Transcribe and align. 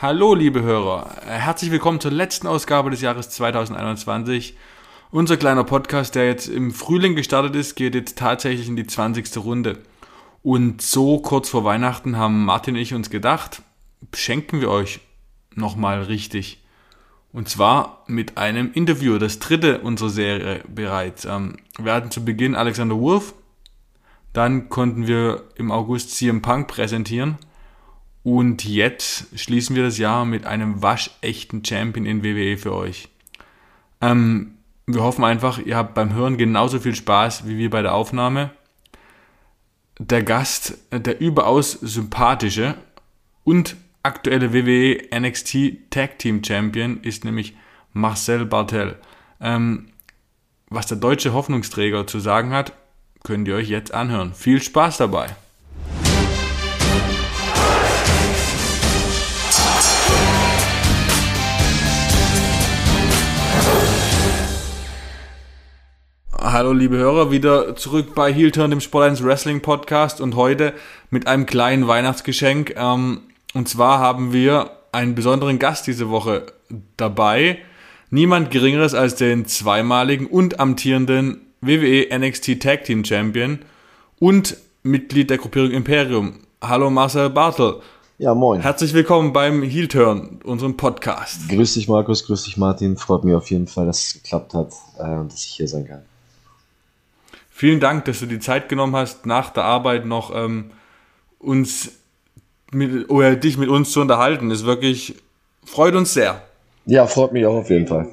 Hallo, 0.00 0.32
liebe 0.32 0.62
Hörer. 0.62 1.10
Herzlich 1.26 1.72
willkommen 1.72 1.98
zur 1.98 2.12
letzten 2.12 2.46
Ausgabe 2.46 2.88
des 2.88 3.00
Jahres 3.00 3.30
2021. 3.30 4.56
Unser 5.10 5.36
kleiner 5.36 5.64
Podcast, 5.64 6.14
der 6.14 6.28
jetzt 6.28 6.46
im 6.46 6.70
Frühling 6.70 7.16
gestartet 7.16 7.56
ist, 7.56 7.74
geht 7.74 7.96
jetzt 7.96 8.16
tatsächlich 8.16 8.68
in 8.68 8.76
die 8.76 8.86
20. 8.86 9.36
Runde. 9.38 9.80
Und 10.44 10.82
so 10.82 11.18
kurz 11.18 11.48
vor 11.48 11.64
Weihnachten 11.64 12.16
haben 12.16 12.44
Martin 12.44 12.76
und 12.76 12.80
ich 12.80 12.94
uns 12.94 13.10
gedacht, 13.10 13.62
schenken 14.14 14.60
wir 14.60 14.70
euch 14.70 15.00
nochmal 15.56 16.02
richtig. 16.02 16.62
Und 17.32 17.48
zwar 17.48 18.04
mit 18.06 18.38
einem 18.38 18.70
Interview, 18.74 19.18
das 19.18 19.40
dritte 19.40 19.80
unserer 19.80 20.10
Serie 20.10 20.62
bereits. 20.68 21.24
Ähm, 21.24 21.56
wir 21.76 21.92
hatten 21.92 22.12
zu 22.12 22.24
Beginn 22.24 22.54
Alexander 22.54 23.00
Wolf, 23.00 23.34
dann 24.32 24.68
konnten 24.68 25.08
wir 25.08 25.48
im 25.56 25.72
August 25.72 26.14
CM 26.14 26.40
Punk 26.40 26.68
präsentieren 26.68 27.36
und 28.28 28.66
jetzt 28.66 29.26
schließen 29.40 29.74
wir 29.74 29.84
das 29.84 29.96
Jahr 29.96 30.26
mit 30.26 30.44
einem 30.44 30.82
waschechten 30.82 31.64
Champion 31.64 32.04
in 32.04 32.22
WWE 32.22 32.58
für 32.58 32.74
euch. 32.74 33.08
Ähm, 34.02 34.58
wir 34.84 35.02
hoffen 35.02 35.24
einfach, 35.24 35.58
ihr 35.58 35.78
habt 35.78 35.94
beim 35.94 36.12
Hören 36.12 36.36
genauso 36.36 36.78
viel 36.78 36.94
Spaß 36.94 37.48
wie 37.48 37.56
wir 37.56 37.70
bei 37.70 37.80
der 37.80 37.94
Aufnahme. 37.94 38.50
Der 39.98 40.22
Gast, 40.22 40.76
der 40.92 41.22
überaus 41.22 41.72
sympathische 41.72 42.74
und 43.44 43.76
aktuelle 44.02 44.52
WWE 44.52 44.98
NXT 45.18 45.88
Tag 45.88 46.18
Team 46.18 46.44
Champion 46.44 47.00
ist 47.00 47.24
nämlich 47.24 47.56
Marcel 47.94 48.44
Bartel. 48.44 48.96
Ähm, 49.40 49.88
was 50.68 50.86
der 50.86 50.98
deutsche 50.98 51.32
Hoffnungsträger 51.32 52.06
zu 52.06 52.20
sagen 52.20 52.50
hat, 52.50 52.74
könnt 53.24 53.48
ihr 53.48 53.54
euch 53.54 53.70
jetzt 53.70 53.94
anhören. 53.94 54.34
Viel 54.34 54.60
Spaß 54.60 54.98
dabei! 54.98 55.34
Hallo 66.40 66.72
liebe 66.72 66.96
Hörer, 66.96 67.32
wieder 67.32 67.74
zurück 67.74 68.14
bei 68.14 68.32
Heel 68.32 68.52
Turn, 68.52 68.70
dem 68.70 68.80
Sport 68.80 69.08
1 69.10 69.24
Wrestling 69.24 69.60
Podcast 69.60 70.20
und 70.20 70.36
heute 70.36 70.72
mit 71.10 71.26
einem 71.26 71.46
kleinen 71.46 71.88
Weihnachtsgeschenk. 71.88 72.74
Ähm, 72.76 73.22
und 73.54 73.68
zwar 73.68 73.98
haben 73.98 74.32
wir 74.32 74.70
einen 74.92 75.16
besonderen 75.16 75.58
Gast 75.58 75.88
diese 75.88 76.10
Woche 76.10 76.46
dabei. 76.96 77.58
Niemand 78.10 78.52
geringeres 78.52 78.94
als 78.94 79.16
den 79.16 79.46
zweimaligen 79.46 80.28
und 80.28 80.60
amtierenden 80.60 81.40
WWE 81.60 82.06
NXT 82.16 82.62
Tag 82.62 82.84
Team 82.84 83.04
Champion 83.04 83.58
und 84.20 84.56
Mitglied 84.84 85.30
der 85.30 85.38
Gruppierung 85.38 85.72
Imperium. 85.72 86.34
Hallo 86.62 86.88
Marcel 86.88 87.30
Bartel. 87.30 87.80
Ja, 88.16 88.32
moin. 88.36 88.60
Herzlich 88.60 88.94
willkommen 88.94 89.32
beim 89.32 89.62
Heel 89.62 89.88
Turn, 89.88 90.38
unserem 90.44 90.76
Podcast. 90.76 91.48
Grüß 91.48 91.74
dich 91.74 91.88
Markus, 91.88 92.24
grüß 92.26 92.44
dich 92.44 92.56
Martin. 92.56 92.96
Freut 92.96 93.24
mich 93.24 93.34
auf 93.34 93.50
jeden 93.50 93.66
Fall, 93.66 93.86
dass 93.86 94.06
es 94.06 94.14
geklappt 94.14 94.54
hat 94.54 94.72
äh, 95.00 95.16
und 95.16 95.32
dass 95.32 95.44
ich 95.44 95.54
hier 95.54 95.66
sein 95.66 95.84
kann. 95.84 96.02
Vielen 97.58 97.80
Dank, 97.80 98.04
dass 98.04 98.20
du 98.20 98.26
die 98.26 98.38
Zeit 98.38 98.68
genommen 98.68 98.94
hast, 98.94 99.26
nach 99.26 99.50
der 99.50 99.64
Arbeit 99.64 100.06
noch 100.06 100.32
ähm, 100.32 100.70
uns 101.40 101.90
mit, 102.70 103.10
oder 103.10 103.34
dich 103.34 103.58
mit 103.58 103.68
uns 103.68 103.90
zu 103.90 104.00
unterhalten. 104.00 104.48
Das 104.48 104.64
wirklich 104.64 105.16
freut 105.64 105.96
uns 105.96 106.14
sehr. 106.14 106.40
Ja, 106.86 107.08
freut 107.08 107.32
mich 107.32 107.44
auch 107.46 107.56
auf 107.56 107.68
jeden 107.68 107.88
Fall. 107.88 108.10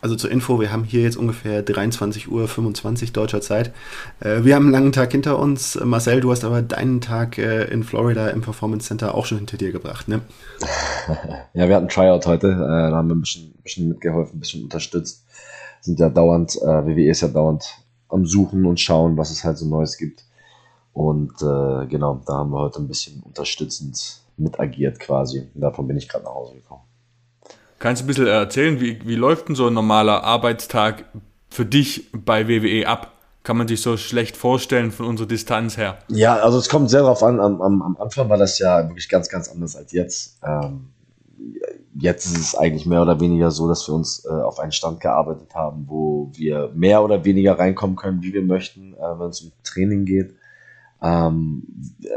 Also 0.00 0.16
zur 0.16 0.30
Info, 0.30 0.60
wir 0.62 0.72
haben 0.72 0.84
hier 0.84 1.02
jetzt 1.02 1.18
ungefähr 1.18 1.62
23.25 1.62 2.28
Uhr 2.30 3.12
deutscher 3.12 3.42
Zeit. 3.42 3.74
Äh, 4.20 4.44
wir 4.44 4.54
haben 4.54 4.62
einen 4.62 4.72
langen 4.72 4.92
Tag 4.92 5.12
hinter 5.12 5.38
uns. 5.38 5.78
Marcel, 5.84 6.22
du 6.22 6.30
hast 6.30 6.46
aber 6.46 6.62
deinen 6.62 7.02
Tag 7.02 7.36
äh, 7.36 7.64
in 7.64 7.82
Florida 7.82 8.28
im 8.28 8.40
Performance 8.40 8.88
Center 8.88 9.14
auch 9.14 9.26
schon 9.26 9.36
hinter 9.36 9.58
dir 9.58 9.72
gebracht, 9.72 10.08
ne? 10.08 10.22
ja, 11.52 11.68
wir 11.68 11.76
hatten 11.76 11.88
Tryout 11.88 12.24
heute. 12.24 12.46
Äh, 12.46 12.90
da 12.90 12.96
haben 12.96 13.08
wir 13.08 13.14
ein 13.14 13.20
bisschen, 13.20 13.52
ein 13.58 13.62
bisschen 13.62 13.88
mitgeholfen, 13.90 14.38
ein 14.38 14.40
bisschen 14.40 14.62
unterstützt. 14.62 15.26
Sind 15.82 16.00
ja 16.00 16.08
dauernd, 16.08 16.54
WWE 16.54 17.10
ist 17.10 17.20
ja 17.20 17.28
dauernd 17.28 17.85
am 18.08 18.26
Suchen 18.26 18.64
und 18.66 18.80
schauen, 18.80 19.16
was 19.16 19.30
es 19.30 19.44
halt 19.44 19.58
so 19.58 19.66
Neues 19.66 19.96
gibt. 19.98 20.24
Und 20.92 21.32
äh, 21.42 21.86
genau, 21.86 22.22
da 22.26 22.38
haben 22.38 22.50
wir 22.50 22.60
heute 22.60 22.80
ein 22.80 22.88
bisschen 22.88 23.22
unterstützend 23.22 24.22
mit 24.36 24.58
agiert 24.58 24.98
quasi. 24.98 25.48
Und 25.54 25.60
davon 25.60 25.86
bin 25.86 25.96
ich 25.96 26.08
gerade 26.08 26.24
nach 26.24 26.34
Hause 26.34 26.54
gekommen. 26.54 26.82
Kannst 27.78 28.00
du 28.00 28.04
ein 28.04 28.08
bisschen 28.08 28.26
erzählen, 28.26 28.80
wie, 28.80 29.06
wie 29.06 29.16
läuft 29.16 29.48
denn 29.48 29.54
so 29.54 29.66
ein 29.66 29.74
normaler 29.74 30.24
Arbeitstag 30.24 31.04
für 31.50 31.66
dich 31.66 32.10
bei 32.12 32.48
WWE 32.48 32.86
ab? 32.86 33.12
Kann 33.42 33.58
man 33.58 33.68
sich 33.68 33.80
so 33.80 33.96
schlecht 33.96 34.36
vorstellen 34.36 34.90
von 34.90 35.06
unserer 35.06 35.28
Distanz 35.28 35.76
her? 35.76 35.98
Ja, 36.08 36.36
also 36.36 36.58
es 36.58 36.68
kommt 36.68 36.90
sehr 36.90 37.02
darauf 37.02 37.22
an. 37.22 37.38
Am, 37.38 37.60
am, 37.60 37.82
am 37.82 37.96
Anfang 37.98 38.28
war 38.28 38.38
das 38.38 38.58
ja 38.58 38.88
wirklich 38.88 39.08
ganz, 39.08 39.28
ganz 39.28 39.48
anders 39.48 39.76
als 39.76 39.92
jetzt. 39.92 40.38
Ähm, 40.42 40.88
jetzt 41.98 42.26
ist 42.26 42.38
es 42.38 42.54
eigentlich 42.54 42.86
mehr 42.86 43.02
oder 43.02 43.20
weniger 43.20 43.50
so, 43.50 43.68
dass 43.68 43.88
wir 43.88 43.94
uns 43.94 44.24
äh, 44.24 44.28
auf 44.28 44.58
einen 44.58 44.72
Stand 44.72 45.00
gearbeitet 45.00 45.54
haben, 45.54 45.84
wo 45.88 46.30
wir 46.34 46.70
mehr 46.74 47.02
oder 47.02 47.24
weniger 47.24 47.58
reinkommen 47.58 47.96
können, 47.96 48.22
wie 48.22 48.32
wir 48.32 48.42
möchten, 48.42 48.94
äh, 48.94 49.18
wenn 49.18 49.28
es 49.28 49.40
um 49.40 49.52
Training 49.62 50.04
geht. 50.04 50.34
Ähm, 51.02 51.62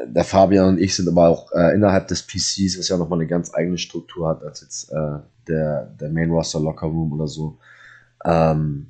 der 0.08 0.24
Fabian 0.24 0.70
und 0.70 0.80
ich 0.80 0.96
sind 0.96 1.08
aber 1.10 1.28
auch 1.28 1.52
äh, 1.52 1.76
innerhalb 1.76 2.08
des 2.08 2.24
PCs, 2.24 2.80
was 2.80 2.88
ja 2.88 2.98
nochmal 2.98 3.20
eine 3.20 3.28
ganz 3.28 3.54
eigene 3.54 3.78
Struktur 3.78 4.30
hat, 4.30 4.44
als 4.44 4.62
jetzt 4.62 4.92
äh, 4.92 5.20
der, 5.48 5.86
der 6.00 6.10
Main 6.10 6.32
Roster 6.32 6.60
Locker 6.60 6.88
Room 6.88 7.14
oder 7.14 7.28
so, 7.28 7.58
ähm, 8.26 8.88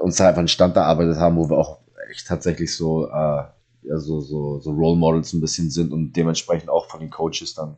uns 0.00 0.16
da 0.16 0.28
einfach 0.28 0.38
einen 0.38 0.48
Stand 0.48 0.76
erarbeitet 0.76 1.16
haben, 1.16 1.36
wo 1.36 1.48
wir 1.48 1.58
auch 1.58 1.78
echt 2.10 2.26
tatsächlich 2.26 2.74
so, 2.74 3.08
äh, 3.08 3.44
ja, 3.82 3.98
so, 3.98 4.20
so, 4.20 4.60
so 4.60 4.70
Role 4.70 4.98
Models 4.98 5.32
ein 5.32 5.40
bisschen 5.40 5.70
sind 5.70 5.92
und 5.92 6.12
dementsprechend 6.12 6.68
auch 6.68 6.86
von 6.86 7.00
den 7.00 7.10
Coaches 7.10 7.54
dann 7.54 7.76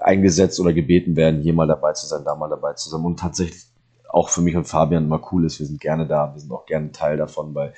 eingesetzt 0.00 0.60
oder 0.60 0.72
gebeten 0.72 1.16
werden, 1.16 1.40
hier 1.40 1.54
mal 1.54 1.66
dabei 1.66 1.92
zu 1.92 2.06
sein, 2.06 2.24
da 2.24 2.34
mal 2.34 2.48
dabei 2.48 2.74
zu 2.74 2.88
sein. 2.88 3.02
Und 3.02 3.18
tatsächlich 3.18 3.64
auch 4.08 4.28
für 4.28 4.40
mich 4.40 4.56
und 4.56 4.64
Fabian 4.64 5.04
immer 5.04 5.20
cool 5.32 5.44
ist. 5.44 5.58
Wir 5.58 5.66
sind 5.66 5.80
gerne 5.80 6.06
da, 6.06 6.32
wir 6.34 6.40
sind 6.40 6.52
auch 6.52 6.66
gerne 6.66 6.92
Teil 6.92 7.16
davon, 7.16 7.54
weil, 7.54 7.74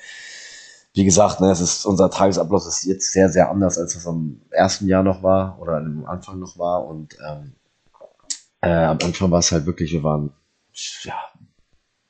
wie 0.93 1.05
gesagt, 1.05 1.41
ne, 1.41 1.51
es 1.51 1.59
ist, 1.59 1.85
unser 1.85 2.09
Tagesablauf 2.09 2.65
ist 2.65 2.85
jetzt 2.85 3.11
sehr, 3.11 3.29
sehr 3.29 3.49
anders, 3.49 3.77
als 3.77 3.95
es 3.95 4.07
am 4.07 4.41
ersten 4.49 4.87
Jahr 4.87 5.03
noch 5.03 5.23
war 5.23 5.59
oder 5.61 5.77
am 5.77 6.05
Anfang 6.05 6.39
noch 6.39 6.57
war. 6.57 6.85
Und 6.85 7.17
ähm, 7.27 7.53
äh, 8.61 8.69
am 8.69 8.97
Anfang 9.03 9.31
war 9.31 9.39
es 9.39 9.51
halt 9.51 9.65
wirklich, 9.65 9.91
wir 9.91 10.03
waren 10.03 10.31
ja, 11.03 11.15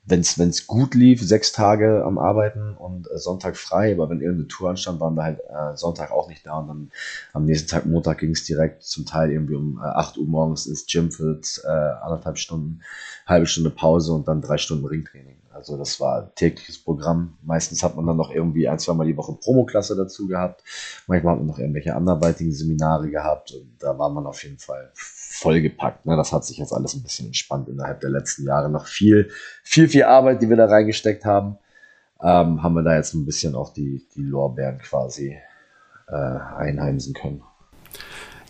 wenn 0.04 0.20
es 0.22 0.68
gut 0.68 0.96
lief, 0.96 1.22
sechs 1.22 1.52
Tage 1.52 2.04
am 2.04 2.18
Arbeiten 2.18 2.76
und 2.76 3.10
äh, 3.10 3.18
Sonntag 3.18 3.56
frei, 3.56 3.94
aber 3.94 4.10
wenn 4.10 4.20
irgendeine 4.20 4.48
Tour 4.48 4.72
anstand, 4.72 5.00
waren 5.00 5.16
wir 5.16 5.24
halt 5.24 5.40
äh, 5.42 5.78
Sonntag 5.78 6.12
auch 6.12 6.28
nicht 6.28 6.46
da 6.46 6.58
und 6.58 6.68
dann 6.68 6.92
am 7.34 7.46
nächsten 7.46 7.70
Tag 7.70 7.86
Montag 7.86 8.18
ging 8.20 8.32
es 8.32 8.44
direkt 8.44 8.84
zum 8.84 9.06
Teil 9.06 9.32
irgendwie 9.32 9.56
um 9.56 9.80
äh, 9.80 9.86
8 9.86 10.18
Uhr 10.18 10.28
morgens 10.28 10.66
ins 10.66 10.88
Gym 10.88 11.12
für 11.12 11.40
äh, 11.64 11.68
anderthalb 11.68 12.40
Stunden, 12.40 12.82
halbe 13.28 13.46
Stunde 13.46 13.70
Pause 13.70 14.14
und 14.14 14.28
dann 14.28 14.42
drei 14.42 14.58
Stunden 14.58 14.86
Ringtraining. 14.86 15.38
Also 15.54 15.78
das 15.78 16.00
war 16.00 16.34
tägliches 16.34 16.80
Programm. 16.80 17.38
Meistens 17.44 17.84
hat 17.84 17.96
man 17.96 18.08
dann 18.08 18.18
noch 18.18 18.32
irgendwie 18.32 18.68
ein, 18.68 18.80
zwei 18.80 18.94
Mal 18.94 19.06
die 19.06 19.18
Woche 19.18 19.34
Promoklasse 19.34 19.96
dazu 19.96 20.28
gehabt. 20.28 20.64
Manchmal 21.08 21.34
hat 21.34 21.40
man 21.40 21.48
noch 21.48 21.60
irgendwelche 21.60 21.96
anderweitigen 21.96 22.54
Seminare 22.54 23.10
gehabt 23.10 23.52
und 23.52 23.76
da 23.80 23.98
war 24.00 24.10
man 24.10 24.26
auf 24.26 24.44
jeden 24.44 24.58
Fall 24.58 24.92
vollgepackt. 25.42 26.06
Ne? 26.06 26.16
Das 26.16 26.32
hat 26.32 26.46
sich 26.46 26.58
jetzt 26.58 26.72
alles 26.72 26.94
ein 26.94 27.04
bisschen 27.04 27.28
entspannt 27.28 27.68
innerhalb 27.68 28.00
der 28.02 28.12
letzten 28.12 28.46
Jahre. 28.46 28.70
Noch 28.70 28.88
viel, 28.88 29.30
viel, 29.64 29.88
viel 29.88 30.04
Arbeit, 30.04 30.42
die 30.42 30.50
wir 30.50 30.58
da 30.58 30.66
reingesteckt 30.66 31.26
haben. 31.26 31.58
Ähm, 32.22 32.62
haben 32.62 32.76
wir 32.76 32.84
da 32.84 32.96
jetzt 32.96 33.16
ein 33.16 33.26
bisschen 33.26 33.56
auch 33.56 33.74
die, 33.74 34.08
die 34.16 34.22
Lorbeeren 34.22 34.78
quasi 34.78 35.38
äh, 36.08 36.16
einheimsen 36.16 37.14
können. 37.14 37.42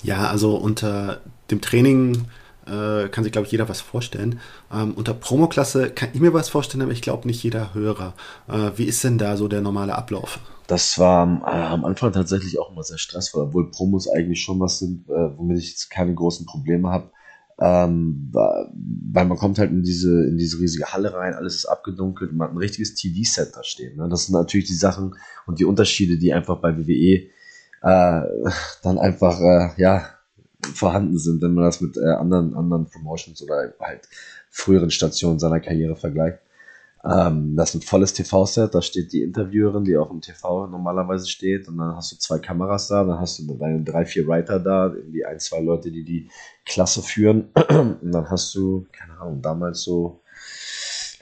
Ja, 0.03 0.29
also 0.29 0.57
unter 0.57 1.21
dem 1.49 1.61
Training 1.61 2.25
äh, 2.71 3.09
kann 3.09 3.23
sich, 3.23 3.33
glaube 3.33 3.45
ich, 3.45 3.51
jeder 3.51 3.67
was 3.67 3.81
vorstellen. 3.81 4.39
Ähm, 4.73 4.93
unter 4.95 5.13
Promoklasse 5.13 5.89
kann 5.89 6.09
ich 6.13 6.21
mir 6.21 6.33
was 6.33 6.49
vorstellen, 6.49 6.81
aber 6.81 6.91
ich 6.91 7.01
glaube 7.01 7.27
nicht 7.27 7.43
jeder 7.43 7.73
Hörer. 7.73 8.13
Äh, 8.47 8.71
wie 8.77 8.85
ist 8.85 9.03
denn 9.03 9.17
da 9.17 9.35
so 9.35 9.47
der 9.47 9.61
normale 9.61 9.95
Ablauf? 9.95 10.39
Das 10.67 10.97
war 10.97 11.27
äh, 11.45 11.65
am 11.67 11.83
Anfang 11.83 12.13
tatsächlich 12.13 12.57
auch 12.59 12.71
immer 12.71 12.83
sehr 12.83 12.97
stressvoll, 12.97 13.43
obwohl 13.43 13.71
Promos 13.71 14.07
eigentlich 14.07 14.41
schon 14.41 14.59
was 14.59 14.79
sind, 14.79 15.09
äh, 15.09 15.37
womit 15.37 15.59
ich 15.59 15.71
jetzt 15.71 15.89
keine 15.89 16.13
großen 16.13 16.45
Probleme 16.45 16.89
habe. 16.89 17.11
Ähm, 17.59 18.31
weil 18.31 19.25
man 19.25 19.37
kommt 19.37 19.59
halt 19.59 19.69
in 19.69 19.83
diese, 19.83 20.27
in 20.27 20.37
diese 20.37 20.59
riesige 20.59 20.85
Halle 20.85 21.13
rein, 21.13 21.35
alles 21.35 21.57
ist 21.57 21.65
abgedunkelt 21.65 22.31
und 22.31 22.37
man 22.37 22.47
hat 22.47 22.55
ein 22.55 22.57
richtiges 22.57 22.95
TV-Set 22.95 23.51
da 23.55 23.63
stehen. 23.63 23.97
Ne? 23.97 24.09
Das 24.09 24.25
sind 24.25 24.33
natürlich 24.33 24.65
die 24.65 24.73
Sachen 24.73 25.15
und 25.45 25.59
die 25.59 25.65
Unterschiede, 25.65 26.17
die 26.17 26.33
einfach 26.33 26.59
bei 26.59 26.75
WWE 26.75 27.29
äh, 27.83 28.21
dann 28.81 28.97
einfach, 28.97 29.39
äh, 29.41 29.69
ja, 29.77 30.05
vorhanden 30.73 31.17
sind, 31.17 31.41
wenn 31.41 31.53
man 31.53 31.65
das 31.65 31.81
mit 31.81 31.97
äh, 31.97 32.05
anderen, 32.05 32.53
anderen 32.55 32.85
Promotions 32.85 33.41
oder 33.41 33.73
halt 33.79 34.07
früheren 34.49 34.91
Stationen 34.91 35.39
seiner 35.39 35.59
Karriere 35.59 35.95
vergleicht. 35.95 36.39
Ähm, 37.03 37.55
das 37.55 37.69
ist 37.69 37.75
ein 37.75 37.81
volles 37.81 38.13
TV-Set, 38.13 38.75
da 38.75 38.81
steht 38.81 39.11
die 39.11 39.23
Interviewerin, 39.23 39.83
die 39.83 39.97
auch 39.97 40.11
im 40.11 40.21
TV 40.21 40.67
normalerweise 40.67 41.27
steht, 41.27 41.67
und 41.67 41.77
dann 41.77 41.95
hast 41.95 42.11
du 42.11 42.17
zwei 42.17 42.37
Kameras 42.37 42.89
da, 42.89 43.03
dann 43.03 43.19
hast 43.19 43.39
du 43.39 43.57
deine 43.57 43.83
drei, 43.83 44.05
vier 44.05 44.27
Writer 44.27 44.59
da, 44.59 44.93
irgendwie 44.93 45.25
ein, 45.25 45.39
zwei 45.39 45.61
Leute, 45.61 45.91
die 45.91 46.03
die 46.03 46.29
Klasse 46.65 47.01
führen, 47.01 47.49
und 47.69 48.11
dann 48.11 48.29
hast 48.29 48.53
du, 48.53 48.85
keine 48.91 49.19
Ahnung, 49.19 49.41
damals 49.41 49.81
so, 49.81 50.21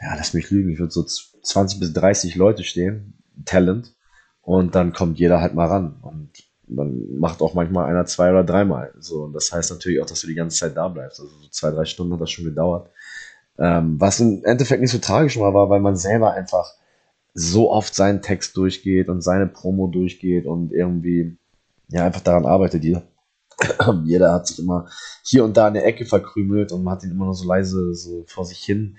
ja, 0.02 0.16
lass 0.16 0.34
mich 0.34 0.50
lügen, 0.52 0.70
ich 0.70 0.80
würde 0.80 0.92
so 0.92 1.04
20 1.04 1.80
bis 1.80 1.94
30 1.94 2.36
Leute 2.36 2.66
stehen, 2.66 3.14
Talent, 3.46 3.96
und 4.42 4.76
dann 4.76 4.92
kommt 4.92 5.18
jeder 5.20 5.40
halt 5.40 5.54
mal 5.54 5.68
ran. 5.68 6.00
Und 6.02 6.32
dann 6.78 7.18
macht 7.18 7.42
auch 7.42 7.54
manchmal 7.54 7.86
einer 7.90 8.06
zwei 8.06 8.30
oder 8.30 8.44
dreimal. 8.44 8.94
So, 9.00 9.24
und 9.24 9.34
das 9.34 9.52
heißt 9.52 9.72
natürlich 9.72 10.02
auch, 10.02 10.06
dass 10.06 10.22
du 10.22 10.28
die 10.28 10.36
ganze 10.36 10.58
Zeit 10.58 10.78
da 10.78 10.88
bleibst. 10.88 11.20
Also 11.20 11.32
so 11.32 11.50
zwei, 11.50 11.72
drei 11.72 11.86
Stunden 11.86 12.14
hat 12.14 12.22
das 12.22 12.32
schon 12.32 12.46
gedauert. 12.46 12.90
Ähm, 13.58 14.00
was 14.00 14.20
im 14.20 14.44
Endeffekt 14.46 14.82
nicht 14.82 14.92
so 14.92 15.00
tragisch 15.00 15.38
war, 15.40 15.54
war, 15.54 15.70
weil 15.70 15.82
man 15.82 15.96
selber 15.96 16.34
einfach 16.34 16.74
so 17.34 17.72
oft 17.72 17.94
seinen 17.94 18.22
Text 18.22 18.56
durchgeht 18.56 19.10
und 19.10 19.22
seine 19.22 19.48
Promo 19.48 19.88
durchgeht 19.88 20.46
und 20.46 20.72
irgendwie 20.72 21.38
ja 21.90 22.06
einfach 22.06 22.22
daran 22.22 22.46
arbeitet. 22.46 22.84
Jeder, 22.84 23.04
jeder 24.06 24.34
hat 24.34 24.48
sich 24.48 24.60
immer 24.60 24.88
hier 25.24 25.44
und 25.44 25.58
da 25.58 25.68
in 25.68 25.74
der 25.74 25.86
Ecke 25.86 26.06
verkrümelt 26.06 26.72
und 26.72 26.84
man 26.84 26.96
hat 26.96 27.04
ihn 27.04 27.12
immer 27.12 27.26
nur 27.26 27.36
so 27.36 27.48
leise 27.48 27.94
so 27.96 28.24
vor 28.28 28.46
sich 28.46 28.60
hin 28.60 28.98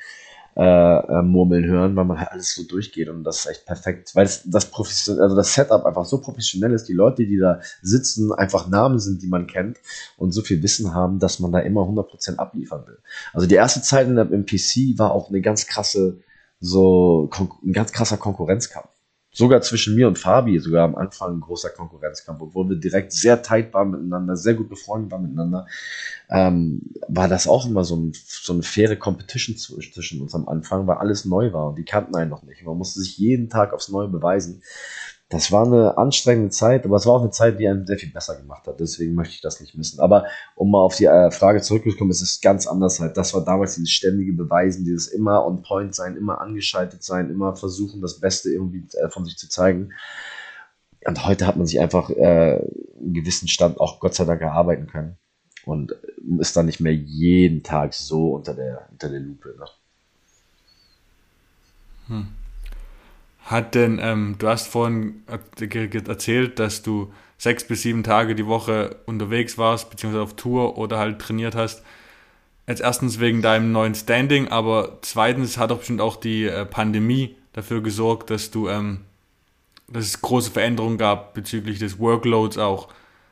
äh, 0.57 0.63
äh, 0.63 1.23
murmeln 1.23 1.65
hören, 1.65 1.97
weil 1.97 2.05
man 2.05 2.19
halt 2.19 2.33
alles 2.33 2.55
so 2.55 2.65
durchgeht 2.65 3.09
und 3.09 3.25
das 3.25 3.41
ist 3.41 3.47
echt 3.47 3.67
perfekt, 3.67 4.15
weil 4.15 4.25
das, 4.25 4.43
das, 4.47 4.71
also 5.09 5.37
das 5.37 5.55
Setup 5.55 5.85
einfach 5.87 6.05
so 6.05 6.21
professionell 6.21 6.73
ist, 6.73 6.89
die 6.89 6.93
Leute, 6.93 7.25
die 7.25 7.39
da 7.39 7.61
sitzen, 7.83 8.33
einfach 8.33 8.69
Namen 8.69 8.99
sind, 8.99 9.23
die 9.23 9.29
man 9.29 9.47
kennt 9.47 9.79
und 10.17 10.33
so 10.33 10.43
viel 10.43 10.63
Wissen 10.63 10.95
haben, 10.95 11.19
dass 11.19 11.39
man 11.39 11.53
da 11.53 11.61
immer 11.61 11.83
100% 11.83 12.37
abliefern 12.37 12.87
will. 12.87 12.99
Also 13.33 13.47
die 13.47 13.55
erste 13.55 13.83
Zeit 13.83 14.09
in 14.09 14.17
der, 14.17 14.31
im 14.31 14.45
PC 14.45 14.99
war 14.99 15.13
auch 15.13 15.29
eine 15.29 15.41
ganz 15.41 15.67
krasse, 15.67 16.19
so 16.61 17.31
ein 17.65 17.73
ganz 17.73 17.93
krasser 17.93 18.17
Konkurrenzkampf 18.17 18.89
sogar 19.33 19.63
zwischen 19.63 19.95
mir 19.95 20.09
und 20.09 20.19
Fabi, 20.19 20.59
sogar 20.59 20.85
am 20.85 20.97
Anfang 20.97 21.37
ein 21.37 21.41
großer 21.41 21.71
Konkurrenzkampf, 21.71 22.41
obwohl 22.41 22.69
wir 22.69 22.77
direkt 22.77 23.13
sehr 23.13 23.43
tight 23.43 23.73
waren 23.73 23.93
miteinander, 23.93 24.37
sehr 24.37 24.55
gut 24.55 24.69
befreundet 24.69 25.13
waren 25.13 25.23
miteinander, 25.23 25.67
ähm, 26.31 26.83
war 27.09 27.29
das 27.29 27.47
auch 27.47 27.67
immer 27.67 27.85
so, 27.85 27.97
ein, 27.97 28.13
so 28.13 28.53
eine 28.53 28.63
faire 28.63 28.97
Competition 28.97 29.57
zwischen 29.57 30.21
uns 30.21 30.35
am 30.35 30.49
Anfang, 30.49 30.87
weil 30.87 30.97
alles 30.97 31.25
neu 31.25 31.53
war 31.53 31.69
und 31.69 31.79
die 31.79 31.85
kannten 31.85 32.17
einen 32.17 32.31
noch 32.31 32.43
nicht. 32.43 32.65
Man 32.65 32.77
musste 32.77 33.01
sich 33.01 33.19
jeden 33.19 33.49
Tag 33.49 33.73
aufs 33.73 33.89
Neue 33.89 34.09
beweisen 34.09 34.63
das 35.31 35.53
war 35.53 35.65
eine 35.65 35.97
anstrengende 35.97 36.51
Zeit, 36.51 36.85
aber 36.85 36.97
es 36.97 37.07
war 37.07 37.15
auch 37.15 37.23
eine 37.23 37.31
Zeit, 37.31 37.61
die 37.61 37.69
einen 37.69 37.87
sehr 37.87 37.99
viel 37.99 38.11
besser 38.11 38.37
gemacht 38.37 38.67
hat. 38.67 38.81
Deswegen 38.81 39.15
möchte 39.15 39.35
ich 39.35 39.41
das 39.41 39.61
nicht 39.61 39.77
missen. 39.77 40.01
Aber 40.01 40.27
um 40.57 40.73
mal 40.73 40.81
auf 40.81 40.97
die 40.97 41.05
äh, 41.05 41.31
Frage 41.31 41.63
zurückzukommen, 41.63 42.11
es 42.11 42.21
ist 42.21 42.43
ganz 42.43 42.67
anders 42.67 42.99
halt. 42.99 43.17
Das 43.17 43.33
war 43.33 43.45
damals 43.45 43.77
dieses 43.77 43.93
ständige 43.93 44.33
Beweisen, 44.33 44.85
dieses 44.85 45.07
immer 45.07 45.47
on 45.47 45.63
point 45.63 45.95
sein, 45.95 46.17
immer 46.17 46.41
angeschaltet 46.41 47.05
sein, 47.05 47.31
immer 47.31 47.55
versuchen, 47.55 48.01
das 48.01 48.19
Beste 48.19 48.51
irgendwie 48.51 48.85
äh, 48.99 49.09
von 49.09 49.25
sich 49.25 49.39
zu 49.39 49.49
zeigen. 49.49 49.93
Und 51.07 51.25
heute 51.25 51.47
hat 51.47 51.57
man 51.57 51.67
sich 51.67 51.79
einfach 51.79 52.11
äh, 52.11 52.57
einen 52.99 53.15
gewissen 53.15 53.47
Stand 53.47 53.79
auch 53.79 54.01
Gott 54.01 54.17
sei 54.17 54.25
Dank 54.25 54.41
erarbeiten 54.41 54.89
können. 54.89 55.17
Und 55.65 55.95
ist 56.41 56.57
dann 56.57 56.67
nicht 56.67 56.81
mehr 56.81 56.95
jeden 56.95 57.63
Tag 57.63 57.95
so 57.95 58.35
unter 58.35 58.55
der, 58.55 58.89
unter 58.91 59.09
der 59.09 59.21
Lupe. 59.21 59.55
Ne? 59.57 59.67
Hm. 62.09 62.40
Hat 63.45 63.75
denn, 63.75 63.99
ähm, 64.03 64.37
du 64.39 64.49
hast 64.49 64.69
vorhin 64.69 65.23
erzählt, 65.27 66.59
dass 66.59 66.83
du 66.83 67.13
sechs 67.39 67.65
bis 67.65 67.83
sieben 67.83 68.03
Tage 68.03 68.35
die 68.35 68.47
Woche 68.47 68.97
unterwegs 69.07 69.57
warst, 69.57 69.91
beziehungsweise 69.91 70.23
auf 70.23 70.37
Tour 70.37 70.77
oder 70.77 70.99
halt 70.99 71.19
trainiert 71.19 71.55
hast. 71.55 71.83
Jetzt 72.67 72.83
erstens 72.83 73.19
wegen 73.19 73.43
deinem 73.43 73.73
neuen 73.73 73.95
Standing, 73.95 74.49
aber 74.49 74.99
zweitens 75.01 75.57
hat 75.57 75.71
doch 75.71 75.79
bestimmt 75.79 76.01
auch 76.01 76.17
die 76.17 76.45
äh, 76.45 76.67
Pandemie 76.67 77.35
dafür 77.53 77.83
gesorgt, 77.83 78.31
dass 78.31 78.51
du, 78.51 78.69
ähm, 78.69 79.01
dass 79.89 80.05
es 80.05 80.21
große 80.21 80.51
Veränderungen 80.51 80.99
gab 80.99 81.35
bezüglich 81.35 81.79
des 81.79 81.99
Workloads 81.99 82.59
auch. 82.59 82.89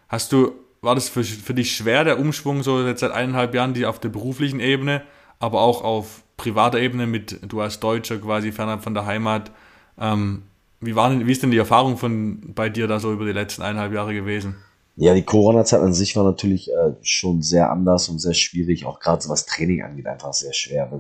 Hast 0.09 0.33
du, 0.33 0.53
war 0.81 0.95
das 0.95 1.09
für, 1.09 1.23
für 1.23 1.55
dich 1.55 1.77
schwer, 1.77 2.05
der 2.05 2.19
Umschwung 2.19 2.63
so 2.63 2.85
jetzt 2.85 3.01
seit 3.01 3.13
eineinhalb 3.13 3.55
Jahren, 3.55 3.75
die 3.75 3.87
auf 3.87 4.01
der 4.01 4.09
beruflichen 4.09 4.59
Ebene, 4.59 5.03
aber 5.39 5.61
auch 5.61 5.85
auf 5.85 6.23
privater 6.37 6.81
Ebene 6.81 7.07
mit, 7.07 7.39
du 7.43 7.61
als 7.61 7.79
Deutscher 7.79 8.19
quasi 8.19 8.53
fernab 8.53 8.83
von 8.83 8.95
der 8.95 9.07
Heimat, 9.07 9.51
ähm, 10.01 10.43
wie, 10.81 10.95
war 10.95 11.27
wie 11.27 11.33
ist 11.33 11.43
denn 11.43 11.51
die 11.51 11.59
Erfahrung 11.59 11.97
von 11.97 12.53
bei 12.55 12.69
dir 12.69 12.87
da 12.87 13.01
so 13.01 13.13
über 13.13 13.25
die 13.25 13.33
letzten 13.33 13.63
eineinhalb 13.63 13.93
Jahre 13.93 14.15
gewesen? 14.15 14.57
Ja, 15.01 15.15
die 15.15 15.23
Corona-Zeit 15.23 15.81
an 15.81 15.95
sich 15.95 16.17
war 16.17 16.25
natürlich 16.25 16.73
äh, 16.73 16.93
schon 17.03 17.41
sehr 17.41 17.71
anders 17.71 18.09
und 18.09 18.19
sehr 18.19 18.35
schwierig, 18.35 18.85
auch 18.85 18.99
gerade 18.99 19.23
so 19.23 19.29
was 19.29 19.47
Training 19.47 19.83
angeht, 19.83 20.07
einfach 20.09 20.33
sehr 20.33 20.53
schwer. 20.53 20.91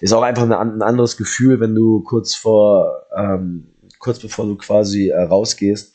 Ist 0.00 0.14
auch 0.14 0.22
einfach 0.22 0.44
eine, 0.44 0.58
ein 0.58 0.80
anderes 0.80 1.18
Gefühl, 1.18 1.60
wenn 1.60 1.74
du 1.74 2.00
kurz 2.00 2.34
vor, 2.34 3.02
ähm, 3.14 3.66
kurz 3.98 4.20
bevor 4.20 4.46
du 4.46 4.56
quasi 4.56 5.08
äh, 5.08 5.20
rausgehst 5.20 5.94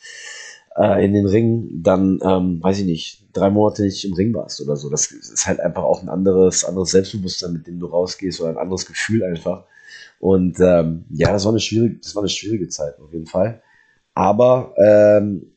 äh, 0.77 1.03
in 1.03 1.13
den 1.13 1.25
Ring, 1.25 1.69
dann, 1.81 2.19
ähm, 2.23 2.61
weiß 2.61 2.79
ich 2.79 2.85
nicht, 2.85 3.23
drei 3.33 3.49
Monate 3.49 3.81
nicht 3.81 4.05
im 4.05 4.13
Ring 4.13 4.31
warst 4.35 4.61
oder 4.61 4.75
so. 4.75 4.91
Das 4.91 5.07
ist 5.07 5.47
halt 5.47 5.59
einfach 5.59 5.83
auch 5.83 6.03
ein 6.03 6.09
anderes, 6.09 6.63
anderes 6.63 6.91
Selbstbewusstsein, 6.91 7.53
mit 7.53 7.65
dem 7.65 7.79
du 7.79 7.87
rausgehst 7.87 8.39
oder 8.39 8.51
ein 8.51 8.57
anderes 8.59 8.85
Gefühl 8.85 9.23
einfach. 9.23 9.65
Und 10.19 10.59
ähm, 10.59 11.05
ja, 11.11 11.31
das 11.31 11.45
war, 11.45 11.51
eine 11.51 11.59
schwierige, 11.59 11.97
das 11.97 12.15
war 12.15 12.23
eine 12.23 12.29
schwierige 12.29 12.67
Zeit 12.67 12.99
auf 12.99 13.11
jeden 13.11 13.27
Fall. 13.27 13.61
Aber 14.13 14.73
ähm, 14.77 15.51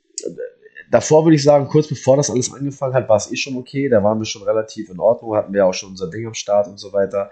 davor 0.90 1.24
würde 1.24 1.36
ich 1.36 1.42
sagen, 1.42 1.68
kurz 1.68 1.88
bevor 1.88 2.16
das 2.16 2.30
alles 2.30 2.52
angefangen 2.52 2.94
hat, 2.94 3.08
war 3.08 3.16
es 3.16 3.30
eh 3.32 3.36
schon 3.36 3.56
okay. 3.56 3.88
Da 3.88 4.02
waren 4.02 4.18
wir 4.18 4.26
schon 4.26 4.42
relativ 4.42 4.90
in 4.90 4.98
Ordnung, 4.98 5.36
hatten 5.36 5.52
wir 5.52 5.66
auch 5.66 5.74
schon 5.74 5.90
unser 5.90 6.10
Ding 6.10 6.26
am 6.26 6.34
Start 6.34 6.66
und 6.68 6.78
so 6.78 6.92
weiter. 6.92 7.30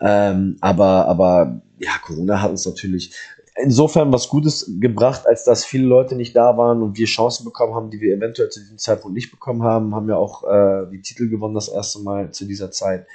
Ähm, 0.00 0.56
aber, 0.60 1.06
aber 1.06 1.60
ja, 1.78 1.92
Corona 2.02 2.42
hat 2.42 2.50
uns 2.50 2.66
natürlich 2.66 3.14
insofern 3.56 4.12
was 4.12 4.28
Gutes 4.28 4.72
gebracht, 4.80 5.26
als 5.26 5.44
dass 5.44 5.64
viele 5.64 5.86
Leute 5.86 6.16
nicht 6.16 6.34
da 6.34 6.56
waren 6.56 6.82
und 6.82 6.98
wir 6.98 7.06
Chancen 7.06 7.44
bekommen 7.44 7.74
haben, 7.74 7.90
die 7.90 8.00
wir 8.00 8.14
eventuell 8.14 8.48
zu 8.48 8.60
diesem 8.60 8.78
Zeitpunkt 8.78 9.14
nicht 9.14 9.30
bekommen 9.30 9.62
haben. 9.62 9.94
Haben 9.94 10.08
ja 10.08 10.16
auch 10.16 10.44
äh, 10.44 10.90
die 10.90 11.00
Titel 11.00 11.28
gewonnen 11.28 11.54
das 11.54 11.68
erste 11.68 12.00
Mal 12.00 12.32
zu 12.32 12.46
dieser 12.46 12.70
Zeit. 12.70 13.06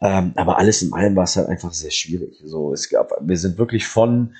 Ähm, 0.00 0.32
aber 0.36 0.58
alles 0.58 0.82
in 0.82 0.92
allem 0.92 1.16
war 1.16 1.24
es 1.24 1.36
halt 1.36 1.48
einfach 1.48 1.72
sehr 1.72 1.90
schwierig. 1.90 2.40
So, 2.44 2.72
es 2.72 2.88
gab, 2.88 3.12
wir 3.20 3.36
sind 3.36 3.58
wirklich 3.58 3.86
von 3.86 4.34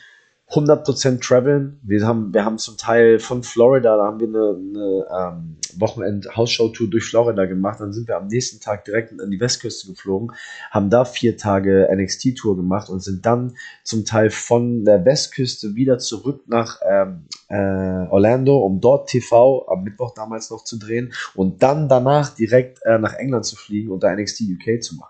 100% 0.51 1.21
traveln. 1.21 1.79
Wir 1.83 2.05
haben, 2.05 2.35
wir 2.35 2.45
haben 2.45 2.59
zum 2.59 2.77
Teil 2.77 3.21
von 3.21 3.45
Florida, 3.45 3.97
da 3.97 4.05
haben 4.05 4.19
wir 4.19 4.27
eine, 4.27 4.57
eine 4.59 5.07
ähm, 5.17 5.57
Wochenend-Hausshow-Tour 5.79 6.91
durch 6.91 7.05
Florida 7.05 7.47
gemacht. 7.47 7.79
Dann 7.79 7.93
sind 7.93 8.09
wir 8.09 8.17
am 8.17 8.27
nächsten 8.27 8.61
Tag 8.61 8.85
direkt 8.85 9.13
an 9.21 9.31
die 9.31 9.39
Westküste 9.39 9.87
geflogen, 9.89 10.33
haben 10.73 10.91
da 10.91 11.05
vier 11.05 11.37
Tage 11.37 11.89
NXT-Tour 11.93 12.57
gemacht 12.57 12.89
und 12.91 13.01
sind 13.01 13.25
dann 13.27 13.55
zum 13.85 14.05
Teil 14.05 14.31
von 14.31 14.85
der 14.85 15.05
Westküste 15.05 15.77
wieder 15.77 15.99
zurück 15.99 16.43
nach 16.49 16.81
ähm, 16.85 17.27
äh, 17.49 18.09
Orlando, 18.11 18.59
um 18.59 18.81
dort 18.81 19.09
TV 19.09 19.69
am 19.69 19.85
Mittwoch 19.85 20.15
damals 20.15 20.51
noch 20.51 20.65
zu 20.65 20.79
drehen 20.79 21.13
und 21.35 21.63
dann 21.63 21.89
danach 21.89 22.35
direkt 22.35 22.81
äh, 22.85 22.99
nach 22.99 23.15
England 23.15 23.45
zu 23.45 23.55
fliegen 23.55 23.93
und 23.93 24.03
da 24.03 24.13
NXT 24.13 24.41
UK 24.41 24.83
zu 24.83 24.97
machen. 24.97 25.10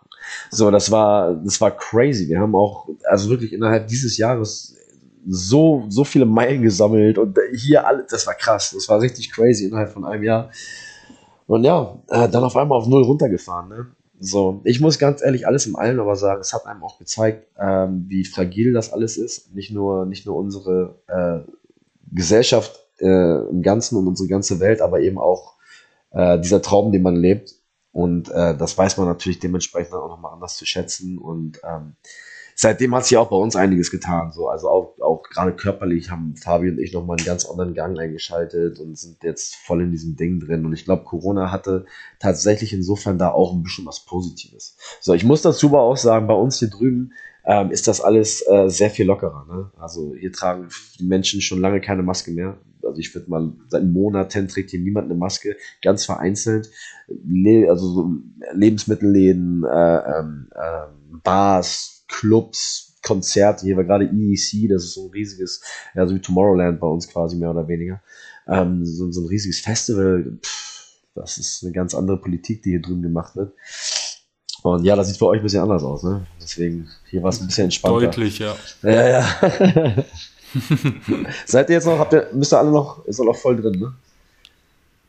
So, 0.51 0.71
das 0.71 0.91
war, 0.91 1.35
das 1.35 1.61
war 1.61 1.71
crazy. 1.71 2.29
Wir 2.29 2.41
haben 2.41 2.55
auch, 2.55 2.89
also 3.05 3.31
wirklich 3.31 3.53
innerhalb 3.53 3.89
dieses 3.89 4.17
Jahres 4.17 4.77
so, 5.27 5.85
so 5.89 6.05
viele 6.05 6.25
Meilen 6.25 6.63
gesammelt 6.63 7.19
und 7.19 7.39
hier 7.55 7.87
alles, 7.87 8.07
das 8.09 8.27
war 8.27 8.35
krass. 8.35 8.73
Das 8.75 8.89
war 8.89 9.01
richtig 9.01 9.31
crazy 9.33 9.67
innerhalb 9.67 9.91
von 9.91 10.05
einem 10.05 10.23
Jahr. 10.23 10.51
Und 11.47 11.65
ja, 11.65 11.99
äh, 12.09 12.29
dann 12.29 12.45
auf 12.45 12.57
einmal 12.57 12.79
auf 12.79 12.87
Null 12.87 13.03
runtergefahren, 13.03 13.69
ne? 13.69 13.87
So, 14.23 14.61
ich 14.65 14.81
muss 14.81 14.99
ganz 14.99 15.23
ehrlich 15.23 15.47
alles 15.47 15.67
im 15.67 15.77
Allen 15.77 15.99
aber 15.99 16.15
sagen, 16.15 16.43
es 16.43 16.53
hat 16.53 16.67
einem 16.67 16.83
auch 16.83 16.99
gezeigt, 16.99 17.47
ähm, 17.59 18.05
wie 18.09 18.27
fragil 18.27 18.75
das 18.75 18.93
alles 18.93 19.17
ist. 19.17 19.55
Nicht 19.55 19.73
nur, 19.73 20.05
nicht 20.05 20.27
nur 20.27 20.37
unsere 20.37 20.97
äh, 21.07 21.51
Gesellschaft 22.13 22.87
äh, 22.99 23.49
im 23.49 23.63
Ganzen 23.63 23.97
und 23.97 24.07
unsere 24.07 24.29
ganze 24.29 24.61
Welt, 24.61 24.83
aber 24.83 25.01
eben 25.01 25.19
auch 25.19 25.55
äh, 26.11 26.39
dieser 26.39 26.61
Traum, 26.61 26.93
den 26.93 27.01
man 27.01 27.17
lebt. 27.17 27.55
Und 27.93 28.31
äh, 28.31 28.57
das 28.57 28.77
weiß 28.79 28.97
man 28.99 29.07
natürlich 29.07 29.41
dementsprechend 29.41 29.95
auch 29.95 30.09
nochmal 30.09 30.33
anders 30.33 30.57
zu 30.57 30.65
schätzen. 30.65 31.19
Und 31.19 31.61
ähm, 31.65 31.97
seitdem 32.55 32.95
hat 32.95 33.07
sich 33.07 33.17
auch 33.17 33.31
bei 33.31 33.37
uns 33.37 33.57
einiges 33.57 33.91
getan. 33.91 34.33
So, 34.33 34.49
also 34.49 34.69
auch, 34.69 34.95
auch 35.01 35.23
gerade 35.23 35.55
körperlich 35.55 36.11
haben 36.11 36.37
Fabi 36.37 36.71
und 36.71 36.79
ich 36.79 36.93
nochmal 36.93 37.17
einen 37.17 37.27
ganz 37.27 37.47
anderen 37.47 37.75
Gang 37.75 37.99
eingeschaltet 37.99 38.79
und 38.79 38.97
sind 38.97 39.23
jetzt 39.25 39.57
voll 39.57 39.83
in 39.83 39.91
diesem 39.91 40.17
Ding 40.17 40.41
drin. 40.41 40.65
Und 40.65 40.73
ich 40.73 40.85
glaube, 40.85 41.05
Corona 41.05 41.51
hatte 41.51 41.87
tatsächlich 42.19 42.73
insofern 42.73 43.19
da 43.19 43.31
auch 43.31 43.53
ein 43.53 43.63
bisschen 43.63 43.87
was 43.87 44.05
Positives. 44.05 44.77
So, 45.01 45.15
ich 45.15 45.25
muss 45.25 45.43
dazu 45.43 45.69
aber 45.69 45.81
auch 45.81 45.97
sagen, 45.97 46.27
bei 46.27 46.35
uns 46.35 46.59
hier 46.59 46.71
drüben 46.71 47.13
ähm, 47.45 47.71
ist 47.71 47.89
das 47.89 48.01
alles 48.01 48.47
äh, 48.49 48.69
sehr 48.69 48.91
viel 48.91 49.07
lockerer. 49.07 49.47
Ne? 49.49 49.71
Also 49.79 50.15
hier 50.15 50.33
tragen 50.33 50.69
die 50.99 51.05
Menschen 51.05 51.41
schon 51.41 51.61
lange 51.61 51.81
keine 51.81 52.03
Maske 52.03 52.31
mehr. 52.31 52.59
Also 52.91 53.01
ich 53.01 53.15
würde 53.15 53.31
mal, 53.31 53.53
seit 53.69 53.85
Monaten 53.85 54.49
trägt 54.49 54.71
hier 54.71 54.81
niemand 54.81 55.07
eine 55.07 55.19
Maske, 55.19 55.57
ganz 55.83 56.05
vereinzelt. 56.05 56.71
Le 57.09 57.69
also 57.69 57.87
so 57.87 58.11
Lebensmittelläden, 58.53 59.65
äh, 59.65 59.97
äh, 59.97 60.33
Bars, 61.23 62.05
Clubs, 62.09 62.99
Konzerte. 63.03 63.65
Hier 63.65 63.77
war 63.77 63.85
gerade 63.85 64.05
EEC, 64.05 64.69
das 64.69 64.85
ist 64.85 64.95
so 64.95 65.07
ein 65.07 65.11
riesiges, 65.11 65.63
ja, 65.95 66.07
so 66.07 66.15
wie 66.15 66.21
Tomorrowland 66.21 66.81
bei 66.81 66.87
uns 66.87 67.09
quasi 67.09 67.37
mehr 67.37 67.51
oder 67.51 67.67
weniger. 67.67 68.03
Ähm, 68.47 68.85
so, 68.85 69.11
so 69.11 69.23
ein 69.23 69.29
riesiges 69.29 69.61
Festival. 69.61 70.39
Pff, 70.43 70.71
das 71.15 71.39
ist 71.39 71.63
eine 71.63 71.73
ganz 71.73 71.95
andere 71.95 72.21
Politik, 72.21 72.63
die 72.63 72.71
hier 72.71 72.83
drüben 72.83 73.03
gemacht 73.03 73.37
wird. 73.37 73.55
Und 74.63 74.85
ja, 74.85 74.95
das 74.95 75.09
sieht 75.09 75.17
für 75.17 75.27
euch 75.27 75.39
ein 75.41 75.43
bisschen 75.43 75.63
anders 75.63 75.83
aus, 75.83 76.03
ne? 76.03 76.27
Deswegen, 76.41 76.89
hier 77.09 77.23
war 77.23 77.31
es 77.31 77.41
ein 77.41 77.47
bisschen 77.47 77.65
entspannter. 77.65 78.07
Deutlich, 78.07 78.39
ja. 78.39 78.55
Ja, 78.83 79.09
ja. 79.09 80.05
Seid 81.47 81.69
ihr 81.71 81.77
jetzt 81.77 81.87
noch, 81.87 81.99
habt 81.99 82.13
ihr, 82.13 82.29
müsst 82.33 82.53
ihr 82.53 82.59
alle 82.59 82.71
noch, 82.71 83.05
ist 83.07 83.21
noch 83.21 83.37
voll 83.37 83.61
drin, 83.61 83.79
ne? 83.79 83.93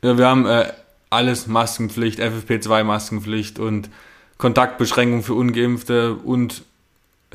Ja, 0.04 0.18
wir 0.18 0.28
haben 0.28 0.46
äh, 0.46 0.72
alles 1.10 1.48
Maskenpflicht, 1.48 2.20
FFP2 2.20 2.84
Maskenpflicht 2.84 3.60
und 3.60 3.90
Kontaktbeschränkung 4.38 5.22
für 5.22 5.36
Ungeimpfte 5.36 6.16
und 6.16 6.64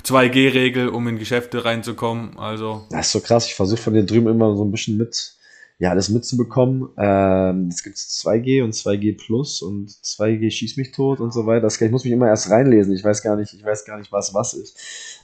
2G-Regel, 0.03 0.89
um 0.89 1.07
in 1.09 1.19
Geschäfte 1.19 1.65
reinzukommen. 1.65 2.39
Also. 2.39 2.85
Das 2.91 3.07
ist 3.07 3.13
so 3.13 3.21
krass. 3.21 3.47
Ich 3.47 3.55
versuche 3.55 3.81
von 3.81 3.95
dir 3.95 4.05
drüben 4.05 4.29
immer 4.29 4.57
so 4.57 4.65
ein 4.65 4.73
bisschen 4.73 4.97
mit 4.97 5.37
ja, 5.79 5.91
alles 5.91 6.09
mitzubekommen. 6.09 6.89
Ähm, 6.97 7.69
es 7.69 7.83
gibt 7.83 7.97
2G 7.97 8.63
und 8.65 8.73
2G 8.73 9.17
Plus 9.17 9.61
und 9.61 9.91
2G 9.91 10.51
schieß 10.51 10.79
mich 10.79 10.93
tot 10.93 11.21
und 11.21 11.35
so 11.35 11.47
weiter. 11.47 11.63
Das, 11.63 11.81
ich 11.81 11.91
muss 11.91 12.05
mich 12.05 12.15
immer 12.15 12.29
erst 12.29 12.51
reinlesen. 12.51 12.95
Ich 12.95 13.05
weiß 13.05 13.23
gar 13.23 13.37
nicht, 13.37 13.53
ich 13.53 13.65
weiß 13.65 13.85
gar 13.85 13.99
nicht, 13.99 14.11
was 14.11 14.33
was 14.33 14.55
ist. 14.55 14.79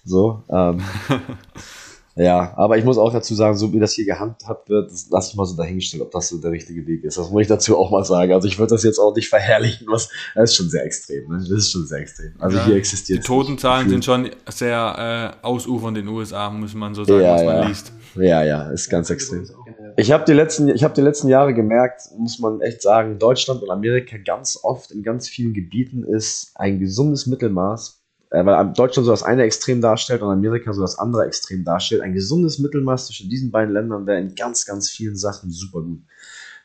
So, 0.05 0.43
ähm, 0.51 0.83
ja, 2.15 2.53
aber 2.57 2.77
ich 2.77 2.85
muss 2.85 2.99
auch 2.99 3.13
dazu 3.13 3.35
sagen, 3.35 3.57
so 3.57 3.73
wie 3.73 3.81
das 3.81 3.95
hier 3.95 4.05
gehandhabt 4.05 4.69
wird, 4.69 4.91
das 4.91 5.09
lasse 5.11 5.31
ich 5.31 5.37
mal 5.37 5.47
so 5.47 5.57
dahingestellt, 5.57 6.03
ob 6.03 6.11
das 6.11 6.29
so 6.29 6.39
der 6.39 6.51
richtige 6.51 6.87
Weg 6.87 7.05
ist. 7.05 7.17
Das 7.17 7.31
muss 7.31 7.43
ich 7.43 7.49
dazu 7.49 7.79
auch 7.79 7.91
mal 7.91 8.05
sagen. 8.05 8.33
Also 8.33 8.49
ich 8.49 8.59
würde 8.59 8.75
das 8.75 8.83
jetzt 8.83 8.99
auch 8.99 9.15
nicht 9.17 9.31
verherrlichen, 9.31 9.87
was, 9.89 10.11
das 10.35 10.51
ist 10.51 10.57
schon 10.57 10.69
sehr 10.69 10.85
extrem, 10.85 11.29
ne? 11.29 11.39
Das 11.39 11.49
ist 11.51 11.71
schon 11.71 11.87
sehr 11.87 12.01
extrem. 12.01 12.33
Also 12.39 12.59
ja, 12.59 12.67
hier 12.67 12.77
existiert. 12.77 13.21
Die 13.21 13.27
Totenzahlen 13.27 13.89
sind 13.89 14.05
schon 14.05 14.31
sehr 14.51 15.39
äh, 15.43 15.47
ausufernd 15.47 15.97
in 15.97 16.07
den 16.07 16.15
USA, 16.15 16.51
muss 16.51 16.75
man 16.75 16.95
so 16.95 17.05
sagen, 17.05 17.23
ja, 17.23 17.35
was 17.35 17.45
man 17.45 17.57
ja. 17.57 17.67
liest. 17.67 17.93
Ja, 18.17 18.43
ja, 18.43 18.71
ist 18.71 18.91
ganz 18.91 19.09
extrem. 19.09 19.49
Ich 19.97 20.13
habe 20.13 20.25
die, 20.27 20.33
letzten, 20.33 20.69
ich 20.69 20.85
hab 20.85 20.95
die 20.95 21.01
letzten 21.01 21.29
Jahre 21.29 21.55
gemerkt, 21.55 22.03
muss 22.19 22.39
man 22.39 22.61
echt 22.61 22.83
sagen, 22.83 23.19
Deutschland 23.19 23.63
und 23.63 23.71
Amerika 23.71 24.19
ganz 24.19 24.59
oft 24.63 24.91
in 24.91 25.03
ganz 25.03 25.29
vielen 25.29 25.55
Gebieten 25.55 26.05
ist 26.05 26.53
ein 26.55 26.79
gesundes 26.79 27.27
Mittelmaß 27.27 28.02
äh, 28.33 28.45
weil 28.45 28.73
Deutschland 28.73 29.07
so 29.07 29.11
das 29.11 29.23
eine 29.23 29.43
Extrem 29.43 29.81
darstellt 29.81 30.23
und 30.23 30.31
Amerika 30.31 30.73
so 30.73 30.81
das 30.81 30.99
andere 30.99 31.27
Extrem 31.27 31.65
darstellt. 31.65 32.03
Ein 32.03 32.15
gesundes 32.15 32.59
Mittelmaß 32.59 33.07
zwischen 33.07 33.29
diesen 33.29 33.51
beiden 33.51 33.73
Ländern 33.73 34.07
wäre 34.07 34.19
in 34.19 34.35
ganz, 34.35 34.65
ganz 34.65 34.91
vielen 34.91 35.17
Sachen 35.17 35.51
super 35.51 35.83
gut. 35.83 36.01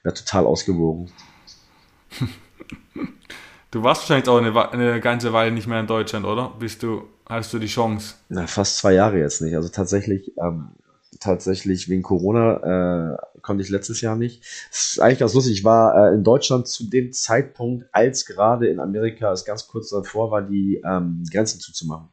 Wäre 0.04 0.16
total 0.16 0.46
ausgewogen. 0.46 1.12
Du 3.70 3.84
warst 3.84 4.04
wahrscheinlich 4.04 4.30
auch 4.30 4.38
eine, 4.38 4.72
eine, 4.72 5.02
ganze 5.02 5.34
Weile 5.34 5.52
nicht 5.52 5.68
mehr 5.68 5.82
in 5.82 5.88
Deutschland, 5.88 6.26
oder? 6.26 6.54
Bist 6.58 6.82
du, 6.84 7.04
hast 7.28 7.52
du 7.52 7.60
die 7.60 7.68
Chance? 7.68 8.16
Na, 8.30 8.48
fast 8.48 8.78
zwei 8.78 8.94
Jahre 8.94 9.20
jetzt 9.20 9.42
nicht. 9.42 9.56
Also 9.58 9.68
tatsächlich 9.68 10.32
ähm, 10.42 10.70
tatsächlich 11.20 11.90
wegen 11.90 12.04
Corona 12.04 13.14
äh, 13.14 13.18
konnte 13.42 13.64
ich 13.64 13.70
letztes 13.70 14.02
Jahr 14.02 14.16
nicht. 14.16 14.44
Das 14.70 14.88
ist 14.88 15.02
eigentlich 15.02 15.20
ganz 15.20 15.34
lustig. 15.34 15.54
Ich 15.54 15.64
war 15.64 16.12
äh, 16.12 16.14
in 16.14 16.24
Deutschland 16.24 16.68
zu 16.68 16.90
dem 16.90 17.12
Zeitpunkt, 17.12 17.86
als 17.92 18.26
gerade 18.26 18.68
in 18.68 18.80
Amerika 18.80 19.32
es 19.32 19.46
ganz 19.46 19.68
kurz 19.68 19.90
davor 19.90 20.32
war, 20.32 20.42
die 20.42 20.82
ähm, 20.86 21.24
Grenzen 21.32 21.60
zuzumachen. 21.60 22.10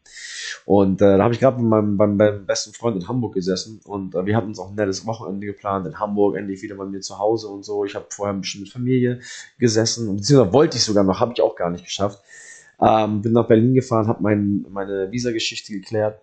Und 0.64 1.02
äh, 1.02 1.18
da 1.18 1.22
habe 1.22 1.34
ich 1.34 1.40
gerade 1.40 1.60
mit 1.60 1.68
meinem, 1.68 1.96
meinem, 1.96 2.16
meinem, 2.16 2.46
besten 2.46 2.72
Freund 2.72 2.96
in 2.96 3.08
Hamburg 3.08 3.34
gesessen 3.34 3.80
und 3.84 4.14
äh, 4.14 4.24
wir 4.24 4.36
hatten 4.36 4.48
uns 4.48 4.58
auch 4.58 4.70
ein 4.70 4.74
nettes 4.74 5.06
Wochenende 5.06 5.46
geplant 5.46 5.86
in 5.86 5.98
Hamburg, 5.98 6.36
endlich 6.36 6.62
wieder 6.62 6.76
bei 6.76 6.84
mir 6.84 7.00
zu 7.00 7.18
Hause 7.18 7.48
und 7.48 7.64
so. 7.64 7.84
Ich 7.84 7.94
habe 7.94 8.06
vorher 8.10 8.34
ein 8.34 8.40
bisschen 8.40 8.62
mit 8.62 8.70
Familie 8.70 9.20
gesessen 9.58 10.14
beziehungsweise 10.16 10.52
wollte 10.52 10.76
ich 10.76 10.84
sogar 10.84 11.04
noch, 11.04 11.20
habe 11.20 11.32
ich 11.34 11.42
auch 11.42 11.56
gar 11.56 11.70
nicht 11.70 11.84
geschafft. 11.84 12.22
Ähm, 12.80 13.22
bin 13.22 13.32
nach 13.32 13.46
Berlin 13.46 13.74
gefahren, 13.74 14.08
habe 14.08 14.22
mein, 14.22 14.66
meine 14.68 15.10
Visa-Geschichte 15.10 15.72
geklärt. 15.72 16.20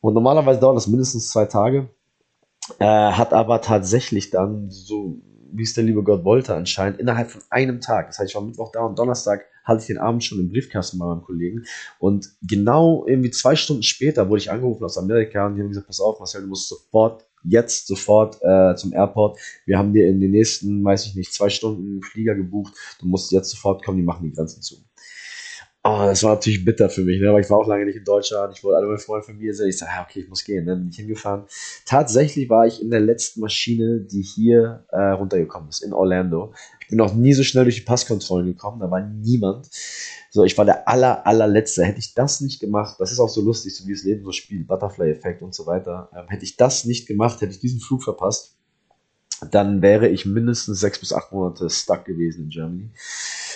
Und 0.00 0.14
normalerweise 0.14 0.60
dauert 0.60 0.76
das 0.76 0.86
mindestens 0.86 1.30
zwei 1.30 1.44
Tage. 1.44 1.88
Äh, 2.78 2.84
hat 2.84 3.32
aber 3.32 3.60
tatsächlich 3.60 4.30
dann, 4.30 4.70
so 4.70 5.20
wie 5.52 5.62
es 5.62 5.74
der 5.74 5.84
liebe 5.84 6.02
Gott 6.02 6.24
wollte, 6.24 6.54
anscheinend 6.54 7.00
innerhalb 7.00 7.30
von 7.30 7.42
einem 7.50 7.80
Tag, 7.80 8.08
das 8.08 8.18
heißt, 8.18 8.30
ich 8.30 8.34
war 8.34 8.42
Mittwoch 8.42 8.70
da 8.72 8.80
und 8.80 8.98
Donnerstag 8.98 9.44
hatte 9.64 9.80
ich 9.80 9.86
den 9.86 9.98
Abend 9.98 10.24
schon 10.24 10.38
im 10.38 10.50
Briefkasten 10.50 10.98
bei 10.98 11.06
meinem 11.06 11.22
Kollegen 11.22 11.64
und 11.98 12.28
genau 12.42 13.04
irgendwie 13.06 13.30
zwei 13.30 13.56
Stunden 13.56 13.82
später 13.82 14.28
wurde 14.28 14.40
ich 14.40 14.50
angerufen 14.50 14.84
aus 14.84 14.98
Amerika 14.98 15.46
und 15.46 15.56
die 15.56 15.62
haben 15.62 15.68
gesagt, 15.68 15.86
pass 15.86 16.00
auf 16.00 16.18
Marcel, 16.18 16.42
du 16.42 16.48
musst 16.48 16.68
sofort, 16.68 17.26
jetzt 17.42 17.86
sofort 17.86 18.38
äh, 18.42 18.74
zum 18.76 18.92
Airport, 18.92 19.38
wir 19.66 19.78
haben 19.78 19.92
dir 19.92 20.08
in 20.08 20.20
den 20.20 20.30
nächsten, 20.30 20.84
weiß 20.84 21.06
ich 21.06 21.14
nicht, 21.14 21.32
zwei 21.32 21.48
Stunden 21.48 22.02
Flieger 22.02 22.34
gebucht, 22.34 22.74
du 23.00 23.06
musst 23.06 23.32
jetzt 23.32 23.50
sofort 23.50 23.84
kommen, 23.84 23.98
die 23.98 24.04
machen 24.04 24.24
die 24.24 24.32
Grenzen 24.32 24.62
zu. 24.62 24.76
Oh, 25.82 26.02
das 26.04 26.22
war 26.22 26.34
natürlich 26.34 26.62
bitter 26.62 26.90
für 26.90 27.00
mich, 27.00 27.22
ne? 27.22 27.32
weil 27.32 27.40
ich 27.40 27.48
war 27.48 27.56
auch 27.56 27.66
lange 27.66 27.86
nicht 27.86 27.96
in 27.96 28.04
Deutschland. 28.04 28.54
Ich 28.54 28.62
wollte 28.62 28.76
alle 28.76 28.86
meine 28.86 28.98
Freunde 28.98 29.24
von 29.24 29.38
mir 29.38 29.54
sehen. 29.54 29.68
Ich 29.68 29.78
sage, 29.78 29.92
ja, 29.94 30.06
okay, 30.06 30.20
ich 30.20 30.28
muss 30.28 30.44
gehen. 30.44 30.66
Dann 30.66 30.80
bin 30.80 30.90
ich 30.90 30.96
hingefahren. 30.96 31.46
Tatsächlich 31.86 32.50
war 32.50 32.66
ich 32.66 32.82
in 32.82 32.90
der 32.90 33.00
letzten 33.00 33.40
Maschine, 33.40 34.00
die 34.00 34.20
hier 34.20 34.84
äh, 34.90 35.00
runtergekommen 35.00 35.70
ist, 35.70 35.82
in 35.82 35.94
Orlando. 35.94 36.52
Ich 36.80 36.88
bin 36.88 36.98
noch 36.98 37.14
nie 37.14 37.32
so 37.32 37.42
schnell 37.42 37.64
durch 37.64 37.76
die 37.76 37.80
Passkontrollen 37.80 38.46
gekommen. 38.46 38.78
Da 38.78 38.90
war 38.90 39.00
niemand. 39.00 39.70
So, 40.30 40.44
ich 40.44 40.58
war 40.58 40.66
der 40.66 40.86
aller, 40.86 41.26
allerletzte. 41.26 41.82
Hätte 41.82 41.98
ich 41.98 42.12
das 42.12 42.42
nicht 42.42 42.60
gemacht, 42.60 42.96
das 42.98 43.10
ist 43.10 43.18
auch 43.18 43.30
so 43.30 43.40
lustig, 43.40 43.74
so 43.74 43.86
wie 43.86 43.92
das 43.92 44.04
Leben 44.04 44.22
so 44.22 44.32
spielt, 44.32 44.68
Butterfly-Effekt 44.68 45.40
und 45.40 45.54
so 45.54 45.66
weiter. 45.66 46.10
Ähm, 46.14 46.28
hätte 46.28 46.44
ich 46.44 46.56
das 46.58 46.84
nicht 46.84 47.08
gemacht, 47.08 47.40
hätte 47.40 47.52
ich 47.52 47.58
diesen 47.58 47.80
Flug 47.80 48.04
verpasst, 48.04 48.56
dann 49.50 49.80
wäre 49.82 50.08
ich 50.08 50.26
mindestens 50.26 50.80
sechs 50.80 50.98
bis 50.98 51.12
acht 51.12 51.32
Monate 51.32 51.70
stuck 51.70 52.04
gewesen 52.04 52.44
in 52.44 52.50
Germany. 52.50 52.90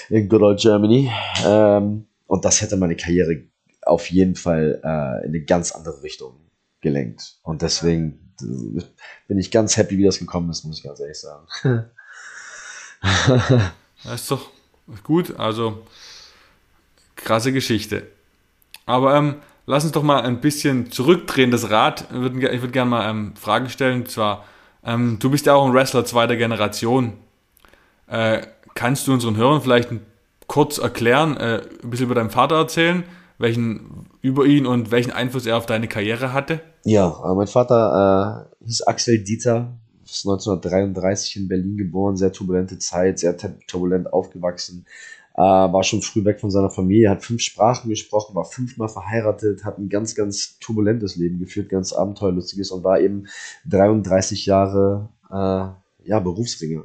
In 0.09 0.29
good 0.29 0.43
old 0.43 0.61
Germany. 0.61 1.13
Ähm, 1.47 2.07
und 2.35 2.45
das 2.45 2.61
hätte 2.61 2.77
meine 2.77 2.97
Karriere 2.97 3.45
auf 3.83 4.11
jeden 4.11 4.35
Fall 4.35 4.81
äh, 4.83 5.25
in 5.25 5.29
eine 5.29 5.43
ganz 5.43 5.71
andere 5.71 6.03
Richtung 6.03 6.35
gelenkt. 6.81 7.39
Und 7.45 7.63
deswegen 7.63 8.35
äh, 8.43 8.83
bin 9.29 9.39
ich 9.39 9.53
ganz 9.53 9.77
happy, 9.77 9.99
wie 9.99 10.05
das 10.05 10.19
gekommen 10.19 10.51
ist, 10.51 10.65
muss 10.65 10.79
ich 10.79 10.83
ganz 10.83 10.99
ehrlich 10.99 11.21
sagen. 11.21 11.47
das 14.03 14.23
ist 14.23 14.33
doch 14.33 14.51
gut. 15.05 15.39
Also 15.39 15.87
krasse 17.15 17.53
Geschichte. 17.53 18.09
Aber 18.85 19.15
ähm, 19.15 19.37
lass 19.67 19.85
uns 19.85 19.93
doch 19.93 20.03
mal 20.03 20.23
ein 20.23 20.41
bisschen 20.41 20.91
zurückdrehen, 20.91 21.53
das 21.53 21.71
Rad. 21.71 22.09
Ich 22.11 22.17
würde, 22.17 22.49
ich 22.51 22.63
würde 22.63 22.73
gerne 22.73 22.91
mal 22.91 23.09
ähm, 23.09 23.37
Fragen 23.37 23.69
stellen. 23.69 24.01
Und 24.01 24.11
zwar, 24.11 24.45
ähm, 24.83 25.21
du 25.21 25.31
bist 25.31 25.47
ja 25.47 25.55
auch 25.55 25.65
ein 25.65 25.73
Wrestler 25.73 26.05
zweiter 26.05 26.35
Generation. 26.35 27.13
Äh, 28.09 28.45
kannst 28.75 29.07
du 29.07 29.13
unseren 29.13 29.37
Hörern 29.37 29.63
vielleicht 29.63 29.93
ein 29.93 30.05
kurz 30.47 30.79
erklären, 30.79 31.37
äh, 31.37 31.63
ein 31.83 31.91
bisschen 31.91 32.07
über 32.07 32.15
deinen 32.15 32.31
Vater 32.31 32.57
erzählen, 32.57 33.05
welchen 33.39 34.07
über 34.21 34.47
ihn 34.47 34.67
und 34.67 34.91
welchen 34.91 35.11
Einfluss 35.11 35.47
er 35.47 35.57
auf 35.57 35.67
deine 35.67 35.89
Karriere 35.89 36.33
hatte? 36.33 36.61
Ja, 36.85 37.09
äh, 37.25 37.35
mein 37.35 37.47
Vater 37.47 38.49
äh, 38.63 38.65
hieß 38.67 38.83
Axel 38.83 39.23
Dieter, 39.23 39.73
ist 40.05 40.27
1933 40.27 41.37
in 41.37 41.49
Berlin 41.49 41.77
geboren, 41.77 42.17
sehr 42.17 42.33
turbulente 42.33 42.79
Zeit, 42.79 43.19
sehr 43.19 43.37
turbulent 43.67 44.13
aufgewachsen, 44.13 44.87
äh, 45.37 45.41
war 45.41 45.83
schon 45.83 46.03
früh 46.03 46.25
weg 46.25 46.41
von 46.41 46.51
seiner 46.51 46.71
Familie, 46.71 47.11
hat 47.11 47.25
fünf 47.25 47.41
Sprachen 47.41 47.89
gesprochen, 47.89 48.37
war 48.37 48.45
fünfmal 48.45 48.89
verheiratet, 48.89 49.65
hat 49.65 49.79
ein 49.79 49.89
ganz, 49.89 50.15
ganz 50.15 50.59
turbulentes 50.61 51.17
Leben 51.17 51.39
geführt, 51.41 51.69
ganz 51.69 51.93
abenteuerlustiges 51.93 52.71
und 52.71 52.85
war 52.85 53.01
eben 53.01 53.27
33 53.69 54.47
Jahre 54.47 55.09
äh, 55.31 56.09
ja, 56.09 56.21
Berufsringer. 56.21 56.85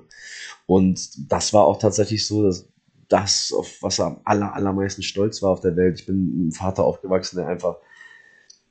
Und 0.65 1.31
das 1.31 1.53
war 1.53 1.65
auch 1.65 1.77
tatsächlich 1.77 2.25
so, 2.25 2.43
dass 2.43 2.67
das, 3.09 3.53
auf 3.55 3.81
was 3.81 3.99
er 3.99 4.05
am 4.05 4.21
aller, 4.23 4.53
allermeisten 4.53 5.03
stolz 5.03 5.41
war 5.41 5.51
auf 5.51 5.61
der 5.61 5.75
Welt. 5.75 5.99
Ich 5.99 6.05
bin 6.05 6.25
mit 6.25 6.33
einem 6.35 6.51
Vater 6.51 6.83
aufgewachsen, 6.83 7.37
der 7.37 7.47
einfach, 7.47 7.77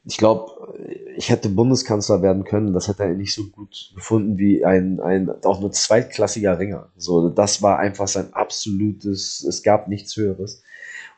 ich 0.04 0.16
glaube, 0.16 0.76
ich 1.16 1.28
hätte 1.28 1.48
Bundeskanzler 1.48 2.22
werden 2.22 2.44
können. 2.44 2.72
Das 2.72 2.88
hätte 2.88 3.02
er 3.02 3.14
nicht 3.14 3.34
so 3.34 3.48
gut 3.48 3.92
gefunden 3.94 4.38
wie 4.38 4.64
ein, 4.64 5.00
ein 5.00 5.28
auch 5.44 5.60
nur 5.60 5.72
zweitklassiger 5.72 6.58
Ringer. 6.58 6.88
So, 6.96 7.28
das 7.28 7.62
war 7.62 7.78
einfach 7.78 8.08
sein 8.08 8.32
absolutes, 8.32 9.44
es 9.44 9.62
gab 9.62 9.88
nichts 9.88 10.16
Höheres. 10.16 10.62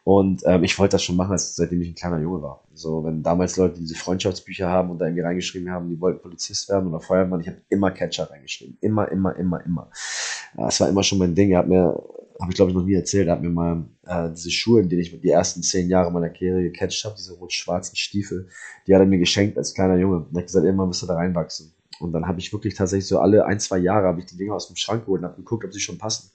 Und 0.03 0.43
ähm, 0.47 0.65
ich 0.65 0.79
wollte 0.79 0.93
das 0.93 1.05
schon 1.05 1.17
machen, 1.17 1.37
seitdem 1.37 1.83
ich 1.83 1.89
ein 1.89 1.95
kleiner 1.95 2.19
Junge 2.21 2.41
war. 2.41 2.65
So, 2.73 3.05
wenn 3.05 3.23
damals 3.23 3.59
Leute 3.59 3.79
diese 3.79 3.95
Freundschaftsbücher 3.95 4.67
haben 4.67 4.91
und 4.91 4.99
da 4.99 5.05
irgendwie 5.05 5.23
reingeschrieben 5.23 5.71
haben, 5.71 5.91
die 5.91 6.01
wollten 6.01 6.23
Polizist 6.23 6.71
werden 6.71 6.89
oder 6.89 7.01
Feuermann, 7.01 7.43
ich 7.43 7.49
habe 7.49 7.59
immer 7.69 7.91
Catcher 7.91 8.31
reingeschrieben. 8.31 8.79
Immer, 8.81 9.11
immer, 9.11 9.37
immer, 9.37 9.63
immer. 9.65 9.91
Das 10.57 10.81
war 10.81 10.89
immer 10.89 11.03
schon 11.03 11.19
mein 11.19 11.35
Ding. 11.35 11.51
Er 11.51 11.59
hat 11.59 11.69
mir 11.69 12.03
habe 12.41 12.51
ich 12.51 12.57
glaube 12.57 12.71
ich 12.71 12.77
noch 12.77 12.85
nie 12.85 12.95
erzählt, 12.95 13.29
er 13.29 13.35
hat 13.35 13.43
mir 13.43 13.51
mal 13.51 13.85
äh, 14.07 14.31
diese 14.31 14.51
Schuhe, 14.51 14.81
in 14.81 14.89
denen 14.89 15.03
ich 15.03 15.21
die 15.21 15.29
ersten 15.29 15.63
zehn 15.63 15.89
Jahre 15.89 16.11
meiner 16.11 16.31
Karriere 16.31 16.63
gecatcht 16.63 17.05
habe, 17.05 17.15
diese 17.19 17.35
rot-schwarzen 17.35 17.97
Stiefel, 17.97 18.49
die 18.87 18.95
hat 18.95 19.01
er 19.01 19.07
mir 19.07 19.19
geschenkt 19.19 19.59
als 19.59 19.75
kleiner 19.75 19.97
Junge. 19.97 20.27
Und 20.31 20.37
hat 20.37 20.47
gesagt, 20.47 20.65
irgendwann 20.65 20.89
müsst 20.89 21.03
ihr 21.03 21.07
da 21.07 21.17
reinwachsen. 21.17 21.73
Und 22.01 22.13
dann 22.13 22.27
habe 22.27 22.41
ich 22.41 22.53
wirklich 22.53 22.75
tatsächlich 22.75 23.07
so 23.07 23.19
alle 23.19 23.45
ein, 23.45 23.61
zwei 23.61 23.79
Jahre 23.79 24.07
habe 24.07 24.21
ich 24.21 24.27
die 24.27 24.37
Dinger 24.37 24.55
aus 24.55 24.69
dem 24.69 24.77
Schrank 24.77 25.05
geholt 25.05 25.21
und 25.21 25.29
habe 25.29 25.37
geguckt, 25.37 25.65
ob 25.67 25.73
sie 25.73 25.81
schon 25.81 25.99
passen. 25.99 26.31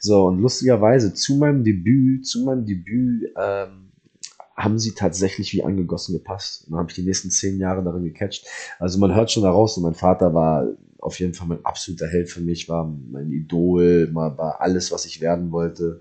So, 0.00 0.26
und 0.26 0.38
lustigerweise 0.38 1.14
zu 1.14 1.36
meinem 1.36 1.64
Debüt, 1.64 2.26
zu 2.26 2.44
meinem 2.44 2.66
Debüt 2.66 3.32
ähm, 3.40 3.87
haben 4.58 4.78
sie 4.78 4.92
tatsächlich 4.92 5.52
wie 5.52 5.62
angegossen 5.62 6.14
gepasst. 6.14 6.64
Und 6.64 6.72
dann 6.72 6.80
habe 6.80 6.90
ich 6.90 6.96
die 6.96 7.04
nächsten 7.04 7.30
zehn 7.30 7.58
Jahre 7.58 7.82
darin 7.84 8.04
gecatcht. 8.04 8.46
Also 8.78 8.98
man 8.98 9.14
hört 9.14 9.30
schon 9.30 9.44
daraus, 9.44 9.76
und 9.76 9.84
mein 9.84 9.94
Vater 9.94 10.34
war 10.34 10.66
auf 10.98 11.20
jeden 11.20 11.32
Fall 11.32 11.46
mein 11.46 11.64
absoluter 11.64 12.08
Held 12.08 12.28
für 12.28 12.40
mich, 12.40 12.68
war 12.68 12.84
mein 12.84 13.30
Idol, 13.30 14.10
war 14.12 14.60
alles, 14.60 14.90
was 14.90 15.06
ich 15.06 15.20
werden 15.20 15.52
wollte. 15.52 16.00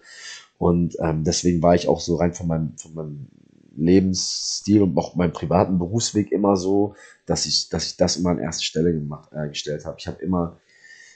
Und 0.57 0.97
ähm, 0.99 1.23
deswegen 1.23 1.61
war 1.61 1.75
ich 1.75 1.87
auch 1.87 1.99
so 1.99 2.15
rein 2.15 2.33
von 2.33 2.47
meinem, 2.47 2.75
von 2.77 2.95
meinem 2.95 3.27
Lebensstil 3.75 4.81
und 4.81 4.97
auch 4.97 5.15
meinem 5.15 5.33
privaten 5.33 5.77
Berufsweg 5.77 6.31
immer 6.31 6.57
so, 6.57 6.95
dass 7.27 7.45
ich, 7.45 7.69
dass 7.69 7.85
ich 7.85 7.97
das 7.97 8.17
immer 8.17 8.31
an 8.31 8.39
erste 8.39 8.63
Stelle 8.63 8.91
gemacht, 8.91 9.29
äh, 9.33 9.47
gestellt 9.49 9.85
habe. 9.85 9.97
Ich 9.99 10.07
habe 10.07 10.19
immer, 10.23 10.57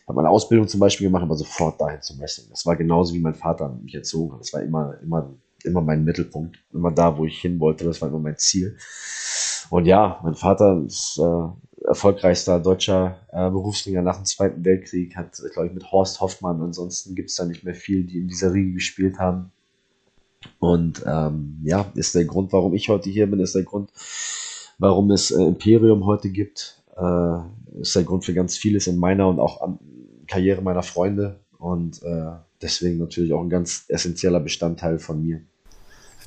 habe 0.07 0.15
meine 0.15 0.29
Ausbildung 0.29 0.67
zum 0.67 0.79
Beispiel 0.79 1.07
gemacht, 1.07 1.23
aber 1.23 1.35
sofort 1.35 1.81
dahin 1.81 2.03
zum 2.03 2.19
Wrestling. 2.19 2.47
Das 2.51 2.67
war 2.67 2.75
genauso 2.75 3.15
wie 3.15 3.19
mein 3.19 3.33
Vater 3.33 3.75
mich 3.81 3.95
erzogen 3.95 4.33
hat. 4.33 4.41
Das 4.41 4.53
war 4.53 4.61
immer, 4.61 4.99
immer, 5.01 5.33
immer 5.65 5.81
mein 5.81 6.03
Mittelpunkt, 6.03 6.57
immer 6.73 6.91
da, 6.91 7.17
wo 7.17 7.25
ich 7.25 7.39
hin 7.39 7.59
wollte. 7.59 7.85
Das 7.85 8.01
war 8.01 8.09
immer 8.09 8.19
mein 8.19 8.37
Ziel. 8.37 8.77
Und 9.69 9.85
ja, 9.85 10.19
mein 10.23 10.35
Vater 10.35 10.83
ist 10.85 11.19
äh, 11.19 11.87
erfolgreichster 11.87 12.59
deutscher 12.59 13.17
äh, 13.31 13.49
Berufsringer 13.49 14.01
nach 14.01 14.17
dem 14.17 14.25
Zweiten 14.25 14.63
Weltkrieg, 14.65 15.15
hat, 15.15 15.41
glaube 15.53 15.67
ich, 15.67 15.73
mit 15.73 15.91
Horst 15.91 16.21
Hoffmann. 16.21 16.61
Ansonsten 16.61 17.15
gibt 17.15 17.29
es 17.29 17.35
da 17.35 17.45
nicht 17.45 17.63
mehr 17.63 17.75
viel, 17.75 18.05
die 18.05 18.19
in 18.19 18.27
dieser 18.27 18.53
Riege 18.53 18.73
gespielt 18.73 19.19
haben. 19.19 19.51
Und 20.59 21.03
ähm, 21.05 21.59
ja, 21.63 21.85
ist 21.95 22.15
der 22.15 22.25
Grund, 22.25 22.51
warum 22.53 22.73
ich 22.73 22.89
heute 22.89 23.09
hier 23.09 23.29
bin, 23.29 23.39
ist 23.39 23.55
der 23.55 23.63
Grund, 23.63 23.91
warum 24.79 25.11
es 25.11 25.31
äh, 25.31 25.43
Imperium 25.43 26.05
heute 26.05 26.29
gibt. 26.29 26.81
Äh, 26.97 27.79
ist 27.79 27.95
der 27.95 28.03
Grund 28.03 28.25
für 28.25 28.33
ganz 28.33 28.57
vieles 28.57 28.87
in 28.87 28.97
meiner 28.97 29.27
und 29.27 29.39
auch 29.39 29.61
an, 29.61 29.79
Karriere 30.27 30.61
meiner 30.61 30.83
Freunde 30.83 31.39
und 31.61 32.01
äh, 32.01 32.31
deswegen 32.61 32.97
natürlich 32.97 33.31
auch 33.33 33.41
ein 33.41 33.49
ganz 33.49 33.85
essentieller 33.87 34.39
Bestandteil 34.39 34.97
von 34.97 35.23
mir 35.23 35.41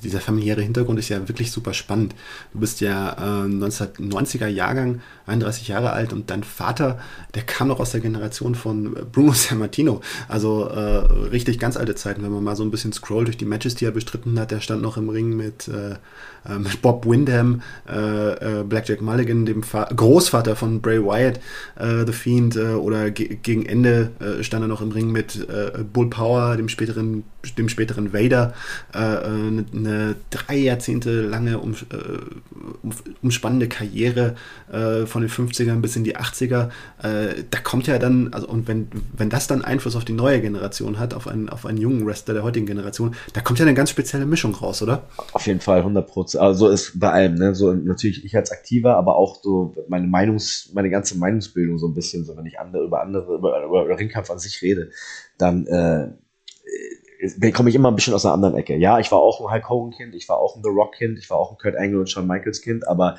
dieser 0.05 0.21
familiäre 0.21 0.63
Hintergrund 0.63 0.99
ist 0.99 1.09
ja 1.09 1.27
wirklich 1.29 1.51
super 1.51 1.75
spannend. 1.75 2.15
Du 2.53 2.61
bist 2.61 2.81
ja 2.81 3.13
äh, 3.13 3.49
1990er 3.49 4.47
Jahrgang, 4.47 5.01
31 5.27 5.69
Jahre 5.69 5.93
alt 5.93 6.13
und 6.13 6.31
dein 6.31 6.45
Vater, 6.45 6.99
der 7.35 7.43
kam 7.43 7.69
noch 7.69 7.81
aus 7.81 7.93
der 7.93 8.01
Generation 8.01 8.55
von 8.55 8.95
Bruno 9.11 9.33
Sammartino. 9.35 10.01
Also 10.29 10.69
äh, 10.69 11.29
richtig 11.31 11.59
ganz 11.59 11.77
alte 11.77 11.95
Zeiten, 11.95 12.23
wenn 12.23 12.33
man 12.33 12.45
mal 12.45 12.57
so 12.57 12.63
ein 12.63 12.71
bisschen 12.71 12.93
scrollt 12.93 13.27
durch 13.27 13.37
die 13.37 13.45
Matches, 13.45 13.75
die 13.75 13.87
er 13.87 13.91
bestritten 13.91 14.39
hat. 14.39 14.51
Der 14.51 14.61
stand 14.61 14.83
noch 14.83 14.97
im 14.97 15.09
Ring 15.09 15.37
mit, 15.37 15.69
äh, 15.69 15.93
äh 16.49 16.59
mit 16.59 16.83
Bob 16.83 17.07
Windham, 17.07 17.63
äh, 17.89 18.61
äh, 18.61 18.65
Blackjack 18.65 19.01
Mulligan, 19.01 19.47
dem 19.47 19.63
Fa 19.63 19.85
Großvater 19.85 20.57
von 20.57 20.81
Bray 20.81 21.03
Wyatt, 21.03 21.41
The 21.77 22.13
Fiend, 22.13 22.57
oder 22.57 23.11
ge 23.11 23.39
gegen 23.43 23.67
Ende 23.67 24.11
stand 24.43 24.65
er 24.65 24.69
noch 24.69 24.81
im 24.81 24.91
Ring 24.91 25.11
mit 25.11 25.47
Bull 25.93 26.11
Power, 26.11 26.57
dem 26.57 26.69
späteren, 26.69 27.25
dem 27.59 27.69
späteren 27.69 28.13
Vader. 28.13 28.55
eine 28.93 29.65
eine 29.75 30.17
drei 30.31 30.57
Jahrzehnte 30.57 31.23
lange 31.23 31.59
um, 31.59 31.73
äh, 31.73 32.87
umspannende 33.23 33.69
Karriere 33.69 34.35
äh, 34.73 35.07
von 35.07 35.23
den 35.23 35.31
50ern 35.31 35.81
bis 35.81 35.97
in 35.97 36.05
die 36.05 36.17
80er. 36.17 36.69
Äh, 37.03 37.45
da 37.51 37.59
kommt 37.61 37.87
ja 37.87 37.99
dann, 37.99 38.33
also 38.33 38.49
und 38.49 38.69
wenn, 38.69 38.89
wenn 39.17 39.31
das 39.31 39.47
dann 39.47 39.63
Einfluss 39.63 39.97
auf 39.97 40.05
die 40.05 40.13
neue 40.13 40.41
Generation 40.41 40.99
hat, 40.99 41.15
auf 41.15 41.29
einen, 41.29 41.49
auf 41.49 41.67
einen 41.67 41.79
jungen 41.79 42.07
Wrestler 42.07 42.35
der 42.35 42.43
heutigen 42.43 42.67
Generation, 42.67 43.15
da 43.33 43.41
kommt 43.41 43.59
ja 43.59 43.65
eine 43.65 43.75
ganz 43.75 43.91
spezielle 43.91 44.27
Mischung 44.27 44.55
raus, 44.55 44.83
oder? 44.83 45.05
Auf 45.33 45.47
jeden 45.47 45.61
Fall, 45.61 45.79
100 45.79 46.07
Prozent. 46.07 46.43
Also 46.43 46.69
ist 46.69 46.99
bei 46.99 47.11
allem, 47.11 47.35
ne? 47.35 47.55
So 47.55 47.73
natürlich 47.73 48.25
ich 48.25 48.37
als 48.37 48.51
Aktiver, 48.51 48.97
aber 48.97 49.17
auch 49.17 49.43
so 49.43 49.75
meine 49.89 50.07
Meinungs, 50.07 50.71
meine 50.75 50.91
ganze 50.91 51.19
Meinungsbildung 51.19 51.79
so 51.79 51.89
ein 51.89 51.95
bisschen, 51.95 52.25
so 52.25 52.37
wenn 52.37 52.47
ich 52.47 52.59
andere 52.59 52.85
über 52.85 53.01
andere, 53.01 53.37
über, 53.37 53.65
über 53.65 53.99
Ringkampf 53.99 54.31
an 54.31 54.39
sich 54.39 54.63
rede, 54.63 54.91
dann 55.39 55.67
äh, 55.67 56.09
komme 57.53 57.69
ich 57.69 57.75
immer 57.75 57.91
ein 57.91 57.95
bisschen 57.95 58.15
aus 58.15 58.25
einer 58.25 58.35
anderen 58.35 58.57
Ecke. 58.57 58.77
Ja, 58.77 58.99
ich 58.99 59.11
war 59.11 59.19
auch 59.19 59.41
ein 59.41 59.53
Hulk 59.53 59.69
Hogan-Kind, 59.69 60.15
ich 60.15 60.29
war 60.29 60.39
auch 60.39 60.57
ein 60.57 60.63
The 60.63 60.71
Rock-Kind, 60.71 61.19
ich 61.19 61.31
war 61.31 61.39
auch 61.39 61.53
ein 61.53 61.59
Kurt 61.59 61.77
Angle 61.77 62.01
und 62.01 62.11
Shawn 62.11 62.27
Michaels-Kind, 62.27 62.87
aber 62.89 63.19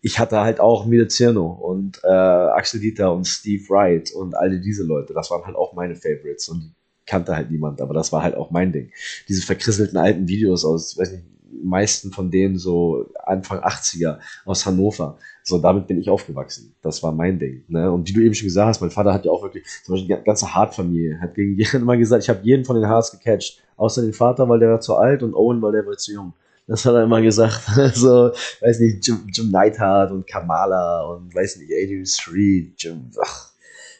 ich 0.00 0.18
hatte 0.18 0.40
halt 0.40 0.60
auch 0.60 0.84
Mide 0.84 1.08
Zirno 1.08 1.46
und 1.46 2.00
äh, 2.02 2.08
Axel 2.08 2.80
Dieter 2.80 3.12
und 3.14 3.24
Steve 3.24 3.62
Wright 3.68 4.12
und 4.12 4.34
alle 4.34 4.60
diese 4.60 4.84
Leute. 4.84 5.14
Das 5.14 5.30
waren 5.30 5.44
halt 5.44 5.56
auch 5.56 5.74
meine 5.74 5.94
Favorites 5.94 6.48
und 6.48 6.74
kannte 7.06 7.36
halt 7.36 7.50
niemand, 7.50 7.80
aber 7.80 7.94
das 7.94 8.12
war 8.12 8.22
halt 8.22 8.34
auch 8.34 8.50
mein 8.50 8.72
Ding. 8.72 8.90
Diese 9.28 9.42
verkrisselten 9.42 9.98
alten 9.98 10.28
Videos 10.28 10.64
aus, 10.64 10.98
weiß 10.98 11.12
nicht, 11.12 11.24
meisten 11.62 12.10
von 12.10 12.30
denen 12.30 12.56
so 12.56 13.06
Anfang 13.24 13.60
80er 13.60 14.18
aus 14.44 14.64
Hannover. 14.66 15.18
So, 15.44 15.58
damit 15.58 15.86
bin 15.86 15.98
ich 15.98 16.08
aufgewachsen. 16.08 16.74
Das 16.82 17.02
war 17.02 17.12
mein 17.12 17.38
Ding. 17.38 17.64
Ne? 17.68 17.90
Und 17.90 18.08
wie 18.08 18.12
du 18.12 18.20
eben 18.20 18.34
schon 18.34 18.46
gesagt 18.46 18.68
hast, 18.68 18.80
mein 18.80 18.90
Vater 18.90 19.12
hat 19.12 19.24
ja 19.24 19.32
auch 19.32 19.42
wirklich, 19.42 19.64
zum 19.84 19.94
Beispiel 19.94 20.16
die 20.16 20.24
ganze 20.24 20.54
Hart-Familie, 20.54 21.20
hat 21.20 21.34
gegen 21.34 21.56
jeden 21.58 21.82
immer 21.82 21.96
gesagt, 21.96 22.22
ich 22.22 22.28
habe 22.28 22.40
jeden 22.42 22.64
von 22.64 22.76
den 22.76 22.86
Haars 22.86 23.10
gecatcht. 23.10 23.60
Außer 23.76 24.02
den 24.02 24.12
Vater, 24.12 24.48
weil 24.48 24.60
der 24.60 24.70
war 24.70 24.80
zu 24.80 24.96
alt 24.96 25.22
und 25.22 25.34
Owen, 25.34 25.60
weil 25.62 25.72
der 25.72 25.86
war 25.86 25.96
zu 25.96 26.12
jung. 26.12 26.32
Das 26.66 26.84
hat 26.84 26.94
er 26.94 27.04
immer 27.04 27.20
gesagt. 27.20 27.60
so, 27.94 28.30
weiß 28.60 28.80
nicht, 28.80 29.06
Jim, 29.06 29.26
Jim 29.32 29.50
Neidhart 29.50 30.12
und 30.12 30.26
Kamala 30.26 31.02
und 31.06 31.34
weiß 31.34 31.56
nicht, 31.58 31.72
Adrian 31.72 32.06
Street, 32.06 32.74
Jim, 32.78 33.10
ach, 33.20 33.51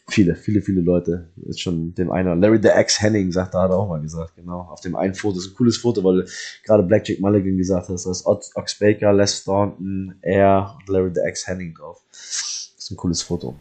viele, 0.09 0.35
viele, 0.35 0.63
viele 0.63 0.81
Leute. 0.81 1.31
Ist 1.47 1.61
schon 1.61 1.95
dem 1.95 2.11
einer. 2.11 2.35
Larry 2.37 2.61
the 2.63 2.69
X 2.69 3.01
Henning 3.01 3.33
sagt, 3.33 3.55
da 3.55 3.63
hat 3.63 3.71
er 3.71 3.79
auch 3.79 3.89
mal 3.89 4.01
gesagt, 4.01 4.37
genau. 4.37 4.69
Auf 4.71 4.81
dem 4.81 4.97
einen 4.97 5.15
Foto. 5.15 5.37
Das 5.37 5.47
ist 5.47 5.53
ein 5.53 5.57
cooles 5.57 5.77
Foto, 5.77 6.05
weil 6.05 6.27
gerade 6.65 6.83
Blackjack 6.83 7.21
Mulligan 7.21 7.57
gesagt 7.57 7.89
hast, 7.89 8.07
da 8.07 8.11
ist 8.11 8.27
Ox 8.27 8.79
Baker, 8.79 9.13
Les 9.13 9.45
Thornton, 9.45 10.15
er 10.23 10.77
und 10.79 10.89
Larry 10.89 11.11
the 11.15 11.21
X 11.27 11.47
Henning 11.47 11.75
drauf. 11.75 12.03
Das 12.11 12.75
ist 12.79 12.91
ein 12.91 12.97
cooles 12.97 13.23
Foto. 13.23 13.55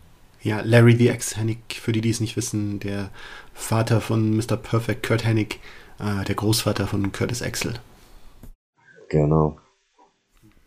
Ja, 0.44 0.62
Larry 0.62 0.96
the 0.96 1.10
X 1.10 1.38
Hennig, 1.38 1.60
für 1.80 1.92
die, 1.92 2.02
die 2.02 2.10
es 2.10 2.20
nicht 2.20 2.36
wissen, 2.36 2.80
der 2.80 3.12
Vater 3.54 4.02
von 4.02 4.36
Mr. 4.36 4.58
Perfect, 4.58 5.06
Kurt 5.06 5.24
Hennig, 5.24 5.60
äh, 6.00 6.26
der 6.26 6.36
Großvater 6.36 6.88
von 6.88 7.12
Curtis 7.12 7.44
Axel. 7.44 7.76
Genau. 9.10 9.60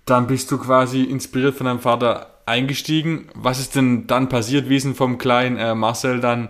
Dann 0.04 0.26
bist 0.26 0.50
du 0.50 0.59
quasi 0.59 1.02
inspiriert 1.02 1.54
von 1.54 1.66
deinem 1.66 1.81
Vater 1.81 2.33
eingestiegen. 2.46 3.26
Was 3.34 3.58
ist 3.58 3.75
denn 3.75 4.06
dann 4.06 4.28
passiert? 4.28 4.69
Wie 4.69 4.76
ist 4.76 4.84
denn 4.84 4.95
vom 4.95 5.19
kleinen 5.19 5.56
äh, 5.56 5.75
Marcel 5.75 6.21
dann 6.21 6.49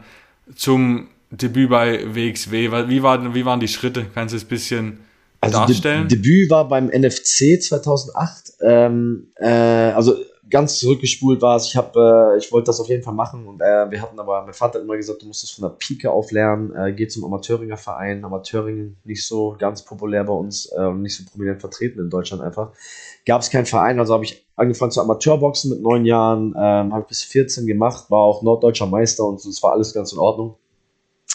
zum 0.54 1.08
Debüt 1.30 1.70
bei 1.70 2.14
WXW? 2.14 2.70
Wie, 2.88 3.02
war, 3.02 3.34
wie 3.34 3.44
waren 3.44 3.60
die 3.60 3.68
Schritte? 3.68 4.06
Kannst 4.14 4.32
du 4.32 4.36
es 4.36 4.44
ein 4.44 4.48
bisschen 4.48 4.98
also 5.40 5.58
darstellen? 5.58 6.08
De 6.08 6.18
Debüt 6.18 6.50
war 6.50 6.68
beim 6.68 6.86
NFC 6.86 7.60
2008. 7.60 8.52
Ähm, 8.62 9.28
äh, 9.36 9.48
also 9.48 10.16
ganz 10.54 10.78
zurückgespult 10.78 11.42
war 11.42 11.56
es. 11.56 11.66
Ich 11.66 11.74
äh, 11.74 12.38
ich 12.38 12.52
wollte 12.52 12.66
das 12.66 12.78
auf 12.78 12.88
jeden 12.88 13.02
Fall 13.02 13.12
machen 13.12 13.48
und 13.48 13.60
äh, 13.60 13.90
wir 13.90 14.00
hatten 14.00 14.20
aber, 14.20 14.40
mein 14.44 14.54
Vater 14.54 14.78
hat 14.78 14.84
immer 14.84 14.96
gesagt, 14.96 15.20
du 15.20 15.26
musst 15.26 15.42
es 15.42 15.50
von 15.50 15.62
der 15.62 15.70
Pike 15.70 16.08
auf 16.08 16.30
lernen. 16.30 16.72
Äh, 16.76 16.92
geh 16.92 17.08
zum 17.08 17.24
Amateuringer 17.24 17.76
Verein. 17.76 18.24
Amateuring 18.24 18.94
nicht 19.02 19.26
so 19.26 19.56
ganz 19.58 19.84
populär 19.84 20.22
bei 20.22 20.32
uns 20.32 20.70
äh, 20.72 20.84
und 20.84 21.02
nicht 21.02 21.16
so 21.16 21.24
prominent 21.28 21.60
vertreten 21.60 21.98
in 21.98 22.08
Deutschland 22.08 22.40
einfach. 22.40 22.70
Gab 23.26 23.42
es 23.42 23.50
keinen 23.50 23.66
Verein, 23.66 23.98
also 23.98 24.14
habe 24.14 24.22
ich 24.22 24.46
angefangen 24.54 24.92
zu 24.92 25.00
Amateurboxen 25.00 25.70
mit 25.70 25.82
neun 25.82 26.04
Jahren, 26.04 26.54
ähm, 26.56 26.92
habe 26.92 27.00
ich 27.00 27.08
bis 27.08 27.24
14 27.24 27.66
gemacht, 27.66 28.08
war 28.12 28.20
auch 28.20 28.42
norddeutscher 28.42 28.86
Meister 28.86 29.24
und 29.24 29.44
das 29.44 29.60
war 29.60 29.72
alles 29.72 29.92
ganz 29.92 30.12
in 30.12 30.20
Ordnung. 30.20 30.54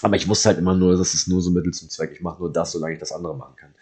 Aber 0.02 0.16
ich 0.16 0.28
wusste 0.28 0.50
halt 0.50 0.58
immer 0.58 0.76
nur, 0.76 0.98
das 0.98 1.14
ist 1.14 1.28
nur 1.28 1.42
so 1.42 1.52
Mittel 1.52 1.74
zum 1.74 1.90
Zweck. 1.90 2.12
Ich 2.14 2.22
mache 2.22 2.40
nur 2.40 2.52
das, 2.52 2.72
solange 2.72 2.94
ich 2.94 3.00
das 3.00 3.12
andere 3.12 3.36
machen 3.36 3.56
kann. 3.58 3.74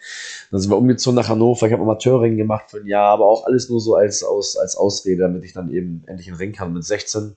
Dann 0.50 0.60
sind 0.60 0.70
wir 0.70 0.76
umgezogen 0.76 1.16
nach 1.16 1.28
Hannover. 1.28 1.66
Ich 1.66 1.72
habe 1.72 1.82
Amateurring 1.82 2.36
gemacht 2.36 2.70
für 2.70 2.78
ein 2.78 2.86
Jahr, 2.86 3.10
aber 3.10 3.26
auch 3.26 3.46
alles 3.46 3.68
nur 3.68 3.80
so 3.80 3.94
als, 3.94 4.22
aus, 4.22 4.56
als 4.56 4.76
Ausrede, 4.76 5.22
damit 5.22 5.44
ich 5.44 5.52
dann 5.52 5.72
eben 5.72 6.02
endlich 6.06 6.28
in 6.28 6.34
den 6.34 6.38
Ring 6.38 6.52
kann. 6.52 6.72
Mit 6.72 6.84
16 6.84 7.36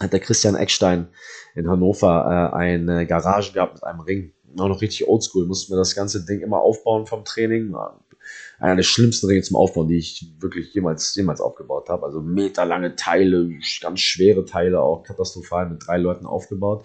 hat 0.00 0.12
der 0.12 0.20
Christian 0.20 0.54
Eckstein 0.54 1.08
in 1.54 1.68
Hannover 1.68 2.52
äh, 2.52 2.56
eine 2.56 3.06
Garage 3.06 3.52
gehabt 3.52 3.74
mit 3.74 3.84
einem 3.84 4.00
Ring. 4.00 4.32
Auch 4.58 4.68
noch 4.68 4.80
richtig 4.80 5.06
oldschool. 5.06 5.46
Mussten 5.46 5.72
wir 5.72 5.76
das 5.76 5.94
ganze 5.94 6.24
Ding 6.24 6.40
immer 6.40 6.60
aufbauen 6.60 7.06
vom 7.06 7.24
Training 7.24 7.74
einer 8.60 8.76
der 8.76 8.82
schlimmsten 8.82 9.26
Ringe 9.26 9.40
zum 9.40 9.56
Aufbauen, 9.56 9.88
die 9.88 9.96
ich 9.96 10.32
wirklich 10.38 10.72
jemals, 10.74 11.14
jemals 11.14 11.40
aufgebaut 11.40 11.88
habe. 11.88 12.04
Also 12.04 12.20
meterlange 12.20 12.94
Teile, 12.94 13.48
ganz 13.80 14.00
schwere 14.00 14.44
Teile, 14.44 14.80
auch 14.80 15.02
katastrophal 15.02 15.68
mit 15.68 15.86
drei 15.86 15.96
Leuten 15.96 16.26
aufgebaut. 16.26 16.84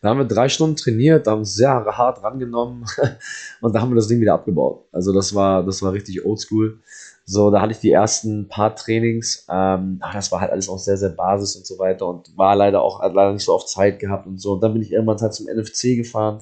Da 0.00 0.10
haben 0.10 0.18
wir 0.18 0.24
drei 0.24 0.48
Stunden 0.48 0.76
trainiert, 0.76 1.26
haben 1.26 1.44
sehr 1.44 1.70
hart 1.70 2.22
rangenommen 2.22 2.86
und 3.60 3.74
da 3.74 3.80
haben 3.80 3.90
wir 3.90 3.96
das 3.96 4.06
Ding 4.06 4.20
wieder 4.20 4.34
abgebaut. 4.34 4.84
Also 4.92 5.12
das 5.12 5.34
war, 5.34 5.64
das 5.64 5.82
war 5.82 5.92
richtig 5.92 6.24
oldschool. 6.24 6.78
So, 7.24 7.50
da 7.50 7.60
hatte 7.60 7.72
ich 7.72 7.80
die 7.80 7.90
ersten 7.90 8.46
paar 8.46 8.76
Trainings, 8.76 9.46
ähm, 9.50 9.98
ach, 10.00 10.14
das 10.14 10.30
war 10.30 10.40
halt 10.40 10.52
alles 10.52 10.68
auch 10.68 10.78
sehr, 10.78 10.96
sehr 10.96 11.08
Basis 11.08 11.56
und 11.56 11.66
so 11.66 11.76
weiter 11.80 12.06
und 12.06 12.36
war 12.38 12.54
leider 12.54 12.80
auch 12.82 13.00
leider 13.02 13.32
nicht 13.32 13.44
so 13.44 13.52
oft 13.52 13.68
Zeit 13.68 13.98
gehabt 13.98 14.28
und 14.28 14.40
so. 14.40 14.52
Und 14.52 14.60
dann 14.60 14.72
bin 14.72 14.82
ich 14.82 14.92
irgendwann 14.92 15.18
halt 15.18 15.34
zum 15.34 15.46
NFC 15.46 15.96
gefahren. 15.96 16.40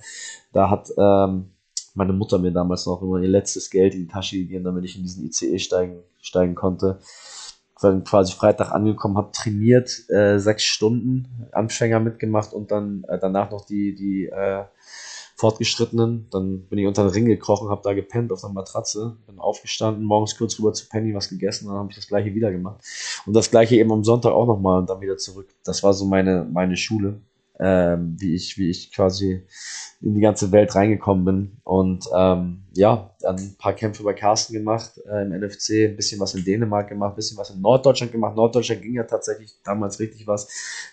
Da 0.53 0.69
hat 0.69 0.91
ähm, 0.99 1.54
meine 1.95 2.13
Mutter 2.13 2.39
mir 2.39 2.51
damals 2.51 2.87
noch 2.87 3.01
immer 3.03 3.19
ihr 3.21 3.29
letztes 3.29 3.71
Geld 3.71 3.95
in 3.95 4.01
die 4.01 4.09
Tasche 4.09 4.37
gegeben, 4.37 4.65
damit 4.65 4.85
ich 4.85 4.97
in 4.97 5.03
diesen 5.03 5.25
ICE 5.25 5.59
steigen, 5.59 6.03
steigen 6.21 6.55
konnte. 6.55 6.99
Dann 7.81 8.05
quasi 8.05 8.33
Freitag 8.33 8.73
angekommen, 8.73 9.17
habe 9.17 9.33
trainiert, 9.33 10.09
äh, 10.09 10.39
sechs 10.39 10.65
Stunden 10.65 11.49
Anfänger 11.53 12.01
mitgemacht 12.01 12.53
und 12.53 12.71
dann 12.71 13.05
äh, 13.09 13.19
danach 13.19 13.51
noch 13.51 13.65
die, 13.65 13.95
die 13.95 14.27
äh, 14.27 14.65
Fortgeschrittenen. 15.37 16.29
Dann 16.31 16.67
bin 16.67 16.79
ich 16.79 16.87
unter 16.87 17.05
den 17.05 17.11
Ring 17.11 17.27
gekrochen, 17.27 17.69
habe 17.69 17.83
da 17.85 17.93
gepennt 17.93 18.33
auf 18.33 18.41
der 18.41 18.51
Matratze, 18.51 19.17
bin 19.27 19.39
aufgestanden, 19.39 20.05
morgens 20.05 20.37
kurz 20.37 20.59
rüber 20.59 20.73
zu 20.73 20.89
Penny 20.89 21.15
was 21.15 21.29
gegessen, 21.29 21.67
dann 21.69 21.77
habe 21.77 21.91
ich 21.91 21.97
das 21.97 22.09
gleiche 22.09 22.35
wieder 22.35 22.51
gemacht. 22.51 22.83
Und 23.27 23.35
das 23.35 23.51
gleiche 23.51 23.77
eben 23.77 23.93
am 23.93 24.05
Sonntag 24.05 24.33
auch 24.33 24.47
nochmal 24.47 24.79
und 24.79 24.89
dann 24.89 25.01
wieder 25.01 25.17
zurück. 25.17 25.49
Das 25.65 25.83
war 25.83 25.93
so 25.95 26.07
meine, 26.07 26.47
meine 26.51 26.77
Schule 26.77 27.21
ähm, 27.61 28.17
wie 28.19 28.35
ich, 28.35 28.59
wie 28.59 28.69
ich 28.69 28.93
quasi 28.93 29.47
in 30.01 30.15
die 30.15 30.21
ganze 30.21 30.51
Welt 30.53 30.75
reingekommen 30.75 31.25
bin. 31.25 31.57
Und 31.63 32.05
ähm, 32.17 32.65
ja, 32.73 33.15
dann 33.21 33.37
ein 33.37 33.57
paar 33.59 33.73
Kämpfe 33.75 34.03
bei 34.03 34.13
Carsten 34.13 34.55
gemacht, 34.55 35.01
äh, 35.09 35.23
im 35.23 35.31
NFC, 35.31 35.89
ein 35.89 35.97
bisschen 35.97 36.21
was 36.21 36.35
in 36.35 36.45
Dänemark 36.45 36.89
gemacht, 36.89 37.13
ein 37.13 37.17
bisschen 37.17 37.39
was 37.39 37.51
in 37.51 37.61
Norddeutschland 37.61 38.13
gemacht. 38.13 38.37
Norddeutschland 38.37 38.83
ging 38.83 38.95
ja 38.95 39.05
tatsächlich 39.05 39.55
damals 39.65 40.01
richtig 40.01 40.27
was. 40.27 40.49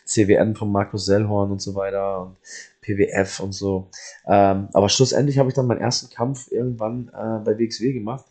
CWN 0.05 0.55
von 0.55 0.71
Markus 0.71 1.05
Sellhorn 1.05 1.51
und 1.51 1.61
so 1.61 1.75
weiter 1.75 2.21
und 2.21 2.37
PWF 2.81 3.39
und 3.39 3.53
so. 3.53 3.89
Ähm, 4.27 4.69
aber 4.73 4.89
schlussendlich 4.89 5.39
habe 5.39 5.49
ich 5.49 5.55
dann 5.55 5.67
meinen 5.67 5.81
ersten 5.81 6.13
Kampf 6.13 6.51
irgendwann 6.51 7.09
äh, 7.09 7.43
bei 7.43 7.57
WXW 7.57 7.93
gemacht. 7.93 8.25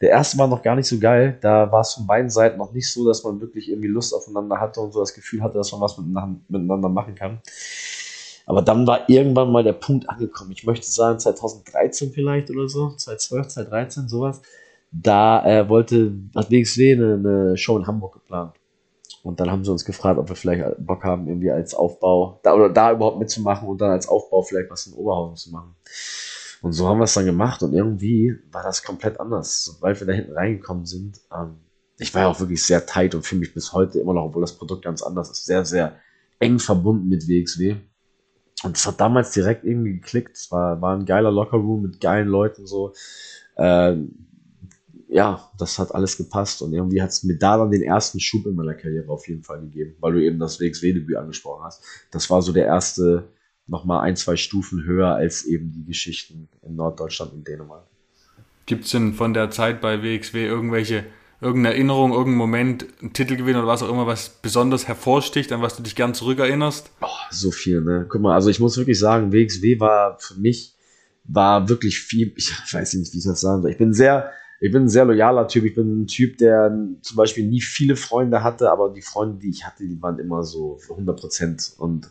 Der 0.00 0.10
erste 0.10 0.38
war 0.38 0.46
noch 0.46 0.62
gar 0.62 0.76
nicht 0.76 0.86
so 0.86 0.98
geil. 0.98 1.38
Da 1.40 1.70
war 1.72 1.80
es 1.80 1.94
von 1.94 2.06
beiden 2.06 2.30
Seiten 2.30 2.58
noch 2.58 2.72
nicht 2.72 2.90
so, 2.90 3.06
dass 3.06 3.24
man 3.24 3.40
wirklich 3.40 3.68
irgendwie 3.68 3.88
Lust 3.88 4.14
aufeinander 4.14 4.60
hatte 4.60 4.80
und 4.80 4.92
so 4.92 5.00
das 5.00 5.14
Gefühl 5.14 5.42
hatte, 5.42 5.58
dass 5.58 5.72
man 5.72 5.80
was 5.80 5.98
miteinander 5.98 6.88
machen 6.88 7.14
kann. 7.14 7.40
Aber 8.46 8.62
dann 8.62 8.86
war 8.86 9.08
irgendwann 9.08 9.50
mal 9.50 9.64
der 9.64 9.72
Punkt 9.72 10.08
angekommen. 10.08 10.52
Ich 10.52 10.64
möchte 10.64 10.88
sagen 10.88 11.18
2013 11.18 12.12
vielleicht 12.12 12.48
oder 12.50 12.68
so, 12.68 12.90
2012, 12.90 13.48
2013, 13.48 14.08
sowas. 14.08 14.40
Da 14.92 15.44
äh, 15.44 15.68
wollte, 15.68 16.12
hat 16.34 16.50
WXW 16.50 16.92
eine, 16.92 17.14
eine 17.14 17.56
Show 17.56 17.76
in 17.76 17.86
Hamburg 17.86 18.14
geplant. 18.14 18.54
Und 19.24 19.40
dann 19.40 19.50
haben 19.50 19.64
sie 19.64 19.72
uns 19.72 19.84
gefragt, 19.84 20.20
ob 20.20 20.28
wir 20.28 20.36
vielleicht 20.36 20.62
Bock 20.78 21.02
haben, 21.02 21.26
irgendwie 21.26 21.50
als 21.50 21.74
Aufbau, 21.74 22.38
da, 22.44 22.54
oder 22.54 22.70
da 22.70 22.92
überhaupt 22.92 23.18
mitzumachen 23.18 23.66
und 23.68 23.80
dann 23.80 23.90
als 23.90 24.08
Aufbau 24.08 24.42
vielleicht 24.42 24.70
was 24.70 24.86
in 24.86 24.92
Oberhausen 24.92 25.36
zu 25.36 25.50
machen. 25.50 25.74
Und 26.62 26.72
so 26.72 26.88
haben 26.88 26.98
wir 26.98 27.04
es 27.04 27.14
dann 27.14 27.26
gemacht 27.26 27.62
und 27.62 27.72
irgendwie 27.72 28.34
war 28.50 28.62
das 28.62 28.82
komplett 28.82 29.20
anders. 29.20 29.64
Sobald 29.64 30.00
wir 30.00 30.06
da 30.06 30.12
hinten 30.12 30.32
reingekommen 30.32 30.86
sind, 30.86 31.20
ähm, 31.32 31.56
ich 31.98 32.14
war 32.14 32.22
ja 32.22 32.28
auch 32.28 32.40
wirklich 32.40 32.64
sehr 32.64 32.84
tight 32.84 33.14
und 33.14 33.24
fühle 33.24 33.40
mich 33.40 33.54
bis 33.54 33.72
heute 33.72 33.98
immer 34.00 34.14
noch, 34.14 34.24
obwohl 34.24 34.42
das 34.42 34.56
Produkt 34.56 34.84
ganz 34.84 35.02
anders 35.02 35.30
ist, 35.30 35.46
sehr, 35.46 35.64
sehr 35.64 35.96
eng 36.38 36.58
verbunden 36.58 37.08
mit 37.08 37.26
WXW. 37.28 37.76
und 38.64 38.76
es 38.76 38.86
hat 38.86 39.00
damals 39.00 39.32
direkt 39.32 39.64
irgendwie 39.64 39.94
geklickt. 39.94 40.36
Es 40.36 40.50
war, 40.50 40.80
war 40.80 40.96
ein 40.96 41.06
geiler 41.06 41.30
Lockerroom 41.30 41.82
mit 41.82 42.00
geilen 42.00 42.28
Leuten 42.28 42.66
so. 42.66 42.92
Äh, 43.56 43.96
ja, 45.08 45.50
das 45.58 45.78
hat 45.78 45.94
alles 45.94 46.16
gepasst 46.16 46.62
und 46.62 46.72
irgendwie 46.72 47.00
hat 47.00 47.10
es 47.10 47.22
mir 47.22 47.38
da 47.38 47.56
dann 47.56 47.70
den 47.70 47.82
ersten 47.82 48.18
Schub 48.18 48.46
in 48.46 48.54
meiner 48.56 48.74
Karriere 48.74 49.08
auf 49.08 49.28
jeden 49.28 49.42
Fall 49.42 49.60
gegeben, 49.60 49.94
weil 50.00 50.14
du 50.14 50.22
eben 50.22 50.38
das 50.38 50.60
WXW-Debüt 50.60 51.16
angesprochen 51.16 51.64
hast. 51.64 51.82
Das 52.10 52.28
war 52.28 52.42
so 52.42 52.52
der 52.52 52.66
erste, 52.66 53.28
nochmal 53.66 54.00
ein, 54.00 54.16
zwei 54.16 54.36
Stufen 54.36 54.84
höher 54.84 55.14
als 55.14 55.44
eben 55.44 55.72
die 55.72 55.84
Geschichten 55.84 56.48
in 56.62 56.76
Norddeutschland 56.76 57.32
und 57.32 57.46
Dänemark. 57.46 57.84
Gibt 58.66 58.84
es 58.84 58.90
denn 58.90 59.14
von 59.14 59.34
der 59.34 59.50
Zeit 59.50 59.80
bei 59.80 60.02
WXW 60.02 60.44
irgendwelche, 60.44 61.04
irgendeine 61.40 61.74
Erinnerung, 61.74 62.12
irgendein 62.12 62.38
Moment, 62.38 62.86
ein 63.02 63.12
Titelgewinn 63.12 63.56
oder 63.56 63.66
was 63.66 63.82
auch 63.82 63.88
immer, 63.88 64.06
was 64.06 64.28
besonders 64.28 64.88
hervorsticht, 64.88 65.52
an 65.52 65.62
was 65.62 65.76
du 65.76 65.82
dich 65.82 65.94
gern 65.94 66.14
zurückerinnerst? 66.14 66.90
Oh, 67.00 67.06
so 67.30 67.50
viel, 67.50 67.80
ne? 67.80 68.06
Guck 68.08 68.22
mal, 68.22 68.34
also 68.34 68.50
ich 68.50 68.58
muss 68.58 68.76
wirklich 68.76 68.98
sagen, 68.98 69.32
WXW 69.32 69.78
war 69.78 70.18
für 70.18 70.34
mich, 70.34 70.74
war 71.24 71.68
wirklich 71.68 72.00
viel, 72.00 72.32
ich 72.36 72.52
weiß 72.72 72.94
nicht, 72.94 73.12
wie 73.12 73.18
ich 73.18 73.24
das 73.24 73.40
sagen 73.40 73.62
soll. 73.62 73.70
Ich 73.70 73.78
bin 73.78 73.92
sehr, 73.92 74.32
ich 74.58 74.72
bin 74.72 74.84
ein 74.84 74.88
sehr 74.88 75.04
loyaler 75.04 75.48
Typ. 75.48 75.64
Ich 75.64 75.74
bin 75.74 76.02
ein 76.02 76.06
Typ, 76.06 76.38
der 76.38 76.76
zum 77.02 77.16
Beispiel 77.16 77.46
nie 77.46 77.60
viele 77.60 77.96
Freunde 77.96 78.42
hatte, 78.42 78.70
aber 78.70 78.90
die 78.90 79.02
Freunde, 79.02 79.38
die 79.38 79.50
ich 79.50 79.66
hatte, 79.66 79.86
die 79.86 80.00
waren 80.00 80.18
immer 80.18 80.42
so 80.42 80.78
100 80.90 81.20
Prozent. 81.20 81.72
Und 81.78 82.10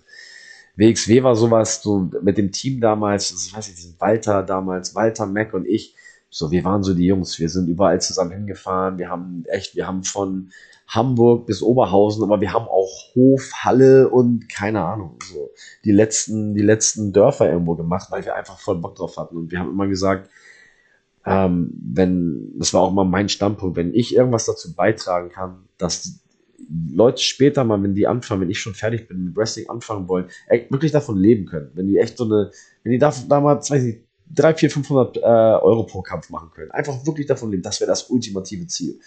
WXW 0.77 1.23
war 1.23 1.35
sowas, 1.35 1.81
so 1.81 2.09
mit 2.21 2.38
dem 2.38 2.51
Team 2.51 2.81
damals, 2.81 3.31
ich 3.31 3.55
weiß 3.55 3.69
nicht, 3.69 3.99
Walter 3.99 4.43
damals, 4.43 4.95
Walter, 4.95 5.25
Mac 5.25 5.53
und 5.53 5.65
ich, 5.65 5.95
so, 6.29 6.51
wir 6.51 6.65
waren 6.65 6.83
so 6.83 6.93
die 6.93 7.05
Jungs, 7.05 7.39
wir 7.39 7.49
sind 7.49 7.69
überall 7.69 8.01
zusammen 8.01 8.31
hingefahren, 8.31 8.97
wir 8.97 9.09
haben 9.09 9.45
echt, 9.47 9.75
wir 9.75 9.88
haben 9.88 10.03
von 10.03 10.51
Hamburg 10.88 11.47
bis 11.47 11.61
Oberhausen, 11.61 12.23
aber 12.23 12.41
wir 12.41 12.53
haben 12.53 12.67
auch 12.67 13.15
Hof, 13.15 13.51
Halle 13.63 14.09
und 14.09 14.49
keine 14.49 14.83
Ahnung, 14.83 15.17
so 15.23 15.51
die 15.83 15.91
letzten, 15.91 16.53
die 16.53 16.61
letzten 16.61 17.13
Dörfer 17.13 17.49
irgendwo 17.49 17.75
gemacht, 17.75 18.11
weil 18.11 18.25
wir 18.25 18.35
einfach 18.35 18.59
voll 18.59 18.77
Bock 18.77 18.95
drauf 18.95 19.17
hatten. 19.17 19.38
Und 19.38 19.51
wir 19.51 19.59
haben 19.59 19.71
immer 19.71 19.88
gesagt, 19.88 20.29
ähm, 21.25 21.71
wenn, 21.81 22.53
das 22.59 22.73
war 22.73 22.81
auch 22.81 22.91
mal 22.91 23.05
mein 23.05 23.29
Standpunkt, 23.29 23.77
wenn 23.77 23.93
ich 23.93 24.15
irgendwas 24.15 24.45
dazu 24.45 24.75
beitragen 24.75 25.29
kann, 25.29 25.63
dass 25.77 26.19
Leute 26.91 27.21
später 27.21 27.63
mal, 27.63 27.82
wenn 27.82 27.95
die 27.95 28.08
anfangen, 28.08 28.41
wenn 28.41 28.49
ich 28.49 28.60
schon 28.60 28.73
fertig 28.73 29.08
bin 29.08 29.25
mit 29.25 29.36
Wrestling 29.36 29.69
anfangen 29.69 30.08
wollen, 30.08 30.28
wirklich 30.69 30.91
davon 30.91 31.17
leben 31.17 31.45
können. 31.45 31.71
Wenn 31.73 31.88
die 31.88 31.97
echt 31.97 32.17
so 32.17 32.25
eine, 32.25 32.51
wenn 32.84 32.91
die 32.91 32.97
da, 32.97 33.13
damals, 33.28 33.69
weiß 33.69 33.84
ich, 33.84 34.06
3, 34.34 34.56
4, 34.56 34.71
500 34.71 35.17
äh, 35.17 35.21
Euro 35.21 35.84
pro 35.84 36.01
Kampf 36.01 36.30
machen 36.30 36.49
können. 36.54 36.71
Einfach 36.71 37.06
wirklich 37.06 37.28
davon 37.28 37.51
leben. 37.51 37.62
Das 37.62 37.80
wäre 37.80 37.89
das 37.89 38.10
ultimative 38.10 38.65
Ziel. 38.67 38.99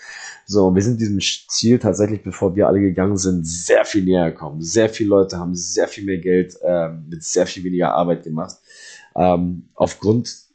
So, 0.46 0.74
wir 0.74 0.82
sind 0.82 1.00
diesem 1.00 1.18
Ziel 1.20 1.78
tatsächlich, 1.78 2.22
bevor 2.22 2.54
wir 2.54 2.68
alle 2.68 2.80
gegangen 2.80 3.16
sind, 3.16 3.46
sehr 3.46 3.84
viel 3.84 4.04
näher 4.04 4.30
gekommen. 4.30 4.62
Sehr 4.62 4.88
viele 4.88 5.10
Leute 5.10 5.38
haben 5.38 5.54
sehr 5.54 5.88
viel 5.88 6.04
mehr 6.04 6.18
Geld 6.18 6.56
äh, 6.62 6.90
mit 6.90 7.24
sehr 7.24 7.46
viel 7.46 7.64
weniger 7.64 7.94
Arbeit 7.94 8.22
gemacht. 8.22 8.56
Ähm, 9.16 9.68
aufgrund, 9.74 10.47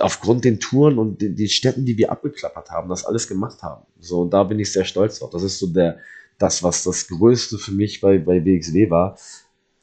aufgrund 0.00 0.44
den 0.44 0.60
Touren 0.60 0.98
und 0.98 1.20
den, 1.20 1.36
den 1.36 1.48
Städten, 1.48 1.84
die 1.84 1.96
wir 1.96 2.10
abgeklappert 2.10 2.70
haben, 2.70 2.88
das 2.88 3.04
alles 3.04 3.28
gemacht 3.28 3.62
haben. 3.62 3.86
So, 4.00 4.22
und 4.22 4.30
da 4.30 4.44
bin 4.44 4.58
ich 4.58 4.72
sehr 4.72 4.84
stolz 4.84 5.18
drauf. 5.18 5.30
Das 5.30 5.42
ist 5.42 5.58
so 5.58 5.68
der, 5.68 5.98
das, 6.38 6.62
was 6.62 6.82
das 6.84 7.08
Größte 7.08 7.58
für 7.58 7.72
mich 7.72 8.00
bei, 8.00 8.18
bei 8.18 8.44
WXW 8.44 8.90
war 8.90 9.16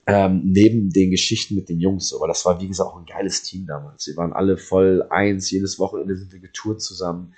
ähm, 0.06 0.42
neben 0.44 0.90
den 0.90 1.12
Geschichten 1.12 1.56
mit 1.56 1.70
den 1.70 1.80
Jungs. 1.80 2.14
Aber 2.14 2.28
das 2.28 2.46
war, 2.46 2.60
wie 2.62 2.68
gesagt, 2.68 2.90
auch 2.90 3.00
ein 3.00 3.06
geiles 3.06 3.44
Team 3.44 3.66
damals. 3.66 4.08
Wir 4.08 4.18
waren 4.18 4.34
alle 4.34 4.58
voll 4.58 5.06
eins, 5.10 5.50
jedes 5.52 5.80
Wochenende 5.80 6.16
sind 6.16 6.34
wir 6.34 6.40
getourt 6.40 6.82
zusammen. 6.82 7.34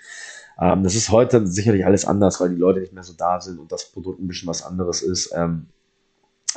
Ähm, 0.59 0.83
das 0.83 0.95
ist 0.95 1.11
heute 1.11 1.45
sicherlich 1.45 1.85
alles 1.85 2.05
anders, 2.05 2.39
weil 2.39 2.49
die 2.49 2.55
Leute 2.55 2.79
nicht 2.79 2.93
mehr 2.93 3.03
so 3.03 3.13
da 3.13 3.39
sind 3.39 3.59
und 3.59 3.71
das 3.71 3.91
Produkt 3.91 4.19
ein 4.19 4.27
bisschen 4.27 4.47
was 4.47 4.63
anderes 4.63 5.01
ist. 5.01 5.31
Ähm, 5.35 5.67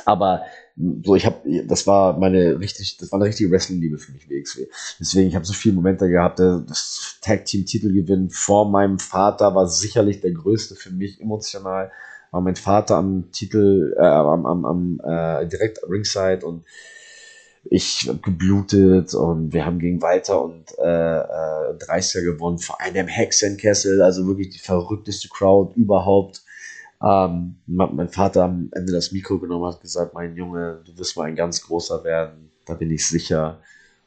aber 0.05 0.43
so, 1.03 1.15
ich 1.15 1.25
habe, 1.25 1.65
das 1.65 1.87
war 1.87 2.17
meine 2.17 2.59
richtig, 2.59 2.97
das 2.97 3.11
war 3.11 3.19
eine 3.19 3.27
richtige 3.27 3.51
Wrestling-Liebe 3.51 3.97
für 3.97 4.13
mich, 4.13 4.29
WXW. 4.29 4.67
Deswegen, 4.99 5.27
ich 5.27 5.35
habe 5.35 5.45
so 5.45 5.53
viele 5.53 5.75
Momente 5.75 6.07
gehabt. 6.07 6.39
Das 6.39 7.17
Tag-Team-Titelgewinn 7.21 8.29
vor 8.29 8.69
meinem 8.69 8.97
Vater 8.97 9.53
war 9.55 9.67
sicherlich 9.67 10.21
der 10.21 10.31
größte 10.31 10.75
für 10.75 10.91
mich 10.91 11.19
emotional 11.19 11.91
war 12.31 12.41
mein 12.41 12.55
Vater 12.55 12.95
am 12.95 13.31
Titel, 13.31 13.95
äh, 13.97 14.01
am, 14.01 14.45
am, 14.45 14.65
am 14.65 15.01
äh, 15.03 15.47
direkt 15.47 15.79
ringside 15.89 16.45
und 16.45 16.63
ich 17.63 18.07
hab 18.07 18.23
geblutet 18.23 19.13
und 19.13 19.53
wir 19.53 19.65
haben 19.65 19.79
gegen 19.79 20.01
Walter 20.01 20.41
und 20.41 20.65
äh, 20.79 21.19
äh, 21.19 21.73
30er 21.75 22.23
gewonnen, 22.23 22.57
vor 22.57 22.79
einem 22.79 23.07
Hexenkessel, 23.07 24.01
also 24.01 24.25
wirklich 24.27 24.49
die 24.49 24.59
verrückteste 24.59 25.27
Crowd 25.27 25.73
überhaupt. 25.75 26.43
Ähm, 27.01 27.55
mein 27.65 28.09
Vater 28.09 28.43
am 28.43 28.69
Ende 28.73 28.91
das 28.91 29.11
Mikro 29.11 29.39
genommen 29.39 29.65
hat 29.65 29.81
gesagt, 29.81 30.13
mein 30.13 30.35
Junge, 30.35 30.81
du 30.85 30.97
wirst 30.97 31.15
mal 31.15 31.23
ein 31.25 31.35
ganz 31.35 31.61
großer 31.61 32.03
werden, 32.03 32.51
da 32.65 32.73
bin 32.73 32.91
ich 32.91 33.07
sicher 33.07 33.61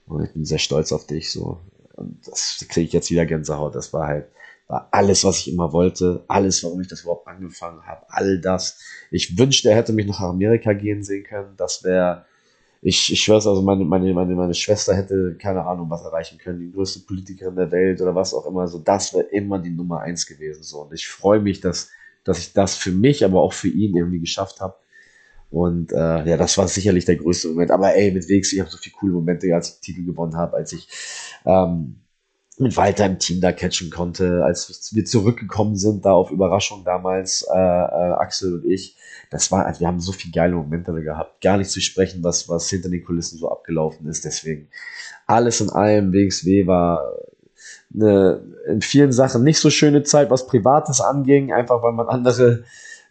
und 0.07 0.23
ich 0.23 0.33
bin 0.33 0.45
sehr 0.45 0.59
stolz 0.59 0.93
auf 0.93 1.07
dich 1.07 1.33
so. 1.33 1.59
Und 1.95 2.27
das 2.27 2.65
kriege 2.69 2.87
ich 2.87 2.93
jetzt 2.93 3.11
wieder 3.11 3.25
Gänsehaut. 3.27 3.75
Das 3.75 3.93
war 3.93 4.09
halt, 4.09 4.27
war 4.67 4.89
alles, 4.91 5.25
was 5.25 5.39
ich 5.39 5.53
immer 5.53 5.73
wollte, 5.73 6.25
alles, 6.29 6.63
warum 6.65 6.81
ich 6.81 6.89
das 6.89 7.03
überhaupt 7.03 7.29
angefangen 7.29 7.83
habe, 7.87 8.05
all 8.09 8.41
das. 8.41 8.79
Ich 9.11 9.39
wünschte, 9.39 9.71
er 9.71 9.77
hätte 9.77 9.93
mich 9.93 10.07
nach 10.07 10.21
Amerika 10.21 10.73
gehen 10.75 11.03
sehen 11.03 11.25
können. 11.25 11.55
Das 11.57 11.85
wäre, 11.85 12.27
ich, 12.83 13.13
ich 13.13 13.23
schwör's 13.23 13.47
also, 13.47 13.63
meine, 13.63 13.85
meine, 13.85 14.13
meine, 14.13 14.35
meine 14.35 14.55
Schwester 14.55 14.95
hätte 14.95 15.37
keine 15.41 15.65
Ahnung, 15.65 15.89
was 15.89 16.03
erreichen 16.03 16.39
können, 16.39 16.61
die 16.61 16.73
größte 16.73 17.01
Politikerin 17.01 17.57
der 17.57 17.71
Welt 17.71 18.01
oder 18.03 18.15
was 18.15 18.35
auch 18.35 18.47
immer. 18.47 18.69
So, 18.69 18.79
das 18.79 19.15
wäre 19.15 19.25
immer 19.25 19.59
die 19.59 19.71
Nummer 19.71 20.01
eins 20.01 20.27
gewesen. 20.27 20.63
So, 20.63 20.83
und 20.83 20.93
ich 20.93 21.09
freue 21.09 21.41
mich, 21.41 21.61
dass, 21.61 21.91
dass 22.25 22.39
ich 22.39 22.53
das 22.53 22.77
für 22.77 22.93
mich, 22.93 23.25
aber 23.25 23.41
auch 23.41 23.53
für 23.53 23.69
ihn 23.69 23.97
irgendwie 23.97 24.21
geschafft 24.21 24.61
habe. 24.61 24.75
Und 25.51 25.93
äh, 25.93 26.25
ja, 26.25 26.37
das 26.37 26.57
war 26.57 26.67
sicherlich 26.67 27.05
der 27.05 27.17
größte 27.17 27.49
Moment. 27.49 27.71
Aber 27.71 27.95
ey, 27.95 28.11
mit 28.11 28.29
Wegs, 28.29 28.53
ich 28.53 28.61
habe 28.61 28.71
so 28.71 28.79
viele 28.79 28.95
coole 28.95 29.13
Momente, 29.13 29.55
als 29.55 29.69
ich 29.69 29.75
den 29.75 29.83
Titel 29.83 30.07
gewonnen 30.07 30.37
habe, 30.37 30.57
als 30.57 30.73
ich 30.73 30.89
ähm, 31.45 31.97
mit 32.59 32.77
Walter 32.77 33.07
im 33.07 33.19
Team 33.19 33.41
da 33.41 33.53
catchen 33.53 33.91
konnte, 33.91 34.45
als 34.45 34.91
wir 34.95 35.05
zurückgekommen 35.05 35.77
sind, 35.77 36.05
da 36.05 36.13
auf 36.13 36.31
Überraschung 36.31 36.85
damals, 36.85 37.47
äh, 37.53 37.59
äh, 37.59 38.13
Axel 38.15 38.55
und 38.55 38.65
ich. 38.65 38.97
Das 39.31 39.51
war, 39.51 39.67
also 39.67 39.81
wir 39.81 39.89
haben 39.89 40.01
so 40.01 40.13
viele 40.13 40.33
geile 40.33 40.55
Momente 40.55 40.93
gehabt. 41.03 41.43
Gar 41.43 41.59
nicht 41.59 41.71
zu 41.71 41.81
sprechen, 41.81 42.23
was, 42.23 42.49
was 42.49 42.71
hinter 42.71 42.89
den 42.89 43.05
Kulissen 43.05 43.39
so 43.39 43.51
abgelaufen 43.51 44.07
ist. 44.09 44.25
Deswegen 44.25 44.69
alles 45.27 45.61
in 45.61 45.71
allem, 45.71 46.13
WXW 46.13 46.67
war 46.67 47.03
eine, 47.95 48.41
in 48.67 48.81
vielen 48.81 49.13
Sachen 49.13 49.45
nicht 49.45 49.59
so 49.59 49.71
schöne 49.71 50.03
Zeit, 50.03 50.31
was 50.31 50.47
Privates 50.47 51.01
anging, 51.01 51.53
einfach 51.53 51.83
weil 51.83 51.93
man 51.93 52.09
andere, 52.09 52.65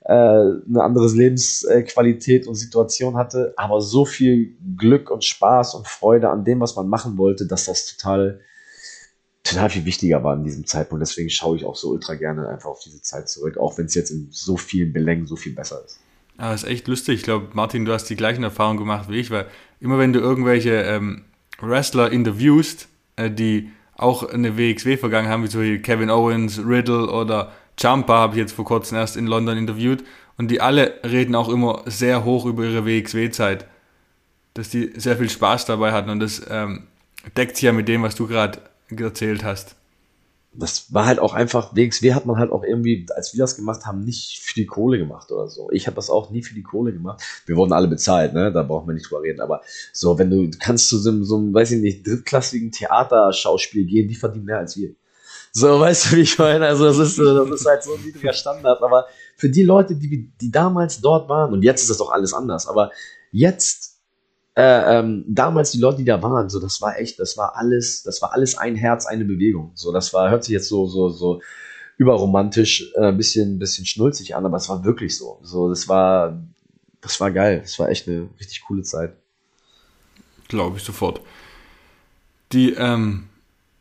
äh, 0.05 0.13
eine 0.13 0.83
andere 0.83 1.07
Lebensqualität 1.07 2.47
und 2.47 2.55
Situation 2.55 3.17
hatte, 3.17 3.53
aber 3.57 3.81
so 3.81 4.05
viel 4.05 4.55
Glück 4.77 5.11
und 5.11 5.23
Spaß 5.23 5.75
und 5.75 5.87
Freude 5.87 6.29
an 6.29 6.43
dem, 6.43 6.59
was 6.59 6.75
man 6.75 6.87
machen 6.87 7.17
wollte, 7.17 7.45
dass 7.45 7.65
das 7.65 7.95
total 7.95 8.39
total 9.43 9.69
viel 9.69 9.85
wichtiger 9.85 10.23
war 10.23 10.35
in 10.35 10.43
diesem 10.43 10.65
Zeitpunkt. 10.65 11.01
Deswegen 11.01 11.29
schaue 11.29 11.57
ich 11.57 11.65
auch 11.65 11.75
so 11.75 11.89
ultra 11.89 12.15
gerne 12.15 12.47
einfach 12.47 12.69
auf 12.69 12.79
diese 12.79 13.01
Zeit 13.01 13.29
zurück, 13.29 13.57
auch 13.57 13.77
wenn 13.77 13.85
es 13.85 13.95
jetzt 13.95 14.11
in 14.11 14.27
so 14.29 14.57
vielen 14.57 14.93
Belängen 14.93 15.25
so 15.25 15.35
viel 15.35 15.53
besser 15.53 15.81
ist. 15.85 15.99
Ja, 16.37 16.53
ist 16.53 16.63
echt 16.63 16.87
lustig. 16.87 17.19
Ich 17.19 17.23
glaube, 17.23 17.49
Martin, 17.53 17.85
du 17.85 17.91
hast 17.91 18.05
die 18.05 18.15
gleichen 18.15 18.43
Erfahrungen 18.43 18.77
gemacht 18.77 19.09
wie 19.09 19.19
ich, 19.19 19.31
weil 19.31 19.47
immer 19.79 19.97
wenn 19.99 20.13
du 20.13 20.19
irgendwelche 20.19 20.81
ähm, 20.83 21.25
Wrestler 21.59 22.11
interviewst, 22.11 22.87
äh, 23.15 23.29
die 23.29 23.71
auch 23.95 24.27
eine 24.27 24.57
WXW-Vergangenheit 24.57 25.33
haben, 25.33 25.43
wie 25.43 25.49
zum 25.49 25.61
Beispiel 25.61 25.81
Kevin 25.81 26.09
Owens, 26.09 26.59
Riddle 26.59 27.09
oder 27.11 27.51
Jumper, 27.79 28.13
habe 28.15 28.33
ich 28.33 28.39
jetzt 28.39 28.53
vor 28.53 28.65
kurzem 28.65 28.97
erst 28.97 29.17
in 29.17 29.27
London 29.27 29.57
interviewt, 29.57 30.03
und 30.37 30.49
die 30.49 30.61
alle 30.61 30.99
reden 31.03 31.35
auch 31.35 31.49
immer 31.49 31.83
sehr 31.85 32.23
hoch 32.23 32.45
über 32.45 32.63
ihre 32.63 32.85
WXW-Zeit, 32.85 33.65
dass 34.53 34.69
die 34.69 34.91
sehr 34.95 35.17
viel 35.17 35.29
Spaß 35.29 35.65
dabei 35.65 35.91
hatten 35.91 36.09
und 36.09 36.19
das 36.19 36.41
ähm, 36.49 36.87
deckt 37.37 37.55
sich 37.55 37.63
ja 37.63 37.73
mit 37.73 37.87
dem, 37.87 38.03
was 38.03 38.15
du 38.15 38.27
gerade 38.27 38.59
erzählt 38.89 39.43
hast. 39.43 39.75
Das 40.53 40.93
war 40.93 41.05
halt 41.05 41.19
auch 41.19 41.33
einfach, 41.33 41.75
WXW 41.75 42.13
hat 42.13 42.25
man 42.25 42.37
halt 42.37 42.51
auch 42.51 42.63
irgendwie, 42.63 43.05
als 43.15 43.33
wir 43.33 43.39
das 43.39 43.55
gemacht 43.55 43.85
haben, 43.85 44.01
nicht 44.01 44.39
für 44.41 44.53
die 44.53 44.65
Kohle 44.65 44.97
gemacht 44.97 45.31
oder 45.31 45.47
so. 45.47 45.69
Ich 45.71 45.87
habe 45.87 45.95
das 45.95 46.09
auch 46.09 46.29
nie 46.29 46.43
für 46.43 46.53
die 46.53 46.61
Kohle 46.61 46.91
gemacht. 46.91 47.21
Wir 47.45 47.55
wurden 47.55 47.71
alle 47.71 47.87
bezahlt, 47.87 48.33
ne? 48.33 48.51
Da 48.51 48.63
brauchen 48.63 48.87
wir 48.87 48.93
nicht 48.93 49.09
drüber 49.09 49.21
reden. 49.21 49.39
Aber 49.39 49.61
so, 49.93 50.19
wenn 50.19 50.29
du 50.29 50.51
kannst 50.59 50.89
zu 50.89 50.97
so 50.97 51.09
einem, 51.09 51.23
so 51.23 51.37
einem 51.37 51.53
weiß 51.53 51.71
ich 51.71 51.81
nicht, 51.81 52.05
drittklassigen 52.05 52.71
Theaterschauspiel 52.71 53.85
gehen, 53.85 54.09
die 54.09 54.15
verdienen 54.15 54.45
mehr 54.45 54.57
als 54.57 54.75
wir. 54.75 54.93
So, 55.53 55.79
weißt 55.79 56.11
du, 56.11 56.15
wie 56.17 56.21
ich 56.21 56.37
meine? 56.37 56.65
Also, 56.67 56.85
das 56.85 56.97
ist, 56.97 57.17
das 57.17 57.49
ist 57.49 57.65
halt 57.65 57.83
so 57.83 57.93
ein 57.93 58.03
niedriger 58.03 58.33
Standard. 58.33 58.81
Aber 58.81 59.05
für 59.37 59.49
die 59.49 59.63
Leute, 59.63 59.95
die, 59.95 60.31
die 60.39 60.51
damals 60.51 60.99
dort 61.01 61.29
waren, 61.29 61.53
und 61.53 61.61
jetzt 61.63 61.81
ist 61.81 61.89
das 61.89 61.97
doch 61.97 62.11
alles 62.11 62.33
anders, 62.33 62.67
aber 62.67 62.91
jetzt 63.31 63.90
äh, 64.61 64.99
ähm, 64.99 65.25
damals 65.27 65.71
die 65.71 65.79
Leute, 65.79 65.97
die 65.97 66.05
da 66.05 66.21
waren, 66.21 66.47
so 66.49 66.59
das 66.59 66.81
war 66.81 66.99
echt, 66.99 67.19
das 67.19 67.35
war 67.35 67.55
alles, 67.55 68.03
das 68.03 68.21
war 68.21 68.33
alles 68.33 68.55
ein 68.57 68.75
Herz, 68.75 69.07
eine 69.07 69.25
Bewegung. 69.25 69.71
So, 69.73 69.91
das 69.91 70.13
war, 70.13 70.29
hört 70.29 70.43
sich 70.43 70.53
jetzt 70.53 70.67
so, 70.67 70.85
so, 70.85 71.09
so 71.09 71.41
überromantisch, 71.97 72.91
äh, 72.95 73.11
bisschen, 73.11 73.57
bisschen 73.57 73.87
schnulzig 73.87 74.35
an, 74.35 74.45
aber 74.45 74.57
es 74.57 74.69
war 74.69 74.83
wirklich 74.83 75.17
so. 75.17 75.39
So, 75.41 75.67
das 75.67 75.87
war, 75.87 76.39
das 77.01 77.19
war 77.19 77.31
geil. 77.31 77.61
Das 77.61 77.79
war 77.79 77.89
echt 77.89 78.07
eine 78.07 78.29
richtig 78.39 78.61
coole 78.61 78.83
Zeit. 78.83 79.13
Glaube 80.47 80.77
ich 80.77 80.83
sofort. 80.83 81.21
Die, 82.51 82.73
ähm, 82.73 83.29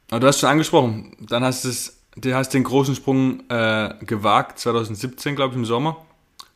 du 0.09 0.27
hast 0.27 0.41
schon 0.41 0.49
angesprochen, 0.49 1.15
dann 1.29 1.45
hast 1.45 1.65
es, 1.65 1.99
du 2.17 2.35
hast 2.35 2.55
den 2.55 2.65
großen 2.65 2.95
Sprung 2.95 3.43
äh, 3.51 3.95
gewagt, 4.07 4.59
2017, 4.61 5.37
glaube 5.37 5.53
ich, 5.53 5.59
im 5.59 5.67
Sommer. 5.67 5.99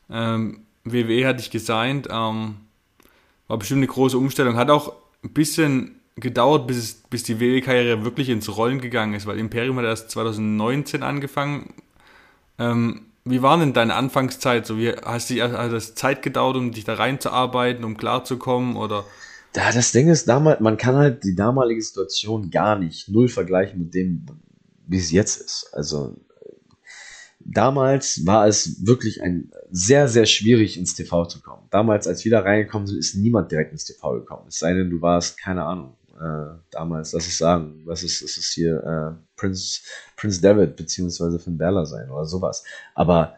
Ähm, 0.09 0.61
WWE 0.85 1.27
hat 1.27 1.41
dich 1.41 1.51
gesigned, 1.51 2.09
ähm, 2.11 2.57
War 3.49 3.59
bestimmt 3.59 3.79
eine 3.79 3.87
große 3.87 4.19
Umstellung. 4.19 4.57
Hat 4.57 4.71
auch 4.71 4.95
ein 5.23 5.33
bisschen 5.33 6.01
gedauert, 6.17 6.67
bis, 6.67 7.03
bis 7.11 7.25
die 7.25 7.41
WWE-Karriere 7.41 8.05
wirklich 8.05 8.29
ins 8.29 8.55
Rollen 8.57 8.81
gegangen 8.81 9.15
ist, 9.15 9.27
weil 9.27 9.39
Imperium 9.39 9.79
hat 9.79 9.85
erst 9.85 10.11
2019 10.11 11.03
angefangen. 11.03 11.75
Ähm, 12.59 13.07
wie 13.25 13.43
war 13.43 13.59
denn 13.59 13.73
deine 13.73 13.95
Anfangszeit? 13.95 14.67
So, 14.67 14.79
wie 14.79 14.93
hast 14.93 15.31
du 15.31 15.43
hat 15.43 15.73
das 15.73 15.95
Zeit 15.95 16.23
gedauert, 16.23 16.57
um 16.57 16.73
dich 16.73 16.85
da 16.85 16.95
reinzuarbeiten, 16.95 17.85
um 17.85 17.97
klarzukommen 17.97 18.77
oder? 18.77 19.05
Ja, 19.57 19.73
das 19.73 19.93
Ding 19.93 20.09
ist, 20.09 20.29
damals, 20.29 20.61
man 20.61 20.77
kann 20.77 20.97
halt 20.97 21.25
die 21.25 21.35
damalige 21.35 21.81
Situation 21.81 22.51
gar 22.51 22.79
nicht 22.79 23.09
null 23.09 23.29
vergleichen 23.29 23.79
mit 23.79 23.95
dem, 23.95 24.27
wie 24.87 24.99
es 24.99 25.11
jetzt 25.11 25.41
ist. 25.41 25.71
Also 25.73 26.17
damals 27.41 28.27
war 28.27 28.47
es 28.47 28.87
wirklich 28.87 29.23
ein 29.23 29.53
sehr, 29.77 30.07
sehr 30.07 30.25
schwierig 30.25 30.79
ins 30.79 30.95
TV 30.95 31.27
zu 31.27 31.43
kommen. 31.43 31.67
Damals, 31.71 32.07
als 32.07 32.25
wir 32.25 32.31
da 32.31 32.41
reingekommen 32.41 32.87
sind, 32.87 32.97
ist 32.97 33.17
niemand 33.17 33.51
direkt 33.51 33.73
ins 33.73 33.85
TV 33.85 34.13
gekommen. 34.21 34.45
Es 34.47 34.61
sei 34.61 34.73
denn, 34.73 34.89
du 34.89 35.03
warst, 35.03 35.37
keine 35.37 35.65
Ahnung, 35.65 35.97
äh, 36.13 36.55
damals, 36.71 37.13
lass 37.13 37.27
es 37.27 37.39
sagen, 37.39 37.83
was 37.85 38.05
ist, 38.05 38.23
ist 38.23 38.37
es 38.37 38.51
hier, 38.51 38.77
äh, 38.85 39.21
Prince, 39.35 39.81
Prince 40.17 40.41
David 40.41 40.77
beziehungsweise 40.77 41.41
Finn 41.41 41.59
Balor 41.59 41.87
sein 41.87 42.09
oder 42.09 42.25
sowas. 42.25 42.63
Aber, 42.95 43.35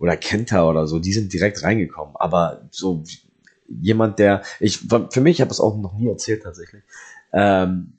oder 0.00 0.16
Kenta 0.16 0.68
oder 0.68 0.88
so, 0.88 0.98
die 0.98 1.12
sind 1.12 1.32
direkt 1.32 1.62
reingekommen. 1.62 2.16
Aber 2.16 2.66
so 2.72 3.04
jemand, 3.68 4.18
der, 4.18 4.42
ich, 4.58 4.80
für 5.10 5.20
mich, 5.20 5.36
ich 5.36 5.40
habe 5.40 5.52
es 5.52 5.60
auch 5.60 5.76
noch 5.76 5.96
nie 5.96 6.08
erzählt 6.08 6.42
tatsächlich, 6.42 6.82
ähm, 7.32 7.92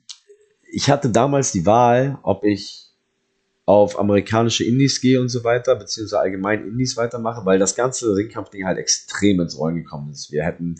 ich 0.70 0.90
hatte 0.90 1.08
damals 1.08 1.52
die 1.52 1.64
Wahl, 1.64 2.18
ob 2.22 2.44
ich 2.44 2.87
auf 3.68 3.98
amerikanische 3.98 4.64
Indies 4.64 4.98
gehe 5.02 5.20
und 5.20 5.28
so 5.28 5.44
weiter, 5.44 5.76
beziehungsweise 5.76 6.20
allgemein 6.20 6.66
Indies 6.66 6.96
weitermache, 6.96 7.44
weil 7.44 7.58
das 7.58 7.76
ganze 7.76 8.16
Ringkampfding 8.16 8.64
halt 8.64 8.78
extrem 8.78 9.40
ins 9.40 9.58
Rollen 9.58 9.76
gekommen 9.76 10.08
ist. 10.10 10.32
Wir 10.32 10.42
hätten 10.42 10.76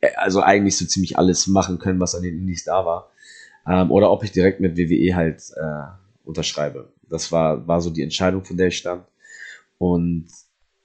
äh, 0.00 0.10
also 0.16 0.42
eigentlich 0.42 0.76
so 0.76 0.86
ziemlich 0.86 1.18
alles 1.18 1.46
machen 1.46 1.78
können, 1.78 2.00
was 2.00 2.16
an 2.16 2.22
den 2.22 2.36
Indies 2.36 2.64
da 2.64 2.84
war. 2.84 3.12
Ähm, 3.64 3.92
oder 3.92 4.10
ob 4.10 4.24
ich 4.24 4.32
direkt 4.32 4.58
mit 4.58 4.76
WWE 4.76 5.14
halt 5.14 5.40
äh, 5.54 5.84
unterschreibe. 6.24 6.88
Das 7.08 7.30
war, 7.30 7.68
war 7.68 7.80
so 7.80 7.90
die 7.90 8.02
Entscheidung, 8.02 8.44
von 8.44 8.56
der 8.56 8.66
ich 8.66 8.78
stand. 8.78 9.04
Und 9.78 10.26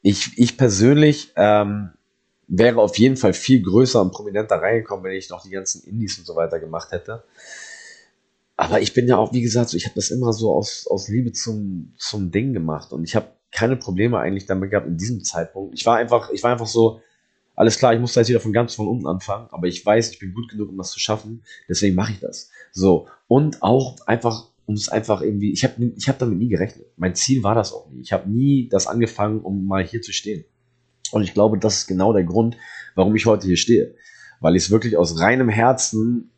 ich, 0.04 0.38
ich 0.38 0.58
persönlich 0.58 1.32
ähm, 1.38 1.90
wäre 2.48 2.80
auf 2.80 3.00
jeden 3.00 3.18
Fall 3.18 3.34
viel 3.34 3.64
größer 3.64 4.00
und 4.00 4.12
prominenter 4.12 4.58
reingekommen, 4.58 5.04
wenn 5.06 5.18
ich 5.18 5.32
noch 5.32 5.42
die 5.42 5.50
ganzen 5.50 5.88
Indies 5.88 6.20
und 6.20 6.28
so 6.28 6.36
weiter 6.36 6.60
gemacht 6.60 6.92
hätte. 6.92 7.24
Aber 8.58 8.82
ich 8.82 8.94
bin 8.94 9.08
ja 9.08 9.18
auch, 9.18 9.34
wie 9.34 9.42
gesagt, 9.42 9.74
ich 9.74 9.86
habe 9.86 9.96
das 9.96 10.12
immer 10.12 10.32
so 10.32 10.54
aus, 10.54 10.88
aus 10.90 11.10
Liebe 11.10 11.34
zum, 11.34 11.94
zum 11.98 12.32
Ding 12.32 12.54
gemacht 12.54 12.94
und 12.94 13.04
ich 13.04 13.16
habe 13.16 13.28
keine 13.52 13.76
Probleme 13.76 14.18
eigentlich 14.18 14.46
damit 14.46 14.72
gehabt 14.72 14.88
in 14.88 14.98
diesem 14.98 15.24
Zeitpunkt. 15.24 15.74
Ich 15.76 15.86
war 15.86 15.98
einfach, 15.98 16.30
ich 16.32 16.44
war 16.44 16.52
einfach 16.52 16.68
so, 16.68 17.02
alles 17.56 17.78
klar, 17.78 17.94
ich 17.94 18.00
muss 18.00 18.14
da 18.14 18.22
jetzt 18.22 18.30
wieder 18.30 18.40
von 18.40 18.54
ganz 18.54 18.76
von 18.76 18.88
unten 18.88 19.08
anfangen, 19.08 19.48
aber 19.52 19.68
ich 19.68 19.86
weiß, 19.86 20.12
ich 20.12 20.20
bin 20.20 20.34
gut 20.34 20.50
genug, 20.50 20.70
um 20.70 20.78
das 20.78 20.92
zu 20.92 21.00
schaffen, 21.00 21.44
deswegen 21.70 21.96
mache 21.96 22.12
ich 22.14 22.20
das. 22.20 22.50
So, 22.72 23.08
und 23.28 23.62
auch 23.64 23.96
einfach, 24.08 24.50
um 24.66 24.76
es 24.76 24.90
einfach 24.90 25.22
irgendwie, 25.22 25.52
ich 25.52 25.64
habe 25.64 25.94
ich 25.96 26.10
hab 26.10 26.20
damit 26.20 26.38
nie 26.38 26.50
gerechnet. 26.50 26.88
Mein 26.98 27.16
Ziel 27.16 27.44
war 27.44 27.56
das 27.56 27.72
auch 27.72 27.90
nie. 27.90 28.02
Ich 28.02 28.12
habe 28.12 28.30
nie 28.30 28.68
das 28.68 28.88
angefangen, 28.88 29.40
um 29.40 29.66
mal 29.66 29.84
hier 29.86 30.02
zu 30.02 30.12
stehen. 30.12 30.44
Und 31.12 31.24
ich 31.24 31.34
glaube, 31.34 31.58
das 31.58 31.78
ist 31.78 31.88
genau 31.88 32.14
der 32.14 32.24
Grund, 32.24 32.58
warum 32.96 33.16
ich 33.16 33.26
heute 33.26 33.48
hier 33.48 33.58
stehe. 33.58 33.96
Weil 34.42 34.56
ich 34.56 34.64
es 34.64 34.72
wirklich 34.72 34.98
aus 34.98 35.20
reinem 35.20 35.50
Herzen 35.50 36.32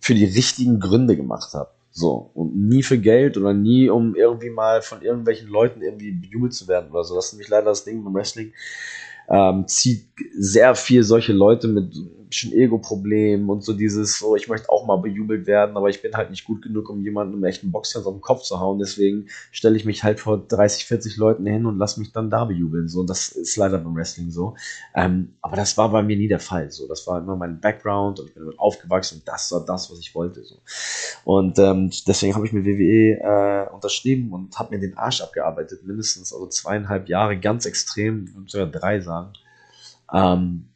für 0.00 0.14
die 0.14 0.24
richtigen 0.24 0.80
Gründe 0.80 1.16
gemacht 1.16 1.54
habe. 1.54 1.70
So. 1.90 2.30
Und 2.34 2.56
nie 2.56 2.82
für 2.82 2.98
Geld 2.98 3.36
oder 3.36 3.52
nie, 3.52 3.88
um 3.88 4.14
irgendwie 4.14 4.50
mal 4.50 4.82
von 4.82 5.02
irgendwelchen 5.02 5.48
Leuten 5.48 5.82
irgendwie 5.82 6.12
bejubelt 6.12 6.54
zu 6.54 6.68
werden 6.68 6.90
oder 6.90 7.04
so. 7.04 7.14
Das 7.14 7.26
ist 7.26 7.32
nämlich 7.32 7.48
leider 7.48 7.66
das 7.66 7.84
Ding 7.84 8.04
beim 8.04 8.14
Wrestling 8.14 8.52
ähm, 9.28 9.66
zieht 9.66 10.06
sehr 10.36 10.74
viel 10.74 11.02
solche 11.02 11.32
Leute 11.32 11.68
mit 11.68 11.94
bisschen 12.28 12.52
Ego-Problemen 12.52 13.48
und 13.50 13.64
so 13.64 13.72
dieses, 13.72 14.18
so 14.18 14.36
ich 14.36 14.48
möchte 14.48 14.68
auch 14.70 14.86
mal 14.86 14.96
bejubelt 14.96 15.46
werden, 15.46 15.76
aber 15.76 15.88
ich 15.88 16.02
bin 16.02 16.14
halt 16.14 16.30
nicht 16.30 16.44
gut 16.44 16.62
genug, 16.62 16.88
um 16.90 17.02
jemanden 17.02 17.34
im 17.34 17.44
echten 17.44 17.70
Boxkampf 17.70 18.06
auf 18.06 18.14
den 18.14 18.20
Kopf 18.20 18.42
zu 18.42 18.60
hauen. 18.60 18.78
Deswegen 18.78 19.28
stelle 19.50 19.76
ich 19.76 19.84
mich 19.84 20.04
halt 20.04 20.20
vor 20.20 20.38
30, 20.38 20.84
40 20.84 21.16
Leuten 21.16 21.46
hin 21.46 21.66
und 21.66 21.78
lasse 21.78 22.00
mich 22.00 22.12
dann 22.12 22.30
da 22.30 22.44
bejubeln. 22.44 22.88
So, 22.88 23.04
das 23.04 23.28
ist 23.28 23.56
leider 23.56 23.78
beim 23.78 23.96
Wrestling 23.96 24.30
so. 24.30 24.56
Ähm, 24.94 25.34
aber 25.42 25.56
das 25.56 25.76
war 25.76 25.90
bei 25.90 26.02
mir 26.02 26.16
nie 26.16 26.28
der 26.28 26.40
Fall. 26.40 26.70
So, 26.70 26.86
das 26.86 27.06
war 27.06 27.18
immer 27.18 27.36
mein 27.36 27.60
Background 27.60 28.20
und 28.20 28.28
ich 28.28 28.34
bin 28.34 28.44
damit 28.44 28.58
aufgewachsen 28.58 29.18
und 29.18 29.28
das 29.28 29.50
war 29.52 29.64
das, 29.64 29.90
was 29.90 29.98
ich 29.98 30.14
wollte. 30.14 30.42
So. 30.44 30.56
Und 31.24 31.58
ähm, 31.58 31.90
deswegen 32.06 32.34
habe 32.34 32.46
ich 32.46 32.52
mit 32.52 32.64
WWE 32.64 33.18
äh, 33.20 33.74
unterschrieben 33.74 34.32
und 34.32 34.58
habe 34.58 34.74
mir 34.74 34.80
den 34.80 34.96
Arsch 34.96 35.20
abgearbeitet, 35.20 35.84
mindestens 35.84 36.32
also 36.32 36.46
zweieinhalb 36.46 37.08
Jahre, 37.08 37.38
ganz 37.38 37.66
extrem, 37.66 38.44
sogar 38.46 38.66
drei 38.66 39.00
sagen. 39.00 39.32
Ähm, 40.12 40.68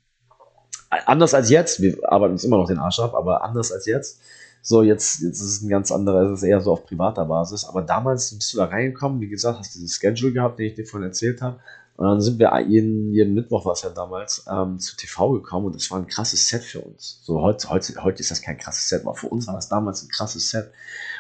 anders 1.07 1.35
als 1.35 1.50
jetzt, 1.50 1.81
wir 1.81 1.98
arbeiten 2.11 2.33
uns 2.33 2.44
immer 2.44 2.59
noch 2.59 2.68
den 2.68 2.78
Arsch 2.78 3.00
ab, 3.00 3.14
aber 3.14 3.42
anders 3.42 3.72
als 3.72 3.87
jetzt. 3.87 4.20
So, 4.64 4.83
jetzt, 4.83 5.20
jetzt 5.22 5.40
ist 5.40 5.46
es 5.46 5.62
ein 5.62 5.68
ganz 5.68 5.90
anderer, 5.90 6.31
es 6.31 6.38
ist 6.38 6.48
eher 6.48 6.61
so 6.61 6.72
auf 6.72 6.87
privater 6.87 7.24
Basis. 7.24 7.64
Aber 7.64 7.83
damals 7.83 8.33
bist 8.33 8.52
du 8.52 8.59
da 8.59 8.66
reingekommen, 8.66 9.20
wie 9.20 9.28
gesagt, 9.28 9.59
hast 9.59 9.74
diesen 9.74 9.88
Schedule 9.88 10.33
gehabt, 10.33 10.59
den 10.59 10.66
ich 10.66 10.74
dir 10.74 10.87
vorhin 10.87 11.09
erzählt 11.09 11.42
habe. 11.42 11.59
Und 11.96 12.07
dann 12.07 12.20
sind 12.20 12.38
wir 12.38 12.59
jeden, 12.61 13.12
jeden 13.12 13.35
Mittwoch, 13.35 13.64
war 13.64 13.72
es 13.72 13.83
ja 13.83 13.90
damals, 13.90 14.44
ähm, 14.50 14.78
zu 14.78 14.96
TV 14.96 15.33
gekommen 15.33 15.66
und 15.66 15.74
das 15.74 15.90
war 15.90 15.98
ein 15.98 16.07
krasses 16.07 16.48
Set 16.48 16.62
für 16.62 16.81
uns. 16.81 17.20
So 17.22 17.40
heute, 17.42 17.68
heute, 17.68 18.02
heute 18.02 18.20
ist 18.20 18.31
das 18.31 18.40
kein 18.40 18.57
krasses 18.57 18.88
Set, 18.88 19.02
aber 19.02 19.14
für 19.14 19.28
uns 19.28 19.46
war 19.46 19.55
das 19.55 19.68
damals 19.68 20.02
ein 20.02 20.09
krasses 20.09 20.50
Set. 20.50 20.70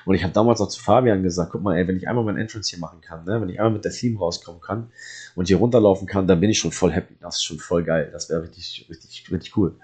Und 0.04 0.14
ich 0.14 0.22
habe 0.22 0.32
damals 0.32 0.60
auch 0.60 0.68
zu 0.68 0.80
Fabian 0.80 1.22
gesagt, 1.22 1.52
guck 1.52 1.62
mal, 1.62 1.76
ey, 1.76 1.86
wenn 1.86 1.96
ich 1.96 2.08
einmal 2.08 2.24
mein 2.24 2.36
Entrance 2.36 2.70
hier 2.70 2.78
machen 2.78 3.00
kann, 3.00 3.24
ne, 3.24 3.40
wenn 3.40 3.48
ich 3.48 3.58
einmal 3.58 3.72
mit 3.72 3.84
der 3.84 3.92
Theme 3.92 4.18
rauskommen 4.18 4.60
kann 4.60 4.90
und 5.34 5.48
hier 5.48 5.58
runterlaufen 5.58 6.06
kann, 6.06 6.26
dann 6.26 6.40
bin 6.40 6.50
ich 6.50 6.58
schon 6.58 6.72
voll 6.72 6.92
happy. 6.92 7.16
Das 7.20 7.36
ist 7.36 7.44
schon 7.44 7.58
voll 7.58 7.84
geil. 7.84 8.10
Das 8.12 8.28
wäre 8.28 8.42
richtig, 8.42 8.86
richtig, 8.88 9.30
richtig 9.30 9.56
cool. 9.56 9.76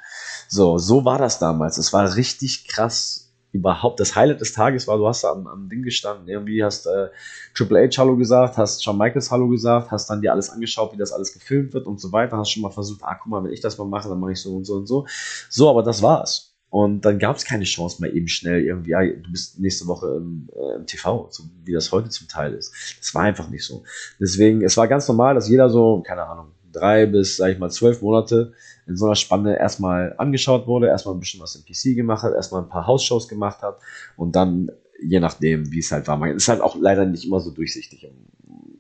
So, 0.49 0.79
so 0.79 1.05
war 1.05 1.19
das 1.19 1.39
damals. 1.39 1.79
Es 1.79 1.93
war 1.93 2.17
richtig 2.17 2.67
krass 2.69 3.29
überhaupt 3.53 3.99
das 3.99 4.15
Highlight 4.15 4.41
des 4.41 4.53
Tages 4.53 4.87
war, 4.87 4.99
du 4.99 5.07
hast 5.07 5.25
am, 5.25 5.47
am 5.47 5.69
Ding 5.69 5.83
gestanden, 5.83 6.29
irgendwie 6.29 6.63
hast 6.63 6.87
äh, 6.87 7.09
Triple 7.55 7.89
H 7.89 7.99
Hallo 7.99 8.17
gesagt, 8.17 8.59
hast 8.59 8.85
Shawn 8.85 8.99
Michaels 8.99 9.31
Hallo 9.31 9.49
gesagt, 9.49 9.91
hast 9.91 10.09
dann 10.11 10.21
dir 10.21 10.33
alles 10.33 10.51
angeschaut, 10.51 10.93
wie 10.93 10.99
das 10.99 11.13
alles 11.13 11.33
gefilmt 11.33 11.73
wird 11.73 11.87
und 11.87 12.01
so 12.01 12.13
weiter, 12.13 12.37
hast 12.37 12.51
schon 12.51 12.63
mal 12.63 12.71
versucht, 12.71 13.01
ah, 13.03 13.15
guck 13.15 13.31
mal, 13.31 13.43
wenn 13.45 13.53
ich 13.53 13.61
das 13.61 13.79
mal 13.79 13.87
mache, 13.87 14.09
dann 14.09 14.21
mache 14.21 14.33
ich 14.33 14.41
so 14.41 14.55
und 14.55 14.65
so 14.65 14.75
und 14.75 14.87
so. 14.87 15.07
So, 15.49 15.71
aber 15.71 15.83
das 15.83 16.03
war's. 16.03 16.48
Und 16.71 17.03
dann 17.03 17.19
gab 17.19 17.37
es 17.37 17.45
keine 17.45 17.65
Chance 17.65 18.03
mehr 18.03 18.13
eben 18.13 18.29
schnell 18.29 18.63
irgendwie, 18.63 18.91
ja, 18.91 19.01
du 19.03 19.31
bist 19.31 19.59
nächste 19.59 19.87
Woche 19.87 20.17
im, 20.17 20.49
äh, 20.55 20.77
im 20.77 20.87
TV, 20.87 21.29
so 21.31 21.45
wie 21.65 21.73
das 21.73 21.93
heute 21.93 22.11
zum 22.11 22.29
Teil 22.29 22.53
ist. 22.53 22.73
Das 23.01 23.15
war 23.15 23.23
einfach 23.23 23.49
nicht 23.49 23.65
so. 23.65 23.85
Deswegen, 24.21 24.63
es 24.63 24.77
war 24.77 24.87
ganz 24.87 25.09
normal, 25.09 25.35
dass 25.35 25.49
jeder 25.49 25.71
so, 25.71 26.03
keine 26.07 26.25
Ahnung, 26.25 26.49
drei 26.73 27.07
bis, 27.07 27.39
sag 27.39 27.53
ich 27.53 27.59
mal, 27.59 27.71
zwölf 27.71 28.03
Monate 28.03 28.53
in 28.87 28.97
so 28.97 29.07
einer 29.07 29.17
Spanne 29.17 29.59
erstmal 29.59 30.15
angeschaut 30.19 30.67
wurde, 30.67 30.89
erstmal 30.89 31.15
ein 31.15 31.21
bisschen 31.21 31.41
was 31.41 31.55
im 31.55 31.65
PC 31.65 31.97
gemacht 31.97 32.23
hat, 32.23 32.35
erstmal 32.35 32.63
ein 32.63 32.69
paar 32.69 32.87
Hausshows 32.87 33.29
gemacht 33.29 33.63
hat 33.63 33.79
und 34.17 34.37
dann, 34.37 34.71
je 35.03 35.21
nachdem, 35.21 35.71
wie 35.73 35.79
es 35.79 35.91
halt 35.91 36.07
war, 36.07 36.17
man 36.17 36.37
ist 36.37 36.49
halt 36.49 36.61
auch 36.61 36.77
leider 36.77 37.07
nicht 37.07 37.25
immer 37.25 37.41
so 37.41 37.51
durchsichtig 37.51 38.05
im, 38.05 38.27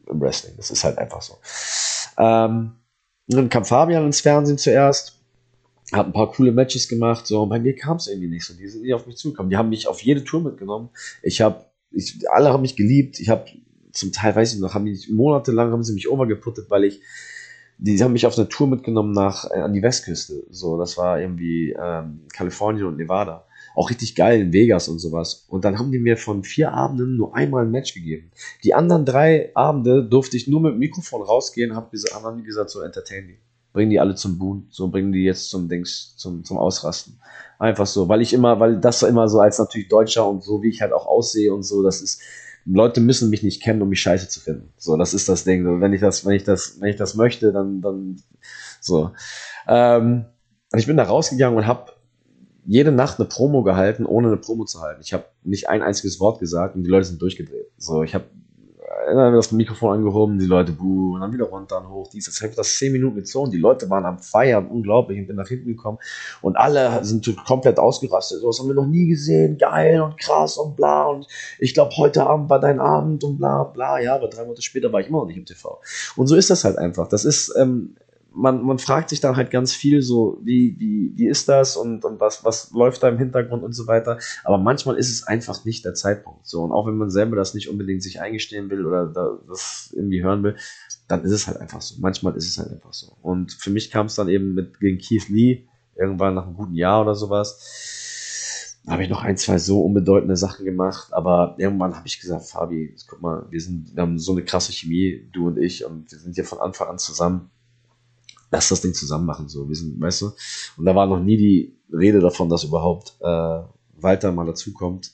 im 0.07 0.20
Wrestling. 0.20 0.55
Das 0.57 0.70
ist 0.70 0.85
halt 0.85 0.98
einfach 0.98 1.22
so. 1.22 1.38
Ähm, 2.18 2.72
dann 3.29 3.48
kam 3.48 3.64
Fabian 3.64 4.07
ins 4.07 4.20
Fernsehen 4.20 4.59
zuerst, 4.59 5.17
hat 5.92 6.07
ein 6.07 6.12
paar 6.12 6.31
coole 6.31 6.53
Matches 6.53 6.88
gemacht, 6.88 7.27
so, 7.27 7.46
bei 7.46 7.59
mir 7.59 7.74
kam 7.74 7.96
es 7.96 8.09
irgendwie 8.09 8.29
nicht 8.29 8.44
so. 8.44 8.55
Die 8.55 8.68
sind 8.68 8.83
nicht 8.83 8.94
auf 8.94 9.07
mich 9.07 9.16
zugekommen. 9.16 9.51
Die 9.51 9.57
haben 9.57 9.70
mich 9.70 9.88
auf 9.88 10.03
jede 10.03 10.22
Tour 10.24 10.42
mitgenommen. 10.42 10.90
Ich 11.22 11.40
habe, 11.40 11.64
ich, 11.90 12.18
alle 12.31 12.53
haben 12.53 12.62
mich 12.62 12.77
geliebt. 12.77 13.20
Ich 13.20 13.29
habe 13.31 13.46
zum 13.92 14.12
Teil, 14.12 14.37
weiß 14.37 14.55
ich 14.55 14.61
noch, 14.61 14.74
haben 14.74 14.85
mich 14.85 15.09
monatelang 15.09 15.72
haben 15.72 15.83
sie 15.83 15.94
mich 15.94 16.11
overgeputtet, 16.11 16.70
weil 16.70 16.85
ich 16.85 17.01
die 17.79 18.03
haben 18.03 18.12
mich 18.12 18.27
auf 18.27 18.37
eine 18.37 18.48
Tour 18.48 18.66
mitgenommen 18.66 19.12
nach 19.12 19.51
äh, 19.51 19.61
an 19.61 19.72
die 19.72 19.83
Westküste. 19.83 20.44
So, 20.51 20.79
das 20.79 20.98
war 20.98 21.20
irgendwie 21.20 21.77
ähm, 21.81 22.22
Kalifornien 22.33 22.87
und 22.87 22.96
Nevada. 22.96 23.46
Auch 23.77 23.90
richtig 23.90 24.16
geil 24.16 24.40
in 24.40 24.53
Vegas 24.53 24.88
und 24.88 24.98
sowas. 24.98 25.46
Und 25.48 25.64
dann 25.64 25.79
haben 25.79 25.92
die 25.92 26.01
mir 26.01 26.16
von 26.16 26.42
vier 26.42 26.72
Abenden 26.72 27.16
nur 27.16 27.37
einmal 27.37 27.64
ein 27.64 27.70
Match 27.70 27.94
gegeben. 27.94 28.33
Die 28.64 28.74
anderen 28.74 29.05
drei 29.05 29.53
Abende 29.55 30.03
durfte 30.03 30.37
ich 30.37 30.48
nur 30.48 30.61
mit 30.61 30.72
dem 30.72 30.81
Mikrofon 30.81 31.22
rausgehen, 31.22 31.77
hab 31.77 31.92
haben 32.12 32.38
die 32.38 32.42
gesagt, 32.42 32.70
so 32.70 32.81
entertain 32.81 33.29
die. 33.29 33.38
Bringen 33.78 33.90
die 33.92 34.00
alle 34.00 34.16
zum 34.16 34.38
Boon, 34.38 34.66
so 34.70 34.88
bringen 34.88 35.12
die 35.12 35.22
jetzt 35.22 35.50
zum 35.50 35.68
Dings, 35.68 36.16
zum, 36.16 36.42
zum 36.42 36.58
Ausrasten. 36.58 37.20
Einfach 37.60 37.86
so, 37.86 38.08
weil 38.08 38.20
ich 38.20 38.32
immer, 38.32 38.58
weil 38.58 38.80
das 38.80 39.04
immer 39.04 39.28
so 39.28 39.38
als 39.38 39.60
natürlich 39.60 39.86
Deutscher 39.86 40.28
und 40.28 40.42
so, 40.42 40.64
wie 40.64 40.70
ich 40.70 40.80
halt 40.82 40.92
auch 40.92 41.06
aussehe 41.06 41.54
und 41.54 41.62
so, 41.62 41.84
das 41.84 42.02
ist, 42.02 42.20
Leute 42.64 43.00
müssen 43.00 43.30
mich 43.30 43.44
nicht 43.44 43.62
kennen, 43.62 43.80
um 43.80 43.88
mich 43.88 44.00
scheiße 44.00 44.28
zu 44.28 44.40
finden. 44.40 44.72
So, 44.78 44.96
das 44.96 45.14
ist 45.14 45.28
das 45.28 45.44
Ding. 45.44 45.80
Wenn 45.80 45.92
ich 45.92 46.00
das, 46.00 46.26
wenn 46.26 46.32
ich 46.32 46.42
das, 46.42 46.80
wenn 46.80 46.88
ich 46.88 46.96
das 46.96 47.14
möchte, 47.14 47.52
dann, 47.52 47.80
dann 47.80 48.20
so. 48.80 49.12
Ähm, 49.68 50.24
ich 50.74 50.88
bin 50.88 50.96
da 50.96 51.04
rausgegangen 51.04 51.56
und 51.56 51.68
habe 51.68 51.92
jede 52.66 52.90
Nacht 52.90 53.20
eine 53.20 53.28
Promo 53.28 53.62
gehalten, 53.62 54.06
ohne 54.06 54.26
eine 54.26 54.38
Promo 54.38 54.64
zu 54.64 54.80
halten. 54.80 55.02
Ich 55.04 55.12
habe 55.12 55.26
nicht 55.44 55.68
ein 55.68 55.82
einziges 55.82 56.18
Wort 56.18 56.40
gesagt 56.40 56.74
und 56.74 56.82
die 56.82 56.90
Leute 56.90 57.06
sind 57.06 57.22
durchgedreht. 57.22 57.70
So, 57.76 58.02
ich 58.02 58.16
habe 58.16 58.24
dann 59.06 59.16
haben 59.16 59.32
wir 59.32 59.37
das 59.37 59.52
Mikrofon 59.52 59.98
angehoben, 59.98 60.38
die 60.38 60.46
Leute 60.46 60.72
buh, 60.72 61.14
und 61.14 61.20
dann 61.20 61.32
wieder 61.32 61.46
runter 61.46 61.78
und 61.80 61.88
hoch, 61.88 62.08
dies, 62.11 62.28
ich 62.28 62.42
habe 62.42 62.54
das 62.54 62.76
zehn 62.76 62.92
Minuten 62.92 63.16
gezogen, 63.16 63.50
die 63.50 63.58
Leute 63.58 63.88
waren 63.90 64.04
am 64.04 64.18
Feiern, 64.18 64.66
unglaublich, 64.66 65.18
ich 65.18 65.26
bin 65.26 65.37
nach 65.37 65.48
hinten 65.48 65.68
gekommen. 65.68 65.98
Und 66.40 66.56
alle 66.56 67.04
sind 67.04 67.34
komplett 67.46 67.78
ausgerastet, 67.78 68.40
so 68.40 68.48
was 68.48 68.58
haben 68.58 68.68
wir 68.68 68.74
noch 68.74 68.87
nie 68.87 69.08
gesehen, 69.08 69.58
geil 69.58 70.00
und 70.00 70.18
krass 70.18 70.56
und 70.56 70.76
bla. 70.76 71.06
Und 71.06 71.26
ich 71.58 71.74
glaube, 71.74 71.96
heute 71.96 72.26
Abend 72.26 72.50
war 72.50 72.61
dein 72.61 72.80
Abend 72.80 73.24
und 73.24 73.38
bla 73.38 73.64
bla, 73.64 74.00
ja, 74.00 74.14
aber 74.14 74.28
drei 74.28 74.44
Monate 74.44 74.62
später 74.62 74.92
war 74.92 75.00
ich 75.00 75.08
immer 75.08 75.18
noch 75.18 75.26
nicht 75.26 75.38
im 75.38 75.46
TV. 75.46 75.80
Und 76.16 76.26
so 76.26 76.37
ist 76.37 76.50
das 76.50 76.64
halt 76.64 76.78
einfach, 76.78 77.08
das 77.08 77.24
ist, 77.24 77.54
ähm, 77.56 77.96
man, 78.38 78.62
man 78.62 78.79
fragt 78.79 79.11
sich 79.11 79.20
dann 79.20 79.37
halt 79.37 79.51
ganz 79.51 79.74
viel 79.74 80.01
so, 80.01 80.40
wie, 80.42 80.77
wie, 80.79 81.12
wie 81.16 81.27
ist 81.27 81.48
das 81.48 81.77
und, 81.77 82.05
und 82.05 82.20
was, 82.20 82.44
was 82.44 82.70
läuft 82.70 83.03
da 83.03 83.09
im 83.09 83.18
Hintergrund 83.18 83.64
und 83.64 83.72
so 83.72 83.87
weiter. 83.87 84.18
Aber 84.44 84.59
manchmal 84.59 84.96
ist 84.96 85.11
es 85.11 85.27
einfach 85.27 85.64
nicht 85.64 85.85
der 85.85 85.94
Zeitpunkt. 85.94 86.46
So, 86.46 86.62
und 86.62 86.72
auch 86.72 86.87
wenn 86.87 86.96
man 86.96 87.11
selber 87.11 87.37
das 87.37 87.55
nicht 87.55 87.68
unbedingt 87.68 88.03
sich 88.03 88.20
eingestehen 88.20 88.70
will 88.70 88.87
oder 88.87 89.07
da, 89.07 89.38
das 89.48 89.92
irgendwie 89.94 90.22
hören 90.22 90.42
will, 90.44 90.57
dann 91.09 91.24
ist 91.24 91.33
es 91.33 91.46
halt 91.48 91.59
einfach 91.59 91.81
so. 91.81 91.96
Manchmal 92.01 92.37
ist 92.37 92.48
es 92.48 92.59
halt 92.59 92.70
einfach 92.70 92.92
so. 92.92 93.16
Und 93.22 93.53
für 93.53 93.70
mich 93.70 93.90
kam 93.90 94.07
es 94.07 94.14
dann 94.14 94.29
eben 94.29 94.55
mit 94.55 94.79
gegen 94.79 94.98
Keith 94.98 95.29
Lee, 95.29 95.66
irgendwann 95.96 96.35
nach 96.35 96.46
einem 96.46 96.55
guten 96.55 96.74
Jahr 96.74 97.03
oder 97.03 97.16
sowas. 97.16 97.96
Da 98.85 98.92
habe 98.92 99.03
ich 99.03 99.11
noch 99.11 99.22
ein, 99.22 99.37
zwei 99.37 99.59
so 99.59 99.83
unbedeutende 99.83 100.37
Sachen 100.37 100.64
gemacht, 100.64 101.12
aber 101.12 101.57
irgendwann 101.59 101.94
habe 101.94 102.07
ich 102.07 102.20
gesagt, 102.20 102.44
Fabi, 102.44 102.94
guck 103.07 103.20
mal, 103.20 103.46
wir 103.51 103.61
sind, 103.61 103.94
wir 103.94 104.03
haben 104.03 104.18
so 104.18 104.33
eine 104.33 104.44
krasse 104.44 104.72
Chemie, 104.72 105.29
du 105.33 105.48
und 105.48 105.59
ich, 105.59 105.85
und 105.85 106.11
wir 106.11 106.18
sind 106.18 106.37
ja 106.37 106.44
von 106.44 106.61
Anfang 106.61 106.88
an 106.88 106.98
zusammen 106.98 107.51
lass 108.50 108.68
das 108.68 108.80
Ding 108.80 108.94
zusammen 108.94 109.26
machen, 109.26 109.48
so, 109.48 109.68
wir 109.68 109.76
sind, 109.76 110.00
weißt 110.00 110.22
du? 110.22 110.32
Und 110.76 110.84
da 110.84 110.94
war 110.94 111.06
noch 111.06 111.20
nie 111.20 111.37
die 111.37 111.76
Rede 111.92 112.20
davon, 112.20 112.48
dass 112.48 112.64
überhaupt 112.64 113.16
äh, 113.20 113.61
Walter 114.00 114.32
mal 114.32 114.46
dazukommt. 114.46 115.12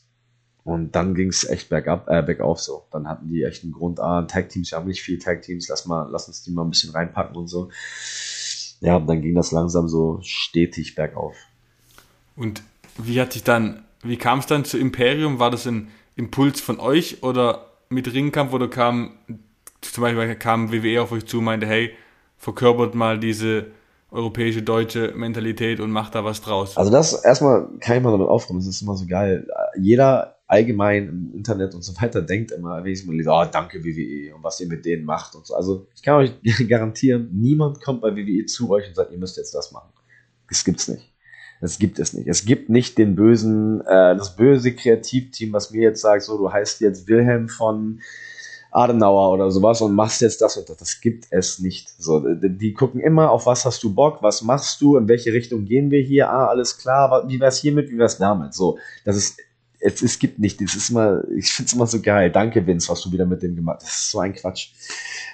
Und 0.63 0.93
dann 0.93 1.15
ging 1.15 1.29
es 1.29 1.45
echt 1.45 1.69
bergab, 1.69 2.09
äh, 2.09 2.23
bergauf 2.23 2.61
so. 2.61 2.85
Dann 2.91 3.07
hatten 3.07 3.29
die 3.29 3.43
echt 3.43 3.65
einen 3.65 3.73
Grund, 3.73 4.01
ah, 4.01 4.23
Tag-Teams, 4.23 4.71
wir 4.71 4.79
haben 4.79 4.89
nicht 4.89 5.03
viel 5.03 5.19
Tag-Teams, 5.19 5.69
lass 5.69 5.85
mal, 5.85 6.09
lass 6.11 6.27
uns 6.27 6.43
die 6.43 6.53
mal 6.53 6.65
ein 6.65 6.71
bisschen 6.71 6.93
reinpacken 6.93 7.37
und 7.37 7.49
so. 7.49 7.71
Ja, 8.81 8.97
und 8.97 9.07
dann 9.07 9.21
ging 9.21 9.35
das 9.35 9.53
langsam 9.53 9.89
so 9.89 10.21
stetig 10.23 10.95
bergauf. 10.95 11.37
Und 12.37 12.63
wie 12.97 13.21
hat 13.21 13.35
sich 13.35 13.45
dann, 13.45 13.85
wie 14.03 14.17
kam 14.17 14.39
es 14.39 14.47
dann 14.47 14.65
zu 14.65 14.79
Imperium? 14.79 15.39
War 15.39 15.51
das 15.51 15.67
ein 15.67 15.89
Impuls 16.17 16.61
von 16.61 16.81
euch 16.81 17.23
oder 17.23 17.71
mit 17.89 18.13
Ringkampf 18.13 18.53
oder 18.53 18.69
kam 18.69 19.19
zum 19.81 20.03
Beispiel 20.03 20.35
kam 20.37 20.73
WWE 20.73 21.03
auf 21.03 21.13
euch 21.13 21.27
zu 21.27 21.39
und 21.39 21.45
meinte, 21.45 21.67
hey, 21.67 21.95
verkörpert 22.45 22.95
mal 22.95 23.19
diese 23.19 23.67
europäische, 24.11 24.63
deutsche 24.63 25.13
Mentalität 25.17 25.81
und 25.81 25.91
macht 25.91 26.15
da 26.15 26.25
was 26.25 26.43
draus. 26.43 26.77
Also 26.77 26.93
das 26.93 27.25
erstmal 27.25 27.69
kann 27.81 27.97
ich 27.97 28.03
mal 28.03 28.13
damit 28.13 28.29
aufkommen, 28.29 28.61
das 28.61 28.69
ist 28.69 28.83
immer 28.83 28.95
so 28.95 29.07
geil. 29.07 29.49
Jeder 29.81 30.37
allgemein 30.47 31.09
im 31.09 31.33
Internet 31.35 31.75
und 31.75 31.83
so 31.83 32.01
weiter 32.01 32.21
denkt 32.21 32.53
immer, 32.53 32.85
wenn 32.85 32.93
ich 32.93 33.05
mal 33.07 33.17
lese, 33.17 33.31
oh, 33.31 33.45
danke 33.51 33.83
WWE 33.83 34.35
und 34.35 34.45
was 34.45 34.61
ihr 34.61 34.69
mit 34.69 34.85
denen 34.85 35.05
macht 35.05 35.35
und 35.35 35.47
so. 35.47 35.55
Also 35.55 35.89
ich 35.97 36.03
kann 36.03 36.17
euch 36.17 36.33
garantieren, 36.69 37.31
niemand 37.33 37.83
kommt 37.83 38.03
bei 38.03 38.15
WWE 38.15 38.45
zu 38.45 38.71
euch 38.71 38.87
und 38.87 38.95
sagt, 38.95 39.11
ihr 39.11 39.19
müsst 39.19 39.39
jetzt 39.39 39.55
das 39.55 39.73
machen. 39.73 39.91
Das 40.49 40.65
gibt's 40.65 40.87
nicht. 40.87 41.11
Das 41.63 41.79
gibt 41.79 41.99
es 41.99 42.13
nicht. 42.13 42.29
Es 42.29 42.45
gibt 42.45 42.69
nicht 42.69 42.99
den 42.99 43.17
bösen, 43.17 43.81
äh, 43.81 44.15
das 44.17 44.37
böse 44.37 44.75
Kreativteam, 44.75 45.55
was 45.55 45.71
mir 45.71 45.81
jetzt 45.81 46.03
sagt, 46.03 46.23
so, 46.23 46.37
du 46.37 46.53
heißt 46.53 46.83
jetzt 46.83 47.09
Wilhelm 47.09 47.49
von 47.49 48.01
Adenauer 48.75 49.33
oder 49.33 49.51
sowas 49.51 49.81
und 49.81 49.95
machst 49.95 50.21
jetzt 50.21 50.41
das 50.41 50.57
und 50.57 50.69
das. 50.69 50.79
Das 50.79 51.01
gibt 51.01 51.27
es 51.31 51.61
nicht. 51.61 51.89
So, 51.99 52.21
die, 52.21 52.75
gucken 52.75 53.01
immer, 53.01 53.31
auf 53.31 53.47
was 53.47 53.65
hast 53.65 53.83
du 53.85 53.95
Bock, 53.95 54.23
was 54.23 54.43
machst 54.43 54.81
du, 54.81 54.97
in 54.97 55.09
welche 55.09 55.33
Richtung 55.33 55.65
gehen 55.65 55.91
wir 55.91 56.03
hier, 56.03 56.31
ah, 56.31 56.49
alles 56.49 56.77
klar, 56.77 57.25
wie 57.29 57.39
wär's 57.39 57.59
hiermit, 57.59 57.91
wie 57.91 57.99
wär's 57.99 58.19
damit? 58.19 58.53
So, 58.53 58.79
das 59.05 59.17
ist, 59.17 59.39
es, 59.85 60.01
es 60.01 60.19
gibt 60.19 60.39
nicht, 60.39 60.61
das 60.63 60.75
ist 60.75 60.89
immer, 60.89 61.23
ich 61.37 61.53
find's 61.53 61.75
immer 61.75 61.87
so 61.87 62.01
geil. 62.01 62.31
Danke, 62.31 62.67
Vince, 62.67 62.89
was 62.89 63.03
du 63.03 63.13
wieder 63.13 63.27
mit 63.27 63.43
dem 63.43 63.55
gemacht 63.55 63.81
hast. 63.83 63.87
Das 63.87 64.01
ist 64.01 64.11
so 64.11 64.19
ein 64.19 64.33
Quatsch. 64.33 64.71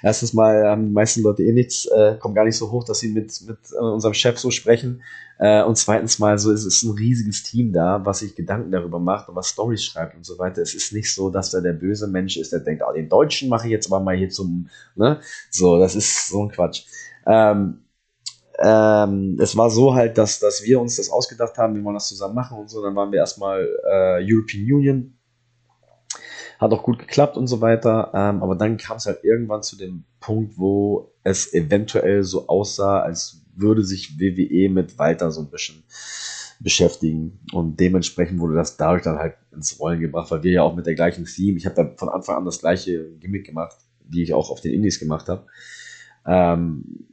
Erstens 0.03 0.33
mal 0.33 0.67
haben 0.67 0.87
die 0.87 0.93
meisten 0.93 1.21
Leute 1.21 1.43
eh 1.43 1.53
nichts, 1.53 1.85
äh, 1.85 2.17
kommen 2.19 2.35
gar 2.35 2.43
nicht 2.43 2.57
so 2.57 2.69
hoch, 2.69 2.83
dass 2.83 2.99
sie 2.99 3.13
mit, 3.13 3.41
mit 3.47 3.57
äh, 3.71 3.77
unserem 3.77 4.13
Chef 4.13 4.37
so 4.37 4.51
sprechen. 4.51 5.03
Äh, 5.39 5.63
und 5.63 5.77
zweitens 5.77 6.19
mal, 6.19 6.37
so 6.37 6.51
ist 6.51 6.65
es 6.65 6.83
ein 6.83 6.91
riesiges 6.91 7.43
Team 7.43 7.71
da, 7.71 8.05
was 8.05 8.19
sich 8.19 8.35
Gedanken 8.35 8.71
darüber 8.71 8.99
macht 8.99 9.29
und 9.29 9.35
was 9.35 9.47
Stories 9.47 9.85
schreibt 9.85 10.15
und 10.15 10.25
so 10.25 10.37
weiter. 10.37 10.61
Es 10.61 10.73
ist 10.73 10.91
nicht 10.91 11.13
so, 11.13 11.29
dass 11.29 11.51
da 11.51 11.61
der 11.61 11.73
böse 11.73 12.07
Mensch 12.07 12.35
ist, 12.35 12.51
der 12.51 12.59
denkt, 12.59 12.83
ah, 12.83 12.91
den 12.91 13.07
Deutschen 13.07 13.47
mache 13.47 13.67
ich 13.67 13.71
jetzt 13.71 13.87
aber 13.87 14.03
mal 14.03 14.17
hier 14.17 14.29
zum, 14.29 14.69
ne? 14.95 15.21
So, 15.49 15.79
das 15.79 15.95
ist 15.95 16.27
so 16.27 16.43
ein 16.43 16.49
Quatsch. 16.49 16.83
Ähm, 17.25 17.79
ähm, 18.63 19.37
es 19.41 19.55
war 19.57 19.69
so 19.69 19.93
halt, 19.93 20.17
dass, 20.17 20.39
dass 20.39 20.63
wir 20.63 20.79
uns 20.79 20.97
das 20.97 21.09
ausgedacht 21.09 21.57
haben, 21.57 21.75
wir 21.75 21.83
wollen 21.83 21.95
das 21.95 22.07
zusammen 22.07 22.35
machen 22.35 22.57
und 22.57 22.69
so. 22.69 22.81
Dann 22.81 22.95
waren 22.95 23.11
wir 23.11 23.19
erstmal 23.19 23.67
äh, 23.89 24.23
European 24.23 24.63
Union 24.63 25.17
hat 26.61 26.71
auch 26.73 26.83
gut 26.83 26.99
geklappt 26.99 27.37
und 27.37 27.47
so 27.47 27.59
weiter. 27.59 28.11
Ähm, 28.13 28.43
aber 28.43 28.55
dann 28.55 28.77
kam 28.77 28.97
es 28.97 29.07
halt 29.07 29.23
irgendwann 29.23 29.63
zu 29.63 29.75
dem 29.75 30.03
Punkt, 30.19 30.57
wo 30.57 31.11
es 31.23 31.53
eventuell 31.53 32.23
so 32.23 32.47
aussah, 32.47 33.01
als 33.01 33.41
würde 33.55 33.83
sich 33.83 34.19
WWE 34.19 34.69
mit 34.69 34.97
Walter 34.99 35.31
so 35.31 35.41
ein 35.41 35.49
bisschen 35.49 35.83
beschäftigen. 36.59 37.39
Und 37.51 37.79
dementsprechend 37.79 38.39
wurde 38.39 38.53
das 38.53 38.77
dadurch 38.77 39.01
dann 39.01 39.17
halt 39.17 39.35
ins 39.51 39.79
Rollen 39.79 39.99
gebracht, 39.99 40.29
weil 40.29 40.43
wir 40.43 40.51
ja 40.51 40.61
auch 40.61 40.75
mit 40.75 40.85
der 40.85 40.93
gleichen 40.93 41.25
Theme, 41.25 41.57
ich 41.57 41.65
habe 41.65 41.75
da 41.75 41.91
von 41.97 42.09
Anfang 42.09 42.37
an 42.37 42.45
das 42.45 42.59
gleiche 42.59 43.09
Gimmick 43.19 43.47
gemacht, 43.47 43.77
wie 44.07 44.21
ich 44.21 44.33
auch 44.33 44.51
auf 44.51 44.61
den 44.61 44.73
Indies 44.73 44.99
gemacht 44.99 45.29
habe. 45.29 45.47
Ähm, 46.27 47.07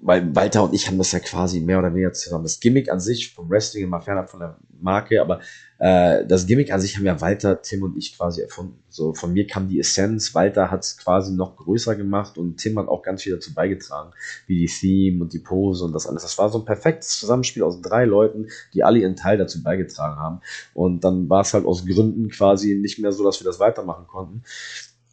weil 0.00 0.34
Walter 0.34 0.64
und 0.64 0.74
ich 0.74 0.86
haben 0.86 0.98
das 0.98 1.12
ja 1.12 1.20
quasi 1.20 1.60
mehr 1.60 1.78
oder 1.78 1.92
weniger 1.92 2.12
zusammen. 2.12 2.44
Das 2.44 2.60
Gimmick 2.60 2.90
an 2.90 3.00
sich 3.00 3.32
vom 3.32 3.50
Wrestling 3.50 3.84
immer 3.84 4.00
fernab 4.00 4.30
von 4.30 4.40
der 4.40 4.56
Marke, 4.80 5.20
aber 5.20 5.40
äh, 5.78 6.24
das 6.26 6.46
Gimmick 6.46 6.72
an 6.72 6.80
sich 6.80 6.96
haben 6.96 7.04
ja 7.04 7.20
Walter, 7.20 7.62
Tim 7.62 7.82
und 7.82 7.96
ich 7.96 8.16
quasi 8.16 8.42
erfunden. 8.42 8.78
So 8.88 9.14
von 9.14 9.32
mir 9.32 9.46
kam 9.46 9.68
die 9.68 9.78
Essenz, 9.78 10.34
Walter 10.34 10.70
hat 10.70 10.84
es 10.84 10.96
quasi 10.96 11.32
noch 11.32 11.56
größer 11.56 11.94
gemacht 11.94 12.38
und 12.38 12.56
Tim 12.56 12.78
hat 12.78 12.88
auch 12.88 13.02
ganz 13.02 13.22
viel 13.22 13.34
dazu 13.34 13.54
beigetragen, 13.54 14.12
wie 14.46 14.58
die 14.58 14.66
Theme 14.66 15.22
und 15.22 15.32
die 15.32 15.38
Pose 15.38 15.84
und 15.84 15.92
das 15.92 16.06
alles. 16.06 16.22
Das 16.22 16.38
war 16.38 16.48
so 16.48 16.58
ein 16.58 16.64
perfektes 16.64 17.18
Zusammenspiel 17.18 17.62
aus 17.62 17.80
drei 17.80 18.04
Leuten, 18.04 18.48
die 18.74 18.82
alle 18.82 19.00
ihren 19.00 19.16
Teil 19.16 19.38
dazu 19.38 19.62
beigetragen 19.62 20.18
haben. 20.18 20.40
Und 20.74 21.04
dann 21.04 21.28
war 21.28 21.42
es 21.42 21.54
halt 21.54 21.64
aus 21.64 21.86
Gründen 21.86 22.28
quasi 22.28 22.74
nicht 22.74 22.98
mehr 22.98 23.12
so, 23.12 23.24
dass 23.24 23.40
wir 23.40 23.44
das 23.44 23.60
weitermachen 23.60 24.06
konnten. 24.06 24.42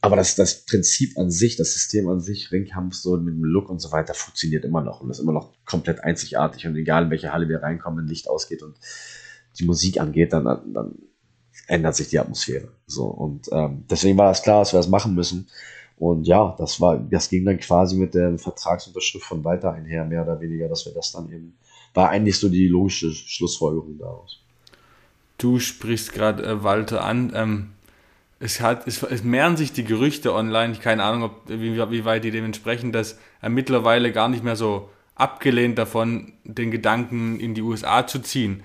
Aber 0.06 0.16
das, 0.16 0.36
das 0.36 0.66
Prinzip 0.66 1.18
an 1.18 1.32
sich, 1.32 1.56
das 1.56 1.74
System 1.74 2.08
an 2.10 2.20
sich, 2.20 2.52
Ringkampf 2.52 2.94
so 2.94 3.18
mit 3.18 3.34
dem 3.34 3.44
Look 3.44 3.70
und 3.70 3.80
so 3.80 3.92
weiter, 3.92 4.14
funktioniert 4.14 4.64
immer 4.64 4.82
noch 4.82 5.02
und 5.02 5.10
ist 5.10 5.20
immer 5.20 5.32
noch 5.32 5.54
komplett 5.66 6.04
einzigartig. 6.04 6.68
Und 6.68 6.76
egal 6.76 7.06
in 7.06 7.10
welche 7.10 7.34
Halle 7.34 7.50
wir 7.50 7.64
reinkommen, 7.64 8.00
wenn 8.00 8.08
Licht 8.08 8.30
ausgeht 8.30 8.62
und 8.62 8.76
die 9.58 9.66
Musik 9.66 10.00
angeht, 10.00 10.32
dann, 10.32 10.44
dann 10.44 10.96
ändert 11.68 11.96
sich 11.96 12.10
die 12.10 12.20
Atmosphäre. 12.20 12.68
So 12.86 13.06
und 13.06 13.50
ähm, 13.52 13.86
deswegen 13.90 14.18
war 14.18 14.28
das 14.28 14.44
klar, 14.44 14.60
dass 14.60 14.74
wir 14.74 14.78
das 14.78 14.90
machen 14.90 15.16
müssen. 15.16 15.48
Und 15.98 16.28
ja, 16.28 16.56
das 16.58 16.80
war, 16.82 17.00
das 17.00 17.30
ging 17.30 17.46
dann 17.46 17.58
quasi 17.58 17.96
mit 17.96 18.14
der 18.14 18.38
Vertragsunterschrift 18.38 19.26
von 19.26 19.44
Walter 19.44 19.72
einher, 19.72 20.06
mehr 20.06 20.24
oder 20.24 20.40
weniger, 20.40 20.68
dass 20.68 20.86
wir 20.86 20.94
das 20.94 21.14
dann 21.14 21.32
eben, 21.32 21.58
war 21.94 22.10
eigentlich 22.10 22.38
so 22.38 22.50
die 22.50 22.68
logische 22.68 23.12
Schlussfolgerung 23.12 23.98
daraus. 23.98 24.42
Du 25.38 25.60
sprichst 25.60 26.14
gerade 26.14 26.44
äh, 26.44 26.64
Walter 26.64 27.04
an. 27.04 27.32
Ähm, 27.34 27.70
es, 28.40 28.60
hat, 28.60 28.88
es, 28.88 29.02
es, 29.04 29.24
mehren 29.24 29.58
sich 29.58 29.72
die 29.72 29.84
Gerüchte 29.84 30.34
online, 30.34 30.74
ich 30.74 30.82
keine 30.82 31.04
Ahnung, 31.04 31.24
ob, 31.24 31.48
wie, 31.48 31.78
wie 31.78 32.06
weit 32.06 32.24
die 32.24 32.32
dementsprechend, 32.32 32.94
dass 32.94 33.18
er 33.42 33.50
mittlerweile 33.50 34.12
gar 34.12 34.30
nicht 34.30 34.44
mehr 34.44 34.56
so 34.56 34.90
abgelehnt 35.16 35.78
davon, 35.78 36.34
den 36.44 36.72
Gedanken 36.72 37.40
in 37.40 37.54
die 37.54 37.62
USA 37.62 38.06
zu 38.06 38.20
ziehen. 38.20 38.64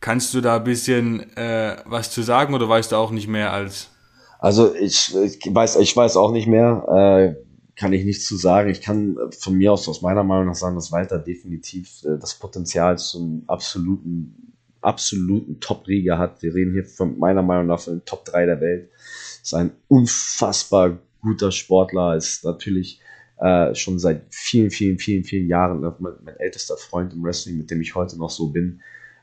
Kannst 0.00 0.34
du 0.34 0.40
da 0.40 0.56
ein 0.56 0.64
bisschen 0.64 1.36
äh, 1.36 1.76
was 1.86 2.10
zu 2.10 2.22
sagen 2.22 2.54
oder 2.54 2.68
weißt 2.68 2.92
du 2.92 2.96
auch 2.96 3.10
nicht 3.10 3.28
mehr 3.28 3.52
als? 3.52 3.90
Also 4.38 4.74
ich, 4.74 5.14
ich 5.14 5.38
weiß, 5.48 5.76
ich 5.76 5.96
weiß 5.96 6.16
auch 6.16 6.32
nicht 6.32 6.48
mehr, 6.48 7.36
äh, 7.36 7.42
kann 7.76 7.92
ich 7.92 8.04
nichts 8.04 8.26
zu 8.26 8.36
sagen. 8.36 8.68
Ich 8.70 8.82
kann 8.82 9.16
von 9.38 9.54
mir 9.54 9.72
aus, 9.72 9.88
aus 9.88 10.02
meiner 10.02 10.24
Meinung 10.24 10.46
nach 10.46 10.56
sagen, 10.56 10.74
dass 10.74 10.92
Walter 10.92 11.18
definitiv 11.18 12.02
äh, 12.04 12.18
das 12.18 12.34
Potenzial 12.34 12.98
zum 12.98 13.44
absoluten 13.46 14.41
absoluten 14.82 15.60
Top-Riege 15.60 16.18
hat. 16.18 16.42
Wir 16.42 16.54
reden 16.54 16.72
hier 16.72 16.84
von 16.84 17.18
meiner 17.18 17.42
Meinung 17.42 17.66
nach 17.66 17.80
von 17.80 17.94
den 17.94 18.04
Top 18.04 18.24
3 18.24 18.46
der 18.46 18.60
Welt. 18.60 18.90
Ist 19.42 19.54
ein 19.54 19.72
unfassbar 19.88 20.98
guter 21.20 21.52
Sportler, 21.52 22.16
ist 22.16 22.44
natürlich 22.44 23.00
äh, 23.38 23.74
schon 23.74 23.98
seit 23.98 24.22
vielen, 24.30 24.70
vielen, 24.70 24.98
vielen, 24.98 25.24
vielen 25.24 25.48
Jahren 25.48 25.80
mein, 25.80 26.12
mein, 26.22 26.36
ältester 26.36 26.76
Freund 26.76 27.12
im 27.12 27.22
Wrestling, 27.24 27.58
mit 27.58 27.70
dem 27.70 27.80
ich 27.80 27.94
heute 27.94 28.18
noch 28.18 28.30
so 28.30 28.48
bin. 28.48 28.80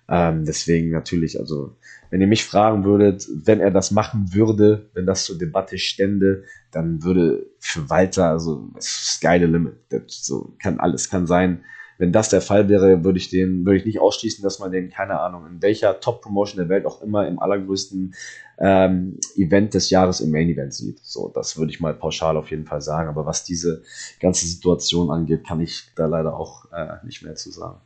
Ähm, 0.10 0.44
deswegen 0.44 0.90
natürlich, 0.90 1.40
also 1.40 1.76
wenn 2.10 2.20
ihr 2.20 2.28
mich 2.28 2.44
fragen 2.44 2.84
würdet, 2.84 3.28
wenn 3.32 3.60
er 3.60 3.70
das 3.70 3.92
machen 3.92 4.34
würde, 4.34 4.90
wenn 4.94 5.06
das 5.06 5.26
zur 5.26 5.38
Debatte 5.38 5.78
stände, 5.78 6.44
dann 6.72 7.04
würde 7.04 7.46
für 7.60 7.90
Walter, 7.90 8.30
also 8.30 8.70
sky 8.82 9.38
the 9.40 9.46
limit. 9.46 9.76
Das 9.90 10.26
so 10.26 10.56
kann 10.62 10.80
alles 10.80 11.10
kann 11.10 11.28
sein 11.28 11.64
wenn 12.00 12.14
das 12.14 12.30
der 12.30 12.42
Fall 12.42 12.70
wäre, 12.70 13.04
würde 13.04 13.20
ich 13.20 13.30
den, 13.30 13.66
würde 13.66 13.78
ich 13.78 13.86
nicht 13.86 14.00
ausschließen, 14.00 14.42
dass 14.42 14.58
man 14.60 14.72
den, 14.72 14.90
keine 14.90 15.20
Ahnung, 15.20 15.46
in 15.46 15.62
welcher 15.62 16.00
Top-Promotion 16.00 16.58
der 16.58 16.70
Welt 16.70 16.86
auch 16.86 17.02
immer 17.02 17.28
im 17.28 17.40
allergrößten 17.40 18.16
ähm, 18.58 19.20
Event 19.36 19.74
des 19.74 19.90
Jahres 19.90 20.22
im 20.22 20.32
Main 20.32 20.50
Event 20.50 20.74
sieht. 20.74 21.00
So, 21.04 21.30
das 21.36 21.58
würde 21.58 21.72
ich 21.72 21.82
mal 21.82 21.94
pauschal 21.94 22.38
auf 22.38 22.52
jeden 22.52 22.66
Fall 22.66 22.82
sagen. 22.82 23.10
Aber 23.10 23.26
was 23.26 23.44
diese 23.44 23.84
ganze 24.22 24.48
Situation 24.48 25.12
angeht, 25.12 25.46
kann 25.46 25.60
ich 25.60 25.92
da 25.96 26.06
leider 26.06 26.38
auch 26.38 26.72
äh, 26.72 27.06
nicht 27.06 27.22
mehr 27.22 27.36
zu 27.36 27.52
sagen. 27.52 27.82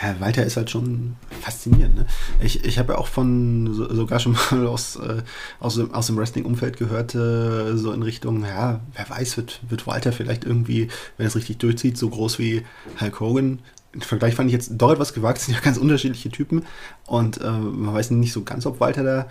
Herr 0.00 0.20
Walter 0.20 0.44
ist 0.44 0.56
halt 0.56 0.70
schon 0.70 1.16
faszinierend. 1.40 1.96
Ne? 1.96 2.06
Ich, 2.40 2.64
ich 2.64 2.78
habe 2.78 2.92
ja 2.92 2.98
auch 3.00 3.08
von 3.08 3.74
so, 3.74 3.92
sogar 3.92 4.20
schon 4.20 4.36
mal 4.52 4.68
aus, 4.68 4.94
äh, 4.94 5.22
aus, 5.58 5.74
dem, 5.74 5.92
aus 5.92 6.06
dem 6.06 6.16
Wrestling-Umfeld 6.16 6.76
gehört, 6.76 7.16
äh, 7.16 7.76
so 7.76 7.90
in 7.90 8.04
Richtung, 8.04 8.44
ja, 8.44 8.80
wer 8.94 9.10
weiß, 9.10 9.36
wird, 9.38 9.60
wird 9.68 9.88
Walter 9.88 10.12
vielleicht 10.12 10.44
irgendwie, 10.44 10.86
wenn 11.16 11.26
es 11.26 11.34
richtig 11.34 11.58
durchzieht, 11.58 11.98
so 11.98 12.10
groß 12.10 12.38
wie 12.38 12.62
Hulk 13.00 13.18
Hogan. 13.18 13.58
Im 13.92 14.00
Vergleich 14.00 14.36
fand 14.36 14.48
ich 14.48 14.52
jetzt 14.52 14.70
doch 14.76 14.92
etwas 14.92 15.14
gewagt, 15.14 15.38
sind 15.40 15.54
ja 15.54 15.60
ganz 15.60 15.78
unterschiedliche 15.78 16.30
Typen 16.30 16.64
und 17.06 17.40
äh, 17.40 17.50
man 17.50 17.92
weiß 17.92 18.12
nicht 18.12 18.32
so 18.32 18.44
ganz, 18.44 18.66
ob 18.66 18.78
Walter 18.78 19.02
da 19.02 19.26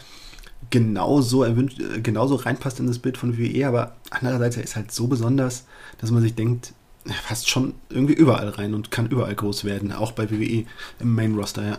genauso, 0.70 1.43
erwünscht, 1.43 1.80
genauso 2.03 2.36
reinpasst 2.36 2.82
in 2.82 2.88
das 2.88 2.99
Bild 2.99 3.18
von 3.18 3.38
WWE, 3.38 3.65
aber 3.68 3.95
andererseits 4.09 4.57
er 4.57 4.63
ist 4.63 4.76
halt 4.76 4.91
so 4.91 5.07
besonders, 5.07 5.63
dass 5.99 6.11
man 6.11 6.22
sich 6.22 6.36
denkt, 6.36 6.74
fast 7.10 7.49
schon 7.49 7.76
irgendwie 7.89 8.14
überall 8.14 8.49
rein 8.49 8.74
und 8.74 8.91
kann 8.91 9.08
überall 9.08 9.36
groß 9.36 9.66
werden, 9.66 9.91
auch 9.91 10.12
bei 10.12 10.30
WWE 10.30 10.66
im 10.99 11.16
Main 11.16 11.36
Roster, 11.36 11.64
ja. 11.64 11.78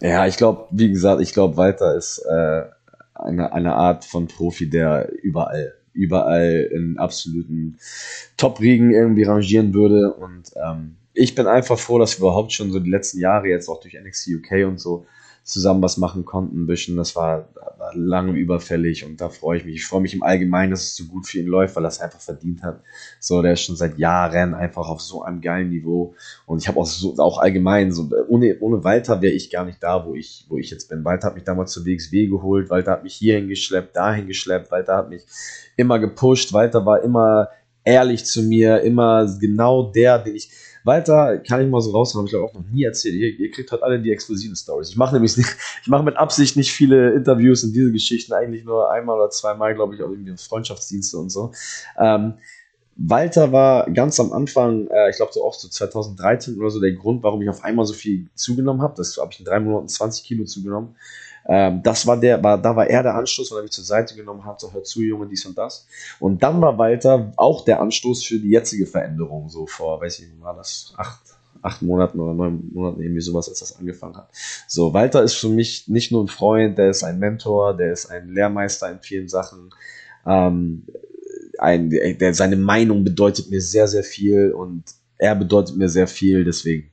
Ja, 0.00 0.26
ich 0.26 0.36
glaube, 0.36 0.66
wie 0.70 0.90
gesagt, 0.90 1.20
ich 1.20 1.32
glaube, 1.34 1.56
Walter 1.56 1.94
ist 1.94 2.18
äh, 2.26 2.62
eine, 3.14 3.52
eine 3.52 3.74
Art 3.74 4.04
von 4.04 4.28
Profi, 4.28 4.70
der 4.70 5.10
überall, 5.22 5.74
überall 5.92 6.70
in 6.72 6.98
absoluten 6.98 7.78
Top-Riegen 8.36 8.92
irgendwie 8.92 9.24
rangieren 9.24 9.74
würde. 9.74 10.14
Und 10.14 10.52
ähm, 10.56 10.96
ich 11.12 11.34
bin 11.34 11.46
einfach 11.46 11.78
froh, 11.78 11.98
dass 11.98 12.18
wir 12.18 12.26
überhaupt 12.26 12.52
schon 12.52 12.72
so 12.72 12.80
die 12.80 12.90
letzten 12.90 13.20
Jahre 13.20 13.48
jetzt 13.48 13.68
auch 13.68 13.80
durch 13.80 13.94
NXT 13.94 14.28
UK 14.36 14.66
und 14.66 14.80
so 14.80 15.06
zusammen 15.42 15.82
was 15.82 15.96
machen 15.96 16.24
konnten, 16.24 16.62
ein 16.62 16.66
bisschen. 16.66 16.96
Das 16.96 17.16
war, 17.16 17.48
war 17.78 17.94
lange 17.94 18.32
überfällig 18.32 19.04
und 19.04 19.20
da 19.20 19.28
freue 19.28 19.58
ich 19.58 19.64
mich. 19.64 19.76
Ich 19.76 19.86
freue 19.86 20.00
mich 20.00 20.14
im 20.14 20.22
Allgemeinen, 20.22 20.70
dass 20.70 20.82
es 20.82 20.96
so 20.96 21.04
gut 21.04 21.26
für 21.26 21.38
ihn 21.38 21.46
läuft, 21.46 21.76
weil 21.76 21.84
er 21.84 21.88
es 21.88 22.00
einfach 22.00 22.20
verdient 22.20 22.62
hat. 22.62 22.82
So, 23.18 23.42
der 23.42 23.54
ist 23.54 23.62
schon 23.62 23.76
seit 23.76 23.98
Jahren 23.98 24.54
einfach 24.54 24.88
auf 24.88 25.00
so 25.00 25.22
einem 25.22 25.40
geilen 25.40 25.70
Niveau 25.70 26.14
und 26.46 26.62
ich 26.62 26.68
habe 26.68 26.78
auch 26.78 26.86
so, 26.86 27.16
auch 27.18 27.38
allgemein, 27.38 27.92
so, 27.92 28.08
ohne, 28.28 28.58
ohne 28.60 28.84
Walter 28.84 29.20
wäre 29.22 29.32
ich 29.32 29.50
gar 29.50 29.64
nicht 29.64 29.82
da, 29.82 30.06
wo 30.06 30.14
ich, 30.14 30.46
wo 30.48 30.58
ich 30.58 30.70
jetzt 30.70 30.88
bin. 30.88 31.04
Walter 31.04 31.28
hat 31.28 31.34
mich 31.34 31.44
damals 31.44 31.72
zur 31.72 31.84
WXW 31.84 32.26
geholt, 32.26 32.70
Walter 32.70 32.92
hat 32.92 33.02
mich 33.02 33.14
hierhin 33.14 33.48
geschleppt, 33.48 33.96
dahin 33.96 34.26
geschleppt, 34.26 34.70
Walter 34.70 34.96
hat 34.96 35.10
mich 35.10 35.22
immer 35.76 35.98
gepusht, 35.98 36.52
Walter 36.52 36.84
war 36.84 37.02
immer 37.02 37.48
ehrlich 37.84 38.24
zu 38.24 38.42
mir, 38.42 38.80
immer 38.82 39.26
genau 39.40 39.90
der, 39.90 40.18
den 40.18 40.36
ich, 40.36 40.50
Walter 40.84 41.38
kann 41.38 41.62
ich 41.62 41.68
mal 41.68 41.80
so 41.80 41.90
raushauen, 41.90 42.26
ich 42.26 42.30
glaube 42.30 42.46
auch 42.46 42.54
noch 42.54 42.64
nie 42.70 42.84
erzählt. 42.84 43.14
Ihr, 43.14 43.38
ihr, 43.38 43.50
kriegt 43.50 43.70
halt 43.70 43.82
alle 43.82 44.00
die 44.00 44.12
exklusiven 44.12 44.56
Stories. 44.56 44.90
Ich 44.90 44.96
mache 44.96 45.14
nämlich 45.14 45.36
nicht, 45.36 45.56
ich 45.82 45.88
mache 45.88 46.02
mit 46.02 46.16
Absicht 46.16 46.56
nicht 46.56 46.72
viele 46.72 47.12
Interviews 47.12 47.64
und 47.64 47.72
diese 47.72 47.92
Geschichten, 47.92 48.32
eigentlich 48.32 48.64
nur 48.64 48.90
einmal 48.90 49.16
oder 49.16 49.30
zweimal, 49.30 49.74
glaube 49.74 49.94
ich, 49.94 50.02
auch 50.02 50.10
irgendwie 50.10 50.36
Freundschaftsdienste 50.36 51.18
und 51.18 51.30
so. 51.30 51.52
Ähm, 51.98 52.34
Walter 52.96 53.50
war 53.50 53.90
ganz 53.90 54.20
am 54.20 54.32
Anfang, 54.32 54.86
äh, 54.88 55.10
ich 55.10 55.16
glaube 55.16 55.32
so 55.32 55.42
auch 55.42 55.54
so 55.54 55.68
2013 55.68 56.58
oder 56.58 56.70
so, 56.70 56.80
der 56.80 56.92
Grund, 56.92 57.22
warum 57.22 57.40
ich 57.40 57.48
auf 57.48 57.64
einmal 57.64 57.86
so 57.86 57.94
viel 57.94 58.28
zugenommen 58.34 58.82
habe. 58.82 58.94
Das 58.96 59.16
habe 59.16 59.30
ich 59.32 59.38
in 59.38 59.46
drei 59.46 59.58
Monaten 59.58 59.88
20 59.88 60.24
Kilo 60.24 60.44
zugenommen. 60.44 60.96
Ähm, 61.52 61.82
das 61.82 62.06
war 62.06 62.16
der, 62.16 62.40
war, 62.44 62.56
da 62.56 62.76
war 62.76 62.86
er 62.86 63.02
der 63.02 63.16
Anstoß, 63.16 63.50
weil 63.50 63.58
er 63.58 63.62
mich 63.64 63.72
zur 63.72 63.82
Seite 63.82 64.14
genommen 64.14 64.44
hat, 64.44 64.60
so 64.60 64.72
hör 64.72 64.84
zu, 64.84 65.02
Junge, 65.02 65.26
dies 65.26 65.44
und 65.46 65.58
das. 65.58 65.84
Und 66.20 66.44
dann 66.44 66.60
war 66.62 66.78
Walter 66.78 67.32
auch 67.36 67.64
der 67.64 67.80
Anstoß 67.80 68.22
für 68.22 68.38
die 68.38 68.50
jetzige 68.50 68.86
Veränderung, 68.86 69.48
so 69.48 69.66
vor, 69.66 70.00
weiß 70.00 70.20
ich, 70.20 70.28
war 70.40 70.54
das 70.54 70.94
acht, 70.96 71.20
acht 71.60 71.82
Monaten 71.82 72.20
oder 72.20 72.34
neun 72.34 72.70
Monaten, 72.72 73.02
irgendwie 73.02 73.20
sowas, 73.20 73.48
als 73.48 73.58
das 73.58 73.76
angefangen 73.76 74.16
hat. 74.16 74.30
So, 74.68 74.94
Walter 74.94 75.24
ist 75.24 75.34
für 75.34 75.48
mich 75.48 75.88
nicht 75.88 76.12
nur 76.12 76.22
ein 76.22 76.28
Freund, 76.28 76.78
der 76.78 76.90
ist 76.90 77.02
ein 77.02 77.18
Mentor, 77.18 77.76
der 77.76 77.90
ist 77.92 78.06
ein 78.06 78.28
Lehrmeister 78.28 78.88
in 78.88 79.00
vielen 79.00 79.28
Sachen. 79.28 79.70
Ähm, 80.24 80.86
ein, 81.58 81.90
der, 81.90 82.32
seine 82.32 82.56
Meinung 82.56 83.02
bedeutet 83.02 83.50
mir 83.50 83.60
sehr, 83.60 83.88
sehr 83.88 84.04
viel 84.04 84.52
und 84.52 84.84
er 85.18 85.34
bedeutet 85.34 85.76
mir 85.76 85.88
sehr 85.88 86.06
viel, 86.06 86.44
deswegen 86.44 86.92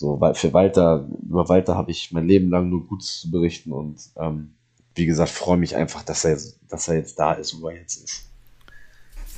so, 0.00 0.18
weil 0.18 0.34
für 0.34 0.54
Walter, 0.54 1.06
über 1.28 1.50
Walter 1.50 1.76
habe 1.76 1.90
ich 1.90 2.10
mein 2.10 2.26
Leben 2.26 2.48
lang 2.48 2.70
nur 2.70 2.86
Gutes 2.86 3.20
zu 3.20 3.30
berichten 3.30 3.70
und 3.70 3.98
ähm, 4.16 4.54
wie 4.94 5.04
gesagt, 5.04 5.28
freue 5.28 5.58
mich 5.58 5.76
einfach, 5.76 6.02
dass 6.02 6.24
er, 6.24 6.38
dass 6.70 6.88
er 6.88 6.96
jetzt 6.96 7.18
da 7.18 7.34
ist, 7.34 7.60
wo 7.60 7.68
er 7.68 7.76
jetzt 7.76 8.02
ist. 8.02 8.24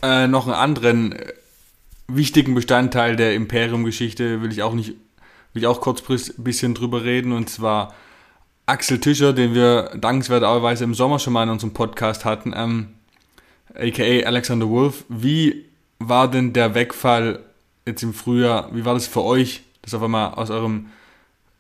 Äh, 0.02 0.28
noch 0.28 0.46
einen 0.46 0.54
anderen 0.54 1.12
äh, 1.12 1.32
wichtigen 2.06 2.54
Bestandteil 2.54 3.16
der 3.16 3.34
Imperium-Geschichte 3.34 4.40
will 4.40 4.52
ich 4.52 4.62
auch 4.62 4.74
nicht, 4.74 4.90
will 5.52 5.62
ich 5.62 5.66
auch 5.66 5.80
kurz 5.80 6.00
ein 6.08 6.44
bisschen 6.44 6.74
drüber 6.74 7.02
reden 7.02 7.32
und 7.32 7.50
zwar 7.50 7.92
Axel 8.64 9.00
Tischer, 9.00 9.32
den 9.32 9.54
wir 9.54 9.90
dankenswerterweise 9.98 10.84
im 10.84 10.94
Sommer 10.94 11.18
schon 11.18 11.32
mal 11.32 11.42
in 11.42 11.48
unserem 11.48 11.72
Podcast 11.72 12.24
hatten, 12.24 12.52
ähm, 12.54 12.92
aka 13.74 14.26
Alexander 14.28 14.68
Wolf. 14.68 15.04
Wie 15.08 15.64
war 15.98 16.30
denn 16.30 16.52
der 16.52 16.76
Wegfall 16.76 17.40
jetzt 17.84 18.04
im 18.04 18.14
Frühjahr? 18.14 18.72
Wie 18.72 18.84
war 18.84 18.94
das 18.94 19.08
für 19.08 19.24
euch? 19.24 19.64
Dass 19.82 19.94
auf 19.94 20.02
einmal 20.02 20.34
aus 20.34 20.50
eurem 20.50 20.86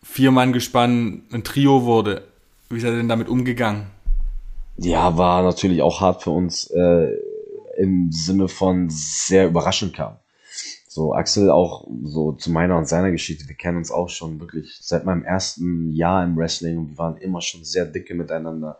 Vier-Mann-Gespann 0.02 1.22
ein 1.32 1.44
Trio 1.44 1.84
wurde. 1.84 2.24
Wie 2.70 2.80
seid 2.80 2.92
ihr 2.92 2.96
denn 2.96 3.08
damit 3.08 3.28
umgegangen? 3.28 3.86
Ja, 4.78 5.16
war 5.18 5.42
natürlich 5.42 5.82
auch 5.82 6.00
hart 6.00 6.22
für 6.22 6.30
uns 6.30 6.70
äh, 6.70 7.08
im 7.76 8.10
Sinne 8.10 8.48
von 8.48 8.88
sehr 8.90 9.46
überraschend 9.46 9.94
kam. 9.94 10.16
So, 10.88 11.14
Axel 11.14 11.50
auch 11.50 11.86
so 12.04 12.32
zu 12.32 12.50
meiner 12.50 12.76
und 12.76 12.86
seiner 12.86 13.10
Geschichte, 13.10 13.48
wir 13.48 13.54
kennen 13.54 13.78
uns 13.78 13.90
auch 13.90 14.10
schon 14.10 14.40
wirklich 14.40 14.78
seit 14.82 15.06
meinem 15.06 15.24
ersten 15.24 15.90
Jahr 15.92 16.22
im 16.22 16.36
Wrestling 16.36 16.76
und 16.76 16.90
wir 16.90 16.98
waren 16.98 17.16
immer 17.16 17.40
schon 17.40 17.64
sehr 17.64 17.86
dicke 17.86 18.14
miteinander. 18.14 18.78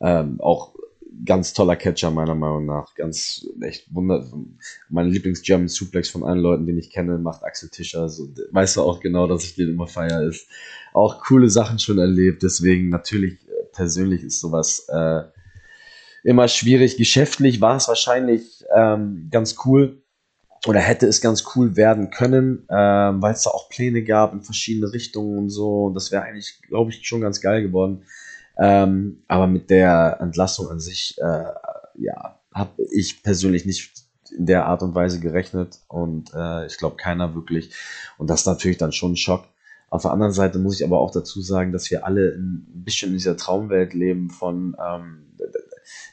Ähm, 0.00 0.40
auch 0.40 0.74
ganz 1.24 1.52
toller 1.52 1.76
Catcher, 1.76 2.10
meiner 2.10 2.34
Meinung 2.34 2.66
nach. 2.66 2.94
Ganz 2.94 3.46
echt 3.60 3.92
wunder. 3.94 4.26
Mein 4.88 5.08
Lieblings-German 5.08 5.68
Suplex 5.68 6.08
von 6.08 6.24
allen 6.24 6.38
Leuten, 6.38 6.66
den 6.66 6.78
ich 6.78 6.90
kenne, 6.90 7.18
macht 7.18 7.42
Axel 7.44 7.68
Tischer. 7.68 8.08
So, 8.08 8.28
weißt 8.50 8.76
du 8.76 8.82
auch 8.82 9.00
genau, 9.00 9.26
dass 9.26 9.44
ich 9.44 9.54
den 9.54 9.70
immer 9.70 9.86
feier 9.86 10.22
ist. 10.22 10.48
Auch 10.92 11.22
coole 11.22 11.50
Sachen 11.50 11.78
schon 11.78 11.98
erlebt. 11.98 12.42
Deswegen 12.42 12.88
natürlich 12.88 13.34
äh, 13.48 13.64
persönlich 13.72 14.22
ist 14.22 14.40
sowas 14.40 14.86
äh, 14.88 15.22
immer 16.22 16.48
schwierig. 16.48 16.96
Geschäftlich 16.96 17.60
war 17.60 17.76
es 17.76 17.88
wahrscheinlich 17.88 18.64
ähm, 18.74 19.28
ganz 19.30 19.56
cool 19.64 20.02
oder 20.66 20.80
hätte 20.80 21.06
es 21.06 21.20
ganz 21.20 21.44
cool 21.54 21.76
werden 21.76 22.10
können, 22.10 22.66
ähm, 22.70 23.22
weil 23.22 23.32
es 23.32 23.42
da 23.42 23.50
auch 23.50 23.70
Pläne 23.70 24.04
gab 24.04 24.32
in 24.34 24.42
verschiedene 24.42 24.92
Richtungen 24.92 25.38
und 25.38 25.50
so. 25.50 25.86
Und 25.86 25.94
das 25.94 26.12
wäre 26.12 26.22
eigentlich, 26.22 26.60
glaube 26.68 26.90
ich, 26.90 27.06
schon 27.06 27.22
ganz 27.22 27.40
geil 27.40 27.62
geworden. 27.62 28.04
Ähm, 28.58 29.22
aber 29.28 29.46
mit 29.46 29.70
der 29.70 30.18
Entlassung 30.20 30.68
an 30.68 30.80
sich, 30.80 31.16
äh, 31.18 31.44
ja, 31.94 32.38
habe 32.52 32.82
ich 32.90 33.22
persönlich 33.22 33.64
nicht 33.64 33.92
in 34.36 34.46
der 34.46 34.66
Art 34.66 34.82
und 34.82 34.94
Weise 34.94 35.20
gerechnet 35.20 35.80
und 35.88 36.32
äh, 36.34 36.66
ich 36.66 36.76
glaube 36.76 36.96
keiner 36.96 37.34
wirklich. 37.34 37.74
Und 38.18 38.30
das 38.30 38.40
ist 38.40 38.46
natürlich 38.46 38.78
dann 38.78 38.92
schon 38.92 39.12
ein 39.12 39.16
Schock. 39.16 39.44
Auf 39.88 40.02
der 40.02 40.12
anderen 40.12 40.32
Seite 40.32 40.58
muss 40.58 40.78
ich 40.78 40.86
aber 40.86 41.00
auch 41.00 41.10
dazu 41.10 41.42
sagen, 41.42 41.72
dass 41.72 41.90
wir 41.90 42.06
alle 42.06 42.34
ein 42.36 42.64
bisschen 42.84 43.08
in 43.08 43.16
dieser 43.16 43.36
Traumwelt 43.36 43.92
leben 43.92 44.30
von, 44.30 44.76
ähm, 44.84 45.26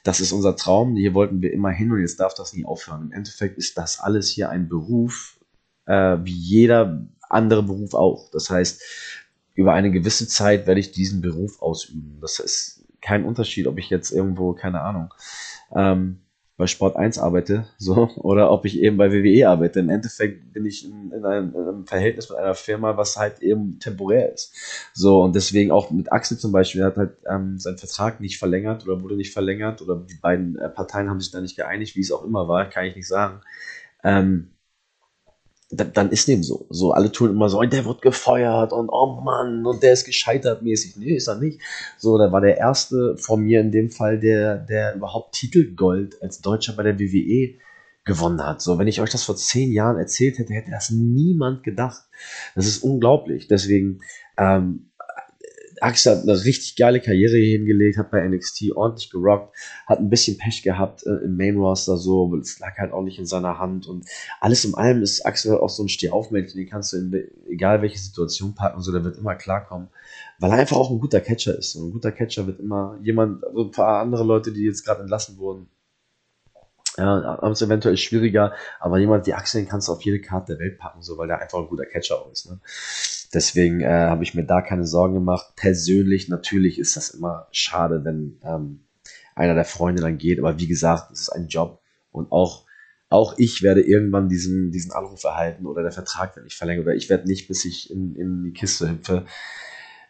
das 0.03 0.19
ist 0.19 0.31
unser 0.31 0.55
Traum, 0.55 0.95
hier 0.95 1.13
wollten 1.13 1.41
wir 1.41 1.53
immer 1.53 1.69
hin 1.69 1.91
und 1.91 1.99
jetzt 1.99 2.19
darf 2.19 2.33
das 2.33 2.53
nie 2.53 2.65
aufhören. 2.65 3.03
Im 3.03 3.11
Endeffekt 3.11 3.57
ist 3.57 3.77
das 3.77 3.99
alles 3.99 4.29
hier 4.29 4.49
ein 4.49 4.67
Beruf, 4.67 5.39
äh, 5.85 6.17
wie 6.23 6.33
jeder 6.33 7.07
andere 7.29 7.61
Beruf 7.61 7.93
auch. 7.93 8.31
Das 8.31 8.49
heißt, 8.49 8.81
über 9.57 9.73
eine 9.73 9.91
gewisse 9.91 10.27
Zeit 10.27 10.67
werde 10.67 10.79
ich 10.79 10.91
diesen 10.91 11.19
Beruf 11.19 11.61
ausüben. 11.61 12.19
Das 12.21 12.39
ist 12.39 12.85
kein 13.01 13.25
Unterschied, 13.25 13.65
ob 13.65 13.79
ich 13.79 13.89
jetzt 13.89 14.11
irgendwo, 14.11 14.53
keine 14.53 14.81
Ahnung, 14.81 15.13
ähm, 15.75 16.19
bei 16.57 16.67
Sport 16.67 16.95
1 16.95 17.17
arbeite, 17.17 17.67
so, 17.77 18.09
oder 18.17 18.51
ob 18.51 18.65
ich 18.65 18.79
eben 18.79 18.97
bei 18.97 19.11
WWE 19.11 19.49
arbeite. 19.49 19.79
Im 19.79 19.89
Endeffekt 19.89 20.53
bin 20.53 20.65
ich 20.65 20.85
in, 20.85 21.11
in, 21.11 21.25
einem, 21.25 21.55
in, 21.55 21.61
einem, 21.61 21.87
Verhältnis 21.87 22.29
mit 22.29 22.37
einer 22.37 22.53
Firma, 22.53 22.97
was 22.97 23.17
halt 23.17 23.41
eben 23.41 23.79
temporär 23.79 24.31
ist. 24.31 24.53
So, 24.93 25.23
und 25.23 25.35
deswegen 25.35 25.71
auch 25.71 25.89
mit 25.89 26.11
Axel 26.11 26.37
zum 26.37 26.51
Beispiel, 26.51 26.83
hat 26.83 26.97
halt 26.97 27.17
ähm, 27.27 27.57
seinen 27.57 27.79
Vertrag 27.79 28.19
nicht 28.19 28.37
verlängert 28.37 28.87
oder 28.87 29.01
wurde 29.01 29.15
nicht 29.15 29.33
verlängert 29.33 29.81
oder 29.81 29.95
die 29.95 30.19
beiden 30.21 30.55
äh, 30.57 30.69
Parteien 30.69 31.09
haben 31.09 31.19
sich 31.19 31.31
da 31.31 31.41
nicht 31.41 31.55
geeinigt, 31.55 31.95
wie 31.95 32.01
es 32.01 32.11
auch 32.11 32.23
immer 32.23 32.47
war, 32.47 32.69
kann 32.69 32.85
ich 32.85 32.95
nicht 32.95 33.07
sagen. 33.07 33.41
Ähm, 34.03 34.51
dann, 35.69 35.91
dann 35.93 36.11
ist 36.11 36.27
dem 36.27 36.43
so. 36.43 36.65
So, 36.69 36.91
alle 36.93 37.11
tun 37.11 37.31
immer 37.31 37.49
so, 37.49 37.61
der 37.61 37.85
wird 37.85 38.01
gefeuert 38.01 38.71
und 38.71 38.89
oh 38.89 39.21
Mann, 39.21 39.65
und 39.65 39.83
der 39.83 39.93
ist 39.93 40.05
gescheitert 40.05 40.61
mäßig. 40.61 40.95
Nee, 40.97 41.15
ist 41.15 41.27
er 41.27 41.35
nicht. 41.35 41.59
So, 41.97 42.17
da 42.17 42.31
war 42.31 42.41
der 42.41 42.57
erste 42.57 43.17
von 43.17 43.43
mir 43.43 43.59
in 43.59 43.71
dem 43.71 43.89
Fall, 43.91 44.19
der, 44.19 44.57
der 44.57 44.95
überhaupt 44.95 45.35
Titelgold 45.35 46.21
als 46.21 46.41
Deutscher 46.41 46.73
bei 46.73 46.83
der 46.83 46.99
WWE 46.99 47.55
gewonnen 48.05 48.41
hat. 48.41 48.61
So, 48.61 48.79
wenn 48.79 48.87
ich 48.87 49.01
euch 49.01 49.09
das 49.09 49.23
vor 49.23 49.35
zehn 49.35 49.73
Jahren 49.73 49.97
erzählt 49.97 50.39
hätte, 50.39 50.53
hätte 50.53 50.71
das 50.71 50.89
niemand 50.89 51.63
gedacht. 51.63 52.03
Das 52.55 52.65
ist 52.65 52.81
unglaublich. 52.81 53.47
Deswegen, 53.47 53.99
ähm, 54.37 54.86
Axel 55.81 56.15
hat 56.15 56.23
eine 56.23 56.43
richtig 56.43 56.75
geile 56.75 56.99
Karriere 56.99 57.37
hingelegt, 57.37 57.97
hat 57.97 58.11
bei 58.11 58.27
NXT 58.27 58.71
ordentlich 58.75 59.09
gerockt, 59.09 59.55
hat 59.85 59.99
ein 59.99 60.09
bisschen 60.09 60.37
Pech 60.37 60.63
gehabt 60.63 61.05
äh, 61.05 61.25
im 61.25 61.37
Main 61.37 61.57
Roster 61.57 61.97
so, 61.97 62.25
aber 62.25 62.37
es 62.37 62.59
lag 62.59 62.77
halt 62.77 62.91
auch 62.91 63.03
nicht 63.03 63.19
in 63.19 63.25
seiner 63.25 63.59
Hand 63.59 63.87
und 63.87 64.05
alles 64.39 64.65
in 64.65 64.75
allem 64.75 65.01
ist 65.01 65.25
Axel 65.25 65.57
auch 65.57 65.69
so 65.69 65.83
ein 65.83 65.89
Stehaufmännchen, 65.89 66.59
den 66.59 66.69
kannst 66.69 66.93
du 66.93 66.97
in 66.97 67.27
egal 67.49 67.81
welche 67.81 67.97
Situation 67.99 68.55
packen, 68.55 68.81
so 68.81 68.91
der 68.91 69.03
wird 69.03 69.17
immer 69.17 69.35
klarkommen, 69.35 69.89
weil 70.39 70.51
er 70.51 70.57
einfach 70.57 70.77
auch 70.77 70.91
ein 70.91 70.99
guter 70.99 71.21
Catcher 71.21 71.57
ist 71.57 71.75
und 71.75 71.89
ein 71.89 71.91
guter 71.91 72.11
Catcher 72.11 72.47
wird 72.47 72.59
immer 72.59 72.97
jemand, 73.01 73.43
also 73.45 73.65
ein 73.65 73.71
paar 73.71 74.01
andere 74.01 74.23
Leute, 74.23 74.51
die 74.51 74.63
jetzt 74.63 74.83
gerade 74.83 75.01
entlassen 75.01 75.37
wurden, 75.37 75.67
ja, 76.97 77.39
haben 77.41 77.51
es 77.51 77.61
eventuell 77.61 77.97
schwieriger, 77.97 78.53
aber 78.79 78.97
jemand, 78.97 79.27
die 79.27 79.33
Axel 79.33 79.65
kannst 79.65 79.87
du 79.87 79.93
auf 79.93 80.01
jede 80.01 80.19
Karte 80.19 80.53
der 80.53 80.65
Welt 80.65 80.79
packen, 80.79 81.03
so, 81.03 81.17
weil 81.17 81.27
der 81.27 81.39
einfach 81.39 81.59
ein 81.59 81.67
guter 81.67 81.85
Catcher 81.85 82.19
auch 82.19 82.31
ist. 82.31 82.49
Ne? 82.49 82.59
Deswegen 83.33 83.81
äh, 83.81 83.87
habe 83.87 84.23
ich 84.23 84.33
mir 84.33 84.43
da 84.43 84.61
keine 84.61 84.85
Sorgen 84.85 85.13
gemacht. 85.13 85.53
Persönlich 85.55 86.27
natürlich 86.29 86.79
ist 86.79 86.95
das 86.95 87.09
immer 87.09 87.47
schade, 87.51 88.03
wenn 88.03 88.39
ähm, 88.43 88.79
einer 89.35 89.53
der 89.53 89.65
Freunde 89.65 90.01
dann 90.01 90.17
geht. 90.17 90.39
Aber 90.39 90.59
wie 90.59 90.67
gesagt, 90.67 91.11
es 91.11 91.21
ist 91.21 91.29
ein 91.29 91.47
Job 91.47 91.81
und 92.11 92.31
auch 92.31 92.65
auch 93.09 93.35
ich 93.37 93.63
werde 93.63 93.81
irgendwann 93.81 94.27
diesen, 94.27 94.71
diesen 94.71 94.91
Anruf 94.91 95.23
erhalten 95.23 95.65
oder 95.65 95.81
der 95.81 95.93
Vertrag 95.93 96.35
wird 96.35 96.43
nicht 96.43 96.57
verlängert 96.57 96.85
oder 96.85 96.95
ich 96.95 97.09
werde 97.09 97.25
nicht, 97.25 97.47
bis 97.47 97.63
ich 97.63 97.89
in, 97.89 98.15
in 98.15 98.43
die 98.43 98.51
Kiste 98.51 98.89
hüpfe, 98.89 99.25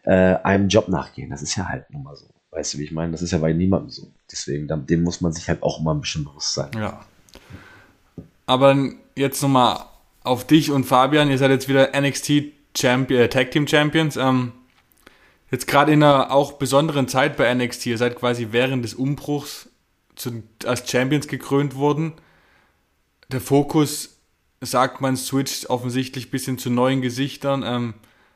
äh, 0.02 0.34
einem 0.42 0.68
Job 0.68 0.88
nachgehen. 0.88 1.30
Das 1.30 1.42
ist 1.42 1.54
ja 1.54 1.68
halt 1.68 1.88
nun 1.90 2.02
mal 2.02 2.16
so. 2.16 2.26
Weißt 2.50 2.74
du, 2.74 2.78
wie 2.78 2.84
ich 2.84 2.92
meine? 2.92 3.12
Das 3.12 3.22
ist 3.22 3.32
ja 3.32 3.38
bei 3.38 3.52
niemandem 3.52 3.90
so. 3.90 4.10
Deswegen, 4.30 4.68
dem 4.86 5.02
muss 5.02 5.20
man 5.20 5.32
sich 5.32 5.48
halt 5.48 5.62
auch 5.62 5.80
immer 5.80 5.94
ein 5.94 6.00
bisschen 6.00 6.24
bewusst 6.24 6.54
sein. 6.54 6.70
Ja. 6.74 7.04
Aber 8.46 8.76
jetzt 9.14 9.42
nochmal 9.42 9.84
auf 10.22 10.46
dich 10.46 10.70
und 10.70 10.84
Fabian. 10.84 11.30
Ihr 11.30 11.38
seid 11.38 11.50
jetzt 11.50 11.68
wieder 11.68 11.90
NXT 11.98 12.52
Champion, 12.76 13.20
äh, 13.20 13.28
Tag 13.28 13.50
Team 13.50 13.66
Champions. 13.66 14.16
Ähm, 14.16 14.52
jetzt 15.50 15.66
gerade 15.66 15.92
in 15.92 16.02
einer 16.02 16.30
auch 16.30 16.52
besonderen 16.52 17.08
Zeit 17.08 17.36
bei 17.36 17.52
NXT. 17.52 17.86
Ihr 17.86 17.98
seid 17.98 18.16
quasi 18.16 18.48
während 18.50 18.84
des 18.84 18.94
Umbruchs 18.94 19.68
zu, 20.16 20.42
als 20.64 20.88
Champions 20.90 21.28
gekrönt 21.28 21.76
worden. 21.76 22.12
Der 23.30 23.40
Fokus, 23.40 24.18
sagt 24.60 25.00
man, 25.00 25.16
switcht 25.16 25.70
offensichtlich 25.70 26.28
ein 26.28 26.30
bisschen 26.30 26.58
zu 26.58 26.70
neuen 26.70 27.02
Gesichtern. 27.02 27.62
Ähm, 27.64 27.94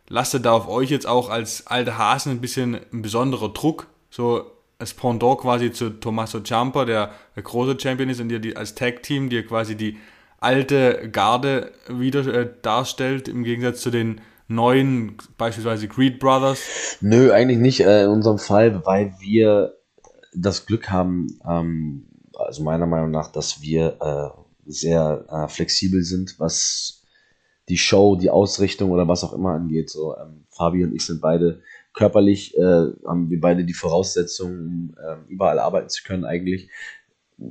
lastet 0.08 0.44
da 0.44 0.52
auf 0.52 0.68
euch 0.68 0.90
jetzt 0.90 1.06
auch 1.06 1.30
als 1.30 1.66
alte 1.66 1.98
Hasen 1.98 2.32
ein 2.32 2.40
bisschen 2.40 2.78
ein 2.92 3.02
besonderer 3.02 3.48
Druck? 3.48 3.86
So 4.12 4.44
als 4.78 4.92
Pendant 4.92 5.38
quasi 5.38 5.72
zu 5.72 5.88
Tommaso 5.88 6.40
Ciampa, 6.40 6.84
der 6.84 7.12
der 7.34 7.42
große 7.42 7.78
Champion 7.80 8.10
ist 8.10 8.20
und 8.20 8.30
ihr 8.30 8.40
die 8.40 8.54
als 8.54 8.74
Tag 8.74 9.02
Team, 9.02 9.30
die 9.30 9.42
quasi 9.42 9.74
die 9.74 9.96
alte 10.38 11.08
Garde 11.10 11.72
wieder 11.88 12.26
äh, 12.26 12.50
darstellt, 12.60 13.26
im 13.26 13.42
Gegensatz 13.42 13.80
zu 13.80 13.90
den 13.90 14.20
neuen, 14.48 15.16
beispielsweise 15.38 15.88
Creed 15.88 16.18
Brothers? 16.18 16.98
Nö, 17.00 17.32
eigentlich 17.32 17.58
nicht 17.58 17.80
äh, 17.80 18.04
in 18.04 18.10
unserem 18.10 18.38
Fall, 18.38 18.84
weil 18.84 19.14
wir 19.18 19.78
das 20.34 20.66
Glück 20.66 20.90
haben, 20.90 21.38
ähm, 21.48 22.06
also 22.34 22.62
meiner 22.62 22.86
Meinung 22.86 23.12
nach, 23.12 23.32
dass 23.32 23.62
wir 23.62 23.96
äh, 23.98 24.70
sehr 24.70 25.24
äh, 25.30 25.48
flexibel 25.48 26.02
sind, 26.02 26.38
was 26.38 27.02
die 27.70 27.78
Show, 27.78 28.16
die 28.16 28.28
Ausrichtung 28.28 28.90
oder 28.90 29.08
was 29.08 29.24
auch 29.24 29.32
immer 29.32 29.52
angeht. 29.52 29.88
So, 29.88 30.14
ähm, 30.18 30.44
Fabi 30.50 30.84
und 30.84 30.94
ich 30.94 31.06
sind 31.06 31.22
beide 31.22 31.62
körperlich, 31.94 32.56
äh, 32.56 32.86
haben 33.06 33.30
wir 33.30 33.40
beide 33.40 33.64
die 33.64 33.74
Voraussetzungen, 33.74 34.96
äh, 34.98 35.16
überall 35.30 35.58
arbeiten 35.58 35.88
zu 35.88 36.02
können 36.04 36.24
eigentlich. 36.24 36.70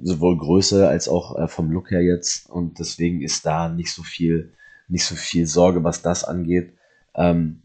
Sowohl 0.03 0.37
Größe 0.37 0.87
als 0.87 1.09
auch 1.09 1.37
äh, 1.37 1.47
vom 1.47 1.71
Look 1.71 1.91
her 1.91 2.01
jetzt. 2.01 2.49
Und 2.49 2.79
deswegen 2.79 3.21
ist 3.21 3.45
da 3.45 3.69
nicht 3.69 3.93
so 3.93 4.03
viel, 4.03 4.53
nicht 4.87 5.05
so 5.05 5.15
viel 5.15 5.47
Sorge, 5.47 5.83
was 5.83 6.01
das 6.01 6.23
angeht. 6.23 6.73
Ähm, 7.15 7.61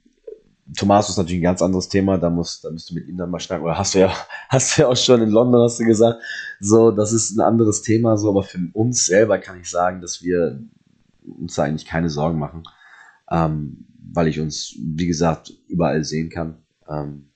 Thomas 0.74 1.08
ist 1.08 1.16
natürlich 1.16 1.40
ein 1.40 1.44
ganz 1.44 1.62
anderes 1.62 1.88
Thema, 1.88 2.18
da 2.18 2.28
musst, 2.28 2.64
da 2.64 2.70
musst 2.70 2.90
du 2.90 2.94
mit 2.94 3.06
ihm 3.06 3.16
dann 3.16 3.30
mal 3.30 3.38
schnacken, 3.38 3.64
oder 3.64 3.78
hast 3.78 3.94
du 3.94 4.00
ja, 4.00 4.12
hast 4.48 4.76
du 4.76 4.82
ja 4.82 4.88
auch 4.88 4.96
schon 4.96 5.22
in 5.22 5.30
London, 5.30 5.62
hast 5.62 5.78
du 5.78 5.84
gesagt, 5.84 6.20
so, 6.58 6.90
das 6.90 7.12
ist 7.12 7.36
ein 7.36 7.40
anderes 7.40 7.82
Thema, 7.82 8.16
so, 8.16 8.30
aber 8.30 8.42
für 8.42 8.58
uns 8.72 9.06
selber 9.06 9.38
kann 9.38 9.60
ich 9.60 9.70
sagen, 9.70 10.00
dass 10.00 10.22
wir 10.22 10.60
uns 11.24 11.54
da 11.54 11.64
eigentlich 11.64 11.86
keine 11.86 12.10
Sorgen 12.10 12.38
machen, 12.38 12.64
ähm, 13.30 13.86
weil 14.12 14.28
ich 14.28 14.40
uns, 14.40 14.74
wie 14.78 15.06
gesagt, 15.06 15.52
überall 15.68 16.02
sehen 16.04 16.30
kann. 16.30 16.56
Ähm, 16.88 17.30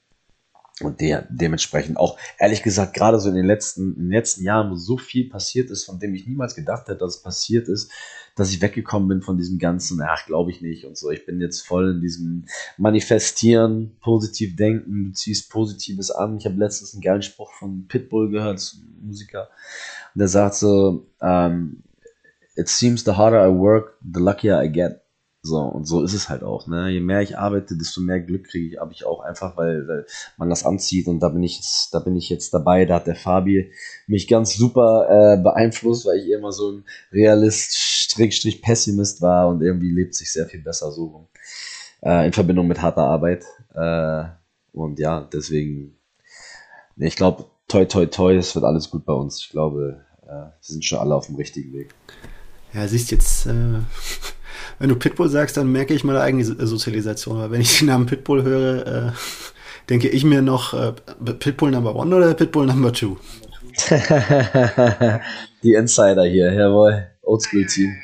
und 0.83 1.01
der 1.01 1.27
dementsprechend 1.31 1.99
auch, 1.99 2.19
ehrlich 2.39 2.63
gesagt, 2.63 2.95
gerade 2.95 3.21
so 3.21 3.29
in 3.29 3.35
den 3.35 3.45
letzten, 3.45 3.95
in 3.97 4.05
den 4.05 4.13
letzten 4.13 4.45
Jahren, 4.45 4.71
wo 4.71 4.77
so 4.77 4.97
viel 4.97 5.29
passiert 5.29 5.71
ist, 5.71 5.85
von 5.85 5.99
dem 5.99 6.15
ich 6.15 6.27
niemals 6.27 6.55
gedacht 6.55 6.89
hätte, 6.89 6.99
dass 6.99 7.17
es 7.17 7.23
passiert 7.23 7.69
ist, 7.69 7.91
dass 8.35 8.51
ich 8.51 8.63
weggekommen 8.63 9.09
bin 9.09 9.23
von 9.23 9.37
diesem 9.37 9.59
ganzen, 9.59 10.01
ach, 10.01 10.25
glaube 10.27 10.51
ich 10.51 10.63
nicht 10.63 10.87
und 10.87 10.97
so. 10.97 11.11
Ich 11.11 11.27
bin 11.27 11.41
jetzt 11.41 11.67
voll 11.67 11.91
in 11.91 12.01
diesem 12.01 12.47
Manifestieren, 12.79 13.97
positiv 14.01 14.57
denken, 14.57 15.07
du 15.07 15.13
ziehst 15.13 15.51
Positives 15.51 16.11
an. 16.11 16.39
Ich 16.39 16.47
habe 16.47 16.57
letztens 16.57 16.95
einen 16.95 17.03
geilen 17.03 17.23
Spruch 17.23 17.53
von 17.53 17.87
Pitbull 17.87 18.31
gehört, 18.31 18.77
Musiker, 19.03 19.51
und 20.15 20.21
der 20.21 20.29
sagt 20.29 20.55
so, 20.55 21.07
um, 21.21 21.83
it 22.57 22.69
seems 22.69 23.05
the 23.05 23.13
harder 23.13 23.47
I 23.47 23.51
work, 23.51 23.99
the 24.03 24.21
luckier 24.21 24.63
I 24.63 24.71
get. 24.71 25.03
So, 25.43 25.59
und 25.59 25.87
so 25.87 26.03
ist 26.03 26.13
es 26.13 26.29
halt 26.29 26.43
auch. 26.43 26.67
Ne? 26.67 26.91
Je 26.91 27.01
mehr 27.01 27.23
ich 27.23 27.39
arbeite, 27.39 27.77
desto 27.77 28.03
mehr 28.03 28.21
Glück 28.21 28.49
kriege 28.49 28.67
ich, 28.67 28.79
habe 28.79 28.93
ich 28.93 29.07
auch 29.07 29.21
einfach, 29.21 29.57
weil, 29.57 29.89
weil 29.89 30.07
man 30.37 30.51
das 30.51 30.67
anzieht 30.67 31.07
und 31.07 31.21
da 31.21 31.31
bin 31.31 31.43
ich 31.43 31.57
jetzt, 31.57 31.95
da 31.95 31.99
bin 32.01 32.15
ich 32.15 32.29
jetzt 32.29 32.53
dabei. 32.53 32.85
Da 32.85 32.97
hat 32.97 33.07
der 33.07 33.17
Fabi 33.17 33.73
mich 34.07 34.29
ganz 34.29 34.55
super 34.55 35.07
äh, 35.09 35.43
beeinflusst, 35.43 36.05
weil 36.05 36.19
ich 36.19 36.31
immer 36.31 36.53
so 36.53 36.73
ein 36.73 36.85
Realist, 37.11 37.75
Strich, 37.75 38.61
Pessimist 38.61 39.23
war 39.23 39.49
und 39.49 39.63
irgendwie 39.63 39.91
lebt 39.91 40.15
sich 40.15 40.31
sehr 40.31 40.47
viel 40.47 40.61
besser 40.61 40.93
so 40.93 41.07
rum. 41.07 41.29
Äh, 42.03 42.27
in 42.27 42.33
Verbindung 42.35 42.67
mit 42.69 42.83
harter 42.83 43.05
Arbeit. 43.05 43.45
Äh, 43.75 44.25
und 44.73 44.99
ja, 44.99 45.23
deswegen, 45.33 45.97
ich 46.97 47.17
glaube, 47.17 47.47
toi, 47.67 47.87
toi, 47.87 48.05
toi, 48.07 48.37
es 48.37 48.55
wird 48.55 48.67
alles 48.67 48.91
gut 48.91 49.07
bei 49.07 49.15
uns. 49.15 49.41
Ich 49.41 49.49
glaube, 49.49 50.05
äh, 50.25 50.29
wir 50.29 50.53
sind 50.61 50.85
schon 50.85 50.99
alle 50.99 51.15
auf 51.15 51.27
dem 51.27 51.37
richtigen 51.37 51.73
Weg. 51.73 51.95
Ja, 52.75 52.87
siehst 52.87 53.11
jetzt, 53.11 53.47
äh, 53.47 53.81
wenn 54.79 54.89
du 54.89 54.97
Pitbull 54.97 55.29
sagst, 55.29 55.57
dann 55.57 55.71
merke 55.71 55.95
ich 55.95 56.05
meine 56.05 56.21
eigene 56.21 56.45
Sozialisation. 56.45 57.37
Aber 57.37 57.51
wenn 57.51 57.61
ich 57.61 57.79
den 57.79 57.89
Namen 57.89 58.07
Pitbull 58.07 58.43
höre, 58.43 58.87
äh, 58.87 59.13
denke 59.89 60.09
ich 60.09 60.25
mir 60.25 60.43
noch 60.43 60.75
äh, 60.75 60.93
Pitbull 61.39 61.71
Number 61.71 61.95
One 61.95 62.15
oder 62.15 62.35
Pitbull 62.35 62.67
Number 62.67 62.93
Two? 62.93 63.17
die 65.63 65.75
Insider 65.75 66.25
hier, 66.25 66.53
jawohl. 66.53 67.07
Oldschool-Team. 67.23 67.95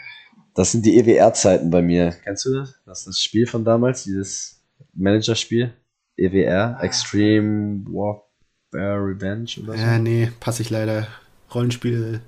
Das 0.54 0.72
sind 0.72 0.86
die 0.86 0.98
EWR-Zeiten 0.98 1.70
bei 1.70 1.82
mir. 1.82 2.14
Kennst 2.24 2.46
du 2.46 2.54
das? 2.54 2.74
Das 2.86 3.00
ist 3.00 3.08
das 3.08 3.20
Spiel 3.20 3.46
von 3.46 3.64
damals, 3.64 4.04
dieses 4.04 4.62
Manager-Spiel. 4.94 5.72
EWR, 6.16 6.78
Extreme 6.80 7.84
Warfare 7.86 9.04
Revenge 9.04 9.50
oder 9.62 9.74
so. 9.74 9.78
Ja, 9.78 9.98
nee, 9.98 10.30
passe 10.40 10.62
ich 10.62 10.70
leider. 10.70 11.08
Rollenspiele, 11.54 12.20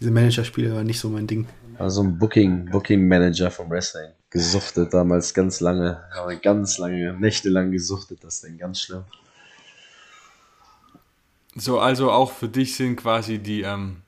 diese 0.00 0.10
Manager-Spiele 0.10 0.74
war 0.74 0.84
nicht 0.84 0.98
so 0.98 1.08
mein 1.08 1.26
Ding. 1.26 1.46
Also 1.78 2.02
ein 2.02 2.18
Booking, 2.18 2.70
Booking 2.70 3.06
Manager 3.06 3.50
vom 3.50 3.70
Wrestling. 3.70 4.10
Gesuchtet 4.30 4.92
damals 4.94 5.34
ganz 5.34 5.60
lange, 5.60 6.02
aber 6.16 6.34
ganz 6.36 6.78
lange, 6.78 7.12
nächtelang 7.14 7.70
gesuchtet, 7.70 8.22
das 8.22 8.40
Ding, 8.40 8.58
ganz 8.58 8.80
schlimm. 8.80 9.04
So, 11.54 11.80
also 11.80 12.10
auch 12.10 12.32
für 12.32 12.48
dich 12.48 12.76
sind 12.76 12.96
quasi 12.96 13.38
die, 13.38 13.62
ähm, 13.62 14.02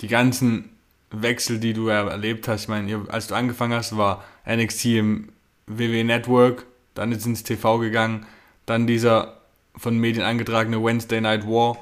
die 0.00 0.08
ganzen 0.08 0.70
Wechsel, 1.10 1.60
die 1.60 1.72
du 1.72 1.88
erlebt 1.88 2.48
hast. 2.48 2.62
Ich 2.62 2.68
meine, 2.68 3.06
als 3.08 3.28
du 3.28 3.34
angefangen 3.34 3.74
hast, 3.74 3.96
war 3.96 4.24
NXT 4.46 4.84
im 4.86 5.28
WWE 5.66 6.04
Network, 6.04 6.66
dann 6.94 7.12
ist 7.12 7.26
ins 7.26 7.42
TV 7.42 7.78
gegangen, 7.78 8.26
dann 8.66 8.86
dieser 8.86 9.40
von 9.76 9.98
Medien 9.98 10.24
angetragene 10.24 10.82
Wednesday 10.82 11.20
Night 11.20 11.46
War, 11.46 11.76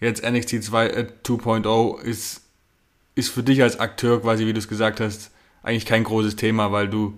jetzt 0.00 0.22
NXT 0.22 0.54
2.0 0.54 2.04
äh, 2.04 2.10
ist 2.10 2.39
ist 3.20 3.30
für 3.30 3.42
dich 3.42 3.62
als 3.62 3.78
Akteur 3.78 4.20
quasi, 4.20 4.46
wie 4.46 4.52
du 4.52 4.58
es 4.58 4.68
gesagt 4.68 5.00
hast, 5.00 5.30
eigentlich 5.62 5.86
kein 5.86 6.04
großes 6.04 6.36
Thema, 6.36 6.72
weil 6.72 6.88
du 6.88 7.14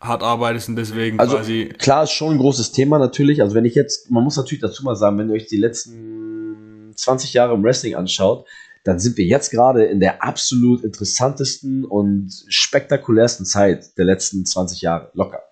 hart 0.00 0.22
arbeitest 0.22 0.68
und 0.68 0.76
deswegen 0.76 1.18
also, 1.18 1.36
quasi. 1.36 1.72
Klar, 1.78 2.04
ist 2.04 2.12
schon 2.12 2.34
ein 2.34 2.38
großes 2.38 2.72
Thema 2.72 2.98
natürlich. 2.98 3.42
Also 3.42 3.54
wenn 3.54 3.64
ich 3.64 3.74
jetzt, 3.74 4.10
man 4.10 4.24
muss 4.24 4.36
natürlich 4.36 4.60
dazu 4.60 4.84
mal 4.84 4.96
sagen, 4.96 5.18
wenn 5.18 5.28
ihr 5.28 5.34
euch 5.34 5.46
die 5.46 5.56
letzten 5.56 6.92
20 6.94 7.32
Jahre 7.34 7.54
im 7.54 7.62
Wrestling 7.62 7.94
anschaut, 7.94 8.46
dann 8.84 8.98
sind 8.98 9.16
wir 9.16 9.24
jetzt 9.24 9.50
gerade 9.50 9.84
in 9.84 9.98
der 9.98 10.22
absolut 10.22 10.84
interessantesten 10.84 11.84
und 11.84 12.30
spektakulärsten 12.48 13.46
Zeit 13.46 13.96
der 13.96 14.04
letzten 14.04 14.44
20 14.44 14.82
Jahre. 14.82 15.10
Locker. 15.14 15.42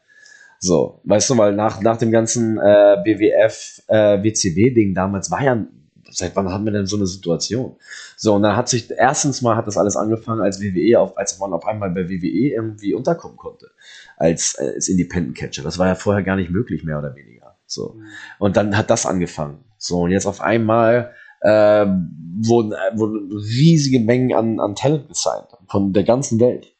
So, 0.59 1.01
weißt 1.05 1.31
du, 1.31 1.39
weil 1.39 1.55
nach, 1.55 1.81
nach 1.81 1.97
dem 1.97 2.13
ganzen 2.13 2.59
äh, 2.59 2.97
BWF, 3.03 3.83
äh, 3.89 4.23
WCW-Ding 4.23 4.95
damals 4.95 5.31
war 5.31 5.43
ja 5.43 5.67
seit 6.13 6.37
wann 6.37 6.51
haben 6.51 6.65
wir 6.65 6.73
denn 6.73 6.87
so 6.87 6.97
eine 6.97 7.07
Situation? 7.07 7.77
So, 8.17 8.35
und 8.35 8.43
dann 8.43 8.57
hat 8.57 8.69
sich, 8.69 8.91
erstens 8.91 9.43
mal 9.43 9.57
hat 9.57 9.67
das 9.67 9.77
alles 9.77 9.97
angefangen, 9.97 10.41
als 10.41 10.61
WWE, 10.61 11.01
auf, 11.01 11.17
als 11.17 11.39
man 11.39 11.53
auf 11.53 11.67
einmal 11.67 11.91
bei 11.91 12.09
WWE 12.09 12.55
irgendwie 12.55 12.95
unterkommen 12.95 13.37
konnte, 13.37 13.71
als, 14.17 14.57
als 14.59 14.89
Independent 14.89 15.37
Catcher. 15.37 15.63
Das 15.63 15.79
war 15.79 15.87
ja 15.87 15.95
vorher 15.95 16.23
gar 16.23 16.37
nicht 16.37 16.51
möglich, 16.51 16.85
mehr 16.85 16.99
oder 16.99 17.15
weniger. 17.15 17.57
So. 17.67 17.95
Mhm. 17.97 18.05
Und 18.39 18.57
dann 18.57 18.77
hat 18.77 18.91
das 18.91 19.07
angefangen. 19.07 19.65
So, 19.79 20.03
und 20.03 20.11
jetzt 20.11 20.27
auf 20.27 20.41
einmal 20.41 21.13
äh, 21.41 21.87
wurden, 21.87 22.73
wurden 22.95 23.33
riesige 23.33 24.01
Mengen 24.01 24.35
an, 24.35 24.61
an 24.61 24.75
Talent 24.75 25.09
gesigned 25.09 25.49
von 25.69 25.93
der 25.93 26.05
ganzen 26.05 26.39
Welt. 26.41 26.73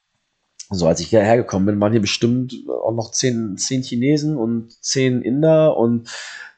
So, 0.71 0.87
als 0.87 1.01
ich 1.01 1.09
hierher 1.09 1.37
gekommen 1.37 1.67
bin, 1.67 1.81
waren 1.81 1.93
hier 1.93 2.01
bestimmt 2.01 2.55
auch 2.69 2.95
noch 2.95 3.11
zehn, 3.11 3.59
zehn 3.59 3.83
Chinesen 3.83 4.37
und 4.37 4.73
zehn 4.83 5.21
Inder 5.21 5.77
und 5.77 6.09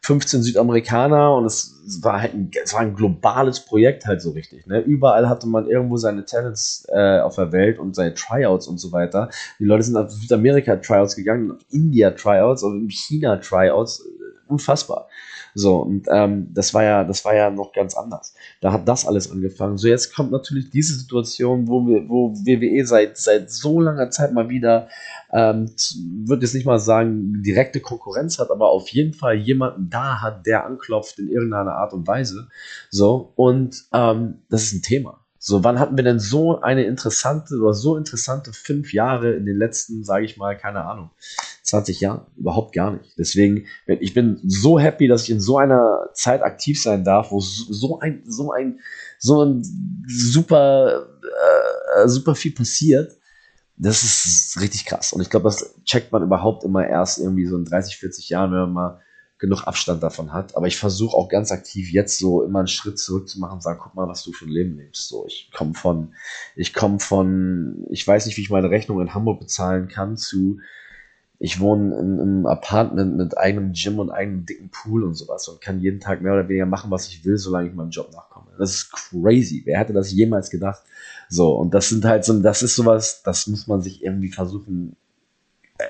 15 0.05 0.43
Südamerikaner 0.43 1.35
und 1.35 1.47
es 1.47 1.75
war 2.03 2.21
halt 2.21 2.35
ein, 2.35 2.51
es 2.63 2.75
war 2.75 2.81
ein 2.81 2.95
globales 2.95 3.61
Projekt 3.61 4.05
halt 4.05 4.21
so 4.21 4.33
richtig. 4.33 4.67
Ne? 4.67 4.81
Überall 4.81 5.31
hatte 5.31 5.47
man 5.47 5.67
irgendwo 5.67 5.97
seine 5.97 6.27
Talents 6.27 6.87
äh, 6.93 7.21
auf 7.21 7.37
der 7.37 7.53
Welt 7.53 7.79
und 7.79 7.97
seine 7.97 8.13
Tryouts 8.13 8.67
und 8.67 8.77
so 8.77 8.93
weiter. 8.93 9.31
Die 9.59 9.65
Leute 9.65 9.85
sind 9.85 9.97
auf 9.97 10.11
Südamerika 10.11 10.77
Tryouts 10.77 11.17
gegangen, 11.17 11.53
auf 11.53 11.61
India 11.71 12.11
Tryouts, 12.11 12.63
auf 12.63 12.75
China 12.89 13.39
Tryouts. 13.39 14.07
Unfassbar. 14.47 15.09
So, 15.55 15.77
und 15.77 16.07
ähm, 16.11 16.49
das 16.53 16.75
war 16.75 16.83
ja, 16.83 17.05
das 17.05 17.25
war 17.25 17.35
ja 17.35 17.51
noch 17.51 17.73
ganz 17.73 17.97
anders. 17.97 18.35
Da 18.61 18.73
hat 18.73 18.89
das 18.89 19.07
alles 19.07 19.31
angefangen. 19.31 19.79
So, 19.79 19.87
jetzt 19.87 20.15
kommt 20.15 20.33
natürlich 20.33 20.71
diese 20.71 20.95
Situation, 20.95 21.69
wo 21.69 21.87
wir, 21.87 22.09
wo 22.09 22.35
WWE 22.35 22.85
seit, 22.85 23.17
seit 23.17 23.51
so 23.51 23.81
langer 23.81 24.11
Zeit 24.11 24.33
mal 24.33 24.49
wieder, 24.49 24.89
ähm, 25.33 25.71
würde 26.27 26.43
jetzt 26.43 26.55
nicht 26.55 26.67
mal 26.67 26.81
sagen, 26.81 27.43
direkte 27.43 27.81
Konkurrenz 27.81 28.39
hat, 28.41 28.51
aber 28.51 28.71
auf 28.71 28.89
jeden 28.89 29.15
Fall 29.15 29.37
jemanden 29.37 29.91
da 29.91 30.21
hat, 30.21 30.45
der 30.45 30.67
anklopft 30.67 31.21
in 31.21 31.29
irgendeiner 31.29 31.75
Art 31.75 31.93
und 31.93 32.07
Weise. 32.07 32.49
So, 32.91 33.33
und 33.37 33.85
ähm, 33.93 34.43
das 34.51 34.65
ist 34.65 34.73
ein 34.75 34.83
Thema. 34.83 35.21
So, 35.47 35.63
wann 35.63 35.79
hatten 35.79 35.99
wir 35.99 36.05
denn 36.05 36.21
so 36.21 36.63
eine 36.63 36.85
interessante 36.85 37.57
oder 37.57 37.75
so 37.75 37.99
interessante 37.99 38.55
fünf 38.55 38.95
Jahre 38.95 39.35
in 39.35 39.45
den 39.45 39.59
letzten, 39.59 40.03
sage 40.03 40.25
ich 40.25 40.39
mal, 40.39 40.57
keine 40.57 40.87
Ahnung, 40.87 41.11
20 41.65 42.01
Jahren? 42.01 42.27
Überhaupt 42.37 42.75
gar 42.75 42.93
nicht. 42.93 43.15
Deswegen, 43.19 43.67
ich 43.87 44.15
bin 44.15 44.41
so 44.47 44.79
happy, 44.79 45.09
dass 45.09 45.25
ich 45.25 45.31
in 45.31 45.41
so 45.41 45.59
einer 45.59 46.11
Zeit 46.13 46.43
aktiv 46.43 46.81
sein 46.81 47.05
darf, 47.05 47.33
wo 47.33 47.41
so 47.41 47.99
ein, 47.99 48.23
so 48.27 48.53
ein, 48.53 48.81
so 49.19 49.43
ein 49.43 49.63
super, 50.07 51.09
äh, 51.97 52.09
super 52.09 52.35
viel 52.35 52.53
passiert. 52.53 53.17
das 53.77 54.05
ist 54.05 54.61
richtig 54.61 54.85
krass. 54.85 55.13
Und 55.13 55.23
ich 55.23 55.31
glaube, 55.31 55.45
das 55.45 55.75
checkt 55.85 56.13
man 56.13 56.23
überhaupt 56.23 56.65
immer 56.65 56.87
erst 56.87 57.19
irgendwie 57.19 57.47
so 57.47 57.57
in 57.57 57.65
30, 57.65 57.97
40 57.97 58.29
Jahren, 58.29 58.53
wenn 58.53 58.61
man 58.61 58.73
mal 58.73 59.01
genug 59.39 59.67
Abstand 59.67 60.03
davon 60.03 60.33
hat. 60.33 60.57
Aber 60.57 60.67
ich 60.67 60.79
versuche 60.79 61.17
auch 61.17 61.29
ganz 61.29 61.51
aktiv 61.51 61.91
jetzt 61.93 62.19
so 62.19 62.43
immer 62.43 62.61
einen 62.61 62.69
Schritt 62.69 62.99
zurück 62.99 63.29
zu 63.29 63.41
machen 63.41 63.55
und 63.55 63.63
sagen, 63.63 63.81
guck 63.83 63.95
mal, 63.95 64.09
was 64.09 64.23
du 64.23 64.33
für 64.33 64.45
ein 64.45 64.51
Leben 64.51 64.77
lebst. 64.77 65.09
So, 65.09 65.27
ich 65.27 65.51
komme 65.55 65.75
von, 65.75 66.15
ich 66.57 66.73
komme 66.73 67.01
von, 67.01 67.85
ich 67.91 68.07
weiß 68.07 68.27
nicht, 68.27 68.37
wie 68.37 68.43
ich 68.43 68.51
meine 68.51 68.71
Rechnung 68.71 69.01
in 69.01 69.15
Hamburg 69.15 69.41
bezahlen 69.41 69.89
kann, 69.89 70.17
zu, 70.17 70.61
ich 71.39 71.61
wohne 71.61 71.99
in 71.99 72.21
einem 72.21 72.47
Apartment 72.47 73.17
mit 73.17 73.37
eigenem 73.37 73.73
Gym 73.73 73.99
und 73.99 74.11
eigenem 74.11 74.47
dicken 74.47 74.71
Pool 74.71 75.03
und 75.03 75.15
sowas 75.15 75.49
und 75.49 75.61
kann 75.61 75.81
jeden 75.81 76.01
Tag 76.01 76.23
mehr 76.23 76.33
oder 76.33 76.49
weniger 76.49 76.67
machen, 76.67 76.91
was 76.91 77.09
ich 77.09 77.25
will, 77.25 77.37
solange 77.37 77.69
ich 77.69 77.75
meinem 77.75 77.91
Job 77.91 78.13
nachkomme. 78.13 78.47
Das 78.59 78.71
ist 78.71 78.93
crazy. 78.93 79.63
Wer 79.65 79.79
hätte 79.79 79.93
das 79.93 80.13
jemals 80.13 80.51
gedacht? 80.51 80.83
So, 81.29 81.57
und 81.57 81.75
das 81.75 81.89
sind 81.89 82.05
halt 82.05 82.25
so, 82.25 82.41
das 82.41 82.63
ist 82.63 82.77
sowas, 82.77 83.23
das 83.25 83.47
muss 83.49 83.67
man 83.67 83.83
sich 83.83 84.05
irgendwie 84.05 84.31
versuchen, 84.31 84.97
äh, 85.79 85.85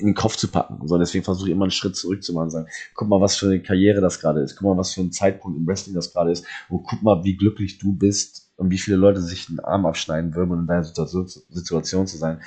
in 0.00 0.06
den 0.06 0.14
Kopf 0.14 0.36
zu 0.36 0.48
packen. 0.48 0.86
So, 0.86 0.98
deswegen 0.98 1.24
versuche 1.24 1.48
ich 1.48 1.54
immer 1.54 1.64
einen 1.64 1.70
Schritt 1.70 1.96
zurück 1.96 2.22
zu 2.22 2.32
machen 2.32 2.44
und 2.44 2.50
sagen, 2.50 2.68
guck 2.94 3.08
mal, 3.08 3.20
was 3.20 3.36
für 3.36 3.46
eine 3.46 3.62
Karriere 3.62 4.00
das 4.00 4.20
gerade 4.20 4.40
ist, 4.40 4.56
guck 4.56 4.68
mal, 4.68 4.76
was 4.76 4.92
für 4.92 5.00
ein 5.00 5.12
Zeitpunkt 5.12 5.58
im 5.58 5.66
Wrestling 5.66 5.94
das 5.94 6.12
gerade 6.12 6.32
ist 6.32 6.44
und 6.68 6.84
guck 6.84 7.02
mal, 7.02 7.22
wie 7.24 7.36
glücklich 7.36 7.78
du 7.78 7.92
bist 7.92 8.50
und 8.56 8.70
wie 8.70 8.78
viele 8.78 8.96
Leute 8.96 9.20
sich 9.20 9.46
den 9.46 9.60
Arm 9.60 9.86
abschneiden 9.86 10.34
würden, 10.34 10.52
um 10.52 10.60
in 10.60 10.66
deiner 10.66 10.84
Situation, 10.84 11.26
Situation 11.48 12.06
zu 12.06 12.18
sein. 12.18 12.40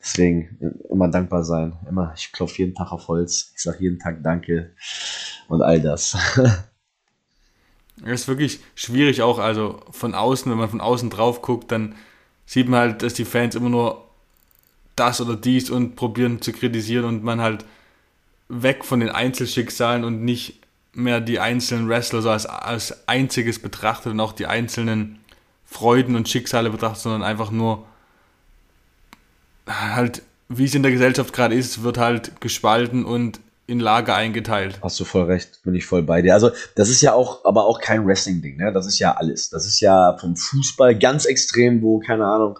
Deswegen 0.00 0.80
immer 0.88 1.08
dankbar 1.08 1.44
sein. 1.44 1.76
Immer, 1.88 2.12
ich 2.16 2.32
klopfe 2.32 2.58
jeden 2.58 2.74
Tag 2.74 2.92
auf 2.92 3.08
Holz. 3.08 3.52
Ich 3.56 3.62
sage 3.62 3.78
jeden 3.80 3.98
Tag 3.98 4.22
Danke 4.22 4.72
und 5.48 5.62
all 5.62 5.80
das. 5.80 6.16
Es 8.04 8.22
ist 8.22 8.28
wirklich 8.28 8.60
schwierig 8.74 9.22
auch, 9.22 9.38
also 9.38 9.80
von 9.90 10.14
außen, 10.14 10.50
wenn 10.52 10.58
man 10.58 10.68
von 10.68 10.82
außen 10.82 11.08
drauf 11.08 11.40
guckt, 11.40 11.72
dann 11.72 11.94
sieht 12.44 12.68
man 12.68 12.80
halt, 12.80 13.02
dass 13.02 13.14
die 13.14 13.24
Fans 13.24 13.54
immer 13.54 13.70
nur 13.70 14.06
das 14.96 15.20
oder 15.20 15.36
dies 15.36 15.70
und 15.70 15.96
probieren 15.96 16.42
zu 16.42 16.52
kritisieren 16.52 17.06
und 17.06 17.24
man 17.24 17.40
halt 17.40 17.64
weg 18.48 18.84
von 18.84 19.00
den 19.00 19.08
Einzelschicksalen 19.08 20.04
und 20.04 20.24
nicht 20.24 20.60
mehr 20.92 21.20
die 21.20 21.40
einzelnen 21.40 21.88
Wrestler 21.88 22.22
so 22.22 22.30
als, 22.30 22.46
als 22.46 23.08
einziges 23.08 23.58
betrachtet 23.60 24.12
und 24.12 24.20
auch 24.20 24.32
die 24.32 24.46
einzelnen 24.46 25.18
Freuden 25.64 26.16
und 26.16 26.28
Schicksale 26.28 26.70
betrachtet, 26.70 27.02
sondern 27.02 27.22
einfach 27.22 27.50
nur 27.50 27.86
halt, 29.66 30.22
wie 30.48 30.64
es 30.64 30.74
in 30.74 30.82
der 30.82 30.92
Gesellschaft 30.92 31.32
gerade 31.32 31.54
ist, 31.54 31.82
wird 31.82 31.98
halt 31.98 32.40
gespalten 32.40 33.04
und 33.04 33.40
in 33.66 33.80
Lager 33.80 34.14
eingeteilt. 34.14 34.78
Hast 34.82 35.00
du 35.00 35.04
voll 35.04 35.24
recht, 35.24 35.60
bin 35.64 35.74
ich 35.74 35.86
voll 35.86 36.02
bei 36.02 36.22
dir. 36.22 36.34
Also, 36.34 36.50
das 36.76 36.88
ist 36.88 37.02
ja 37.02 37.14
auch, 37.14 37.44
aber 37.44 37.66
auch 37.66 37.80
kein 37.80 38.06
Wrestling-Ding, 38.06 38.56
ne? 38.56 38.72
Das 38.72 38.86
ist 38.86 38.98
ja 39.00 39.16
alles. 39.16 39.50
Das 39.50 39.66
ist 39.66 39.80
ja 39.80 40.16
vom 40.18 40.36
Fußball 40.36 40.96
ganz 40.96 41.24
extrem, 41.24 41.82
wo, 41.82 41.98
keine 41.98 42.26
Ahnung, 42.26 42.58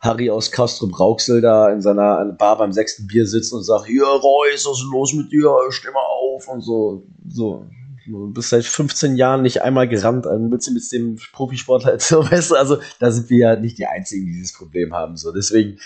Harry 0.00 0.30
aus 0.30 0.50
Castro 0.50 0.88
Brauxel 0.88 1.40
da 1.40 1.70
in 1.70 1.80
seiner 1.80 2.24
Bar 2.36 2.58
beim 2.58 2.72
sechsten 2.72 3.06
Bier 3.06 3.24
sitzt 3.24 3.52
und 3.52 3.62
sagt, 3.62 3.86
hier, 3.86 4.04
Reus, 4.04 4.66
was 4.66 4.78
ist 4.78 4.90
los 4.90 5.14
mit 5.14 5.30
dir? 5.30 5.54
Steh 5.70 5.92
mal 5.92 6.00
auf 6.00 6.48
und 6.48 6.60
so. 6.60 7.06
So. 7.28 7.66
Du 8.04 8.32
bist 8.32 8.48
seit 8.48 8.64
15 8.64 9.14
Jahren 9.14 9.42
nicht 9.42 9.62
einmal 9.62 9.86
gerannt, 9.86 10.26
ein 10.26 10.50
bisschen 10.50 10.74
mit 10.74 10.92
dem 10.92 11.20
Profisportler, 11.32 12.00
so, 12.00 12.18
weißt 12.30 12.52
also 12.56 12.78
da 12.98 13.12
sind 13.12 13.30
wir 13.30 13.38
ja 13.38 13.56
nicht 13.56 13.78
die 13.78 13.86
Einzigen, 13.86 14.26
die 14.26 14.32
dieses 14.32 14.54
Problem 14.54 14.92
haben. 14.92 15.16
So, 15.16 15.30
deswegen, 15.30 15.78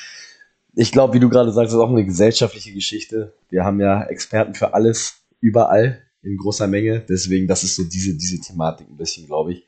ich 0.78 0.92
glaube, 0.92 1.14
wie 1.14 1.20
du 1.20 1.30
gerade 1.30 1.50
sagst, 1.52 1.72
ist 1.72 1.80
auch 1.80 1.90
eine 1.90 2.04
gesellschaftliche 2.04 2.72
Geschichte. 2.72 3.32
Wir 3.48 3.64
haben 3.64 3.80
ja 3.80 4.04
Experten 4.04 4.54
für 4.54 4.74
alles, 4.74 5.14
überall, 5.40 6.02
in 6.22 6.36
großer 6.36 6.66
Menge. 6.66 7.00
Deswegen, 7.00 7.48
das 7.48 7.64
ist 7.64 7.76
so 7.76 7.84
diese, 7.84 8.14
diese 8.14 8.38
Thematik 8.40 8.86
ein 8.88 8.96
bisschen, 8.98 9.26
glaube 9.26 9.54
ich. 9.54 9.66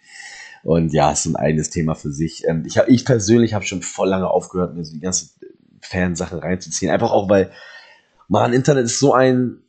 Und 0.65 0.93
ja, 0.93 1.11
ist 1.11 1.25
ein 1.25 1.37
eigenes 1.37 1.71
Thema 1.71 1.95
für 1.95 2.13
sich. 2.13 2.47
Ähm, 2.47 2.65
ich, 2.67 2.77
hab, 2.77 2.89
ich 2.89 3.07
persönlich 3.07 3.55
habe 3.55 3.65
schon 3.65 3.81
voll 3.81 4.09
lange 4.09 4.29
aufgehört, 4.29 4.75
mir 4.75 4.85
so 4.85 4.93
die 4.93 5.01
ganze 5.01 5.31
Fansache 5.81 6.43
reinzuziehen. 6.43 6.91
Einfach 6.91 7.11
auch, 7.11 7.31
weil, 7.31 7.53
man, 8.29 8.53
Internet 8.53 8.85
ist 8.85 8.99
so 8.99 9.15
ein, 9.15 9.63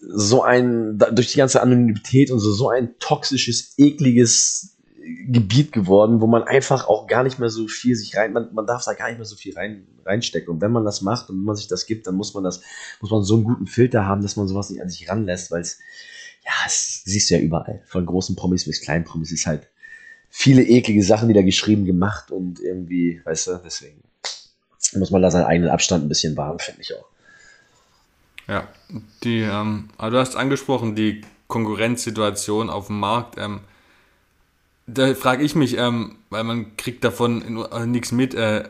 so 0.00 0.42
ein, 0.42 0.98
durch 1.12 1.32
die 1.32 1.38
ganze 1.38 1.60
Anonymität 1.60 2.30
und 2.30 2.38
so, 2.38 2.52
so 2.52 2.70
ein 2.70 2.94
toxisches, 3.00 3.74
ekliges 3.76 4.78
Gebiet 5.02 5.72
geworden, 5.72 6.20
wo 6.20 6.26
man 6.26 6.42
einfach 6.42 6.86
auch 6.86 7.06
gar 7.06 7.22
nicht 7.22 7.38
mehr 7.38 7.48
so 7.48 7.68
viel 7.68 7.96
sich 7.96 8.16
rein, 8.16 8.32
man, 8.32 8.52
man 8.52 8.66
darf 8.66 8.84
da 8.84 8.92
gar 8.92 9.08
nicht 9.08 9.18
mehr 9.18 9.24
so 9.24 9.36
viel 9.36 9.54
rein, 9.54 9.86
reinstecken. 10.04 10.52
Und 10.52 10.60
wenn 10.60 10.72
man 10.72 10.84
das 10.84 11.00
macht 11.00 11.30
und 11.30 11.36
wenn 11.36 11.44
man 11.44 11.56
sich 11.56 11.68
das 11.68 11.86
gibt, 11.86 12.06
dann 12.06 12.16
muss 12.16 12.34
man 12.34 12.44
das, 12.44 12.62
muss 13.00 13.10
man 13.10 13.22
so 13.22 13.34
einen 13.36 13.44
guten 13.44 13.66
Filter 13.66 14.06
haben, 14.06 14.22
dass 14.22 14.36
man 14.36 14.46
sowas 14.46 14.70
nicht 14.70 14.82
an 14.82 14.90
sich 14.90 15.08
ranlässt, 15.08 15.50
weil 15.50 15.62
es, 15.62 15.78
ja, 16.44 16.52
es 16.66 17.02
siehst 17.04 17.30
du 17.30 17.34
ja 17.34 17.40
überall. 17.40 17.82
Von 17.86 18.04
großen 18.04 18.36
Promis 18.36 18.66
bis 18.66 18.82
kleinen 18.82 19.04
Promis 19.04 19.32
ist 19.32 19.46
halt 19.46 19.68
viele 20.28 20.62
eklige 20.62 21.02
Sachen, 21.02 21.28
die 21.28 21.34
da 21.34 21.42
geschrieben, 21.42 21.84
gemacht 21.84 22.30
und 22.30 22.60
irgendwie, 22.60 23.20
weißt 23.24 23.46
du, 23.48 23.60
deswegen 23.64 24.02
muss 24.94 25.10
man 25.10 25.22
da 25.22 25.30
seinen 25.30 25.44
eigenen 25.44 25.70
Abstand 25.70 26.04
ein 26.04 26.08
bisschen 26.08 26.36
wahren, 26.36 26.58
finde 26.58 26.82
ich 26.82 26.94
auch. 26.94 27.06
Ja, 28.48 28.68
die, 29.22 29.40
ähm, 29.40 29.90
also 29.96 30.16
du 30.16 30.20
hast 30.20 30.36
angesprochen, 30.36 30.96
die 30.96 31.22
Konkurrenzsituation 31.46 32.70
auf 32.70 32.88
dem 32.88 32.98
Markt. 32.98 33.36
Ähm, 33.38 33.60
da 34.94 35.14
frage 35.14 35.44
ich 35.44 35.54
mich, 35.54 35.76
ähm, 35.76 36.16
weil 36.30 36.44
man 36.44 36.76
kriegt 36.76 37.04
davon 37.04 37.64
äh, 37.72 37.86
nichts 37.86 38.12
mit, 38.12 38.34
äh, 38.34 38.68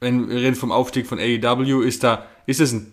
wenn 0.00 0.28
wir 0.28 0.36
reden 0.36 0.54
vom 0.54 0.72
Aufstieg 0.72 1.06
von 1.06 1.18
AEW, 1.18 1.82
ist 1.82 2.04
da, 2.04 2.26
ist 2.46 2.60
es 2.60 2.72
ein, 2.72 2.92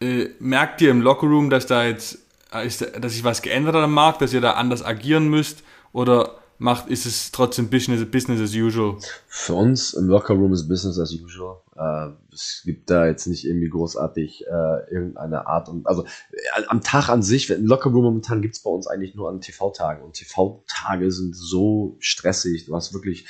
äh, 0.00 0.28
merkt 0.38 0.80
ihr 0.80 0.90
im 0.90 1.02
Lockerroom, 1.02 1.50
dass 1.50 1.66
da 1.66 1.84
jetzt, 1.84 2.18
äh, 2.52 2.66
ist, 2.66 2.80
dass 2.98 3.12
sich 3.12 3.24
was 3.24 3.42
geändert 3.42 3.74
hat 3.74 3.84
am 3.84 3.92
Markt, 3.92 4.22
dass 4.22 4.32
ihr 4.32 4.40
da 4.40 4.52
anders 4.52 4.84
agieren 4.84 5.28
müsst? 5.28 5.62
Oder 5.92 6.39
macht, 6.60 6.88
ist 6.88 7.06
es 7.06 7.32
trotzdem 7.32 7.70
Business, 7.70 8.04
Business 8.10 8.40
as 8.40 8.54
usual? 8.54 8.98
Für 9.26 9.54
uns 9.54 9.94
im 9.94 10.08
Lockerroom 10.08 10.52
ist 10.52 10.68
Business 10.68 10.98
as 10.98 11.12
usual. 11.12 11.56
Äh, 11.74 12.10
es 12.32 12.62
gibt 12.64 12.90
da 12.90 13.06
jetzt 13.06 13.26
nicht 13.26 13.46
irgendwie 13.46 13.70
großartig 13.70 14.44
äh, 14.46 14.92
irgendeine 14.92 15.46
Art 15.46 15.68
und 15.70 15.86
also 15.86 16.04
äh, 16.04 16.64
am 16.68 16.82
Tag 16.82 17.08
an 17.08 17.22
sich, 17.22 17.48
im 17.50 17.66
Lockerroom 17.66 18.04
momentan 18.04 18.42
gibt 18.42 18.56
es 18.56 18.62
bei 18.62 18.70
uns 18.70 18.86
eigentlich 18.86 19.14
nur 19.14 19.30
an 19.30 19.40
TV-Tagen 19.40 20.02
und 20.02 20.14
TV-Tage 20.14 21.10
sind 21.10 21.34
so 21.34 21.96
stressig. 21.98 22.66
Du 22.66 22.76
hast 22.76 22.92
wirklich 22.92 23.26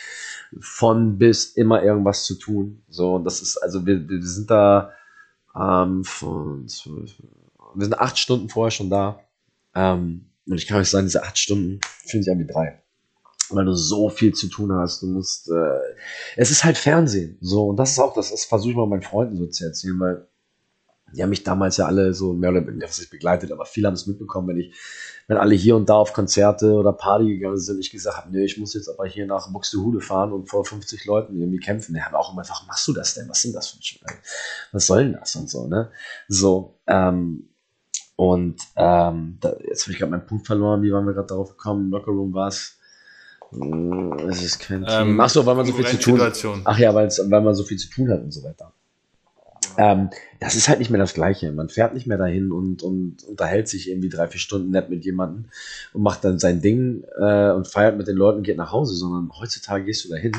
von 0.59 1.17
bis 1.17 1.53
immer 1.53 1.83
irgendwas 1.83 2.25
zu 2.25 2.35
tun. 2.35 2.83
So, 2.89 3.21
das 3.21 3.43
ist, 3.43 3.59
also 3.59 3.87
wir, 3.87 4.09
wir 4.09 4.23
sind 4.23 4.51
da 4.51 4.91
ähm, 5.55 6.03
von, 6.03 6.67
wir 6.67 7.85
sind 7.85 7.99
acht 7.99 8.19
Stunden 8.19 8.49
vorher 8.49 8.73
schon 8.73 8.91
da. 8.91 9.21
Ähm, 9.75 10.27
und 10.47 10.57
ich 10.57 10.67
kann 10.67 10.81
euch 10.81 10.91
sagen, 10.91 11.07
diese 11.07 11.23
acht 11.23 11.39
Stunden 11.39 11.81
fühlen 12.05 12.25
sich 12.25 12.33
an 12.33 12.41
wie 12.41 12.47
drei 12.47 12.83
weil 13.57 13.65
du 13.65 13.75
so 13.75 14.09
viel 14.09 14.35
zu 14.35 14.49
tun 14.49 14.73
hast. 14.73 15.03
Du 15.03 15.07
musst, 15.07 15.51
äh, 15.51 15.95
es 16.37 16.51
ist 16.51 16.65
halt 16.65 16.77
Fernsehen. 16.77 17.39
So, 17.41 17.69
und 17.69 17.77
das 17.77 17.93
ist 17.93 17.99
auch, 17.99 18.15
das, 18.15 18.45
versuche 18.45 18.71
ich 18.71 18.77
mal 18.77 18.87
meinen 18.87 19.03
Freunden 19.03 19.37
so 19.37 19.47
zu 19.47 19.65
erzählen, 19.65 19.99
weil 20.01 20.27
die 21.13 21.23
haben 21.23 21.31
mich 21.31 21.43
damals 21.43 21.77
ja 21.77 21.87
alle 21.87 22.15
so 22.15 22.33
mehr 22.33 22.51
oder 22.51 22.67
weniger 22.67 22.87
begleitet, 23.11 23.51
aber 23.51 23.65
viele 23.65 23.89
haben 23.89 23.95
es 23.95 24.07
mitbekommen, 24.07 24.49
wenn 24.49 24.59
ich, 24.59 24.75
wenn 25.27 25.39
alle 25.39 25.55
hier 25.55 25.75
und 25.75 25.89
da 25.89 25.95
auf 25.95 26.13
Konzerte 26.13 26.75
oder 26.75 26.93
Party 26.93 27.27
gegangen 27.27 27.59
sind, 27.59 27.81
ich 27.81 27.91
gesagt 27.91 28.17
habe, 28.17 28.31
nee, 28.31 28.45
ich 28.45 28.59
muss 28.59 28.75
jetzt 28.75 28.89
aber 28.89 29.07
hier 29.07 29.27
nach 29.27 29.53
Buxtehude 29.53 30.01
fahren 30.01 30.33
und 30.33 30.49
vor 30.49 30.65
50 30.65 31.05
Leuten 31.07 31.37
irgendwie 31.37 31.59
kämpfen. 31.59 31.95
Die 31.95 32.03
haben 32.03 32.15
auch 32.15 32.33
immer 32.33 32.43
gefragt, 32.43 32.65
machst 32.69 32.87
du 32.87 32.93
das 32.93 33.15
denn? 33.15 33.29
Was 33.29 33.43
sind 33.43 33.55
das 33.55 33.69
für 33.69 33.79
ein 33.79 33.83
Spiel? 33.83 34.07
Was 34.73 34.87
soll 34.87 35.05
denn 35.05 35.13
das 35.15 35.35
und 35.37 35.51
so, 35.51 35.67
ne? 35.67 35.91
So, 36.29 36.79
ähm, 36.87 37.51
und 38.21 38.61
ähm, 38.77 39.39
da, 39.41 39.57
jetzt 39.67 39.85
habe 39.85 39.93
ich 39.93 39.99
gerade 39.99 40.11
meinen 40.11 40.27
Punkt 40.27 40.47
verloren. 40.47 40.83
Wie 40.83 40.93
waren 40.93 41.07
wir 41.07 41.15
gerade 41.15 41.29
darauf 41.29 41.57
gekommen? 41.57 41.91
Lockerroom 41.91 42.35
war 42.35 42.49
es 42.49 42.79
es 43.53 44.43
ist 44.43 44.61
kein 44.61 44.85
ähm, 44.89 45.21
Ach 45.21 45.29
so, 45.29 45.45
weil 45.45 45.55
man 45.55 45.67
so 45.67 45.73
viel 45.73 45.87
zu 45.87 45.99
tun 45.99 46.21
hat. 46.21 46.45
Ach 46.65 46.79
ja, 46.79 46.95
weil, 46.95 47.09
man 47.29 47.55
so 47.55 47.65
viel 47.65 47.79
zu 47.79 47.89
tun 47.89 48.09
hat 48.11 48.23
und 48.23 48.33
so 48.33 48.43
weiter. 48.43 48.73
Ähm, 49.77 50.11
das 50.41 50.57
ist 50.57 50.69
halt 50.69 50.79
nicht 50.79 50.91
mehr 50.91 51.01
das 51.01 51.15
Gleiche. 51.15 51.53
Man 51.53 51.69
fährt 51.69 51.95
nicht 51.95 52.07
mehr 52.07 52.19
dahin 52.19 52.53
und, 52.53 52.83
und 52.83 53.23
unterhält 53.25 53.69
sich 53.69 53.89
irgendwie 53.89 54.09
drei, 54.09 54.29
vier 54.29 54.41
Stunden 54.41 54.71
nett 54.71 54.91
mit 54.91 55.05
jemandem 55.05 55.47
und 55.93 56.03
macht 56.03 56.25
dann 56.25 56.39
sein 56.39 56.61
Ding 56.61 57.05
äh, 57.19 57.51
und 57.51 57.67
feiert 57.67 57.97
mit 57.97 58.07
den 58.07 58.17
Leuten 58.17 58.39
und 58.39 58.45
geht 58.45 58.57
nach 58.57 58.73
Hause, 58.73 58.95
sondern 58.95 59.31
heutzutage 59.39 59.85
gehst 59.85 60.05
du 60.05 60.11
dahin 60.11 60.33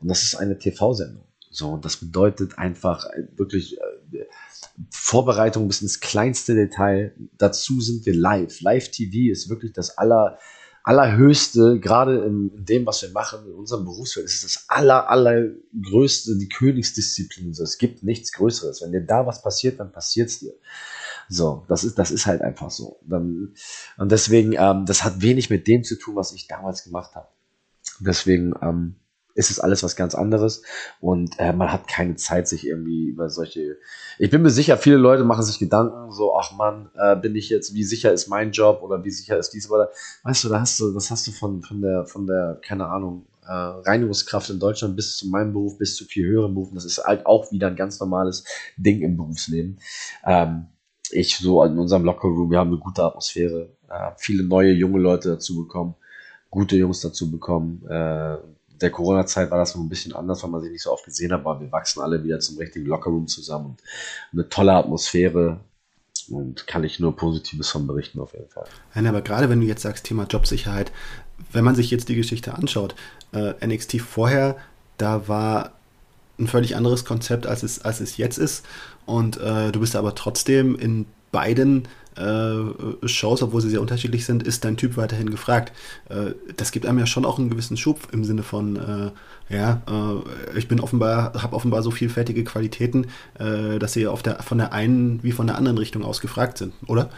und 0.00 0.08
das 0.08 0.22
ist 0.22 0.36
eine 0.36 0.58
TV-Sendung. 0.58 1.22
So, 1.50 1.70
und 1.70 1.84
das 1.84 1.96
bedeutet 1.96 2.58
einfach 2.58 3.06
äh, 3.06 3.24
wirklich 3.36 3.78
äh, 3.78 4.26
Vorbereitung 4.90 5.66
bis 5.68 5.82
ins 5.82 6.00
kleinste 6.00 6.54
Detail. 6.54 7.12
Dazu 7.36 7.80
sind 7.80 8.06
wir 8.06 8.14
live. 8.14 8.60
Live-TV 8.60 9.32
ist 9.32 9.48
wirklich 9.48 9.72
das 9.72 9.96
aller 9.98 10.38
allerhöchste, 10.88 11.78
gerade 11.80 12.24
in, 12.24 12.64
dem, 12.64 12.86
was 12.86 13.02
wir 13.02 13.10
machen, 13.10 13.46
in 13.46 13.52
unserem 13.52 13.84
Berufsfeld, 13.84 14.24
ist 14.24 14.42
das 14.42 14.64
aller, 14.68 15.10
allergrößte, 15.10 16.38
die 16.38 16.48
Königsdisziplin. 16.48 17.52
So, 17.52 17.62
es 17.62 17.76
gibt 17.76 18.02
nichts 18.02 18.32
Größeres. 18.32 18.80
Wenn 18.80 18.92
dir 18.92 19.02
da 19.04 19.26
was 19.26 19.42
passiert, 19.42 19.80
dann 19.80 19.92
passiert 19.92 20.30
es 20.30 20.38
dir. 20.38 20.54
So, 21.28 21.66
das 21.68 21.84
ist, 21.84 21.98
das 21.98 22.10
ist 22.10 22.24
halt 22.24 22.40
einfach 22.40 22.70
so. 22.70 23.00
Dann, 23.02 23.52
und 23.98 24.10
deswegen, 24.10 24.54
ähm, 24.58 24.86
das 24.86 25.04
hat 25.04 25.20
wenig 25.20 25.50
mit 25.50 25.66
dem 25.66 25.84
zu 25.84 25.98
tun, 25.98 26.16
was 26.16 26.32
ich 26.32 26.48
damals 26.48 26.84
gemacht 26.84 27.14
habe. 27.14 27.28
Deswegen, 28.00 28.54
ähm, 28.62 28.94
ist 29.38 29.50
es 29.50 29.60
alles 29.60 29.84
was 29.84 29.94
ganz 29.94 30.16
anderes 30.16 30.62
und 31.00 31.38
äh, 31.38 31.52
man 31.52 31.72
hat 31.72 31.86
keine 31.86 32.16
Zeit, 32.16 32.48
sich 32.48 32.66
irgendwie 32.66 33.06
über 33.06 33.30
solche. 33.30 33.76
Ich 34.18 34.30
bin 34.30 34.42
mir 34.42 34.50
sicher, 34.50 34.76
viele 34.76 34.96
Leute 34.96 35.22
machen 35.22 35.44
sich 35.44 35.60
Gedanken, 35.60 36.10
so, 36.10 36.36
ach 36.36 36.52
Mann, 36.56 36.90
äh, 36.96 37.14
bin 37.14 37.36
ich 37.36 37.48
jetzt, 37.48 37.72
wie 37.72 37.84
sicher 37.84 38.12
ist 38.12 38.26
mein 38.26 38.50
Job 38.50 38.82
oder 38.82 39.04
wie 39.04 39.10
sicher 39.10 39.38
ist 39.38 39.50
dies 39.50 39.70
oder 39.70 39.90
weißt 40.24 40.42
du, 40.42 40.48
da 40.48 40.60
hast 40.60 40.80
du, 40.80 40.92
das 40.92 41.12
hast 41.12 41.26
du 41.28 41.30
von, 41.30 41.62
von 41.62 41.80
der, 41.80 42.04
von 42.04 42.26
der, 42.26 42.60
keine 42.62 42.88
Ahnung, 42.88 43.26
äh, 43.46 43.52
Reinigungskraft 43.52 44.50
in 44.50 44.58
Deutschland 44.58 44.96
bis 44.96 45.16
zu 45.16 45.28
meinem 45.28 45.52
Beruf, 45.52 45.78
bis 45.78 45.94
zu 45.94 46.04
viel 46.04 46.26
höheren 46.26 46.54
Berufen. 46.54 46.74
Das 46.74 46.84
ist 46.84 46.98
halt 47.04 47.24
auch 47.24 47.52
wieder 47.52 47.68
ein 47.68 47.76
ganz 47.76 48.00
normales 48.00 48.44
Ding 48.76 49.02
im 49.02 49.16
Berufsleben. 49.16 49.78
Ähm, 50.26 50.66
ich 51.10 51.38
so 51.38 51.62
in 51.62 51.78
unserem 51.78 52.04
Lockerroom, 52.04 52.50
wir 52.50 52.58
haben 52.58 52.72
eine 52.72 52.78
gute 52.78 53.04
Atmosphäre, 53.04 53.70
äh, 53.88 54.10
viele 54.16 54.42
neue 54.42 54.72
junge 54.72 54.98
Leute 54.98 55.28
dazu 55.28 55.56
bekommen, 55.62 55.94
gute 56.50 56.76
Jungs 56.76 57.00
dazu 57.00 57.30
bekommen. 57.30 57.86
Äh, 57.88 58.36
der 58.80 58.90
Corona-Zeit 58.90 59.50
war 59.50 59.58
das 59.58 59.74
noch 59.74 59.82
ein 59.82 59.88
bisschen 59.88 60.14
anders, 60.14 60.42
weil 60.42 60.50
man 60.50 60.60
sich 60.60 60.70
nicht 60.70 60.82
so 60.82 60.92
oft 60.92 61.04
gesehen 61.04 61.32
hat, 61.32 61.40
aber 61.40 61.60
wir 61.60 61.72
wachsen 61.72 62.00
alle 62.00 62.22
wieder 62.22 62.40
zum 62.40 62.58
richtigen 62.58 62.86
Lockerroom 62.86 63.26
zusammen 63.26 63.76
eine 64.32 64.48
tolle 64.48 64.72
Atmosphäre 64.72 65.60
und 66.30 66.66
kann 66.66 66.84
ich 66.84 67.00
nur 67.00 67.16
Positives 67.16 67.70
von 67.70 67.86
berichten 67.86 68.20
auf 68.20 68.32
jeden 68.32 68.48
Fall. 68.48 68.66
Nein, 68.94 69.06
aber 69.06 69.22
gerade 69.22 69.48
wenn 69.48 69.60
du 69.60 69.66
jetzt 69.66 69.82
sagst, 69.82 70.04
Thema 70.04 70.24
Jobsicherheit, 70.24 70.92
wenn 71.52 71.64
man 71.64 71.74
sich 71.74 71.90
jetzt 71.90 72.08
die 72.08 72.16
Geschichte 72.16 72.54
anschaut, 72.54 72.94
äh, 73.32 73.54
NXT 73.66 74.00
vorher, 74.00 74.56
da 74.96 75.28
war 75.28 75.72
ein 76.38 76.46
völlig 76.46 76.76
anderes 76.76 77.04
Konzept, 77.04 77.46
als 77.46 77.62
es, 77.62 77.84
als 77.84 78.00
es 78.00 78.16
jetzt 78.16 78.38
ist. 78.38 78.64
Und 79.06 79.38
äh, 79.38 79.72
du 79.72 79.80
bist 79.80 79.96
aber 79.96 80.14
trotzdem 80.14 80.76
in 80.76 81.06
beiden 81.30 81.88
äh, 82.16 83.06
Shows, 83.06 83.42
obwohl 83.42 83.60
sie 83.60 83.70
sehr 83.70 83.80
unterschiedlich 83.80 84.24
sind, 84.24 84.42
ist 84.42 84.64
dein 84.64 84.76
Typ 84.76 84.96
weiterhin 84.96 85.30
gefragt. 85.30 85.72
Äh, 86.08 86.32
das 86.56 86.72
gibt 86.72 86.86
einem 86.86 86.98
ja 86.98 87.06
schon 87.06 87.24
auch 87.24 87.38
einen 87.38 87.50
gewissen 87.50 87.76
Schub 87.76 88.08
im 88.12 88.24
Sinne 88.24 88.42
von, 88.42 88.76
äh, 88.76 89.54
ja, 89.54 89.80
ich 90.54 90.68
bin 90.68 90.78
offenbar, 90.78 91.32
habe 91.42 91.56
offenbar 91.56 91.82
so 91.82 91.90
vielfältige 91.90 92.44
Qualitäten, 92.44 93.06
dass 93.38 93.94
sie 93.94 94.06
auf 94.06 94.22
der, 94.22 94.42
von 94.42 94.58
der 94.58 94.74
einen 94.74 95.22
wie 95.22 95.32
von 95.32 95.46
der 95.46 95.56
anderen 95.56 95.78
Richtung 95.78 96.04
aus 96.04 96.20
gefragt 96.20 96.58
sind, 96.58 96.74
oder? 96.86 97.08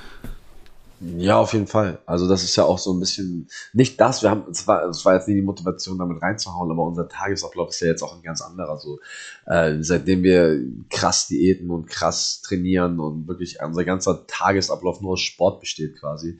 Ja, 1.02 1.38
auf 1.38 1.54
jeden 1.54 1.66
Fall. 1.66 1.98
Also 2.04 2.28
das 2.28 2.44
ist 2.44 2.56
ja 2.56 2.64
auch 2.64 2.78
so 2.78 2.92
ein 2.92 3.00
bisschen 3.00 3.48
nicht 3.72 3.98
das. 3.98 4.22
Wir 4.22 4.28
haben, 4.28 4.44
es 4.50 4.66
war, 4.68 4.84
es 4.84 5.02
war 5.06 5.14
jetzt 5.14 5.28
nicht 5.28 5.38
die 5.38 5.42
Motivation, 5.42 5.98
damit 5.98 6.20
reinzuhauen, 6.20 6.70
aber 6.70 6.84
unser 6.84 7.08
Tagesablauf 7.08 7.70
ist 7.70 7.80
ja 7.80 7.88
jetzt 7.88 8.02
auch 8.02 8.14
ein 8.14 8.22
ganz 8.22 8.42
anderer. 8.42 8.76
So 8.76 9.00
äh, 9.46 9.78
seitdem 9.80 10.22
wir 10.22 10.60
krass 10.90 11.26
diäten 11.26 11.70
und 11.70 11.86
krass 11.86 12.42
trainieren 12.42 13.00
und 13.00 13.26
wirklich 13.28 13.62
unser 13.62 13.84
ganzer 13.84 14.26
Tagesablauf 14.26 15.00
nur 15.00 15.12
aus 15.12 15.22
Sport 15.22 15.60
besteht 15.60 15.98
quasi. 15.98 16.38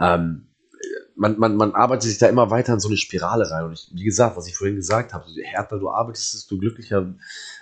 Ähm, 0.00 0.46
man, 1.16 1.36
man, 1.38 1.56
man 1.56 1.74
arbeitet 1.74 2.04
sich 2.04 2.18
da 2.18 2.28
immer 2.28 2.50
weiter 2.50 2.74
in 2.74 2.80
so 2.80 2.88
eine 2.88 2.96
Spirale 2.96 3.50
rein. 3.50 3.64
Und 3.64 3.72
ich, 3.72 3.90
wie 3.92 4.04
gesagt, 4.04 4.36
was 4.36 4.46
ich 4.46 4.56
vorhin 4.56 4.76
gesagt 4.76 5.14
habe, 5.14 5.24
je 5.28 5.42
härter 5.42 5.80
du 5.80 5.90
arbeitest, 5.90 6.34
desto 6.34 6.58
glücklicher, 6.58 7.12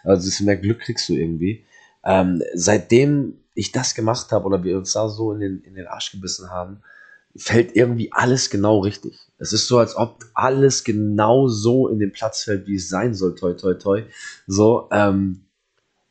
also 0.02 0.26
desto 0.26 0.44
mehr 0.44 0.56
Glück 0.58 0.80
kriegst 0.80 1.08
du 1.08 1.14
irgendwie. 1.14 1.64
Ähm, 2.04 2.42
seitdem 2.52 3.38
ich 3.54 3.72
das 3.72 3.94
gemacht 3.94 4.32
habe 4.32 4.46
oder 4.46 4.62
wir 4.62 4.76
uns 4.76 4.92
da 4.92 5.08
so 5.08 5.32
in 5.32 5.40
den, 5.40 5.60
in 5.62 5.74
den 5.74 5.86
Arsch 5.86 6.12
gebissen 6.12 6.50
haben, 6.50 6.82
fällt 7.36 7.74
irgendwie 7.74 8.12
alles 8.12 8.50
genau 8.50 8.80
richtig. 8.80 9.18
Es 9.38 9.52
ist 9.52 9.66
so, 9.66 9.78
als 9.78 9.96
ob 9.96 10.24
alles 10.34 10.84
genau 10.84 11.48
so 11.48 11.88
in 11.88 11.98
den 11.98 12.12
Platz 12.12 12.44
fällt, 12.44 12.66
wie 12.66 12.76
es 12.76 12.88
sein 12.88 13.14
soll, 13.14 13.34
toi, 13.34 13.54
toi, 13.54 13.74
toi. 13.74 14.04
So, 14.46 14.88
ähm, 14.92 15.44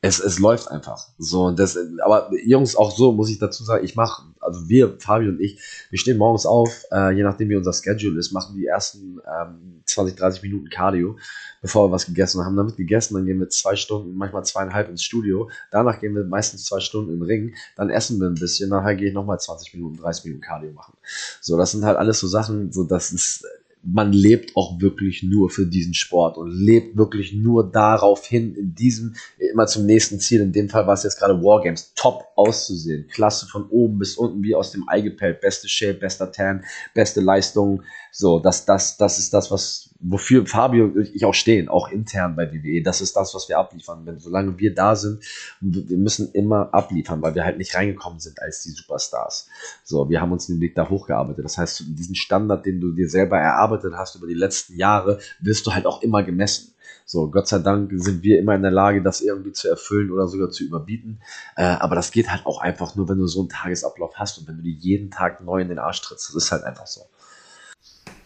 es, 0.02 0.20
es 0.20 0.38
läuft 0.38 0.70
einfach. 0.70 1.08
So, 1.16 1.44
und 1.44 1.58
das, 1.58 1.78
aber 2.04 2.30
Jungs, 2.44 2.76
auch 2.76 2.94
so 2.94 3.12
muss 3.12 3.30
ich 3.30 3.38
dazu 3.38 3.64
sagen, 3.64 3.84
ich 3.84 3.96
mache, 3.96 4.22
also 4.38 4.68
wir, 4.68 4.98
Fabio 4.98 5.30
und 5.30 5.40
ich, 5.40 5.58
wir 5.88 5.98
stehen 5.98 6.18
morgens 6.18 6.44
auf, 6.44 6.84
äh, 6.92 7.12
je 7.12 7.22
nachdem 7.22 7.48
wie 7.48 7.56
unser 7.56 7.72
Schedule 7.72 8.18
ist, 8.18 8.32
machen 8.32 8.54
die 8.54 8.66
ersten 8.66 9.20
ähm, 9.26 9.73
20, 9.86 10.16
30 10.16 10.42
Minuten 10.42 10.68
Cardio, 10.70 11.16
bevor 11.62 11.88
wir 11.88 11.92
was 11.92 12.06
gegessen 12.06 12.44
haben. 12.44 12.56
Damit 12.56 12.76
gegessen, 12.76 13.14
dann 13.14 13.26
gehen 13.26 13.40
wir 13.40 13.48
zwei 13.48 13.76
Stunden, 13.76 14.16
manchmal 14.16 14.44
zweieinhalb 14.44 14.88
ins 14.88 15.02
Studio. 15.02 15.50
Danach 15.70 16.00
gehen 16.00 16.14
wir 16.14 16.24
meistens 16.24 16.64
zwei 16.64 16.80
Stunden 16.80 17.12
in 17.12 17.20
den 17.20 17.26
Ring. 17.26 17.54
Dann 17.76 17.90
essen 17.90 18.20
wir 18.20 18.28
ein 18.28 18.34
bisschen. 18.34 18.70
Nachher 18.70 18.94
gehe 18.94 19.08
ich 19.08 19.14
nochmal 19.14 19.38
20 19.38 19.74
Minuten, 19.74 19.96
30 19.96 20.24
Minuten 20.24 20.42
Cardio 20.42 20.72
machen. 20.72 20.96
So, 21.40 21.56
das 21.56 21.72
sind 21.72 21.84
halt 21.84 21.98
alles 21.98 22.20
so 22.20 22.26
Sachen, 22.26 22.72
so 22.72 22.84
das 22.84 23.12
ist 23.12 23.46
man 23.84 24.12
lebt 24.12 24.56
auch 24.56 24.80
wirklich 24.80 25.22
nur 25.22 25.50
für 25.50 25.66
diesen 25.66 25.94
Sport 25.94 26.38
und 26.38 26.50
lebt 26.50 26.96
wirklich 26.96 27.32
nur 27.32 27.70
darauf 27.70 28.24
hin, 28.24 28.54
in 28.54 28.74
diesem, 28.74 29.14
immer 29.38 29.66
zum 29.66 29.86
nächsten 29.86 30.20
Ziel. 30.20 30.40
In 30.40 30.52
dem 30.52 30.68
Fall 30.68 30.86
war 30.86 30.94
es 30.94 31.02
jetzt 31.02 31.18
gerade 31.18 31.42
Wargames, 31.42 31.92
top 31.94 32.24
auszusehen. 32.36 33.08
Klasse 33.08 33.46
von 33.46 33.68
oben 33.68 33.98
bis 33.98 34.16
unten, 34.16 34.42
wie 34.42 34.54
aus 34.54 34.72
dem 34.72 34.88
Ei 34.88 35.00
gepellt. 35.00 35.40
Beste 35.40 35.68
Shape, 35.68 35.94
bester 35.94 36.32
Tan, 36.32 36.64
beste 36.94 37.20
Leistung. 37.20 37.82
So, 38.10 38.38
das, 38.38 38.64
das, 38.64 38.96
das 38.96 39.18
ist 39.18 39.34
das, 39.34 39.50
was, 39.50 39.93
wofür 40.06 40.46
Fabio 40.46 40.84
und 40.84 41.14
ich 41.14 41.24
auch 41.24 41.34
stehen, 41.34 41.68
auch 41.68 41.88
intern 41.88 42.36
bei 42.36 42.52
WWE. 42.52 42.82
Das 42.82 43.00
ist 43.00 43.16
das, 43.16 43.34
was 43.34 43.48
wir 43.48 43.58
abliefern. 43.58 44.02
Wenn, 44.04 44.18
solange 44.18 44.58
wir 44.58 44.74
da 44.74 44.94
sind, 44.96 45.24
wir 45.60 45.96
müssen 45.96 46.30
immer 46.32 46.72
abliefern, 46.72 47.22
weil 47.22 47.34
wir 47.34 47.44
halt 47.44 47.58
nicht 47.58 47.74
reingekommen 47.74 48.20
sind 48.20 48.40
als 48.42 48.62
die 48.62 48.70
Superstars. 48.70 49.48
So, 49.82 50.08
wir 50.10 50.20
haben 50.20 50.32
uns 50.32 50.46
den 50.46 50.60
Weg 50.60 50.74
da 50.74 50.88
hochgearbeitet. 50.88 51.44
Das 51.44 51.56
heißt, 51.56 51.84
diesen 51.88 52.14
Standard, 52.14 52.66
den 52.66 52.80
du 52.80 52.92
dir 52.92 53.08
selber 53.08 53.38
erarbeitet 53.38 53.94
hast 53.96 54.14
über 54.16 54.26
die 54.26 54.34
letzten 54.34 54.76
Jahre, 54.76 55.18
wirst 55.40 55.66
du 55.66 55.72
halt 55.72 55.86
auch 55.86 56.02
immer 56.02 56.22
gemessen. 56.22 56.74
So, 57.06 57.30
Gott 57.30 57.48
sei 57.48 57.58
Dank 57.58 57.90
sind 57.94 58.22
wir 58.22 58.38
immer 58.38 58.54
in 58.54 58.62
der 58.62 58.70
Lage, 58.70 59.02
das 59.02 59.20
irgendwie 59.20 59.52
zu 59.52 59.68
erfüllen 59.68 60.10
oder 60.10 60.26
sogar 60.26 60.50
zu 60.50 60.64
überbieten. 60.64 61.20
Äh, 61.56 61.64
aber 61.64 61.94
das 61.94 62.10
geht 62.10 62.30
halt 62.30 62.46
auch 62.46 62.60
einfach 62.60 62.94
nur, 62.94 63.08
wenn 63.08 63.18
du 63.18 63.26
so 63.26 63.40
einen 63.40 63.48
Tagesablauf 63.48 64.14
hast 64.16 64.38
und 64.38 64.48
wenn 64.48 64.56
du 64.56 64.62
dir 64.62 64.72
jeden 64.72 65.10
Tag 65.10 65.42
neu 65.42 65.60
in 65.60 65.68
den 65.68 65.78
Arsch 65.78 66.00
trittst. 66.02 66.28
Das 66.28 66.34
ist 66.34 66.52
halt 66.52 66.64
einfach 66.64 66.86
so. 66.86 67.02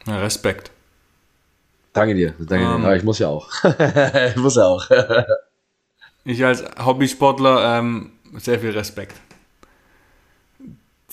Ja, 0.06 0.18
Respekt. 0.18 0.70
Danke 1.98 2.14
dir, 2.14 2.34
danke 2.38 2.64
um, 2.64 2.70
dir. 2.70 2.76
Ähm. 2.76 2.84
Aber 2.84 2.96
ich 2.96 3.02
muss 3.02 3.18
ja 3.18 3.28
auch. 3.28 3.48
ich 4.28 4.36
muss 4.36 4.56
ja 4.56 4.64
auch. 4.64 4.88
ich 6.24 6.44
als 6.44 6.64
Hobbysportler 6.84 7.78
ähm, 7.78 8.12
sehr 8.36 8.60
viel 8.60 8.70
Respekt. 8.70 9.16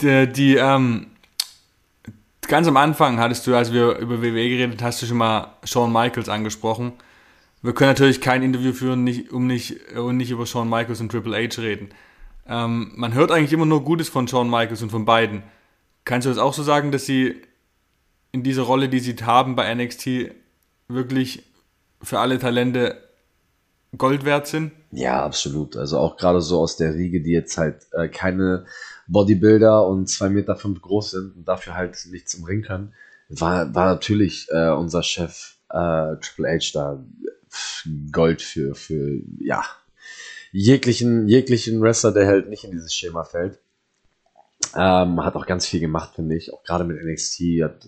Die, 0.01 0.27
die 0.27 0.55
ähm, 0.57 1.07
ganz 2.47 2.67
am 2.67 2.77
Anfang 2.77 3.19
hattest 3.19 3.47
du, 3.47 3.55
als 3.55 3.71
wir 3.71 3.97
über 3.97 4.21
WWE 4.21 4.49
geredet, 4.49 4.81
hast 4.83 5.01
du 5.01 5.05
schon 5.05 5.17
mal 5.17 5.53
Shawn 5.63 5.91
Michaels 5.91 6.29
angesprochen. 6.29 6.93
Wir 7.61 7.73
können 7.73 7.91
natürlich 7.91 8.21
kein 8.21 8.43
Interview 8.43 8.73
führen, 8.73 9.03
nicht, 9.03 9.31
um 9.31 9.47
nicht, 9.47 9.95
und 9.95 10.17
nicht 10.17 10.29
über 10.29 10.45
Shawn 10.45 10.69
Michaels 10.69 11.01
und 11.01 11.11
Triple 11.11 11.35
H 11.35 11.61
reden. 11.61 11.89
Ähm, 12.47 12.91
man 12.95 13.13
hört 13.13 13.31
eigentlich 13.31 13.53
immer 13.53 13.65
nur 13.65 13.83
Gutes 13.83 14.09
von 14.09 14.27
Shawn 14.27 14.49
Michaels 14.49 14.83
und 14.83 14.91
von 14.91 15.05
beiden. 15.05 15.41
Kannst 16.03 16.25
du 16.25 16.29
das 16.29 16.37
auch 16.37 16.53
so 16.53 16.61
sagen, 16.61 16.91
dass 16.91 17.07
sie 17.07 17.41
in 18.31 18.43
dieser 18.43 18.63
Rolle, 18.63 18.89
die 18.89 18.99
sie 18.99 19.15
haben 19.23 19.55
bei 19.55 19.73
NXT, 19.73 20.29
wirklich 20.87 21.43
für 22.01 22.19
alle 22.19 22.39
Talente 22.39 23.01
Gold 23.97 24.25
wert 24.25 24.47
sind? 24.47 24.71
Ja, 24.91 25.23
absolut. 25.23 25.75
Also 25.77 25.97
auch 25.97 26.17
gerade 26.17 26.41
so 26.41 26.59
aus 26.59 26.77
der 26.77 26.93
Riege, 26.93 27.21
die 27.21 27.31
jetzt 27.31 27.57
halt 27.57 27.87
äh, 27.91 28.07
keine 28.07 28.65
Bodybuilder 29.07 29.87
und 29.87 30.07
zwei 30.07 30.29
Meter 30.29 30.55
fünf 30.55 30.81
groß 30.81 31.11
sind 31.11 31.35
und 31.35 31.47
dafür 31.47 31.75
halt 31.75 31.97
nichts 32.11 32.33
im 32.33 32.43
Ring 32.43 32.61
können, 32.61 32.93
war, 33.29 33.73
war 33.73 33.87
natürlich 33.87 34.47
äh, 34.51 34.69
unser 34.69 35.03
Chef 35.03 35.57
äh, 35.69 36.15
Triple 36.21 36.47
H 36.49 36.71
da 36.73 37.03
Gold 38.11 38.41
für, 38.41 38.75
für 38.75 39.21
ja, 39.39 39.63
jeglichen, 40.51 41.27
jeglichen 41.27 41.81
Wrestler, 41.81 42.11
der 42.11 42.27
halt 42.27 42.49
nicht 42.49 42.63
in 42.63 42.71
dieses 42.71 42.93
Schema 42.93 43.23
fällt. 43.23 43.59
Ähm, 44.75 45.23
hat 45.23 45.35
auch 45.35 45.45
ganz 45.45 45.65
viel 45.65 45.79
gemacht, 45.79 46.15
finde 46.15 46.35
ich. 46.35 46.53
Auch 46.53 46.63
gerade 46.63 46.83
mit 46.83 47.01
NXT 47.03 47.41
hat 47.63 47.87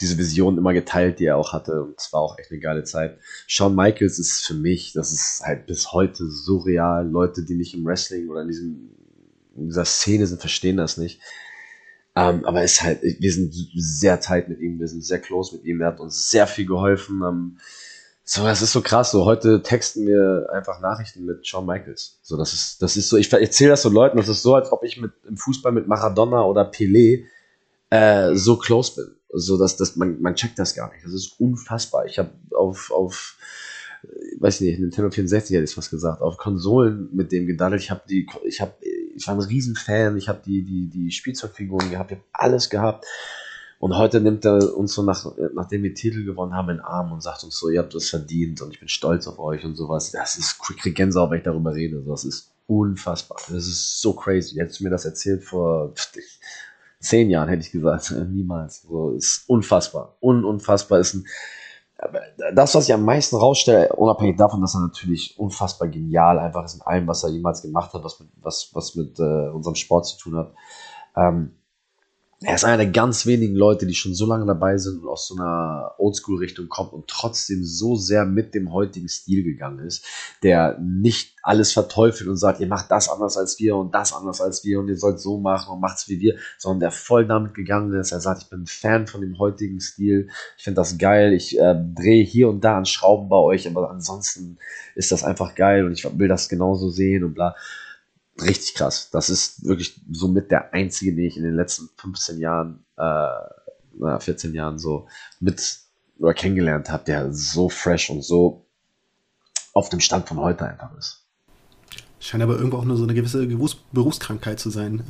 diese 0.00 0.18
Vision 0.18 0.58
immer 0.58 0.72
geteilt, 0.72 1.18
die 1.18 1.26
er 1.26 1.36
auch 1.36 1.52
hatte. 1.52 1.82
Und 1.82 1.94
es 1.98 2.12
war 2.12 2.20
auch 2.20 2.38
echt 2.38 2.50
eine 2.50 2.60
geile 2.60 2.84
Zeit. 2.84 3.18
Shawn 3.46 3.74
Michaels 3.74 4.18
ist 4.18 4.46
für 4.46 4.54
mich, 4.54 4.92
das 4.92 5.12
ist 5.12 5.42
halt 5.44 5.66
bis 5.66 5.92
heute 5.92 6.28
surreal. 6.28 7.08
Leute, 7.08 7.42
die 7.44 7.54
nicht 7.54 7.74
im 7.74 7.84
Wrestling 7.84 8.28
oder 8.28 8.42
in, 8.42 8.48
diesem, 8.48 8.90
in 9.56 9.66
dieser 9.66 9.84
Szene 9.84 10.26
sind, 10.26 10.40
verstehen 10.40 10.76
das 10.76 10.98
nicht. 10.98 11.20
Ähm, 12.14 12.44
aber 12.44 12.62
ist 12.62 12.82
halt, 12.82 13.02
wir 13.02 13.32
sind 13.32 13.54
sehr 13.74 14.20
tight 14.20 14.48
mit 14.48 14.60
ihm, 14.60 14.78
wir 14.78 14.88
sind 14.88 15.04
sehr 15.04 15.20
close 15.20 15.54
mit 15.54 15.64
ihm. 15.64 15.80
Er 15.80 15.88
hat 15.88 16.00
uns 16.00 16.30
sehr 16.30 16.46
viel 16.46 16.66
geholfen. 16.66 17.22
Ähm, 17.22 17.58
so, 18.24 18.44
das 18.44 18.62
ist 18.62 18.72
so 18.72 18.82
krass. 18.82 19.10
So, 19.10 19.24
heute 19.24 19.62
texten 19.62 20.06
wir 20.06 20.48
einfach 20.52 20.80
Nachrichten 20.80 21.24
mit 21.24 21.46
Shawn 21.46 21.66
Michaels. 21.66 22.18
So, 22.22 22.36
das 22.36 22.52
ist, 22.52 22.82
das 22.82 22.96
ist 22.96 23.08
so, 23.08 23.16
ich 23.16 23.32
erzähle 23.32 23.70
das 23.70 23.82
so 23.82 23.88
Leuten, 23.88 24.16
das 24.16 24.28
ist 24.28 24.42
so, 24.42 24.54
als 24.54 24.70
ob 24.70 24.84
ich 24.84 25.00
mit 25.00 25.12
im 25.26 25.36
Fußball 25.36 25.72
mit 25.72 25.88
Maradona 25.88 26.44
oder 26.44 26.70
Pelé 26.70 27.24
äh, 27.90 28.34
so 28.34 28.56
close 28.56 28.94
bin. 28.94 29.14
So, 29.30 29.58
dass, 29.58 29.76
dass 29.76 29.96
man, 29.96 30.20
man 30.20 30.34
checkt 30.34 30.58
das 30.58 30.74
gar 30.74 30.90
nicht. 30.92 31.04
Das 31.04 31.12
ist 31.12 31.38
unfassbar. 31.38 32.06
Ich 32.06 32.18
habe 32.18 32.30
auf, 32.54 32.90
auf, 32.90 33.36
weiß 34.38 34.62
nicht, 34.62 34.80
Nintendo 34.80 35.10
64 35.10 35.54
hätte 35.54 35.64
ich 35.64 35.76
was 35.76 35.90
gesagt, 35.90 36.22
auf 36.22 36.38
Konsolen 36.38 37.08
mit 37.12 37.30
dem 37.30 37.46
gedaddelt. 37.46 37.82
Ich 37.82 37.90
habe 37.90 38.02
die, 38.08 38.26
ich 38.44 38.60
habe, 38.60 38.72
ich 39.14 39.26
war 39.26 39.34
ein 39.34 39.40
Riesenfan. 39.40 40.16
Ich 40.16 40.28
habe 40.28 40.40
die, 40.44 40.62
die, 40.64 40.88
die 40.88 41.10
Spielzeugfiguren 41.10 41.90
gehabt. 41.90 42.10
Ich 42.10 42.16
habe 42.16 42.26
alles 42.32 42.70
gehabt. 42.70 43.04
Und 43.80 43.96
heute 43.96 44.20
nimmt 44.20 44.44
er 44.44 44.76
uns 44.76 44.94
so, 44.94 45.02
nach, 45.02 45.24
nachdem 45.54 45.84
wir 45.84 45.94
Titel 45.94 46.24
gewonnen 46.24 46.54
haben, 46.54 46.70
in 46.70 46.76
den 46.78 46.84
Arm 46.84 47.12
und 47.12 47.22
sagt 47.22 47.44
uns 47.44 47.56
so, 47.56 47.68
ihr 47.68 47.78
habt 47.78 47.94
das 47.94 48.08
verdient 48.08 48.60
und 48.60 48.72
ich 48.72 48.80
bin 48.80 48.88
stolz 48.88 49.28
auf 49.28 49.38
euch 49.38 49.64
und 49.64 49.76
sowas. 49.76 50.10
Das 50.10 50.36
ist, 50.36 50.56
ich 50.70 50.76
krieg 50.78 50.96
Gänsehaut, 50.96 51.30
wenn 51.30 51.38
ich 51.38 51.44
darüber 51.44 51.74
rede. 51.74 52.02
Das 52.06 52.24
ist 52.24 52.50
unfassbar. 52.66 53.38
Das 53.48 53.68
ist 53.68 54.00
so 54.00 54.14
crazy. 54.14 54.56
Hättest 54.56 54.80
du 54.80 54.84
mir 54.84 54.90
das 54.90 55.04
erzählt 55.04 55.44
vor 55.44 55.92
zehn 57.00 57.30
Jahren, 57.30 57.48
hätte 57.48 57.62
ich 57.62 57.72
gesagt. 57.72 58.12
Niemals. 58.30 58.82
So, 58.82 59.10
ist 59.10 59.48
unfassbar. 59.48 60.16
Un 60.20 60.44
unfassbar 60.44 61.00
ist 61.00 61.14
ein, 61.14 61.26
das, 62.54 62.74
was 62.74 62.88
ich 62.88 62.94
am 62.94 63.04
meisten 63.04 63.36
rausstelle, 63.36 63.92
unabhängig 63.94 64.36
davon, 64.36 64.60
dass 64.60 64.74
er 64.74 64.80
natürlich 64.80 65.36
unfassbar 65.38 65.88
genial 65.88 66.38
einfach 66.38 66.64
ist 66.64 66.74
in 66.74 66.82
allem, 66.82 67.08
was 67.08 67.24
er 67.24 67.30
jemals 67.30 67.62
gemacht 67.62 67.92
hat, 67.92 68.04
was 68.04 68.20
mit, 68.20 68.28
was, 68.36 68.70
was 68.72 68.94
mit 68.94 69.18
äh, 69.18 69.48
unserem 69.48 69.74
Sport 69.74 70.06
zu 70.06 70.18
tun 70.18 70.36
hat, 70.36 70.54
ähm, 71.16 71.57
er 72.40 72.54
ist 72.54 72.64
einer 72.64 72.76
der 72.76 72.90
ganz 72.92 73.26
wenigen 73.26 73.56
Leute, 73.56 73.84
die 73.84 73.94
schon 73.94 74.14
so 74.14 74.24
lange 74.24 74.46
dabei 74.46 74.78
sind 74.78 75.02
und 75.02 75.08
aus 75.08 75.26
so 75.26 75.34
einer 75.34 75.94
Oldschool-Richtung 75.98 76.68
kommt 76.68 76.92
und 76.92 77.08
trotzdem 77.08 77.64
so 77.64 77.96
sehr 77.96 78.24
mit 78.24 78.54
dem 78.54 78.72
heutigen 78.72 79.08
Stil 79.08 79.42
gegangen 79.42 79.80
ist, 79.80 80.04
der 80.44 80.78
nicht 80.78 81.34
alles 81.42 81.72
verteufelt 81.72 82.30
und 82.30 82.36
sagt, 82.36 82.60
ihr 82.60 82.68
macht 82.68 82.92
das 82.92 83.08
anders 83.08 83.36
als 83.36 83.58
wir 83.58 83.74
und 83.74 83.92
das 83.92 84.12
anders 84.12 84.40
als 84.40 84.64
wir 84.64 84.78
und 84.78 84.86
ihr 84.86 84.96
sollt 84.96 85.18
so 85.18 85.38
machen 85.38 85.72
und 85.72 85.80
macht's 85.80 86.08
wie 86.08 86.20
wir, 86.20 86.36
sondern 86.58 86.78
der 86.78 86.90
voll 86.92 87.26
damit 87.26 87.54
gegangen 87.54 87.92
ist. 87.94 88.12
Er 88.12 88.20
sagt, 88.20 88.42
ich 88.42 88.50
bin 88.50 88.66
Fan 88.66 89.08
von 89.08 89.20
dem 89.20 89.40
heutigen 89.40 89.80
Stil, 89.80 90.28
ich 90.56 90.62
finde 90.62 90.80
das 90.80 90.96
geil, 90.96 91.32
ich 91.32 91.58
äh, 91.58 91.74
drehe 91.96 92.22
hier 92.22 92.48
und 92.48 92.62
da 92.62 92.78
an 92.78 92.86
Schrauben 92.86 93.28
bei 93.28 93.36
euch, 93.36 93.66
aber 93.66 93.90
ansonsten 93.90 94.58
ist 94.94 95.10
das 95.10 95.24
einfach 95.24 95.56
geil 95.56 95.84
und 95.84 95.92
ich 95.92 96.06
will 96.16 96.28
das 96.28 96.48
genauso 96.48 96.88
sehen 96.88 97.24
und 97.24 97.34
bla 97.34 97.56
richtig 98.40 98.74
krass. 98.74 99.10
Das 99.10 99.30
ist 99.30 99.64
wirklich 99.64 100.00
somit 100.10 100.50
der 100.50 100.72
einzige, 100.72 101.14
den 101.14 101.24
ich 101.24 101.36
in 101.36 101.44
den 101.44 101.54
letzten 101.54 101.88
15 101.96 102.38
Jahren, 102.38 102.84
äh, 102.96 104.18
14 104.20 104.54
Jahren 104.54 104.78
so 104.78 105.08
mit 105.40 105.80
oder 106.18 106.34
kennengelernt 106.34 106.90
habe, 106.90 107.04
der 107.04 107.32
so 107.32 107.68
fresh 107.68 108.10
und 108.10 108.22
so 108.22 108.66
auf 109.72 109.88
dem 109.88 110.00
Stand 110.00 110.28
von 110.28 110.38
heute 110.38 110.66
einfach 110.66 110.96
ist. 110.96 111.27
Scheint 112.20 112.42
aber 112.42 112.56
irgendwo 112.56 112.78
auch 112.78 112.84
nur 112.84 112.96
so 112.96 113.04
eine 113.04 113.14
gewisse 113.14 113.46
Berufskrankheit 113.92 114.58
zu 114.58 114.70
sein. 114.70 115.02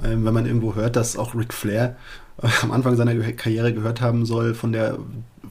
Äh, 0.00 0.08
wenn 0.10 0.34
man 0.34 0.46
irgendwo 0.46 0.74
hört, 0.74 0.96
dass 0.96 1.16
auch 1.16 1.34
Ric 1.34 1.52
Flair 1.52 1.96
äh, 2.42 2.48
am 2.62 2.70
Anfang 2.70 2.96
seiner 2.96 3.14
Karriere 3.32 3.72
gehört 3.72 4.00
haben 4.00 4.24
soll 4.24 4.54
von 4.54 4.72
der 4.72 4.98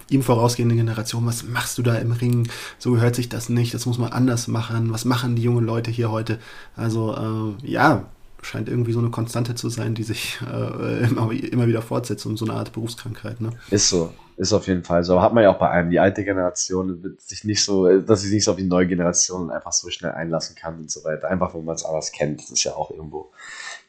ihm 0.10 0.24
vorausgehenden 0.24 0.78
Generation, 0.78 1.26
was 1.26 1.44
machst 1.44 1.78
du 1.78 1.82
da 1.82 1.96
im 1.96 2.12
Ring? 2.12 2.48
So 2.80 2.92
gehört 2.92 3.16
sich 3.16 3.30
das 3.30 3.50
nicht, 3.50 3.74
das 3.74 3.86
muss 3.86 3.98
man 3.98 4.14
anders 4.14 4.48
machen. 4.48 4.92
Was 4.92 5.06
machen 5.06 5.36
die 5.36 5.42
jungen 5.42 5.66
Leute 5.66 5.92
hier 5.92 6.12
heute? 6.12 6.40
Also 6.76 7.58
äh, 7.64 7.68
ja, 7.68 8.06
scheint 8.42 8.70
irgendwie 8.70 8.94
so 8.94 9.00
eine 9.00 9.10
Konstante 9.10 9.56
zu 9.56 9.70
sein, 9.70 9.96
die 9.96 10.04
sich 10.04 10.40
äh, 10.42 11.06
immer, 11.10 11.32
immer, 11.32 11.68
wieder 11.68 11.82
fortsetzt 11.82 12.26
und 12.26 12.38
so 12.38 12.46
eine 12.46 12.54
Art 12.54 12.72
Berufskrankheit. 12.72 13.42
Ne? 13.42 13.50
Ist 13.70 13.90
so, 13.90 14.14
ist 14.38 14.54
auf 14.54 14.68
jeden 14.68 14.84
Fall 14.84 15.04
so. 15.04 15.14
Aber 15.14 15.24
hat 15.24 15.34
man 15.34 15.44
ja 15.44 15.50
auch 15.50 15.58
bei 15.58 15.70
einem, 15.70 15.90
die 15.90 16.00
alte 16.00 16.24
Generation 16.24 17.02
wird 17.04 17.22
sich 17.22 17.44
nicht 17.44 17.64
so, 17.64 18.00
dass 18.00 18.22
sie 18.22 18.30
sich 18.30 18.44
so 18.44 18.52
auf 18.52 18.58
die 18.58 18.64
neue 18.64 18.88
Generation 18.88 19.50
einfach 19.50 19.74
so 19.74 19.90
schnell 19.90 20.12
einlassen 20.12 20.56
kann 20.56 20.78
und 20.78 20.92
so 20.92 21.04
weiter. 21.04 21.28
Einfach, 21.28 21.56
wo 21.56 21.62
man 21.62 21.76
es 21.76 21.84
anders 21.84 22.12
kennt. 22.12 22.42
Das 22.42 22.52
ist 22.52 22.64
ja 22.64 22.74
auch 22.74 22.92
irgendwo, 22.92 23.32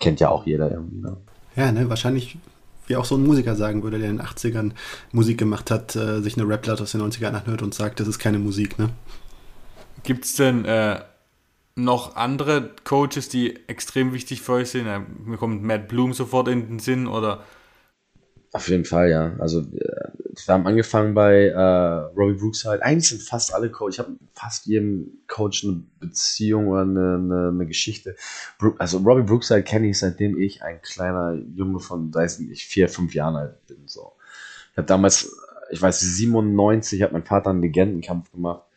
kennt 0.00 0.20
ja 0.20 0.30
auch 0.30 0.46
jeder 0.46 0.70
irgendwie. 0.70 1.02
Ne? 1.02 1.16
Ja, 1.54 1.70
ne, 1.70 1.88
wahrscheinlich 1.90 2.38
wie 2.86 2.96
auch 2.96 3.04
so 3.04 3.16
ein 3.16 3.24
Musiker 3.24 3.54
sagen 3.54 3.82
würde, 3.82 3.98
der 3.98 4.08
in 4.08 4.16
den 4.16 4.26
80ern 4.26 4.72
Musik 5.12 5.36
gemacht 5.36 5.70
hat, 5.70 5.94
äh, 5.94 6.22
sich 6.22 6.38
eine 6.38 6.48
Rap-Platte 6.48 6.82
aus 6.82 6.92
den 6.92 7.02
90ern 7.02 7.34
anhört 7.34 7.60
und 7.60 7.74
sagt, 7.74 8.00
das 8.00 8.08
ist 8.08 8.18
keine 8.18 8.38
Musik, 8.38 8.78
ne? 8.78 8.88
Gibt 10.04 10.24
es 10.24 10.36
denn 10.36 10.64
äh, 10.64 11.02
noch 11.74 12.16
andere 12.16 12.70
Coaches, 12.84 13.28
die 13.28 13.68
extrem 13.68 14.14
wichtig 14.14 14.40
für 14.40 14.52
euch 14.52 14.70
sind? 14.70 14.86
Ja, 14.86 15.04
mir 15.22 15.36
kommt 15.36 15.62
Matt 15.62 15.88
Bloom 15.88 16.14
sofort 16.14 16.48
in 16.48 16.66
den 16.66 16.78
Sinn 16.78 17.06
oder 17.06 17.44
auf 18.52 18.68
jeden 18.68 18.84
Fall, 18.84 19.10
ja. 19.10 19.32
Also 19.38 19.60
äh, 19.60 19.97
wir 20.46 20.54
haben 20.54 20.66
angefangen 20.66 21.14
bei 21.14 21.46
äh, 21.46 21.58
Robbie 22.16 22.38
Brookside. 22.38 22.82
Eigentlich 22.82 23.08
sind 23.08 23.22
fast 23.22 23.52
alle 23.52 23.70
Coach. 23.70 23.94
Ich 23.94 23.98
habe 23.98 24.16
fast 24.34 24.66
jedem 24.66 25.18
Coach 25.26 25.64
eine 25.64 25.82
Beziehung 25.98 26.68
oder 26.68 26.82
eine, 26.82 27.14
eine, 27.14 27.48
eine 27.48 27.66
Geschichte. 27.66 28.14
Also 28.78 28.98
Robbie 28.98 29.22
Brookside 29.22 29.62
kenne 29.62 29.88
ich 29.88 29.98
seitdem 29.98 30.38
ich 30.38 30.62
ein 30.62 30.80
kleiner 30.82 31.34
Junge 31.54 31.80
von, 31.80 32.14
weiß 32.14 32.40
nicht, 32.40 32.64
vier, 32.64 32.88
fünf 32.88 33.14
Jahren 33.14 33.36
alt 33.36 33.66
bin. 33.66 33.78
So. 33.86 34.12
Ich 34.72 34.78
habe 34.78 34.86
damals, 34.86 35.34
ich 35.70 35.80
weiß, 35.80 36.00
97 36.00 37.02
hat 37.02 37.12
mein 37.12 37.24
Vater 37.24 37.50
einen 37.50 37.62
Legendenkampf 37.62 38.30
gemacht 38.30 38.67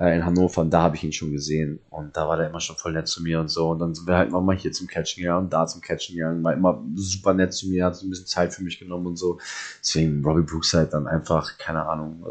äh, 0.00 0.16
in 0.16 0.24
Hannover 0.24 0.62
und 0.62 0.70
da 0.70 0.82
habe 0.82 0.96
ich 0.96 1.04
ihn 1.04 1.12
schon 1.12 1.30
gesehen 1.30 1.78
und 1.90 2.16
da 2.16 2.26
war 2.26 2.38
der 2.38 2.48
immer 2.48 2.60
schon 2.60 2.76
voll 2.76 2.92
nett 2.92 3.06
zu 3.06 3.22
mir 3.22 3.38
und 3.38 3.48
so 3.48 3.68
und 3.68 3.78
dann 3.80 3.94
sind 3.94 4.08
wir 4.08 4.16
halt 4.16 4.30
mal 4.30 4.56
hier 4.56 4.72
zum 4.72 4.86
Catchen 4.86 5.22
gegangen 5.22 5.44
und 5.44 5.52
da 5.52 5.66
zum 5.66 5.82
Catchen 5.82 6.16
gegangen, 6.16 6.42
war 6.42 6.54
immer 6.54 6.82
super 6.94 7.34
nett 7.34 7.52
zu 7.52 7.68
mir, 7.68 7.84
hat 7.84 7.96
so 7.96 8.06
ein 8.06 8.10
bisschen 8.10 8.26
Zeit 8.26 8.54
für 8.54 8.62
mich 8.62 8.78
genommen 8.78 9.06
und 9.08 9.16
so. 9.16 9.38
Deswegen 9.80 10.24
Robbie 10.24 10.42
Brooks 10.42 10.72
halt 10.72 10.94
dann 10.94 11.06
einfach, 11.06 11.58
keine 11.58 11.86
Ahnung, 11.86 12.24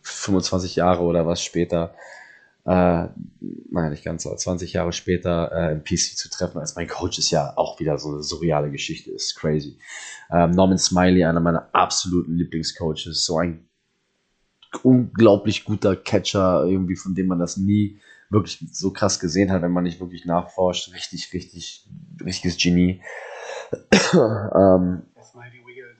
25 0.00 0.76
Jahre 0.76 1.02
oder 1.02 1.26
was 1.26 1.42
später, 1.42 1.94
äh, 2.64 2.70
nein, 2.70 3.90
nicht 3.90 4.04
ganz, 4.04 4.26
aber 4.26 4.36
20 4.36 4.72
Jahre 4.72 4.92
später 4.92 5.52
äh, 5.52 5.72
im 5.72 5.84
PC 5.84 6.16
zu 6.16 6.30
treffen 6.30 6.58
als 6.58 6.74
mein 6.74 6.88
Coach 6.88 7.18
ist 7.18 7.30
ja 7.30 7.52
auch 7.56 7.78
wieder 7.80 7.98
so 7.98 8.08
eine 8.08 8.22
surreale 8.22 8.70
Geschichte, 8.70 9.10
ist 9.10 9.36
crazy. 9.36 9.78
Ähm, 10.30 10.52
Norman 10.52 10.78
Smiley, 10.78 11.24
einer 11.24 11.40
meiner 11.40 11.68
absoluten 11.72 12.34
Lieblingscoaches, 12.36 13.26
so 13.26 13.38
ein 13.38 13.65
unglaublich 14.84 15.64
guter 15.64 15.96
Catcher, 15.96 16.64
irgendwie, 16.64 16.96
von 16.96 17.14
dem 17.14 17.26
man 17.26 17.38
das 17.38 17.56
nie 17.56 18.00
wirklich 18.30 18.64
so 18.72 18.90
krass 18.92 19.20
gesehen 19.20 19.50
hat, 19.52 19.62
wenn 19.62 19.72
man 19.72 19.84
nicht 19.84 20.00
wirklich 20.00 20.24
nachforscht. 20.24 20.92
Richtig, 20.92 21.32
richtig, 21.32 21.86
richtiges 22.24 22.56
Genie. 22.56 23.02
ähm, 24.12 25.02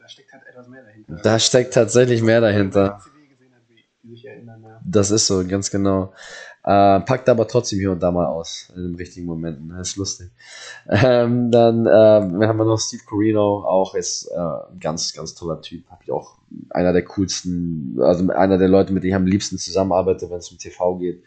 da 0.03 0.09
steckt 0.09 0.33
halt 0.33 0.43
etwas 0.49 0.69
mehr 0.69 0.83
dahinter. 0.83 1.23
Da 1.23 1.39
steckt 1.39 1.75
tatsächlich 1.75 2.23
mehr 2.23 2.41
dahinter. 2.41 3.01
Das 4.85 5.11
ist 5.11 5.27
so, 5.27 5.47
ganz 5.47 5.71
genau. 5.71 6.13
Äh, 6.67 6.99
packt 7.01 7.29
aber 7.29 7.47
trotzdem 7.47 7.79
hier 7.79 7.93
und 7.93 8.03
da 8.03 8.11
mal 8.11 8.27
aus, 8.27 8.73
in 8.75 8.83
den 8.83 8.95
richtigen 8.97 9.25
Momenten. 9.25 9.69
Das 9.69 9.91
ist 9.91 9.97
lustig. 9.97 10.31
Ähm, 10.89 11.53
dann 11.53 11.87
äh, 11.87 11.91
haben 11.91 12.57
wir 12.57 12.65
noch 12.65 12.81
Steve 12.81 13.05
Corino, 13.07 13.65
auch 13.65 13.95
ist 13.95 14.29
äh, 14.35 14.37
ein 14.37 14.81
ganz, 14.81 15.13
ganz 15.13 15.37
toller 15.37 15.61
Typ. 15.61 15.89
Habe 15.89 16.03
ich 16.03 16.11
auch 16.11 16.39
einer 16.71 16.93
der 16.93 17.05
coolsten, 17.05 17.97
also 18.01 18.29
einer 18.33 18.59
der 18.59 18.67
Leute, 18.67 18.93
mit 18.93 19.05
denen 19.05 19.11
ich 19.11 19.15
am 19.15 19.27
liebsten 19.27 19.59
zusammenarbeite, 19.59 20.29
wenn 20.29 20.39
es 20.39 20.51
um 20.51 20.59
TV 20.59 20.97
geht. 20.97 21.23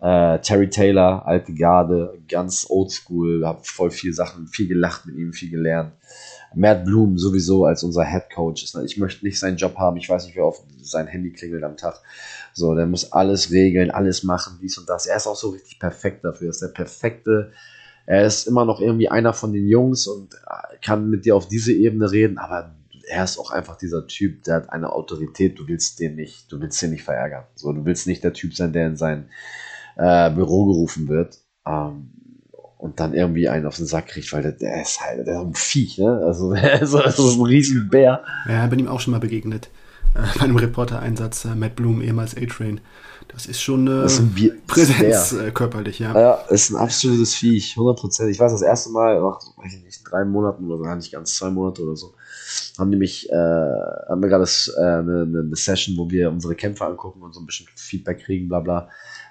Äh, 0.00 0.40
Terry 0.40 0.68
Taylor, 0.68 1.26
alte 1.26 1.54
Garde, 1.54 2.18
ganz 2.28 2.66
oldschool, 2.68 3.46
habe 3.46 3.60
voll 3.62 3.90
viel 3.90 4.12
Sachen, 4.12 4.46
viel 4.46 4.68
gelacht 4.68 5.06
mit 5.06 5.16
ihm, 5.16 5.32
viel 5.32 5.48
gelernt. 5.48 5.92
Matt 6.54 6.84
Bloom 6.84 7.18
sowieso 7.18 7.64
als 7.64 7.82
unser 7.82 8.04
Head 8.04 8.30
Coach 8.34 8.64
ist. 8.64 8.76
Ich 8.84 8.98
möchte 8.98 9.24
nicht 9.24 9.38
seinen 9.38 9.56
Job 9.56 9.76
haben, 9.76 9.96
ich 9.96 10.08
weiß 10.08 10.26
nicht, 10.26 10.36
wie 10.36 10.40
oft 10.40 10.62
sein 10.82 11.06
Handy 11.06 11.32
klingelt 11.32 11.64
am 11.64 11.76
Tag. 11.76 12.00
So, 12.52 12.74
der 12.74 12.86
muss 12.86 13.12
alles 13.12 13.50
regeln, 13.50 13.90
alles 13.90 14.22
machen, 14.22 14.58
dies 14.60 14.78
und 14.78 14.88
das. 14.88 15.06
Er 15.06 15.16
ist 15.16 15.26
auch 15.26 15.36
so 15.36 15.50
richtig 15.50 15.78
perfekt 15.78 16.24
dafür. 16.24 16.48
Er 16.48 16.50
ist 16.50 16.62
der 16.62 16.68
perfekte. 16.68 17.52
Er 18.06 18.24
ist 18.26 18.46
immer 18.46 18.64
noch 18.64 18.80
irgendwie 18.80 19.08
einer 19.08 19.32
von 19.32 19.52
den 19.52 19.66
Jungs 19.66 20.06
und 20.06 20.36
kann 20.84 21.08
mit 21.08 21.24
dir 21.24 21.36
auf 21.36 21.48
diese 21.48 21.72
Ebene 21.72 22.10
reden, 22.10 22.38
aber 22.38 22.74
er 23.08 23.24
ist 23.24 23.38
auch 23.38 23.50
einfach 23.50 23.76
dieser 23.76 24.06
Typ, 24.06 24.44
der 24.44 24.56
hat 24.56 24.70
eine 24.70 24.92
Autorität, 24.92 25.58
du 25.58 25.68
willst 25.68 26.00
den 26.00 26.16
nicht, 26.16 26.50
du 26.50 26.60
willst 26.60 26.80
den 26.82 26.90
nicht 26.90 27.04
verärgern. 27.04 27.44
So, 27.54 27.72
du 27.72 27.84
willst 27.84 28.06
nicht 28.06 28.24
der 28.24 28.32
Typ 28.32 28.54
sein, 28.54 28.72
der 28.72 28.86
in 28.86 28.96
sein 28.96 29.28
äh, 29.96 30.30
Büro 30.30 30.66
gerufen 30.66 31.08
wird. 31.08 31.38
Ähm, 31.66 32.10
und 32.82 32.98
dann 32.98 33.14
irgendwie 33.14 33.48
einen 33.48 33.66
auf 33.66 33.76
den 33.76 33.86
Sack 33.86 34.08
kriegt, 34.08 34.32
weil 34.32 34.42
der, 34.42 34.52
der 34.52 34.82
ist 34.82 35.00
halt 35.00 35.24
der 35.24 35.34
ist 35.34 35.46
ein 35.46 35.54
Viech, 35.54 35.98
ne? 35.98 36.20
Also 36.26 36.52
der 36.52 36.82
ist, 36.82 36.92
ist 36.92 37.18
ein 37.18 37.42
Riesenbär. 37.42 38.24
Ja, 38.48 38.66
bin 38.66 38.80
ihm 38.80 38.88
auch 38.88 38.98
schon 38.98 39.12
mal 39.12 39.20
begegnet. 39.20 39.70
Äh, 40.16 40.20
bei 40.38 40.44
einem 40.44 40.56
Reporter-Einsatz, 40.56 41.44
äh, 41.44 41.54
Matt 41.54 41.76
Bloom, 41.76 42.02
ehemals 42.02 42.36
A-Train. 42.36 42.80
Das 43.28 43.46
ist 43.46 43.62
schon 43.62 43.88
eine 43.88 44.02
das 44.02 44.14
ist 44.14 44.20
ein 44.20 44.62
Präsenz 44.66 45.32
äh, 45.32 45.52
körperlich, 45.52 46.00
ja. 46.00 46.12
Ja, 46.12 46.34
ist 46.50 46.70
ein 46.70 46.76
absolutes 46.76 47.36
Viech, 47.36 47.76
100%. 47.76 48.26
Ich 48.26 48.40
weiß, 48.40 48.50
das 48.50 48.62
erste 48.62 48.90
Mal, 48.90 49.20
nach, 49.20 49.38
weiß 49.58 49.74
ich 49.74 49.84
nicht, 49.84 50.02
drei 50.10 50.24
Monaten 50.24 50.68
oder 50.68 50.84
so, 50.84 50.94
nicht 50.96 51.12
ganz 51.12 51.36
zwei 51.36 51.50
Monate 51.50 51.84
oder 51.84 51.94
so, 51.94 52.14
haben 52.78 52.90
nämlich, 52.90 53.30
äh, 53.30 53.34
haben 53.34 54.20
wir 54.20 54.28
gerade 54.28 54.42
äh, 54.76 54.80
eine, 54.80 55.22
eine, 55.22 55.56
Session, 55.56 55.96
wo 55.96 56.10
wir 56.10 56.30
unsere 56.30 56.56
Kämpfe 56.56 56.84
angucken 56.84 57.22
und 57.22 57.32
so 57.32 57.40
ein 57.40 57.46
bisschen 57.46 57.68
Feedback 57.76 58.24
kriegen, 58.24 58.48
bla 58.48 58.58
bla. 58.58 58.88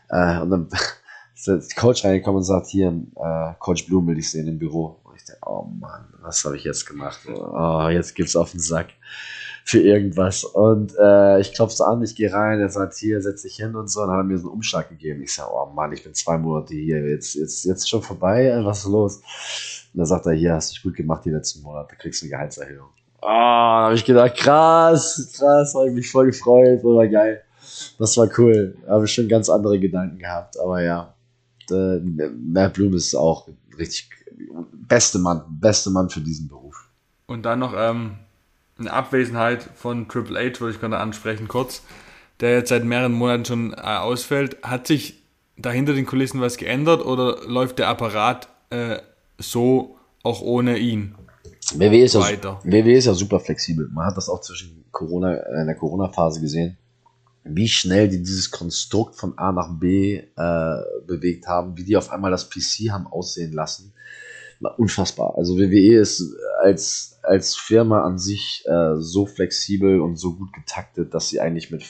Äh, 0.10 0.40
und 0.42 0.52
dann 0.52 0.70
ist 1.48 1.72
der 1.72 1.82
Coach 1.82 2.04
reingekommen 2.04 2.38
und 2.38 2.44
sagt, 2.44 2.68
hier, 2.68 2.90
äh, 2.90 3.54
Coach 3.60 3.88
Blum 3.88 4.08
will 4.08 4.18
ich 4.18 4.30
sehen 4.30 4.48
im 4.48 4.60
Büro. 4.60 5.00
Und 5.04 5.16
ich 5.16 5.26
denke, 5.26 5.42
oh 5.46 5.64
Mann, 5.64 6.06
was 6.22 6.44
habe 6.46 6.58
ich 6.58 6.64
jetzt 6.64 6.86
gemacht? 6.86 7.20
Oh, 7.28 7.88
jetzt 7.90 8.16
gibt's 8.16 8.36
auf 8.36 8.52
den 8.52 8.60
Sack 8.60 8.90
für 9.64 9.80
irgendwas. 9.80 10.44
Und 10.44 10.94
äh, 11.00 11.40
ich 11.40 11.54
klopfe 11.54 11.86
an, 11.86 12.02
ich 12.04 12.16
gehe 12.16 12.32
rein, 12.32 12.60
er 12.60 12.70
sagt, 12.70 12.96
hier, 12.96 13.22
setz 13.22 13.44
dich 13.44 13.56
hin 13.56 13.76
und 13.76 13.90
so. 13.90 14.02
Und 14.02 14.08
dann 14.08 14.18
hat 14.18 14.24
er 14.24 14.28
mir 14.28 14.38
so 14.38 14.48
einen 14.48 14.56
Umschlag 14.56 14.90
gegeben. 14.90 15.22
Ich 15.22 15.34
sage, 15.34 15.52
oh 15.54 15.68
Mann, 15.74 15.94
ich 15.94 16.04
bin 16.04 16.14
zwei 16.14 16.38
Monate 16.38 16.74
hier, 16.74 17.08
jetzt, 17.08 17.36
jetzt, 17.36 17.66
jetzt 17.66 17.90
schon 17.90 18.02
vorbei, 18.02 18.60
was 18.64 18.80
ist 18.80 18.86
los? 18.86 19.18
Und 19.94 20.00
dann 20.00 20.06
sagt 20.06 20.26
er, 20.26 20.34
hier, 20.34 20.54
hast 20.54 20.72
du 20.72 20.74
dich 20.74 20.84
gut 20.84 20.96
gemacht 20.96 21.26
die 21.26 21.32
letzten 21.32 21.62
Monate, 21.62 21.96
kriegst 21.96 22.24
eine 22.24 22.32
Gehaltserhöhung. 22.32 22.90
Ah, 23.22 23.28
oh, 23.28 23.86
habe 23.86 23.96
ich 23.96 24.06
gedacht, 24.06 24.36
krass, 24.36 25.32
krass, 25.38 25.76
habe 25.76 25.90
ich 25.90 25.94
mich 25.94 26.12
voll 26.12 26.28
gefreut, 26.28 26.84
war 26.84 27.08
geil. 27.08 27.44
Das 28.00 28.18
war 28.18 28.28
cool. 28.38 28.76
Habe 28.88 29.06
ich 29.06 29.14
schon 29.14 29.28
ganz 29.28 29.50
andere 29.50 29.80
Gedanken 29.80 30.18
gehabt, 30.18 30.60
aber 30.60 30.82
ja. 30.82 31.11
Der, 31.72 32.32
Matt 32.32 32.74
Bloom 32.74 32.94
ist 32.94 33.16
auch 33.16 33.48
richtig 33.78 34.10
beste 34.74 35.20
Mann, 35.20 35.44
beste 35.50 35.90
Mann 35.90 36.10
für 36.10 36.22
diesen 36.22 36.48
Beruf. 36.48 36.90
Und 37.28 37.44
dann 37.44 37.60
noch 37.60 37.74
ähm, 37.76 38.16
eine 38.78 38.92
Abwesenheit 38.92 39.64
von 39.76 40.08
Triple 40.08 40.38
H, 40.38 40.60
würde 40.60 40.74
ich 40.74 40.80
gerade 40.80 40.98
ansprechen, 40.98 41.48
kurz, 41.48 41.82
der 42.40 42.58
jetzt 42.58 42.70
seit 42.70 42.84
mehreren 42.84 43.14
Monaten 43.14 43.46
schon 43.46 43.74
äh, 43.74 43.78
ausfällt. 43.78 44.58
Hat 44.64 44.88
sich 44.88 45.22
da 45.58 45.72
hinter 45.72 45.94
den 45.94 46.06
Kulissen 46.06 46.42
was 46.42 46.58
geändert 46.58 47.06
oder 47.06 47.48
läuft 47.48 47.80
der 47.80 47.88
Apparat 47.88 48.50
äh, 48.70 48.98
so 49.38 49.98
auch 50.24 50.42
ohne 50.42 50.78
ihn? 50.78 51.16
WWE 51.76 52.04
ist? 52.04 52.16
Ja, 52.16 52.60
WWE 52.64 52.94
ist 52.94 53.06
ja 53.06 53.14
super 53.14 53.40
flexibel. 53.40 53.88
Man 53.94 54.06
hat 54.06 54.18
das 54.18 54.28
auch 54.28 54.42
zwischen 54.42 54.84
Corona, 54.92 55.36
in 55.36 55.68
der 55.68 55.76
Corona-Phase 55.76 56.42
gesehen, 56.42 56.78
wie 57.44 57.68
schnell 57.68 58.08
die 58.08 58.20
dieses 58.20 58.52
Konstrukt 58.52 59.16
von 59.16 59.38
A 59.38 59.52
nach 59.52 59.80
B 59.80 60.18
äh, 60.18 60.78
bewegt 61.08 61.48
haben, 61.48 61.78
wie 61.78 61.84
die 61.84 61.98
auf 61.98 62.12
einmal 62.12 62.32
das 62.32 62.50
PC 62.50 62.92
haben 62.92 63.08
aussehen 63.08 63.54
lassen 63.54 63.94
unfassbar. 64.70 65.38
Also 65.38 65.58
WWE 65.58 66.00
ist 66.00 66.36
als, 66.62 67.20
als 67.24 67.56
Firma 67.56 68.04
an 68.04 68.18
sich 68.18 68.64
äh, 68.68 68.96
so 68.98 69.26
flexibel 69.26 70.02
und 70.02 70.18
so 70.18 70.36
gut 70.36 70.54
getaktet, 70.54 71.14
dass 71.14 71.30
sie 71.30 71.40
eigentlich 71.40 71.72
mit 71.72 71.84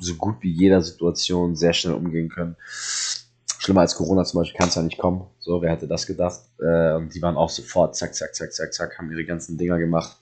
so 0.00 0.14
gut 0.14 0.36
wie 0.40 0.50
jeder 0.50 0.80
Situation 0.80 1.54
sehr 1.54 1.72
schnell 1.72 1.94
umgehen 1.94 2.28
können. 2.28 2.56
Schlimmer 3.58 3.82
als 3.82 3.94
Corona 3.94 4.24
zum 4.24 4.40
Beispiel 4.40 4.58
kann 4.58 4.68
es 4.68 4.74
ja 4.74 4.82
nicht 4.82 4.98
kommen. 4.98 5.26
So, 5.38 5.62
wer 5.62 5.70
hätte 5.70 5.86
das 5.86 6.06
gedacht? 6.06 6.40
Äh, 6.60 6.94
und 6.94 7.14
die 7.14 7.22
waren 7.22 7.36
auch 7.36 7.50
sofort, 7.50 7.96
zack, 7.96 8.14
zack, 8.14 8.34
zack, 8.34 8.52
zack, 8.52 8.72
zack, 8.72 8.98
haben 8.98 9.10
ihre 9.10 9.24
ganzen 9.24 9.56
Dinger 9.56 9.78
gemacht. 9.78 10.18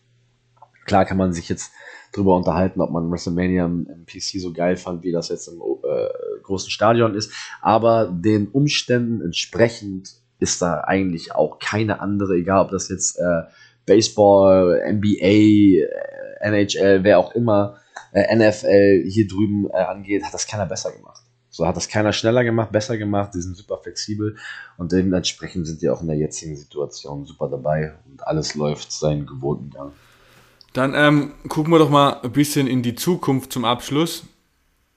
Klar 0.85 1.05
kann 1.05 1.17
man 1.17 1.33
sich 1.33 1.49
jetzt 1.49 1.71
drüber 2.13 2.37
unterhalten, 2.37 2.81
ob 2.81 2.91
man 2.91 3.11
WrestleMania 3.11 3.65
im, 3.65 3.87
PC 4.07 4.41
so 4.41 4.53
geil 4.53 4.77
fand, 4.77 5.03
wie 5.03 5.13
das 5.13 5.29
jetzt 5.29 5.49
im 5.49 5.61
äh, 5.61 6.09
großen 6.43 6.71
Stadion 6.71 7.15
ist. 7.15 7.33
Aber 7.61 8.07
den 8.07 8.49
Umständen 8.49 9.23
entsprechend 9.23 10.15
ist 10.39 10.61
da 10.61 10.81
eigentlich 10.81 11.35
auch 11.35 11.59
keine 11.59 12.01
andere, 12.01 12.35
egal 12.35 12.65
ob 12.65 12.71
das 12.71 12.89
jetzt 12.89 13.19
äh, 13.19 13.43
Baseball, 13.87 14.83
NBA, 14.93 15.83
äh, 15.83 15.89
NHL, 16.41 17.05
wer 17.05 17.19
auch 17.19 17.35
immer, 17.35 17.77
äh, 18.13 18.35
NFL 18.35 19.05
hier 19.09 19.27
drüben 19.27 19.69
äh, 19.71 19.77
angeht, 19.77 20.25
hat 20.25 20.35
das 20.35 20.47
keiner 20.47 20.67
besser 20.67 20.93
gemacht. 20.93 21.23
So 21.49 21.67
hat 21.67 21.77
das 21.77 21.89
keiner 21.89 22.13
schneller 22.13 22.45
gemacht, 22.45 22.73
besser 22.73 22.97
gemacht, 22.97 23.35
die 23.35 23.41
sind 23.41 23.57
super 23.57 23.79
flexibel 23.79 24.37
und 24.79 24.91
dementsprechend 24.91 25.67
sind 25.67 25.83
die 25.83 25.91
auch 25.91 26.01
in 26.01 26.09
der 26.09 26.17
jetzigen 26.17 26.57
Situation 26.57 27.27
super 27.27 27.49
dabei 27.49 27.93
und 28.11 28.27
alles 28.27 28.55
läuft 28.55 28.91
seinen 28.91 29.27
gewohnten 29.27 29.71
Gang. 29.71 29.93
Dann 30.73 30.95
ähm, 30.95 31.33
gucken 31.49 31.73
wir 31.73 31.79
doch 31.79 31.91
mal 31.91 32.21
ein 32.23 32.33
bisschen 32.33 32.67
in 32.67 32.83
die 32.83 32.95
Zukunft 32.95 33.53
zum 33.53 33.65
Abschluss. 33.65 34.25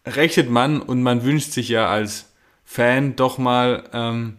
Rechnet 0.05 0.49
man 0.49 0.81
und 0.81 1.03
man 1.03 1.23
wünscht 1.23 1.51
sich 1.51 1.69
ja 1.69 1.89
als 1.89 2.31
Fan 2.63 3.15
doch 3.15 3.37
mal 3.37 3.83
ähm, 3.93 4.37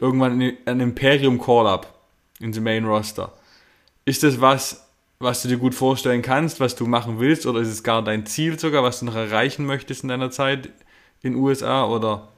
irgendwann 0.00 0.40
ein 0.66 0.80
Imperium 0.80 1.40
Call-Up 1.40 1.92
in 2.40 2.52
the 2.52 2.60
Main 2.60 2.84
Roster. 2.84 3.32
Ist 4.04 4.22
das 4.22 4.40
was, 4.40 4.88
was 5.20 5.42
du 5.42 5.48
dir 5.48 5.58
gut 5.58 5.74
vorstellen 5.74 6.22
kannst, 6.22 6.58
was 6.58 6.74
du 6.74 6.86
machen 6.86 7.20
willst, 7.20 7.46
oder 7.46 7.60
ist 7.60 7.68
es 7.68 7.84
gar 7.84 8.02
dein 8.02 8.26
Ziel 8.26 8.58
sogar, 8.58 8.82
was 8.82 8.98
du 8.98 9.04
noch 9.04 9.14
erreichen 9.14 9.64
möchtest 9.64 10.02
in 10.02 10.08
deiner 10.08 10.30
Zeit 10.30 10.66
in 11.22 11.32
den 11.32 11.36
USA, 11.36 11.86
oder? 11.86 12.28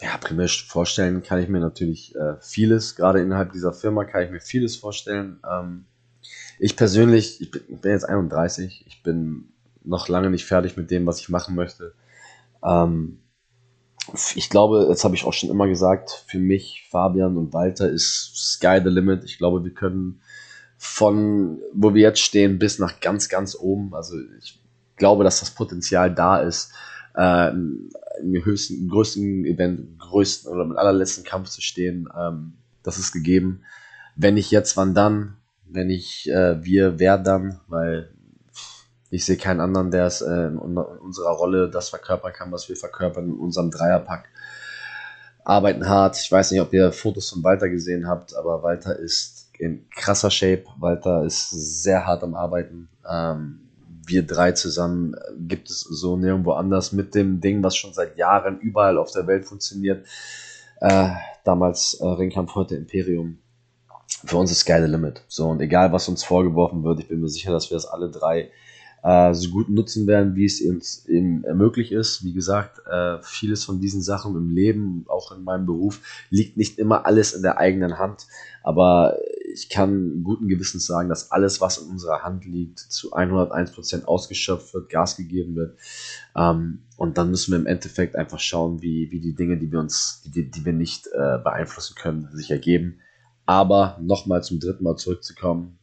Ja, 0.00 0.16
primär 0.16 0.48
vorstellen 0.48 1.22
kann 1.22 1.40
ich 1.40 1.48
mir 1.48 1.60
natürlich 1.60 2.16
äh, 2.16 2.34
vieles. 2.40 2.96
Gerade 2.96 3.20
innerhalb 3.20 3.52
dieser 3.52 3.72
Firma 3.72 4.04
kann 4.04 4.24
ich 4.24 4.30
mir 4.30 4.40
vieles 4.40 4.76
vorstellen. 4.76 5.38
Ähm, 5.48 5.84
ich 6.62 6.76
persönlich, 6.76 7.40
ich 7.40 7.50
bin, 7.50 7.62
ich 7.68 7.84
jetzt 7.84 8.08
31, 8.08 8.84
ich 8.86 9.02
bin 9.02 9.48
noch 9.82 10.06
lange 10.08 10.30
nicht 10.30 10.46
fertig 10.46 10.76
mit 10.76 10.92
dem, 10.92 11.06
was 11.06 11.18
ich 11.18 11.28
machen 11.28 11.56
möchte. 11.56 11.92
Ähm, 12.64 13.18
ich 14.36 14.48
glaube, 14.48 14.86
jetzt 14.88 15.02
habe 15.02 15.16
ich 15.16 15.24
auch 15.24 15.32
schon 15.32 15.50
immer 15.50 15.66
gesagt, 15.66 16.24
für 16.28 16.38
mich, 16.38 16.86
Fabian 16.88 17.36
und 17.36 17.52
Walter 17.52 17.90
ist 17.90 18.32
Sky 18.36 18.80
the 18.82 18.90
Limit. 18.90 19.24
Ich 19.24 19.38
glaube, 19.38 19.64
wir 19.64 19.74
können 19.74 20.20
von 20.78 21.60
wo 21.72 21.94
wir 21.94 22.02
jetzt 22.02 22.20
stehen 22.20 22.58
bis 22.58 22.78
nach 22.78 23.00
ganz, 23.00 23.28
ganz 23.28 23.56
oben. 23.56 23.92
Also 23.94 24.14
ich 24.38 24.60
glaube, 24.96 25.24
dass 25.24 25.40
das 25.40 25.50
Potenzial 25.50 26.14
da 26.14 26.38
ist, 26.38 26.72
äh, 27.16 27.50
im 27.50 27.90
höchsten, 28.44 28.78
im 28.78 28.88
größten 28.88 29.44
Event, 29.46 29.80
im 29.80 29.98
größten 29.98 30.52
oder 30.52 30.62
im 30.62 30.76
allerletzten 30.76 31.24
Kampf 31.24 31.50
zu 31.50 31.60
stehen. 31.60 32.08
Ähm, 32.16 32.54
das 32.84 32.98
ist 32.98 33.12
gegeben. 33.12 33.62
Wenn 34.14 34.34
nicht 34.34 34.52
jetzt, 34.52 34.76
wann 34.76 34.94
dann? 34.94 35.36
Wenn 35.72 35.88
nicht 35.88 36.26
äh, 36.28 36.62
wir, 36.64 36.98
wer 36.98 37.18
dann? 37.18 37.60
Weil 37.68 38.10
ich 39.10 39.24
sehe 39.24 39.36
keinen 39.36 39.60
anderen, 39.60 39.90
der 39.90 40.06
es 40.06 40.22
äh, 40.22 40.46
in, 40.46 40.56
unserer 40.56 41.32
Rolle 41.32 41.70
das 41.70 41.90
verkörpern 41.90 42.32
kann, 42.32 42.52
was 42.52 42.68
wir 42.68 42.76
verkörpern 42.76 43.26
in 43.26 43.38
unserem 43.38 43.70
Dreierpack. 43.70 44.28
Arbeiten 45.44 45.88
hart. 45.88 46.16
Ich 46.16 46.30
weiß 46.30 46.52
nicht, 46.52 46.60
ob 46.60 46.72
ihr 46.72 46.92
Fotos 46.92 47.30
von 47.30 47.42
Walter 47.42 47.68
gesehen 47.68 48.06
habt, 48.06 48.34
aber 48.34 48.62
Walter 48.62 48.98
ist 48.98 49.50
in 49.58 49.88
krasser 49.90 50.30
Shape. 50.30 50.64
Walter 50.78 51.24
ist 51.24 51.50
sehr 51.50 52.06
hart 52.06 52.22
am 52.22 52.34
Arbeiten. 52.34 52.88
Ähm, 53.08 53.60
wir 54.06 54.26
drei 54.26 54.52
zusammen 54.52 55.14
gibt 55.38 55.70
es 55.70 55.80
so 55.80 56.16
nirgendwo 56.16 56.52
anders 56.52 56.92
mit 56.92 57.14
dem 57.14 57.40
Ding, 57.40 57.62
was 57.62 57.76
schon 57.76 57.92
seit 57.92 58.16
Jahren 58.16 58.58
überall 58.60 58.98
auf 58.98 59.12
der 59.12 59.26
Welt 59.26 59.44
funktioniert. 59.44 60.06
Äh, 60.80 61.10
damals 61.44 61.94
äh, 62.00 62.06
Ringkampf, 62.06 62.54
heute 62.54 62.76
Imperium. 62.76 63.38
Für 64.24 64.36
uns 64.36 64.50
ist 64.50 64.60
Sky 64.60 64.78
the 64.80 64.90
Limit. 64.90 65.22
So, 65.28 65.48
und 65.48 65.60
egal 65.60 65.92
was 65.92 66.08
uns 66.08 66.24
vorgeworfen 66.24 66.84
wird, 66.84 67.00
ich 67.00 67.08
bin 67.08 67.20
mir 67.20 67.28
sicher, 67.28 67.52
dass 67.52 67.70
wir 67.70 67.76
das 67.76 67.86
alle 67.86 68.10
drei 68.10 68.50
äh, 69.02 69.34
so 69.34 69.50
gut 69.50 69.68
nutzen 69.68 70.06
werden, 70.06 70.36
wie 70.36 70.44
es 70.44 70.60
uns 70.60 71.06
eben 71.06 71.40
möglich 71.56 71.92
ist. 71.92 72.24
Wie 72.24 72.32
gesagt, 72.32 72.80
äh, 72.86 73.18
vieles 73.22 73.64
von 73.64 73.80
diesen 73.80 74.02
Sachen 74.02 74.36
im 74.36 74.50
Leben, 74.50 75.04
auch 75.08 75.32
in 75.32 75.42
meinem 75.42 75.66
Beruf, 75.66 76.00
liegt 76.30 76.56
nicht 76.56 76.78
immer 76.78 77.04
alles 77.04 77.32
in 77.32 77.42
der 77.42 77.58
eigenen 77.58 77.98
Hand. 77.98 78.26
Aber 78.62 79.18
ich 79.52 79.68
kann 79.68 80.22
guten 80.22 80.48
Gewissens 80.48 80.86
sagen, 80.86 81.08
dass 81.08 81.32
alles, 81.32 81.60
was 81.60 81.78
in 81.78 81.88
unserer 81.88 82.22
Hand 82.22 82.44
liegt, 82.44 82.78
zu 82.78 83.12
101% 83.12 84.04
ausgeschöpft 84.04 84.72
wird, 84.72 84.88
Gas 84.88 85.16
gegeben 85.16 85.56
wird. 85.56 85.76
Ähm, 86.36 86.82
und 86.96 87.18
dann 87.18 87.30
müssen 87.30 87.52
wir 87.52 87.58
im 87.58 87.66
Endeffekt 87.66 88.14
einfach 88.14 88.38
schauen, 88.38 88.82
wie, 88.82 89.10
wie 89.10 89.20
die 89.20 89.34
Dinge, 89.34 89.58
die 89.58 89.72
wir 89.72 89.80
uns, 89.80 90.22
die, 90.24 90.48
die 90.48 90.64
wir 90.64 90.72
nicht 90.72 91.08
äh, 91.08 91.38
beeinflussen 91.42 91.96
können, 91.96 92.28
sich 92.32 92.50
ergeben. 92.50 93.00
Aber 93.52 93.98
nochmal 94.00 94.42
zum 94.42 94.60
dritten 94.60 94.82
Mal 94.82 94.96
zurückzukommen, 94.96 95.78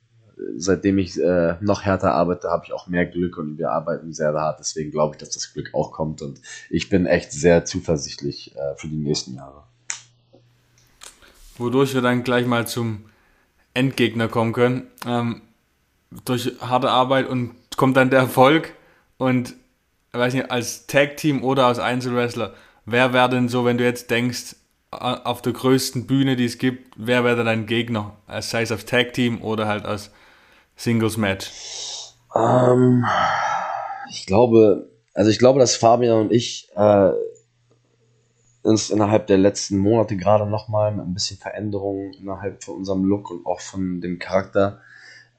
seitdem 0.58 0.98
ich 0.98 1.22
äh, 1.22 1.56
noch 1.62 1.84
härter 1.84 2.16
arbeite, 2.16 2.50
habe 2.50 2.66
ich 2.66 2.74
auch 2.74 2.88
mehr 2.88 3.06
Glück 3.06 3.38
und 3.38 3.60
wir 3.60 3.70
arbeiten 3.70 4.12
sehr 4.12 4.34
hart. 4.34 4.60
Deswegen 4.60 4.90
glaube 4.90 5.14
ich, 5.14 5.20
dass 5.20 5.30
das 5.30 5.54
Glück 5.54 5.70
auch 5.76 5.92
kommt 5.92 6.24
und 6.24 6.42
ich 6.72 6.90
bin 6.90 7.06
echt 7.06 7.32
sehr 7.32 7.66
zuversichtlich 7.66 8.56
äh, 8.56 8.76
für 8.76 8.88
die 8.88 8.98
nächsten 8.98 9.36
Jahre. 9.36 9.66
Wodurch 11.60 11.94
wir 11.94 12.02
dann 12.02 12.24
gleich 12.24 12.48
mal 12.48 12.66
zum 12.66 13.06
Endgegner 13.76 14.30
kommen 14.30 14.54
können. 14.54 14.88
Ähm, 15.06 15.44
durch 16.26 16.52
harte 16.62 16.90
Arbeit 16.90 17.28
und 17.28 17.52
kommt 17.78 17.98
dann 17.98 18.10
der 18.10 18.22
Erfolg 18.22 18.74
und 19.20 19.54
weiß 20.12 20.34
nicht, 20.34 20.50
als 20.50 20.88
Tag-Team 20.88 21.44
oder 21.44 21.68
als 21.68 21.78
Einzelwrestler, 21.78 22.56
wer 22.86 23.14
wäre 23.14 23.30
denn 23.30 23.48
so, 23.48 23.64
wenn 23.64 23.78
du 23.78 23.84
jetzt 23.84 24.10
denkst, 24.10 24.56
auf 24.92 25.42
der 25.42 25.54
größten 25.54 26.08
Bühne, 26.08 26.36
die 26.36 26.46
es 26.46 26.58
gibt, 26.58 26.94
wer 26.98 27.24
wäre 27.24 27.44
dein 27.44 27.66
Gegner? 27.66 28.18
Sei 28.42 28.64
es 28.64 28.72
als 28.72 28.86
Tag-Team 28.86 29.42
oder 29.42 29.68
halt 29.68 29.86
als 29.86 30.12
Singles-Match? 30.76 31.52
Ähm, 32.36 33.06
ich 34.10 34.26
glaube, 34.26 34.90
also 35.14 35.30
ich 35.30 35.40
glaube, 35.40 35.60
dass 35.60 35.76
Fabian 35.76 36.22
und 36.22 36.32
ich 36.32 36.70
äh, 36.76 37.12
uns 38.64 38.90
innerhalb 38.90 39.28
der 39.28 39.38
letzten 39.38 39.78
Monate 39.78 40.18
gerade 40.18 40.46
nochmal 40.46 40.92
mit 40.92 41.06
ein 41.06 41.14
bisschen 41.14 41.38
Veränderungen 41.38 42.14
innerhalb 42.14 42.64
von 42.64 42.76
unserem 42.76 43.04
Look 43.04 43.32
und 43.32 43.46
auch 43.46 43.60
von 43.60 44.02
dem 44.02 44.20
Charakter 44.20 44.82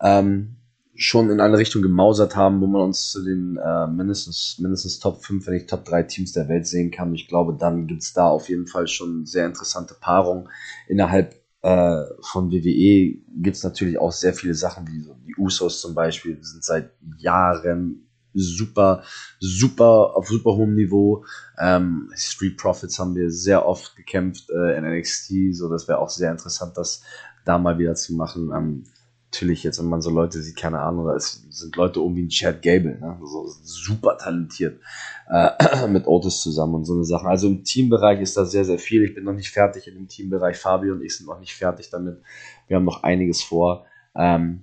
ähm, 0.01 0.57
schon 1.01 1.31
in 1.31 1.41
eine 1.41 1.57
Richtung 1.57 1.81
gemausert 1.81 2.37
haben, 2.37 2.61
wo 2.61 2.67
man 2.67 2.83
uns 2.83 3.11
zu 3.11 3.25
den 3.25 3.57
äh, 3.57 3.87
mindestens, 3.87 4.59
mindestens 4.59 4.99
Top 4.99 5.25
5, 5.25 5.47
wenn 5.47 5.55
nicht 5.55 5.71
Top 5.71 5.87
3 5.87 6.03
Teams 6.03 6.33
der 6.33 6.49
Welt 6.49 6.67
sehen 6.67 6.91
kann. 6.91 7.15
Ich 7.15 7.27
glaube, 7.27 7.57
dann 7.59 7.87
gibt 7.87 8.03
es 8.03 8.13
da 8.13 8.29
auf 8.29 8.51
jeden 8.51 8.67
Fall 8.67 8.87
schon 8.87 9.25
sehr 9.25 9.47
interessante 9.47 9.95
Paarungen 9.99 10.49
innerhalb 10.89 11.41
äh, 11.63 12.05
von 12.21 12.51
WWE 12.51 13.19
gibt 13.29 13.57
es 13.57 13.65
natürlich 13.65 13.99
auch 13.99 14.13
sehr 14.13 14.35
viele 14.35 14.55
Sachen, 14.55 14.87
wie 14.89 15.01
so 15.01 15.15
die 15.27 15.37
Usos 15.37 15.81
zum 15.81 15.95
Beispiel, 15.95 16.39
sind 16.43 16.65
seit 16.65 16.91
Jahren 17.19 18.07
super, 18.33 19.03
super, 19.41 20.17
auf 20.17 20.29
super 20.29 20.53
hohem 20.53 20.75
Niveau. 20.75 21.25
Ähm, 21.59 22.11
Street 22.15 22.57
Profits 22.57 22.99
haben 22.99 23.15
wir 23.15 23.31
sehr 23.31 23.67
oft 23.67 23.97
gekämpft 23.97 24.51
äh, 24.51 24.77
in 24.77 24.85
NXT, 24.85 25.55
so 25.55 25.69
das 25.69 25.89
wäre 25.89 25.99
auch 25.99 26.11
sehr 26.11 26.31
interessant, 26.31 26.77
das 26.77 27.03
da 27.45 27.59
mal 27.59 27.79
wieder 27.79 27.95
zu 27.95 28.15
machen. 28.15 28.51
Ähm, 28.55 28.85
natürlich 29.31 29.63
jetzt, 29.63 29.79
wenn 29.79 29.89
man 29.89 30.03
so 30.03 30.11
Leute 30.11 30.43
sieht, 30.43 30.57
keine 30.57 30.81
Ahnung, 30.81 31.07
da 31.07 31.17
sind 31.19 31.77
Leute 31.77 32.01
irgendwie 32.01 32.23
ein 32.23 32.29
Chad 32.31 32.63
Gable, 32.63 32.99
ne? 32.99 33.17
so 33.23 33.47
super 33.63 34.19
talentiert 34.19 34.81
äh, 35.29 35.87
mit 35.89 36.09
Otis 36.09 36.43
zusammen 36.43 36.75
und 36.75 36.85
so 36.85 36.95
eine 36.95 37.05
Sache. 37.05 37.29
Also 37.29 37.47
im 37.47 37.63
Teambereich 37.63 38.21
ist 38.21 38.37
da 38.37 38.45
sehr, 38.45 38.65
sehr 38.65 38.81
viel. 38.81 39.05
Ich 39.05 39.15
bin 39.15 39.23
noch 39.23 39.33
nicht 39.33 39.51
fertig 39.51 39.87
in 39.87 39.95
dem 39.95 40.09
Teambereich. 40.09 40.57
Fabio 40.57 40.95
und 40.95 41.03
ich 41.03 41.17
sind 41.17 41.27
noch 41.27 41.39
nicht 41.39 41.55
fertig 41.55 41.91
damit. 41.91 42.21
Wir 42.67 42.77
haben 42.77 42.85
noch 42.85 43.05
einiges 43.05 43.41
vor. 43.41 43.87
Ähm, 44.17 44.63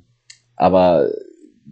aber 0.57 1.11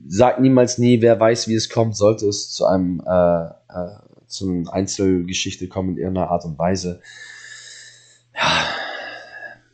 sag 0.08 0.40
niemals 0.40 0.78
nie, 0.78 1.02
wer 1.02 1.20
weiß, 1.20 1.50
wie 1.50 1.56
es 1.56 1.70
kommt, 1.70 1.98
sollte 1.98 2.28
es 2.28 2.52
zu 2.52 2.66
einem 2.66 3.02
äh, 3.06 3.46
äh, 3.46 4.00
zu 4.28 4.50
einer 4.50 4.72
Einzelgeschichte 4.72 5.68
kommen 5.68 5.92
in 5.92 5.98
irgendeiner 5.98 6.32
Art 6.32 6.46
und 6.46 6.58
Weise. 6.58 7.02
Ja, 8.34 8.70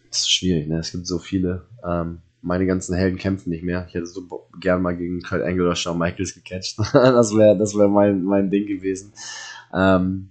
das 0.09 0.21
ist 0.21 0.31
schwierig, 0.31 0.67
ne? 0.67 0.79
Es 0.79 0.91
gibt 0.91 1.05
so 1.05 1.19
viele. 1.19 1.67
Ähm, 1.87 2.21
meine 2.41 2.65
ganzen 2.65 2.95
Helden 2.95 3.17
kämpfen 3.17 3.49
nicht 3.49 3.63
mehr. 3.63 3.85
Ich 3.87 3.93
hätte 3.93 4.07
so 4.07 4.47
gern 4.59 4.81
mal 4.81 4.95
gegen 4.95 5.21
Kurt 5.21 5.43
Angle 5.43 5.65
oder 5.65 5.75
Shawn 5.75 5.97
Michaels 5.97 6.33
gecatcht. 6.33 6.79
das 6.93 7.35
wäre 7.35 7.57
das 7.57 7.77
wär 7.77 7.87
mein, 7.87 8.23
mein 8.23 8.49
Ding 8.49 8.65
gewesen. 8.65 9.13
Ähm, 9.73 10.29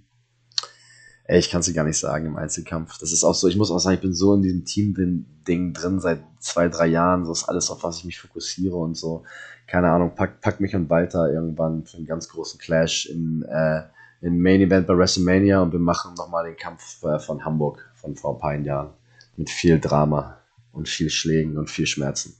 ey, 1.25 1.39
ich 1.39 1.49
kann 1.49 1.61
es 1.61 1.67
dir 1.67 1.73
gar 1.73 1.85
nicht 1.85 1.97
sagen 1.97 2.25
im 2.25 2.35
Einzelkampf. 2.35 2.97
Das 2.99 3.11
ist 3.11 3.23
auch 3.23 3.33
so, 3.33 3.47
ich 3.47 3.55
muss 3.55 3.71
auch 3.71 3.79
sagen, 3.79 3.95
ich 3.95 4.01
bin 4.01 4.13
so 4.13 4.33
in 4.33 4.41
diesem 4.41 4.65
Team-Ding 4.65 5.73
drin 5.73 5.99
seit 5.99 6.21
zwei, 6.39 6.67
drei 6.67 6.87
Jahren. 6.87 7.25
So 7.25 7.31
ist 7.31 7.45
alles, 7.45 7.69
auf 7.71 7.83
was 7.83 7.99
ich 7.99 8.05
mich 8.05 8.19
fokussiere 8.19 8.75
und 8.75 8.95
so. 8.95 9.23
Keine 9.67 9.89
Ahnung, 9.89 10.11
pack, 10.13 10.41
pack 10.41 10.59
mich 10.59 10.75
und 10.75 10.89
Walter 10.89 11.31
irgendwann 11.31 11.85
für 11.85 11.97
einen 11.97 12.05
ganz 12.05 12.27
großen 12.27 12.59
Clash 12.59 13.05
in, 13.05 13.43
äh, 13.43 13.83
in 14.19 14.41
Main 14.41 14.59
Event 14.59 14.85
bei 14.85 14.97
WrestleMania 14.97 15.61
und 15.61 15.71
wir 15.71 15.79
machen 15.79 16.13
nochmal 16.15 16.43
den 16.43 16.57
Kampf 16.57 17.01
äh, 17.03 17.19
von 17.19 17.45
Hamburg 17.45 17.89
von 17.95 18.15
vor 18.15 18.35
ein 18.35 18.39
paar 18.39 18.55
Jahren. 18.55 18.89
Mit 19.37 19.49
viel 19.49 19.79
Drama. 19.79 20.40
Und 20.71 20.89
viel 20.89 21.09
Schlägen 21.09 21.57
und 21.57 21.69
viel 21.69 21.85
Schmerzen. 21.85 22.35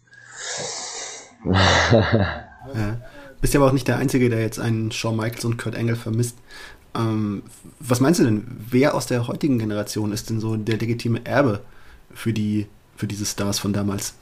ja. 1.46 3.02
Bist 3.42 3.56
ja 3.56 3.60
aber 3.60 3.70
auch 3.70 3.74
nicht 3.74 3.88
der 3.88 3.98
Einzige, 3.98 4.30
der 4.30 4.42
jetzt 4.42 4.60
einen 4.60 4.92
Shawn 4.92 5.18
Michaels 5.18 5.46
und 5.46 5.58
Kurt 5.58 5.76
Angle 5.76 5.96
vermisst. 5.96 6.38
Ähm, 6.96 7.44
was 7.80 8.00
meinst 8.00 8.20
du 8.20 8.24
denn? 8.24 8.46
Wer 8.70 8.94
aus 8.94 9.08
der 9.08 9.28
heutigen 9.28 9.58
Generation 9.58 10.12
ist 10.12 10.30
denn 10.30 10.40
so 10.40 10.56
der 10.58 10.78
legitime 10.78 11.26
Erbe 11.26 11.62
für 12.14 12.34
die 12.34 12.68
für 12.96 13.08
diese 13.08 13.26
Stars 13.26 13.58
von 13.58 13.74
damals? 13.74 14.14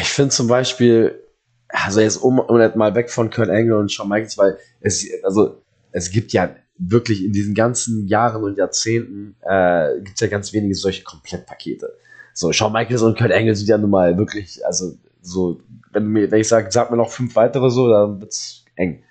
Ich 0.00 0.08
finde 0.08 0.30
zum 0.30 0.48
Beispiel, 0.48 1.22
also 1.68 2.00
jetzt 2.00 2.18
um, 2.18 2.38
um 2.38 2.58
mal 2.76 2.94
weg 2.94 3.10
von 3.10 3.30
Kurt 3.30 3.48
Angle 3.48 3.78
und 3.78 3.90
Shawn 3.90 4.08
Michaels, 4.08 4.36
weil 4.36 4.58
es, 4.80 5.06
also 5.22 5.62
es 5.92 6.10
gibt 6.10 6.32
ja 6.32 6.54
wirklich 6.76 7.24
in 7.24 7.32
diesen 7.32 7.54
ganzen 7.54 8.06
Jahren 8.06 8.44
und 8.44 8.58
Jahrzehnten 8.58 9.36
äh, 9.40 9.94
gibt 10.02 10.16
es 10.16 10.20
ja 10.20 10.26
ganz 10.26 10.52
wenige 10.52 10.74
solche 10.74 11.04
Komplettpakete. 11.04 11.96
So, 12.36 12.52
Shawn 12.52 12.74
Michaels 12.74 13.00
und 13.00 13.16
Kurt 13.16 13.32
Angle 13.32 13.56
sind 13.56 13.66
ja 13.66 13.78
nun 13.78 13.88
mal 13.88 14.18
wirklich, 14.18 14.64
also 14.66 14.92
so, 15.22 15.58
wenn, 15.92 16.06
mir, 16.08 16.30
wenn 16.30 16.42
ich 16.42 16.48
sage, 16.48 16.70
sag 16.70 16.90
mir 16.90 16.98
noch 16.98 17.10
fünf 17.10 17.34
weitere 17.34 17.70
so, 17.70 17.88
dann 17.88 18.20
wird's 18.20 18.62
eng. 18.74 19.02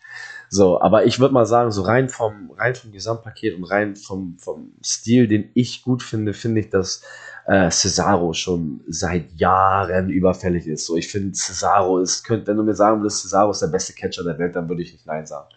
So, 0.51 0.79
aber 0.79 1.05
ich 1.05 1.19
würde 1.19 1.33
mal 1.33 1.47
sagen, 1.47 1.71
so 1.71 1.81
rein 1.81 2.07
vom, 2.07 2.51
rein 2.55 2.75
vom 2.75 2.91
Gesamtpaket 2.91 3.57
und 3.57 3.63
rein 3.63 3.95
vom, 3.95 4.37
vom 4.37 4.73
Stil, 4.83 5.27
den 5.27 5.49
ich 5.55 5.81
gut 5.81 6.03
finde, 6.03 6.33
finde 6.33 6.61
ich, 6.61 6.69
dass 6.69 7.01
äh, 7.47 7.71
Cesaro 7.71 8.33
schon 8.33 8.81
seit 8.87 9.33
Jahren 9.33 10.11
überfällig 10.11 10.67
ist. 10.67 10.85
So, 10.85 10.95
ich 10.95 11.07
finde, 11.07 11.33
Cesaro 11.33 11.97
ist, 11.97 12.25
könnt, 12.25 12.45
wenn 12.45 12.57
du 12.57 12.63
mir 12.63 12.75
sagen 12.75 13.01
würdest, 13.01 13.23
Cesaro 13.23 13.49
ist 13.49 13.63
der 13.63 13.67
beste 13.67 13.93
Catcher 13.93 14.23
der 14.23 14.37
Welt, 14.37 14.55
dann 14.55 14.69
würde 14.69 14.83
ich 14.83 14.93
nicht 14.93 15.07
Nein 15.07 15.25
sagen. 15.25 15.49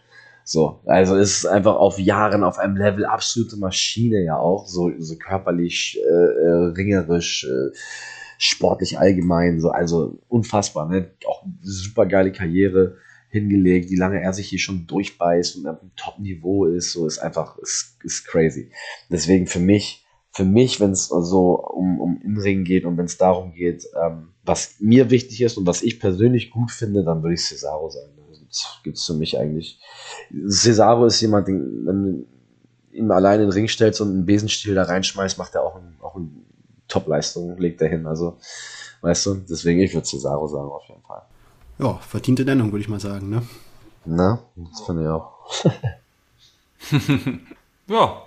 So, 0.51 0.81
also 0.87 1.15
es 1.15 1.37
ist 1.37 1.45
einfach 1.45 1.75
auf 1.75 1.99
Jahren 1.99 2.43
auf 2.43 2.57
einem 2.57 2.75
Level 2.75 3.05
absolute 3.05 3.55
Maschine 3.57 4.23
ja 4.23 4.35
auch, 4.35 4.65
so, 4.65 4.91
so 4.97 5.15
körperlich, 5.15 5.99
äh, 6.03 6.09
äh, 6.09 6.71
ringerisch, 6.75 7.45
äh, 7.45 7.77
sportlich 8.39 8.97
allgemein, 8.97 9.61
so, 9.61 9.69
also 9.69 10.17
unfassbar, 10.27 10.89
ne? 10.89 11.11
Auch 11.27 11.45
super 11.61 12.07
geile 12.07 12.31
Karriere 12.31 12.95
hingelegt, 13.29 13.91
wie 13.91 13.95
lange 13.95 14.23
er 14.23 14.33
sich 14.33 14.49
hier 14.49 14.57
schon 14.57 14.87
durchbeißt 14.87 15.57
und 15.57 15.67
auf 15.67 15.81
einem 15.81 15.91
Top-Niveau 15.95 16.65
ist, 16.65 16.93
so 16.93 17.05
ist 17.05 17.19
einfach, 17.19 17.59
ist, 17.59 17.99
ist 18.03 18.25
crazy. 18.25 18.71
Deswegen 19.11 19.45
für 19.45 19.59
mich, 19.59 20.03
für 20.31 20.45
mich, 20.45 20.79
wenn 20.79 20.89
es 20.89 21.09
so 21.09 21.59
um, 21.59 22.01
um 22.01 22.21
Inringen 22.23 22.63
geht 22.63 22.85
und 22.85 22.97
wenn 22.97 23.05
es 23.05 23.19
darum 23.19 23.53
geht, 23.53 23.85
ähm, 24.03 24.29
was 24.43 24.77
mir 24.79 25.11
wichtig 25.11 25.43
ist 25.43 25.57
und 25.59 25.67
was 25.67 25.83
ich 25.83 25.99
persönlich 25.99 26.49
gut 26.49 26.71
finde, 26.71 27.03
dann 27.03 27.21
würde 27.21 27.35
ich 27.35 27.41
Cesaro 27.41 27.91
sagen 27.91 28.18
gibt 28.83 28.97
es 28.97 29.05
für 29.05 29.13
mich 29.13 29.37
eigentlich. 29.37 29.79
Cesaro 30.47 31.05
ist 31.05 31.21
jemand, 31.21 31.47
den, 31.47 31.85
wenn 31.85 32.03
du 32.03 32.25
ihn 32.91 33.11
alleine 33.11 33.43
in 33.43 33.49
den 33.49 33.53
Ring 33.53 33.67
stellst 33.67 34.01
und 34.01 34.09
einen 34.09 34.25
Besenstiel 34.25 34.75
da 34.75 34.83
reinschmeißt, 34.83 35.37
macht 35.37 35.55
er 35.55 35.63
auch, 35.63 35.75
ein, 35.75 35.97
auch 36.01 36.15
eine 36.15 36.29
Top-Leistung, 36.87 37.57
legt 37.57 37.81
er 37.81 37.89
hin. 37.89 38.05
Also, 38.07 38.37
weißt 39.01 39.25
du, 39.27 39.35
deswegen, 39.49 39.81
ich 39.81 39.93
würde 39.93 40.07
Cesaro 40.07 40.47
sagen, 40.47 40.69
auf 40.69 40.87
jeden 40.87 41.03
Fall. 41.03 41.21
Ja, 41.77 41.95
verdiente 41.95 42.43
Nennung, 42.43 42.71
würde 42.71 42.81
ich 42.81 42.89
mal 42.89 42.99
sagen, 42.99 43.29
ne? 43.29 43.43
Na, 44.05 44.39
das 44.55 44.81
finde 44.81 45.03
ich 45.03 45.07
auch. 45.09 45.39
ja, 47.87 48.23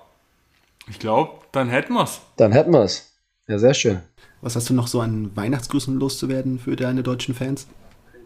ich 0.89 0.99
glaube, 0.99 1.33
dann 1.53 1.69
hätten 1.69 1.93
wir 1.93 2.05
es. 2.05 2.21
Dann 2.37 2.53
hätten 2.53 2.73
wir 2.73 2.83
es. 2.83 3.13
Ja, 3.49 3.59
sehr 3.59 3.75
schön. 3.75 4.01
Was 4.41 4.57
hast 4.57 4.71
du 4.71 4.75
noch 4.75 4.87
so 4.87 5.01
an 5.01 5.35
Weihnachtsgrüßen 5.37 5.99
loszuwerden 5.99 6.59
für 6.59 6.77
deine 6.77 7.03
deutschen 7.03 7.35
Fans? 7.35 7.67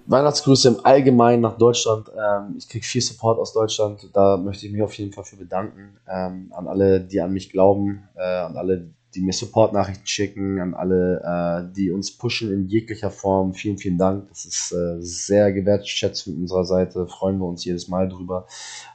Weihnachtsgrüße 0.09 0.68
im 0.68 0.84
Allgemeinen 0.84 1.42
nach 1.42 1.59
Deutschland. 1.59 2.11
Ähm, 2.16 2.54
ich 2.57 2.68
kriege 2.68 2.84
viel 2.84 3.00
Support 3.00 3.38
aus 3.38 3.52
Deutschland. 3.52 4.09
Da 4.12 4.36
möchte 4.36 4.66
ich 4.66 4.72
mich 4.72 4.82
auf 4.82 4.94
jeden 4.94 5.12
Fall 5.12 5.24
für 5.24 5.36
bedanken. 5.36 5.98
Ähm, 6.09 6.52
an 6.54 6.68
alle, 6.68 7.00
die 7.00 7.20
an 7.20 7.32
mich 7.32 7.50
glauben, 7.50 8.09
äh, 8.16 8.22
an 8.22 8.57
alle, 8.57 8.90
die 9.14 9.20
mir 9.20 9.32
Support-Nachrichten 9.32 10.07
schicken, 10.07 10.61
an 10.61 10.74
alle, 10.74 11.22
äh, 11.24 11.74
die 11.74 11.90
uns 11.90 12.16
pushen 12.16 12.52
in 12.52 12.66
jeglicher 12.66 13.11
Form. 13.11 13.54
Vielen, 13.54 13.78
vielen 13.78 13.98
Dank. 13.98 14.28
Das 14.28 14.44
ist 14.44 14.72
äh, 14.72 14.96
sehr 15.00 15.52
gewertschätzt 15.52 16.24
von 16.24 16.36
unserer 16.36 16.64
Seite. 16.64 17.07
Freuen 17.09 17.38
wir 17.38 17.46
uns 17.46 17.64
jedes 17.64 17.88
Mal 17.88 18.09
drüber. 18.09 18.46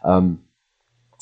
Ähm, 0.05 0.39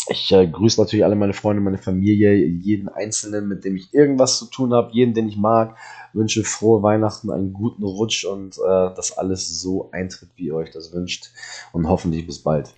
ich 0.08 0.32
äh, 0.32 0.48
grüße 0.48 0.82
natürlich 0.82 1.06
alle 1.06 1.16
meine 1.16 1.34
Freunde, 1.34 1.62
meine 1.62 1.78
Familie, 1.78 2.34
jeden 2.34 2.90
Einzelnen, 2.90 3.48
mit 3.48 3.64
dem 3.66 3.76
ich 3.76 3.94
irgendwas 3.94 4.40
zu 4.40 4.46
tun 4.46 4.74
habe, 4.74 4.92
jeden, 4.92 5.14
den 5.14 5.28
ich 5.28 5.38
mag 5.38 5.76
wünsche 6.14 6.43
frohe 6.43 6.82
Weihnachten, 6.84 7.32
einen 7.32 7.53
guten 7.53 7.84
Rutsch 7.84 8.26
und 8.26 8.57
äh, 8.57 8.93
dass 8.95 9.18
alles 9.18 9.62
so 9.62 9.89
eintritt, 9.91 10.30
wie 10.36 10.47
ihr 10.47 10.55
euch 10.55 10.72
das 10.72 10.93
wünscht. 10.93 11.32
Und 11.72 11.88
hoffentlich 11.88 12.26
bis 12.26 12.39
bald. 12.39 12.74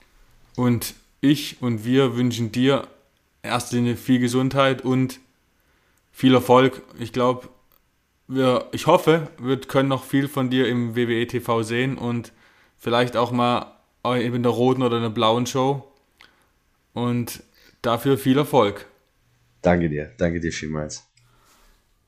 Und 0.55 0.93
ich 1.21 1.61
und 1.61 1.85
wir 1.85 2.15
wünschen 2.15 2.51
dir 2.51 2.87
erst 3.43 3.71
Linie 3.71 3.95
viel 3.95 4.19
Gesundheit 4.19 4.83
und 4.83 5.19
viel 6.11 6.33
Erfolg. 6.33 6.81
Ich 6.99 7.13
glaube, 7.13 7.49
wir, 8.27 8.67
ich 8.71 8.87
hoffe, 8.87 9.29
wir 9.39 9.59
können 9.59 9.89
noch 9.89 10.03
viel 10.03 10.27
von 10.27 10.49
dir 10.49 10.67
im 10.67 10.95
WWE 10.95 11.27
TV 11.27 11.63
sehen 11.63 11.97
und 11.97 12.31
vielleicht 12.77 13.17
auch 13.17 13.31
mal 13.31 13.77
eben 14.05 14.37
in 14.37 14.43
der 14.43 14.51
roten 14.51 14.83
oder 14.83 14.97
in 14.97 15.03
der 15.03 15.09
blauen 15.09 15.45
Show. 15.45 15.87
Und 16.93 17.43
dafür 17.81 18.17
viel 18.17 18.37
Erfolg. 18.37 18.85
Danke 19.61 19.89
dir, 19.89 20.11
danke 20.17 20.39
dir 20.39 20.51
vielmals. 20.51 21.10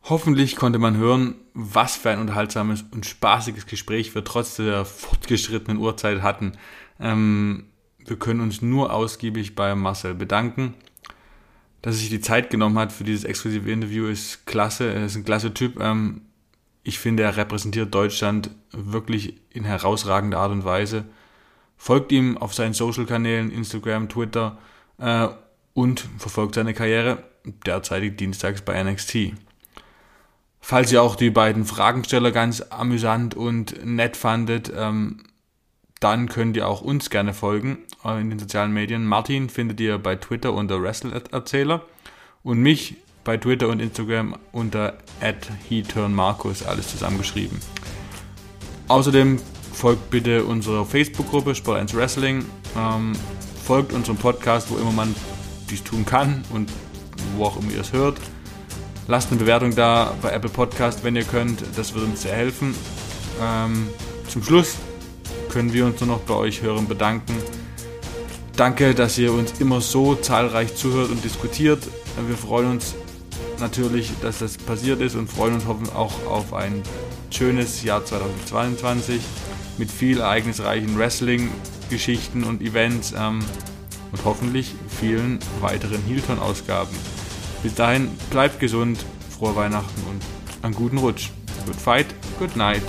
Hoffentlich 0.05 0.57
konnte 0.57 0.79
man 0.79 0.97
hören, 0.97 1.35
was 1.53 1.95
für 1.95 2.09
ein 2.09 2.19
unterhaltsames 2.19 2.83
und 2.91 3.05
spaßiges 3.05 3.67
Gespräch 3.67 4.13
wir 4.13 4.25
trotz 4.25 4.57
der 4.57 4.83
fortgeschrittenen 4.83 5.77
Uhrzeit 5.77 6.21
hatten. 6.21 6.53
Ähm, 6.99 7.67
wir 7.99 8.17
können 8.17 8.41
uns 8.41 8.61
nur 8.61 8.91
ausgiebig 8.91 9.55
bei 9.55 9.73
Marcel 9.75 10.13
bedanken. 10.13 10.73
Dass 11.81 11.95
er 11.95 11.99
sich 11.99 12.09
die 12.09 12.21
Zeit 12.21 12.49
genommen 12.49 12.77
hat 12.77 12.91
für 12.91 13.05
dieses 13.05 13.23
exklusive 13.23 13.71
Interview 13.71 14.07
ist 14.07 14.45
klasse. 14.45 14.93
Er 14.93 15.05
ist 15.05 15.15
ein 15.15 15.23
klasse 15.23 15.53
Typ. 15.53 15.79
Ähm, 15.79 16.21
ich 16.83 16.99
finde, 16.99 17.23
er 17.23 17.37
repräsentiert 17.37 17.95
Deutschland 17.95 18.51
wirklich 18.71 19.35
in 19.51 19.63
herausragender 19.63 20.39
Art 20.39 20.51
und 20.51 20.65
Weise. 20.65 21.05
Folgt 21.77 22.11
ihm 22.11 22.37
auf 22.37 22.53
seinen 22.53 22.73
Social-Kanälen, 22.73 23.51
Instagram, 23.51 24.09
Twitter 24.09 24.57
äh, 24.97 25.29
und 25.73 26.05
verfolgt 26.17 26.55
seine 26.55 26.73
Karriere 26.73 27.23
derzeitig 27.65 28.17
dienstags 28.17 28.61
bei 28.61 28.81
NXT. 28.83 29.33
Falls 30.65 30.93
ihr 30.93 31.03
auch 31.03 31.17
die 31.17 31.29
beiden 31.29 31.65
Fragensteller 31.65 32.31
ganz 32.31 32.61
amüsant 32.61 33.35
und 33.35 33.85
nett 33.85 34.15
fandet, 34.15 34.71
ähm, 34.73 35.19
dann 35.99 36.29
könnt 36.29 36.55
ihr 36.55 36.69
auch 36.69 36.79
uns 36.79 37.09
gerne 37.09 37.33
folgen 37.33 37.79
äh, 38.05 38.21
in 38.21 38.29
den 38.29 38.39
sozialen 38.39 38.71
Medien. 38.71 39.05
Martin 39.05 39.49
findet 39.49 39.81
ihr 39.81 39.97
bei 39.97 40.15
Twitter 40.15 40.53
unter 40.53 40.81
Wrestlererzähler 40.81 41.81
und 42.43 42.59
mich 42.59 42.95
bei 43.25 43.35
Twitter 43.35 43.67
und 43.67 43.81
Instagram 43.81 44.37
unter 44.53 44.99
@heturnmarkus 45.67 46.63
alles 46.63 46.87
zusammengeschrieben. 46.87 47.59
Außerdem 48.87 49.41
folgt 49.73 50.11
bitte 50.11 50.45
unserer 50.45 50.85
Facebook-Gruppe 50.85 51.55
Sport 51.55 51.79
1 51.81 51.93
Wrestling, 51.93 52.45
ähm, 52.77 53.11
folgt 53.65 53.91
unserem 53.91 54.17
Podcast, 54.17 54.71
wo 54.71 54.77
immer 54.77 54.93
man 54.93 55.13
dies 55.69 55.83
tun 55.83 56.05
kann 56.05 56.45
und 56.53 56.71
wo 57.35 57.43
auch 57.43 57.57
immer 57.57 57.73
ihr 57.73 57.81
es 57.81 57.91
hört. 57.91 58.17
Lasst 59.07 59.31
eine 59.31 59.39
Bewertung 59.39 59.75
da 59.75 60.15
bei 60.21 60.31
Apple 60.31 60.49
Podcast, 60.49 61.03
wenn 61.03 61.15
ihr 61.15 61.25
könnt. 61.25 61.61
Das 61.75 61.93
würde 61.93 62.07
uns 62.07 62.21
sehr 62.21 62.33
helfen. 62.33 62.73
Ähm, 63.41 63.89
zum 64.29 64.43
Schluss 64.43 64.77
können 65.49 65.73
wir 65.73 65.85
uns 65.85 65.99
nur 65.99 66.07
noch 66.07 66.21
bei 66.21 66.33
euch 66.35 66.61
hören 66.61 66.87
bedanken. 66.87 67.35
Danke, 68.55 68.95
dass 68.95 69.17
ihr 69.17 69.33
uns 69.33 69.59
immer 69.59 69.81
so 69.81 70.15
zahlreich 70.15 70.75
zuhört 70.75 71.09
und 71.09 71.23
diskutiert. 71.23 71.85
Wir 72.27 72.37
freuen 72.37 72.71
uns 72.71 72.95
natürlich, 73.59 74.11
dass 74.21 74.39
das 74.39 74.57
passiert 74.57 75.01
ist 75.01 75.15
und 75.15 75.29
freuen 75.29 75.55
uns 75.55 75.65
hoffen 75.65 75.89
auch 75.89 76.25
auf 76.25 76.53
ein 76.53 76.81
schönes 77.29 77.83
Jahr 77.83 78.05
2022 78.05 79.19
mit 79.77 79.91
viel 79.91 80.19
ereignisreichen 80.19 80.97
Wrestling-Geschichten 80.97 82.43
und 82.43 82.61
Events 82.61 83.13
ähm, 83.17 83.39
und 84.11 84.23
hoffentlich 84.23 84.75
vielen 84.99 85.39
weiteren 85.59 86.01
Hilton-Ausgaben. 86.03 86.95
Bis 87.63 87.75
dahin, 87.75 88.09
bleibt 88.29 88.59
gesund, 88.59 88.99
frohe 89.29 89.55
Weihnachten 89.55 90.01
und 90.09 90.21
einen 90.63 90.75
guten 90.75 90.97
Rutsch. 90.97 91.29
Good 91.65 91.77
fight, 91.77 92.07
good 92.37 92.55
night. 92.57 92.83